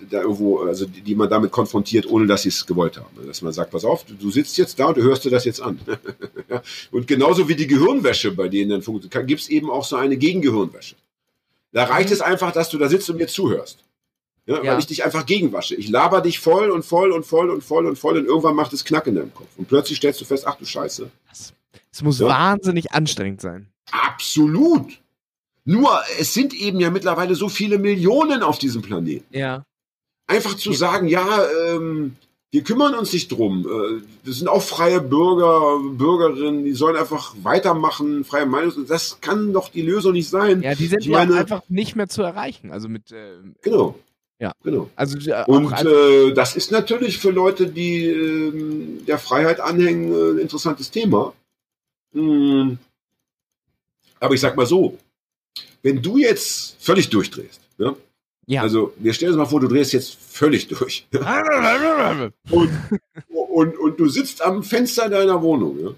da 0.09 0.21
irgendwo, 0.21 0.61
also 0.61 0.87
die, 0.87 1.01
die 1.01 1.15
man 1.17 1.29
damit 1.29 1.51
konfrontiert, 1.51 2.07
ohne 2.07 2.29
dass 2.29 2.43
sie 2.43 2.51
es 2.51 2.65
gewollt 2.65 2.99
haben. 2.99 3.27
Dass 3.27 3.43
man 3.43 3.53
sagt, 3.53 3.73
pass 3.73 3.85
auf, 3.85 4.05
du, 4.05 4.15
du 4.15 4.31
sitzt 4.31 4.57
jetzt 4.57 4.79
da 4.79 4.87
und 4.87 4.99
du 4.99 5.03
hörst 5.03 5.25
dir 5.25 5.31
das 5.31 5.45
jetzt 5.45 5.61
an. 5.61 5.81
ja? 6.49 6.63
Und 6.93 7.09
genauso 7.09 7.49
wie 7.49 7.57
die 7.57 7.67
Gehirnwäsche 7.67 8.31
bei 8.31 8.49
denen 8.49 8.71
dann 8.71 8.83
funktioniert, 8.83 9.27
gibt 9.27 9.41
es 9.41 9.49
eben 9.49 9.69
auch 9.69 9.85
so 9.85 9.97
eine 9.97 10.17
Gegengehirnwäsche. 10.17 10.95
Da 11.73 11.85
reicht 11.85 12.13
es 12.13 12.21
einfach, 12.21 12.53
dass 12.53 12.71
du 12.71 12.79
da 12.79 12.89
sitzt 12.89 13.11
und 13.11 13.17
mir 13.17 13.27
zuhörst. 13.27 13.86
Ja, 14.47 14.63
Ja. 14.63 14.73
Weil 14.73 14.79
ich 14.79 14.87
dich 14.87 15.05
einfach 15.05 15.27
gegenwasche. 15.27 15.75
Ich 15.75 15.89
laber 15.89 16.21
dich 16.21 16.39
voll 16.39 16.71
und 16.71 16.85
voll 16.85 17.11
und 17.13 17.25
voll 17.27 17.51
und 17.51 17.63
voll 17.65 17.87
und 17.87 17.99
voll 17.99 18.17
und 18.19 18.27
irgendwann 18.27 18.55
macht 18.55 18.73
es 18.73 18.85
Knack 18.85 19.07
in 19.09 19.17
deinem 19.17 19.35
Kopf. 19.35 19.49
Und 19.57 19.67
plötzlich 19.69 19.99
stellst 19.99 20.21
du 20.21 20.25
fest, 20.25 20.45
ach 20.47 20.57
du 20.57 20.65
Scheiße. 20.65 21.11
Es 21.93 22.03
muss 22.03 22.21
Ja. 22.21 22.27
wahnsinnig 22.29 22.93
anstrengend 22.93 23.41
sein. 23.41 23.69
Absolut. 23.91 24.93
Nur, 25.65 26.01
es 26.21 26.33
sind 26.33 26.55
eben 26.55 26.79
ja 26.79 26.91
mittlerweile 26.91 27.35
so 27.35 27.49
viele 27.49 27.79
Millionen 27.79 28.43
auf 28.43 28.59
diesem 28.59 28.83
Planeten. 28.83 29.25
Ja. 29.37 29.65
Einfach 30.29 30.55
zu 30.57 30.73
sagen, 30.73 31.09
ja, 31.09 31.45
ähm, 31.69 32.17
wir 32.53 32.63
kümmern 32.63 32.95
uns 32.95 33.13
nicht 33.13 33.33
drum. 33.33 33.67
Äh, 33.67 34.03
das 34.25 34.37
sind 34.37 34.49
auch 34.49 34.63
freie 34.63 35.01
Bürger, 35.01 35.79
Bürgerinnen, 35.93 36.65
die 36.65 36.73
sollen 36.73 36.97
einfach 36.97 37.35
weitermachen, 37.43 38.25
freie 38.25 38.47
Meinung. 38.47 38.87
Das 38.87 39.21
kann 39.21 39.53
doch 39.53 39.69
die 39.71 39.83
Lösung 39.83 40.13
nicht 40.13 40.29
sein. 40.29 40.63
Ja, 40.63 40.75
die 40.75 40.87
sind 40.87 41.01
Ich 41.01 41.07
ja 41.07 41.19
meine- 41.19 41.35
einfach 41.37 41.63
nicht 41.69 41.97
mehr 41.97 42.09
zu 42.09 42.23
erreichen. 42.23 42.71
Also 42.71 42.89
mit, 42.89 43.11
äh, 43.13 43.33
Genau. 43.63 43.97
Ja. 44.39 44.53
Genau. 44.63 44.91
also 44.97 45.19
äh, 45.31 45.45
Und 45.47 45.73
äh, 45.73 46.35
das 46.35 46.57
ist 46.57 46.71
natürlich 46.71 47.19
für 47.19 47.31
Leute, 47.31 47.69
die 47.69 48.07
ähm, 48.07 49.07
der 49.07 49.19
Freiheit 49.19 49.61
anhängen, 49.61 50.13
äh, 50.13 50.33
ein 50.33 50.39
interessantes 50.39 50.91
Thema. 50.91 51.33
Hm. 52.13 52.79
Aber 54.21 54.35
ich 54.35 54.41
sag 54.41 54.57
mal 54.57 54.67
so, 54.67 54.99
wenn 55.83 56.03
du 56.03 56.19
jetzt 56.19 56.77
völlig 56.81 57.09
durchdrehst, 57.09 57.61
ne? 57.79 57.97
ja. 58.47 58.63
also 58.63 58.93
wir 58.99 59.13
stellen 59.15 59.33
uns 59.33 59.39
mal 59.39 59.47
vor, 59.47 59.61
du 59.61 59.69
drehst 59.69 59.93
jetzt 59.93 60.15
völlig 60.15 60.69
durch 60.69 61.07
und, 62.51 62.71
und, 63.27 63.79
und 63.79 64.01
du 64.01 64.09
sitzt 64.09 64.43
am 64.43 64.63
Fenster 64.63 65.09
deiner 65.09 65.41
Wohnung 65.43 65.79
ja? 65.79 65.91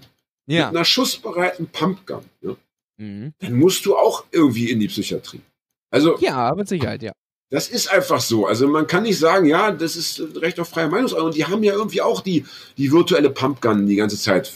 ja. 0.47 0.65
mit 0.67 0.77
einer 0.77 0.85
schussbereiten 0.85 1.67
Pumpgun, 1.67 2.23
ja? 2.41 2.55
Mhm. 2.97 3.33
dann 3.39 3.53
musst 3.53 3.85
du 3.85 3.95
auch 3.95 4.25
irgendwie 4.31 4.71
in 4.71 4.79
die 4.79 4.87
Psychiatrie. 4.87 5.41
Also 5.89 6.17
ja, 6.19 6.53
mit 6.53 6.67
Sicherheit, 6.67 7.01
ja. 7.01 7.13
Das 7.51 7.67
ist 7.67 7.91
einfach 7.91 8.21
so. 8.21 8.45
Also 8.45 8.67
man 8.67 8.85
kann 8.85 9.03
nicht 9.03 9.17
sagen, 9.17 9.45
ja, 9.47 9.71
das 9.71 9.95
ist 9.95 10.21
Recht 10.35 10.59
auf 10.59 10.69
freie 10.69 10.87
Meinungsäußerung. 10.87 11.27
Und 11.29 11.35
die 11.35 11.45
haben 11.45 11.63
ja 11.63 11.73
irgendwie 11.73 12.01
auch 12.01 12.21
die, 12.21 12.45
die 12.77 12.91
virtuelle 12.91 13.29
Pumpgun 13.31 13.87
die 13.87 13.95
ganze 13.95 14.19
Zeit 14.19 14.51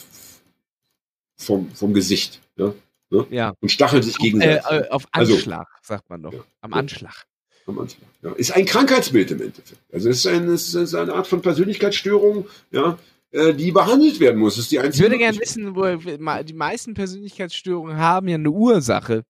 vom, 1.38 1.72
vom 1.74 1.94
Gesicht. 1.94 2.40
Ja? 2.56 2.74
Ja. 3.30 3.54
Und 3.62 3.70
stacheln 3.70 4.04
sich 4.04 4.16
Äh, 4.20 4.24
gegenseitig 4.24 4.66
äh, 4.70 4.90
auf 4.90 5.06
Also- 5.12 5.34
Anschlag, 5.36 5.68
sagt 5.82 6.10
man 6.10 6.22
doch. 6.24 6.34
Ja. 6.34 6.44
Am. 6.62 6.74
Anschlag. 6.74 7.26
am 7.66 7.80
Anfang. 7.80 8.02
Ja. 8.22 8.32
Ist 8.34 8.52
ein 8.52 8.66
Krankheitsbild 8.66 9.32
im 9.32 9.42
Endeffekt. 9.42 9.80
Also 9.92 10.10
es 10.10 10.18
ist, 10.18 10.28
ein, 10.28 10.48
es 10.50 10.74
ist 10.74 10.94
eine 10.96 11.14
Art 11.14 11.28
von 11.28 11.42
Persönlichkeitsstörung, 11.42 12.48
ja, 12.72 12.98
äh, 13.32 13.54
die 13.54 13.72
behandelt 13.72 14.20
werden 14.20 14.40
muss. 14.40 14.56
Das 14.56 14.66
ist 14.66 14.72
die 14.72 14.76
Ich 14.78 14.82
einzige 14.84 15.06
würde 15.06 15.18
gerne 15.18 15.40
wissen, 15.40 15.76
wo 15.76 16.44
die 16.44 16.54
meisten 16.54 16.94
Persönlichkeitsstörungen 16.94 17.98
haben 17.98 18.28
ja 18.28 18.36
eine 18.36 18.52
Ursache, 18.52 19.24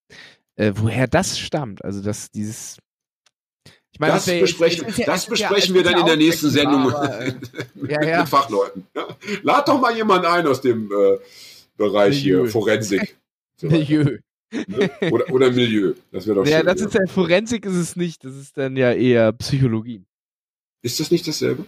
äh, 0.55 0.71
woher 0.75 1.07
das 1.07 1.39
stammt. 1.39 1.83
Also 1.85 2.01
dass 2.01 2.29
dieses 2.31 2.77
ich 3.93 3.99
meine, 3.99 4.13
Das 4.13 4.27
wär- 4.27 4.41
besprechen, 4.41 4.85
ja- 4.97 5.05
das 5.05 5.25
ja- 5.25 5.29
besprechen 5.29 5.69
es 5.69 5.73
wir 5.75 5.83
dann 5.83 5.93
in 5.93 5.99
ja 5.99 6.05
der 6.05 6.17
nächsten 6.17 6.49
Sendung 6.49 6.91
aber, 6.93 7.21
äh, 7.21 7.33
mit, 7.75 7.91
ja, 7.91 8.03
ja. 8.03 8.19
mit 8.21 8.29
Fachleuten. 8.29 8.85
Ja. 8.95 9.07
Lad 9.43 9.67
doch 9.67 9.79
mal 9.79 9.95
jemanden 9.95 10.25
ein 10.25 10.45
aus 10.47 10.59
dem 10.61 10.91
äh, 10.91 11.17
Bereich 11.77 12.17
hier, 12.17 12.37
Milieu. 12.37 12.51
Forensik. 12.51 13.15
So. 13.55 13.67
Milieu. 13.67 14.17
Ne? 14.51 14.89
Oder, 15.11 15.29
oder 15.31 15.51
Milieu. 15.51 15.93
Das 16.11 16.25
wäre 16.27 16.37
doch 16.37 16.45
Ja, 16.45 16.57
schön. 16.57 16.65
das 16.65 16.79
ja. 16.81 16.87
ist 16.87 16.93
ja 16.95 17.01
Forensik 17.07 17.65
ist 17.65 17.75
es 17.75 17.95
nicht, 17.95 18.23
das 18.25 18.35
ist 18.35 18.57
dann 18.57 18.75
ja 18.75 18.91
eher 18.91 19.31
Psychologie. 19.33 20.01
Ist 20.81 20.99
das 20.99 21.11
nicht 21.11 21.27
dasselbe? 21.27 21.65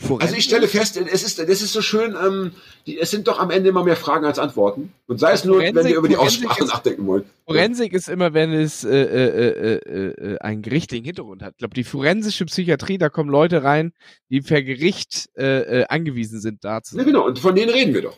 Forensik? 0.00 0.22
Also 0.22 0.36
ich 0.36 0.44
stelle 0.44 0.68
fest, 0.68 0.96
es 0.96 1.22
ist, 1.24 1.38
das 1.38 1.48
ist 1.62 1.72
so 1.72 1.82
schön, 1.82 2.14
ähm, 2.24 2.52
die, 2.86 2.98
es 2.98 3.10
sind 3.10 3.26
doch 3.26 3.38
am 3.40 3.50
Ende 3.50 3.68
immer 3.70 3.82
mehr 3.84 3.96
Fragen 3.96 4.24
als 4.24 4.38
Antworten. 4.38 4.92
Und 5.08 5.18
sei 5.18 5.32
es 5.32 5.44
nur, 5.44 5.58
wenn 5.58 5.74
Forensik- 5.74 5.90
wir 5.90 5.96
über 5.98 6.08
die 6.08 6.16
Aussprache 6.16 6.62
ist- 6.64 6.68
nachdenken 6.70 7.06
wollen. 7.06 7.24
Forensik 7.46 7.92
ist 7.92 8.08
immer, 8.08 8.32
wenn 8.32 8.52
es 8.52 8.84
äh, 8.84 8.90
äh, 8.90 9.26
äh, 9.26 9.74
äh, 9.74 10.32
äh, 10.34 10.38
einen 10.38 10.62
gerichtlichen 10.62 11.04
Hintergrund 11.04 11.42
hat. 11.42 11.52
Ich 11.54 11.58
glaube, 11.58 11.74
die 11.74 11.84
forensische 11.84 12.44
Psychiatrie, 12.46 12.98
da 12.98 13.08
kommen 13.08 13.28
Leute 13.30 13.64
rein, 13.64 13.92
die 14.30 14.40
per 14.40 14.62
Gericht 14.62 15.28
äh, 15.36 15.80
äh, 15.80 15.84
angewiesen 15.88 16.40
sind, 16.40 16.64
da 16.64 16.80
zu 16.82 16.96
Ja, 16.96 17.02
genau, 17.02 17.26
und 17.26 17.38
von 17.40 17.54
denen 17.56 17.70
reden 17.70 17.92
wir 17.94 18.02
doch. 18.02 18.16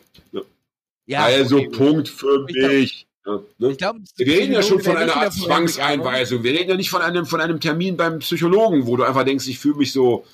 Ja, 1.07 1.23
also 1.25 1.57
okay. 1.57 1.69
Punkt 1.69 2.09
für 2.09 2.45
Ich 2.47 2.55
glaub- 2.55 2.71
mich. 2.71 3.07
Ja, 3.25 3.39
ne? 3.59 3.75
Glaub, 3.75 3.95
Wir 4.17 4.27
reden 4.27 4.53
ja 4.53 4.63
schon 4.63 4.79
von 4.81 4.97
einer 4.97 5.13
in 5.13 5.19
Art 5.19 5.33
Zwangseinweisung. 5.33 6.43
Wir 6.43 6.53
reden 6.53 6.69
ja 6.69 6.75
nicht 6.75 6.89
von 6.89 7.01
einem, 7.01 7.25
von 7.25 7.39
einem 7.41 7.59
Termin 7.59 7.97
beim 7.97 8.19
Psychologen, 8.19 8.85
wo 8.87 8.97
du 8.97 9.03
einfach 9.03 9.23
denkst, 9.23 9.47
ich 9.47 9.59
fühle 9.59 9.75
mich 9.75 9.91
so, 9.91 10.25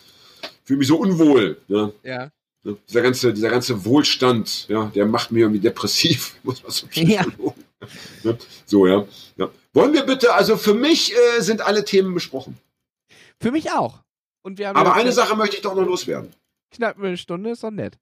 fühle 0.67 0.79
mich 0.79 0.87
so 0.87 0.97
unwohl. 0.97 1.57
Ne? 1.67 1.93
Ja. 2.03 2.29
Ne? 2.63 2.77
Dieser 2.87 3.01
ganze, 3.01 3.33
dieser 3.33 3.49
ganze 3.49 3.85
Wohlstand, 3.85 4.67
ja, 4.67 4.91
der 4.93 5.05
macht 5.05 5.31
mir 5.31 5.39
irgendwie 5.41 5.61
depressiv. 5.61 6.35
Muss 6.43 6.61
mal 6.61 6.69
zum 6.69 6.89
Ja. 6.91 7.25
Ne? 8.23 8.37
So, 8.65 8.85
ja. 8.85 9.05
ja. 9.37 9.49
Wollen 9.73 9.93
wir 9.93 10.03
bitte, 10.03 10.33
also 10.33 10.57
für 10.57 10.73
mich 10.73 11.13
äh, 11.15 11.41
sind 11.41 11.61
alle 11.61 11.85
Themen 11.85 12.13
besprochen. 12.13 12.57
Für 13.39 13.51
mich 13.51 13.71
auch. 13.71 13.99
Und 14.41 14.57
wir 14.57 14.67
haben 14.67 14.77
Aber 14.77 14.89
ja 14.89 14.95
eine 14.95 15.11
Sache 15.13 15.35
möchte 15.35 15.55
ich 15.55 15.61
doch 15.61 15.75
noch 15.75 15.85
loswerden. 15.85 16.33
knapp 16.71 16.97
eine 16.97 17.17
Stunde, 17.17 17.51
ist 17.51 17.63
doch 17.63 17.71
nett. 17.71 17.97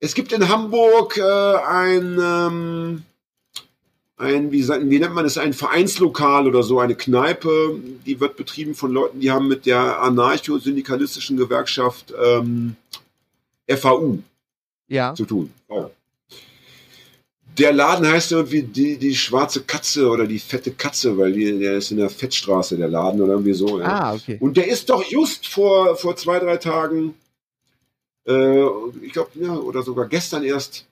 Es 0.00 0.14
gibt 0.14 0.32
in 0.32 0.48
Hamburg 0.48 1.16
äh, 1.18 1.22
ein, 1.22 2.18
ähm, 2.20 3.02
ein 4.18 4.50
wie, 4.52 4.66
wie 4.68 4.98
nennt 4.98 5.14
man 5.14 5.24
es, 5.24 5.38
ein 5.38 5.52
Vereinslokal 5.52 6.46
oder 6.46 6.62
so, 6.62 6.80
eine 6.80 6.94
Kneipe, 6.96 7.78
die 8.04 8.18
wird 8.20 8.36
betrieben 8.36 8.74
von 8.74 8.92
Leuten, 8.92 9.20
die 9.20 9.30
haben 9.30 9.48
mit 9.48 9.64
der 9.66 10.02
anarcho-syndikalistischen 10.02 11.36
Gewerkschaft 11.36 12.12
ähm, 12.20 12.74
FAU 13.68 14.18
Ja. 14.88 15.14
zu 15.14 15.24
tun. 15.24 15.52
Oh. 15.68 15.86
Der 17.58 17.72
Laden 17.72 18.06
heißt 18.06 18.32
irgendwie 18.32 18.62
die, 18.62 18.96
die 18.98 19.14
schwarze 19.16 19.62
Katze 19.62 20.08
oder 20.08 20.26
die 20.26 20.38
fette 20.38 20.70
Katze, 20.72 21.16
weil 21.18 21.32
die, 21.32 21.58
der 21.58 21.74
ist 21.78 21.90
in 21.90 21.96
der 21.98 22.10
Fettstraße, 22.10 22.76
der 22.76 22.88
Laden 22.88 23.20
oder 23.20 23.32
irgendwie 23.32 23.54
so. 23.54 23.80
Ja. 23.80 23.86
Ah, 23.86 24.14
okay. 24.14 24.36
Und 24.40 24.56
der 24.56 24.68
ist 24.68 24.90
doch 24.90 25.02
just 25.04 25.46
vor, 25.48 25.96
vor 25.96 26.14
zwei, 26.16 26.38
drei 26.38 26.56
Tagen, 26.56 27.14
äh, 28.26 28.64
ich 29.02 29.12
glaube, 29.12 29.30
ja, 29.34 29.54
oder 29.56 29.82
sogar 29.82 30.06
gestern 30.06 30.44
erst, 30.44 30.86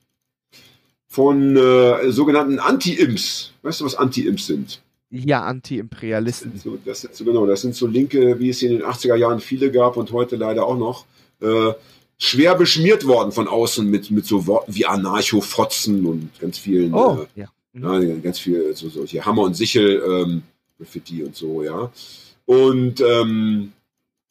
von 1.17 1.57
äh, 1.57 2.13
sogenannten 2.13 2.59
Anti-Imps. 2.59 3.51
Weißt 3.63 3.81
du, 3.81 3.87
was 3.87 3.95
Anti-Imps 3.95 4.49
sind? 4.49 4.83
Ja, 5.09 5.45
Anti-Imperialisten. 5.45 6.53
Das 6.53 6.63
sind 6.63 6.73
so, 6.75 6.79
das 6.85 7.01
sind 7.01 7.15
so, 7.15 7.25
genau, 7.25 7.47
das 7.47 7.63
sind 7.63 7.75
so 7.75 7.87
Linke, 7.87 8.39
wie 8.39 8.51
es 8.51 8.61
in 8.61 8.73
den 8.73 8.83
80er 8.83 9.17
Jahren 9.17 9.41
viele 9.41 9.71
gab 9.71 9.97
und 9.97 10.13
heute 10.13 10.37
leider 10.37 10.67
auch 10.67 10.77
noch. 10.77 11.07
Äh, 11.41 11.73
schwer 12.19 12.55
beschmiert 12.55 13.07
worden 13.07 13.33
von 13.33 13.49
außen 13.49 13.89
mit, 13.91 14.11
mit 14.11 14.27
so 14.27 14.47
Worten 14.47 14.75
wie 14.75 14.85
Anarcho-Fotzen 14.85 16.05
und 16.05 16.39
ganz 16.39 16.59
vielen, 16.59 16.93
Oh, 16.93 17.27
äh, 17.35 17.41
ja. 17.41 17.99
ja, 17.99 18.15
ganz 18.17 18.39
viel, 18.39 18.77
so, 18.77 18.91
solche 18.91 19.25
Hammer 19.25 19.43
und 19.45 19.57
Sichel, 19.57 20.03
ähm, 20.07 20.43
Graffiti 20.77 21.23
und 21.23 21.35
so, 21.35 21.63
ja. 21.63 21.91
Und 22.45 23.01
ähm, 23.01 23.73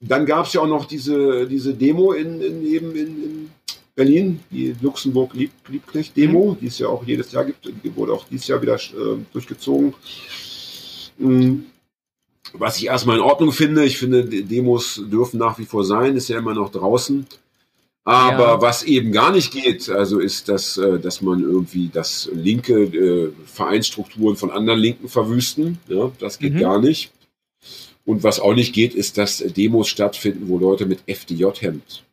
dann 0.02 0.28
gab 0.28 0.46
es 0.46 0.54
ja 0.54 0.62
auch 0.62 0.68
noch 0.68 0.86
diese, 0.86 1.48
diese 1.48 1.74
Demo 1.74 2.12
in, 2.12 2.42
in 2.42 2.64
eben 2.64 2.96
in, 2.96 3.24
in 3.24 3.35
Berlin, 3.96 4.42
die 4.52 4.76
Luxemburg 4.82 5.34
Lieb, 5.34 5.52
Liebknecht-Demo, 5.70 6.58
die 6.60 6.68
es 6.68 6.80
ja 6.80 6.88
auch 6.88 7.06
jedes 7.06 7.32
Jahr 7.32 7.46
gibt, 7.46 7.66
die 7.84 7.96
wurde 7.96 8.12
auch 8.14 8.26
dieses 8.30 8.48
Jahr 8.48 8.62
wieder 8.62 8.76
äh, 8.76 9.18
durchgezogen. 9.32 9.94
Mm. 11.18 11.60
Was 12.54 12.78
ich 12.78 12.86
erstmal 12.86 13.18
in 13.18 13.24
Ordnung 13.24 13.52
finde, 13.52 13.84
ich 13.86 13.98
finde, 13.98 14.24
Demos 14.26 15.02
dürfen 15.12 15.40
nach 15.40 15.58
wie 15.60 15.66
vor 15.66 15.84
sein, 15.84 16.16
ist 16.16 16.28
ja 16.30 16.38
immer 16.38 16.54
noch 16.54 16.72
draußen. 16.72 17.26
Aber 18.04 18.44
Ja. 18.44 18.62
was 18.62 18.84
eben 18.84 19.12
gar 19.12 19.32
nicht 19.32 19.52
geht, 19.52 19.90
also 19.90 20.20
ist, 20.20 20.48
dass, 20.48 20.78
äh, 20.78 21.00
dass 21.00 21.22
man 21.22 21.42
irgendwie 21.42 21.90
das 21.92 22.30
linke 22.34 22.84
äh, 22.84 23.32
Vereinsstrukturen 23.46 24.36
von 24.36 24.52
anderen 24.52 24.80
Linken 24.80 25.10
verwüsten. 25.10 25.80
Ja, 25.88 26.12
das 26.20 26.38
geht 26.38 26.54
Mhm. 26.54 26.60
gar 26.60 26.80
nicht. 26.80 27.12
Und 28.06 28.24
was 28.24 28.40
auch 28.40 28.54
nicht 28.54 28.74
geht, 28.74 28.94
ist, 28.94 29.18
dass 29.18 29.38
Demos 29.40 29.88
stattfinden, 29.88 30.48
wo 30.48 30.60
Leute 30.60 30.86
mit 30.86 31.00
FDJ-Hemd. 31.08 32.04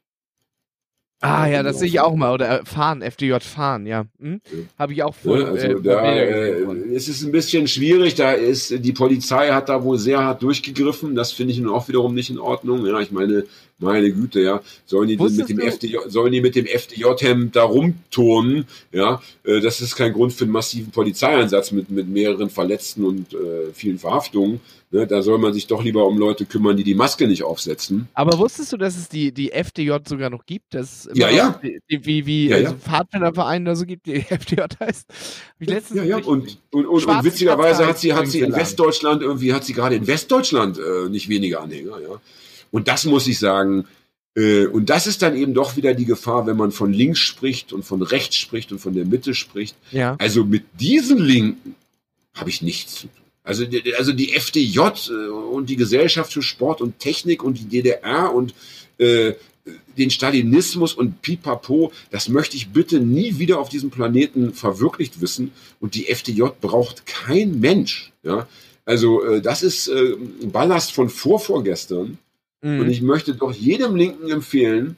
Ah 1.22 1.46
ja, 1.46 1.58
genau. 1.58 1.70
das 1.70 1.78
sehe 1.78 1.88
ich 1.88 2.00
auch 2.00 2.14
mal. 2.14 2.32
Oder 2.34 2.60
äh, 2.60 2.64
fahren, 2.64 3.00
FDJ 3.00 3.38
fahren, 3.40 3.86
ja. 3.86 4.04
Hm? 4.20 4.40
Ja. 4.44 4.58
Habe 4.78 4.92
ich 4.92 5.02
auch 5.02 5.14
vor. 5.14 5.36
Ne? 5.38 5.44
Also 5.46 5.66
äh, 5.66 5.80
da 5.82 6.12
äh, 6.14 6.94
es 6.94 7.08
ist 7.08 7.22
ein 7.22 7.32
bisschen 7.32 7.68
schwierig. 7.68 8.14
Da 8.16 8.32
ist 8.32 8.74
die 8.84 8.92
Polizei 8.92 9.50
hat 9.50 9.68
da 9.68 9.82
wohl 9.84 9.98
sehr 9.98 10.22
hart 10.22 10.42
durchgegriffen. 10.42 11.14
Das 11.14 11.32
finde 11.32 11.52
ich 11.52 11.60
nun 11.60 11.72
auch 11.72 11.88
wiederum 11.88 12.14
nicht 12.14 12.30
in 12.30 12.38
Ordnung. 12.38 12.84
Ja, 12.86 12.98
ich 13.00 13.12
meine, 13.12 13.44
meine 13.78 14.12
Güte, 14.12 14.40
ja, 14.40 14.60
sollen 14.84 15.08
die 15.08 15.18
Wusstest 15.18 15.48
mit 15.48 15.50
dem 15.50 15.56
du- 15.58 15.66
FDJ, 15.66 15.96
sollen 16.08 16.32
die 16.32 16.40
mit 16.40 16.54
dem 16.56 16.66
FDJ-Hemd 16.66 17.54
da 17.56 17.62
rumturnen? 17.62 18.64
Ja, 18.92 19.20
äh, 19.44 19.60
das 19.60 19.80
ist 19.80 19.96
kein 19.96 20.12
Grund 20.12 20.32
für 20.32 20.44
einen 20.44 20.52
massiven 20.52 20.90
Polizeieinsatz 20.90 21.70
mit 21.72 21.90
mit 21.90 22.08
mehreren 22.08 22.50
Verletzten 22.50 23.04
und 23.04 23.32
äh, 23.32 23.72
vielen 23.72 23.98
Verhaftungen. 23.98 24.60
Ne? 24.92 25.06
Da 25.06 25.22
soll 25.22 25.38
man 25.38 25.54
sich 25.54 25.66
doch 25.66 25.82
lieber 25.82 26.06
um 26.06 26.18
Leute 26.18 26.44
kümmern, 26.44 26.76
die 26.76 26.84
die 26.84 26.94
Maske 26.94 27.26
nicht 27.26 27.42
aufsetzen. 27.42 28.08
Aber 28.12 28.38
wusstest 28.38 28.72
du, 28.72 28.76
dass 28.76 28.96
es 28.96 29.08
die, 29.08 29.32
die 29.32 29.50
FDJ 29.50 29.96
sogar 30.06 30.28
noch 30.28 30.44
gibt? 30.44 30.74
Dass 30.74 31.08
Ja, 31.14 31.30
ja. 31.30 31.58
Die, 31.62 31.80
wie 32.04 32.26
wie 32.26 32.48
Ja, 32.48 32.56
also 32.56 32.72
ja. 32.72 32.76
Pfadfinderverein 32.76 33.62
oder 33.62 33.74
so 33.74 33.86
gibt, 33.86 34.06
die 34.06 34.16
FDJ 34.28 34.62
heißt. 34.78 35.06
Ja, 35.60 36.04
ja, 36.04 36.16
und, 36.18 36.26
und, 36.26 36.86
und, 36.86 37.06
und 37.06 37.24
witzigerweise 37.24 37.86
hat 37.86 37.98
sie, 37.98 38.12
hat 38.12 38.28
sie 38.28 38.40
in. 38.40 38.52
Westdeutschland 38.52 39.22
irgendwie, 39.22 39.54
hat 39.54 39.64
sie 39.64 39.72
gerade 39.72 39.96
in 39.96 40.06
Westdeutschland 40.06 40.78
äh, 40.78 41.08
nicht 41.08 41.28
weniger 41.30 41.62
Anhänger, 41.62 41.98
ja. 42.00 42.20
Und 42.70 42.88
das 42.88 43.04
muss 43.06 43.26
ich 43.26 43.38
sagen, 43.38 43.86
äh, 44.34 44.66
und 44.66 44.90
das 44.90 45.06
ist 45.06 45.22
dann 45.22 45.36
eben 45.36 45.54
doch 45.54 45.76
wieder 45.76 45.94
die 45.94 46.04
Gefahr, 46.04 46.46
wenn 46.46 46.56
man 46.56 46.70
von 46.70 46.92
links 46.92 47.18
spricht 47.20 47.72
und 47.72 47.84
von 47.84 48.02
rechts 48.02 48.36
spricht 48.36 48.72
und 48.72 48.78
von 48.78 48.94
der 48.94 49.06
Mitte 49.06 49.34
spricht. 49.34 49.74
ja. 49.90 50.16
Also 50.18 50.44
mit 50.44 50.64
diesen 50.78 51.18
Linken 51.18 51.76
habe 52.34 52.50
ich 52.50 52.60
nichts 52.60 52.94
zu 52.96 53.06
tun. 53.08 53.21
Also, 53.44 53.64
die- 53.64 53.94
also 53.94 54.12
die 54.12 54.32
FDJ 54.34 54.78
äh, 55.10 55.28
und 55.28 55.68
die 55.68 55.76
Gesellschaft 55.76 56.32
für 56.32 56.42
Sport 56.42 56.80
und 56.80 56.98
Technik 56.98 57.42
und 57.42 57.58
die 57.58 57.64
DDR 57.64 58.32
und 58.34 58.54
äh, 58.98 59.32
den 59.96 60.10
Stalinismus 60.10 60.92
und 60.94 61.22
Pipapo, 61.22 61.92
das 62.10 62.28
möchte 62.28 62.56
ich 62.56 62.70
bitte 62.70 62.98
nie 62.98 63.38
wieder 63.38 63.58
auf 63.60 63.68
diesem 63.68 63.90
Planeten 63.90 64.52
verwirklicht 64.54 65.20
wissen. 65.20 65.52
Und 65.80 65.94
die 65.94 66.08
FDJ 66.08 66.42
braucht 66.60 67.06
kein 67.06 67.60
Mensch. 67.60 68.12
Ja? 68.24 68.48
Also 68.84 69.22
äh, 69.24 69.40
das 69.40 69.62
ist 69.62 69.86
äh, 69.88 70.16
Ballast 70.44 70.92
von 70.92 71.08
vorvorgestern. 71.08 72.18
Und 72.64 72.78
Mhm. 72.78 72.90
ich 72.90 73.02
möchte 73.02 73.34
doch 73.34 73.52
jedem 73.52 73.96
Linken 73.96 74.30
empfehlen, 74.30 74.96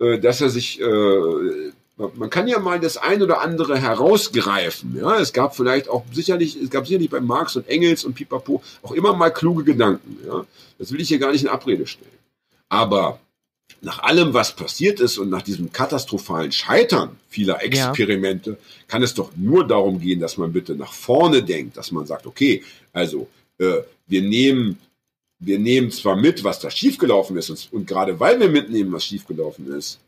äh, 0.00 0.18
dass 0.18 0.40
er 0.40 0.48
sich, 0.48 0.80
äh, 0.80 1.70
man 1.96 2.28
kann 2.30 2.48
ja 2.48 2.58
mal 2.58 2.80
das 2.80 2.96
ein 2.96 3.22
oder 3.22 3.40
andere 3.40 3.78
herausgreifen. 3.78 4.96
Ja, 4.96 5.18
es 5.18 5.32
gab 5.32 5.54
vielleicht 5.54 5.88
auch 5.88 6.04
sicherlich, 6.12 6.56
es 6.56 6.70
gab 6.70 6.86
sicherlich 6.86 7.10
bei 7.10 7.20
Marx 7.20 7.56
und 7.56 7.68
Engels 7.68 8.04
und 8.04 8.14
Pipapo 8.14 8.62
auch 8.82 8.92
immer 8.92 9.14
mal 9.14 9.30
kluge 9.30 9.64
Gedanken. 9.64 10.18
Ja, 10.26 10.44
das 10.78 10.92
will 10.92 11.00
ich 11.00 11.08
hier 11.08 11.18
gar 11.18 11.32
nicht 11.32 11.42
in 11.42 11.48
Abrede 11.48 11.86
stellen. 11.86 12.10
Aber 12.68 13.20
nach 13.80 14.00
allem, 14.00 14.34
was 14.34 14.56
passiert 14.56 14.98
ist 14.98 15.18
und 15.18 15.30
nach 15.30 15.42
diesem 15.42 15.72
katastrophalen 15.72 16.50
Scheitern 16.50 17.16
vieler 17.28 17.62
Experimente, 17.62 18.58
kann 18.88 19.02
es 19.02 19.14
doch 19.14 19.30
nur 19.36 19.66
darum 19.66 20.00
gehen, 20.00 20.20
dass 20.20 20.36
man 20.36 20.52
bitte 20.52 20.74
nach 20.74 20.92
vorne 20.92 21.42
denkt, 21.42 21.76
dass 21.76 21.92
man 21.92 22.06
sagt, 22.06 22.26
okay, 22.26 22.62
also 22.92 23.28
äh, 23.58 23.82
wir 24.06 24.22
nehmen 24.22 24.78
wir 25.38 25.58
nehmen 25.58 25.90
zwar 25.90 26.16
mit, 26.16 26.44
was 26.44 26.60
da 26.60 26.70
schiefgelaufen 26.70 27.36
ist, 27.36 27.50
und, 27.50 27.68
und 27.72 27.86
gerade 27.86 28.18
weil 28.20 28.40
wir 28.40 28.48
mitnehmen, 28.48 28.92
was 28.92 29.04
schiefgelaufen 29.04 29.72
ist, 29.72 30.00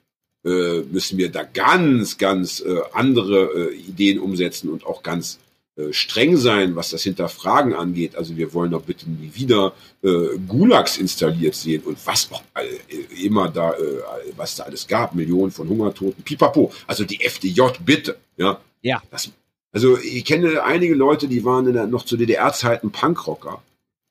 äh, 0.46 0.82
müssen 0.92 1.18
wir 1.18 1.30
da 1.30 1.42
ganz, 1.42 2.18
ganz 2.18 2.60
äh, 2.60 2.80
andere 2.92 3.70
äh, 3.72 3.74
Ideen 3.74 4.20
umsetzen 4.20 4.70
und 4.70 4.86
auch 4.86 5.02
ganz 5.02 5.40
äh, 5.76 5.92
streng 5.92 6.36
sein, 6.36 6.76
was 6.76 6.90
das 6.90 7.02
Hinterfragen 7.02 7.74
angeht. 7.74 8.14
Also 8.14 8.36
wir 8.36 8.54
wollen 8.54 8.70
doch 8.70 8.82
bitte 8.82 9.10
nie 9.10 9.32
wieder 9.34 9.72
äh, 10.02 10.38
Gulags 10.46 10.98
installiert 10.98 11.56
sehen 11.56 11.82
und 11.82 11.98
was 12.06 12.30
auch 12.30 12.42
äh, 12.54 13.24
immer 13.24 13.48
da, 13.48 13.72
äh, 13.72 14.02
was 14.36 14.54
da 14.54 14.62
alles 14.64 14.86
gab, 14.86 15.14
Millionen 15.16 15.50
von 15.50 15.68
Hungertoten, 15.68 16.22
pipapo. 16.22 16.72
Also 16.86 17.04
die 17.04 17.20
FDJ, 17.20 17.62
bitte, 17.84 18.16
ja. 18.36 18.60
Ja. 18.82 19.02
Das, 19.10 19.30
also 19.72 19.98
ich 19.98 20.24
kenne 20.24 20.62
einige 20.62 20.94
Leute, 20.94 21.26
die 21.26 21.44
waren 21.44 21.66
in 21.66 21.74
der, 21.74 21.86
noch 21.88 22.04
zu 22.04 22.16
DDR-Zeiten 22.16 22.92
Punkrocker. 22.92 23.62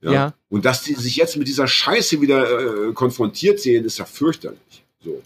Ja? 0.01 0.11
Ja. 0.11 0.33
Und 0.49 0.65
dass 0.65 0.83
die 0.83 0.93
sich 0.95 1.15
jetzt 1.15 1.37
mit 1.37 1.47
dieser 1.47 1.67
Scheiße 1.67 2.19
wieder 2.19 2.89
äh, 2.89 2.93
konfrontiert 2.93 3.61
sehen, 3.61 3.85
ist 3.85 3.99
ja 3.99 4.05
fürchterlich. 4.05 4.83
So. 5.03 5.23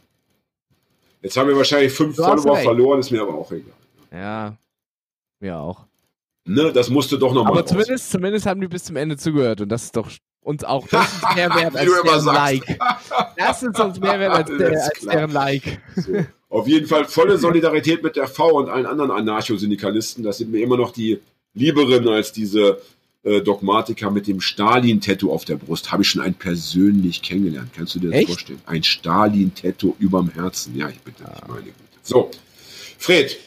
Jetzt 1.22 1.36
haben 1.38 1.50
wir 1.50 1.58
wahrscheinlich 1.58 1.92
fünf 1.92 2.16
Du 2.16 2.24
Follower 2.24 2.58
verloren, 2.58 3.00
ist 3.00 3.12
mir 3.12 3.22
aber 3.22 3.36
auch 3.36 3.52
egal. 3.52 3.74
Ja. 4.12 4.58
Ja 5.42 5.60
auch. 5.60 5.86
Ne, 6.46 6.72
das 6.74 6.90
musste 6.90 7.20
doch 7.20 7.34
nochmal 7.34 7.54
Aber 7.54 7.66
zumindest, 7.66 8.10
zumindest 8.12 8.46
haben 8.46 8.60
die 8.62 8.68
bis 8.68 8.86
zum 8.86 8.96
Ende 8.96 9.18
zugehört 9.18 9.62
und 9.62 9.70
das 9.70 9.84
ist 9.84 9.96
doch 9.96 10.10
uns 10.42 10.64
auch 10.64 10.88
das 10.88 11.14
ist 11.14 11.36
mehr 11.36 11.50
wert 11.56 11.76
als 11.76 12.02
deren. 12.02 12.26
Like. 12.26 12.80
Das 13.38 13.64
ist 13.64 13.80
uns 13.80 14.00
mehr 14.00 14.20
wert 14.20 14.34
als, 14.34 14.50
der, 14.58 14.84
als 14.84 15.00
deren 15.02 15.32
Like. 15.32 15.80
So. 15.96 16.26
Auf 16.50 16.68
jeden 16.68 16.88
Fall 16.88 17.06
volle 17.06 17.38
Solidarität 17.38 18.02
mit 18.02 18.16
der 18.16 18.28
V 18.28 18.50
und 18.58 18.70
allen 18.70 18.88
anderen 18.88 19.12
Anarcho-Syndikalisten. 19.12 20.24
Das 20.24 20.40
sind 20.40 20.52
mir 20.52 20.64
immer 20.64 20.78
noch 20.78 20.92
die 20.92 21.20
lieberen 21.54 22.08
als 22.08 22.32
diese 22.32 22.82
äh, 23.24 23.42
Dogmatiker 23.42 24.10
mit 24.12 24.28
dem 24.28 24.40
Stalin-Tattoo 24.42 25.32
auf 25.32 25.46
der 25.46 25.56
Brust. 25.58 25.92
Habe 25.92 26.04
ich 26.04 26.10
schon 26.10 26.22
einen 26.22 26.36
persönlich 26.36 27.22
kennengelernt. 27.22 27.72
Kannst 27.76 27.96
du 27.96 28.00
dir 28.00 28.08
das 28.12 28.20
Echt? 28.20 28.28
vorstellen? 28.30 28.62
Ein 28.66 28.84
Stalin-Tattoo 28.84 29.96
überm 30.00 30.30
Herzen. 30.30 30.76
Ja, 30.76 30.90
ich 30.90 31.00
bitte 31.02 31.24
dich, 31.24 31.48
meine 31.48 31.62
Güte. 31.64 31.76
So, 32.04 32.32
Fred, 32.98 33.38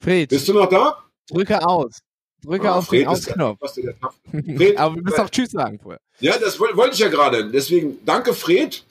Fred, 0.00 0.28
bist 0.28 0.48
du 0.48 0.52
noch 0.54 0.68
da? 0.68 0.98
drücke 1.28 1.64
aus. 1.66 1.98
Drücke 2.44 2.70
Ah, 2.72 2.78
auf 2.78 2.88
den 2.88 3.04
Fred 3.06 3.16
ist 3.18 3.28
Ausknopf. 3.28 3.58
Fred, 4.56 4.76
Aber 4.76 4.96
wir 4.96 5.02
müssen 5.02 5.20
auch 5.20 5.30
Tschüss 5.30 5.52
sagen 5.52 5.78
vorher. 5.80 6.00
Ja, 6.18 6.36
das 6.38 6.58
woll- 6.58 6.76
wollte 6.76 6.94
ich 6.94 6.98
ja 7.00 7.08
gerade. 7.08 7.48
Deswegen 7.50 7.98
danke, 8.04 8.34
Fred. 8.34 8.84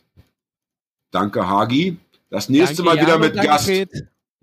Danke, 1.11 1.45
Hagi. 1.45 1.97
Das 2.29 2.47
nächste 2.47 2.77
Danke, 2.77 2.83
Mal 2.83 3.01
wieder 3.01 3.13
Jan, 3.13 3.19
mit 3.19 3.35
danke, 3.35 3.47
Gast. 3.47 3.65
Fred. 3.65 3.89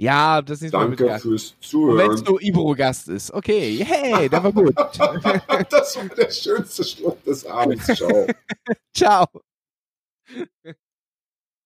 Ja, 0.01 0.43
das 0.43 0.61
Mal 0.61 0.89
mit 0.89 1.01
Danke 1.01 1.07
Gast. 1.07 1.23
fürs 1.23 1.51
Und 1.73 1.99
wenn 1.99 2.11
es 2.13 2.21
Zuhören. 2.21 2.25
nur 2.25 2.41
Ibro-Gast 2.43 3.09
ist. 3.09 3.33
Okay, 3.33 3.85
hey, 3.85 4.29
der 4.29 4.45
war 4.45 4.53
gut. 4.53 4.73
das 5.71 5.97
war 5.97 6.05
der 6.17 6.31
schönste 6.31 6.85
Schluss 6.85 7.17
des 7.27 7.45
Abends. 7.45 7.85
Ciao. 7.87 8.27
Ciao. 8.95 9.27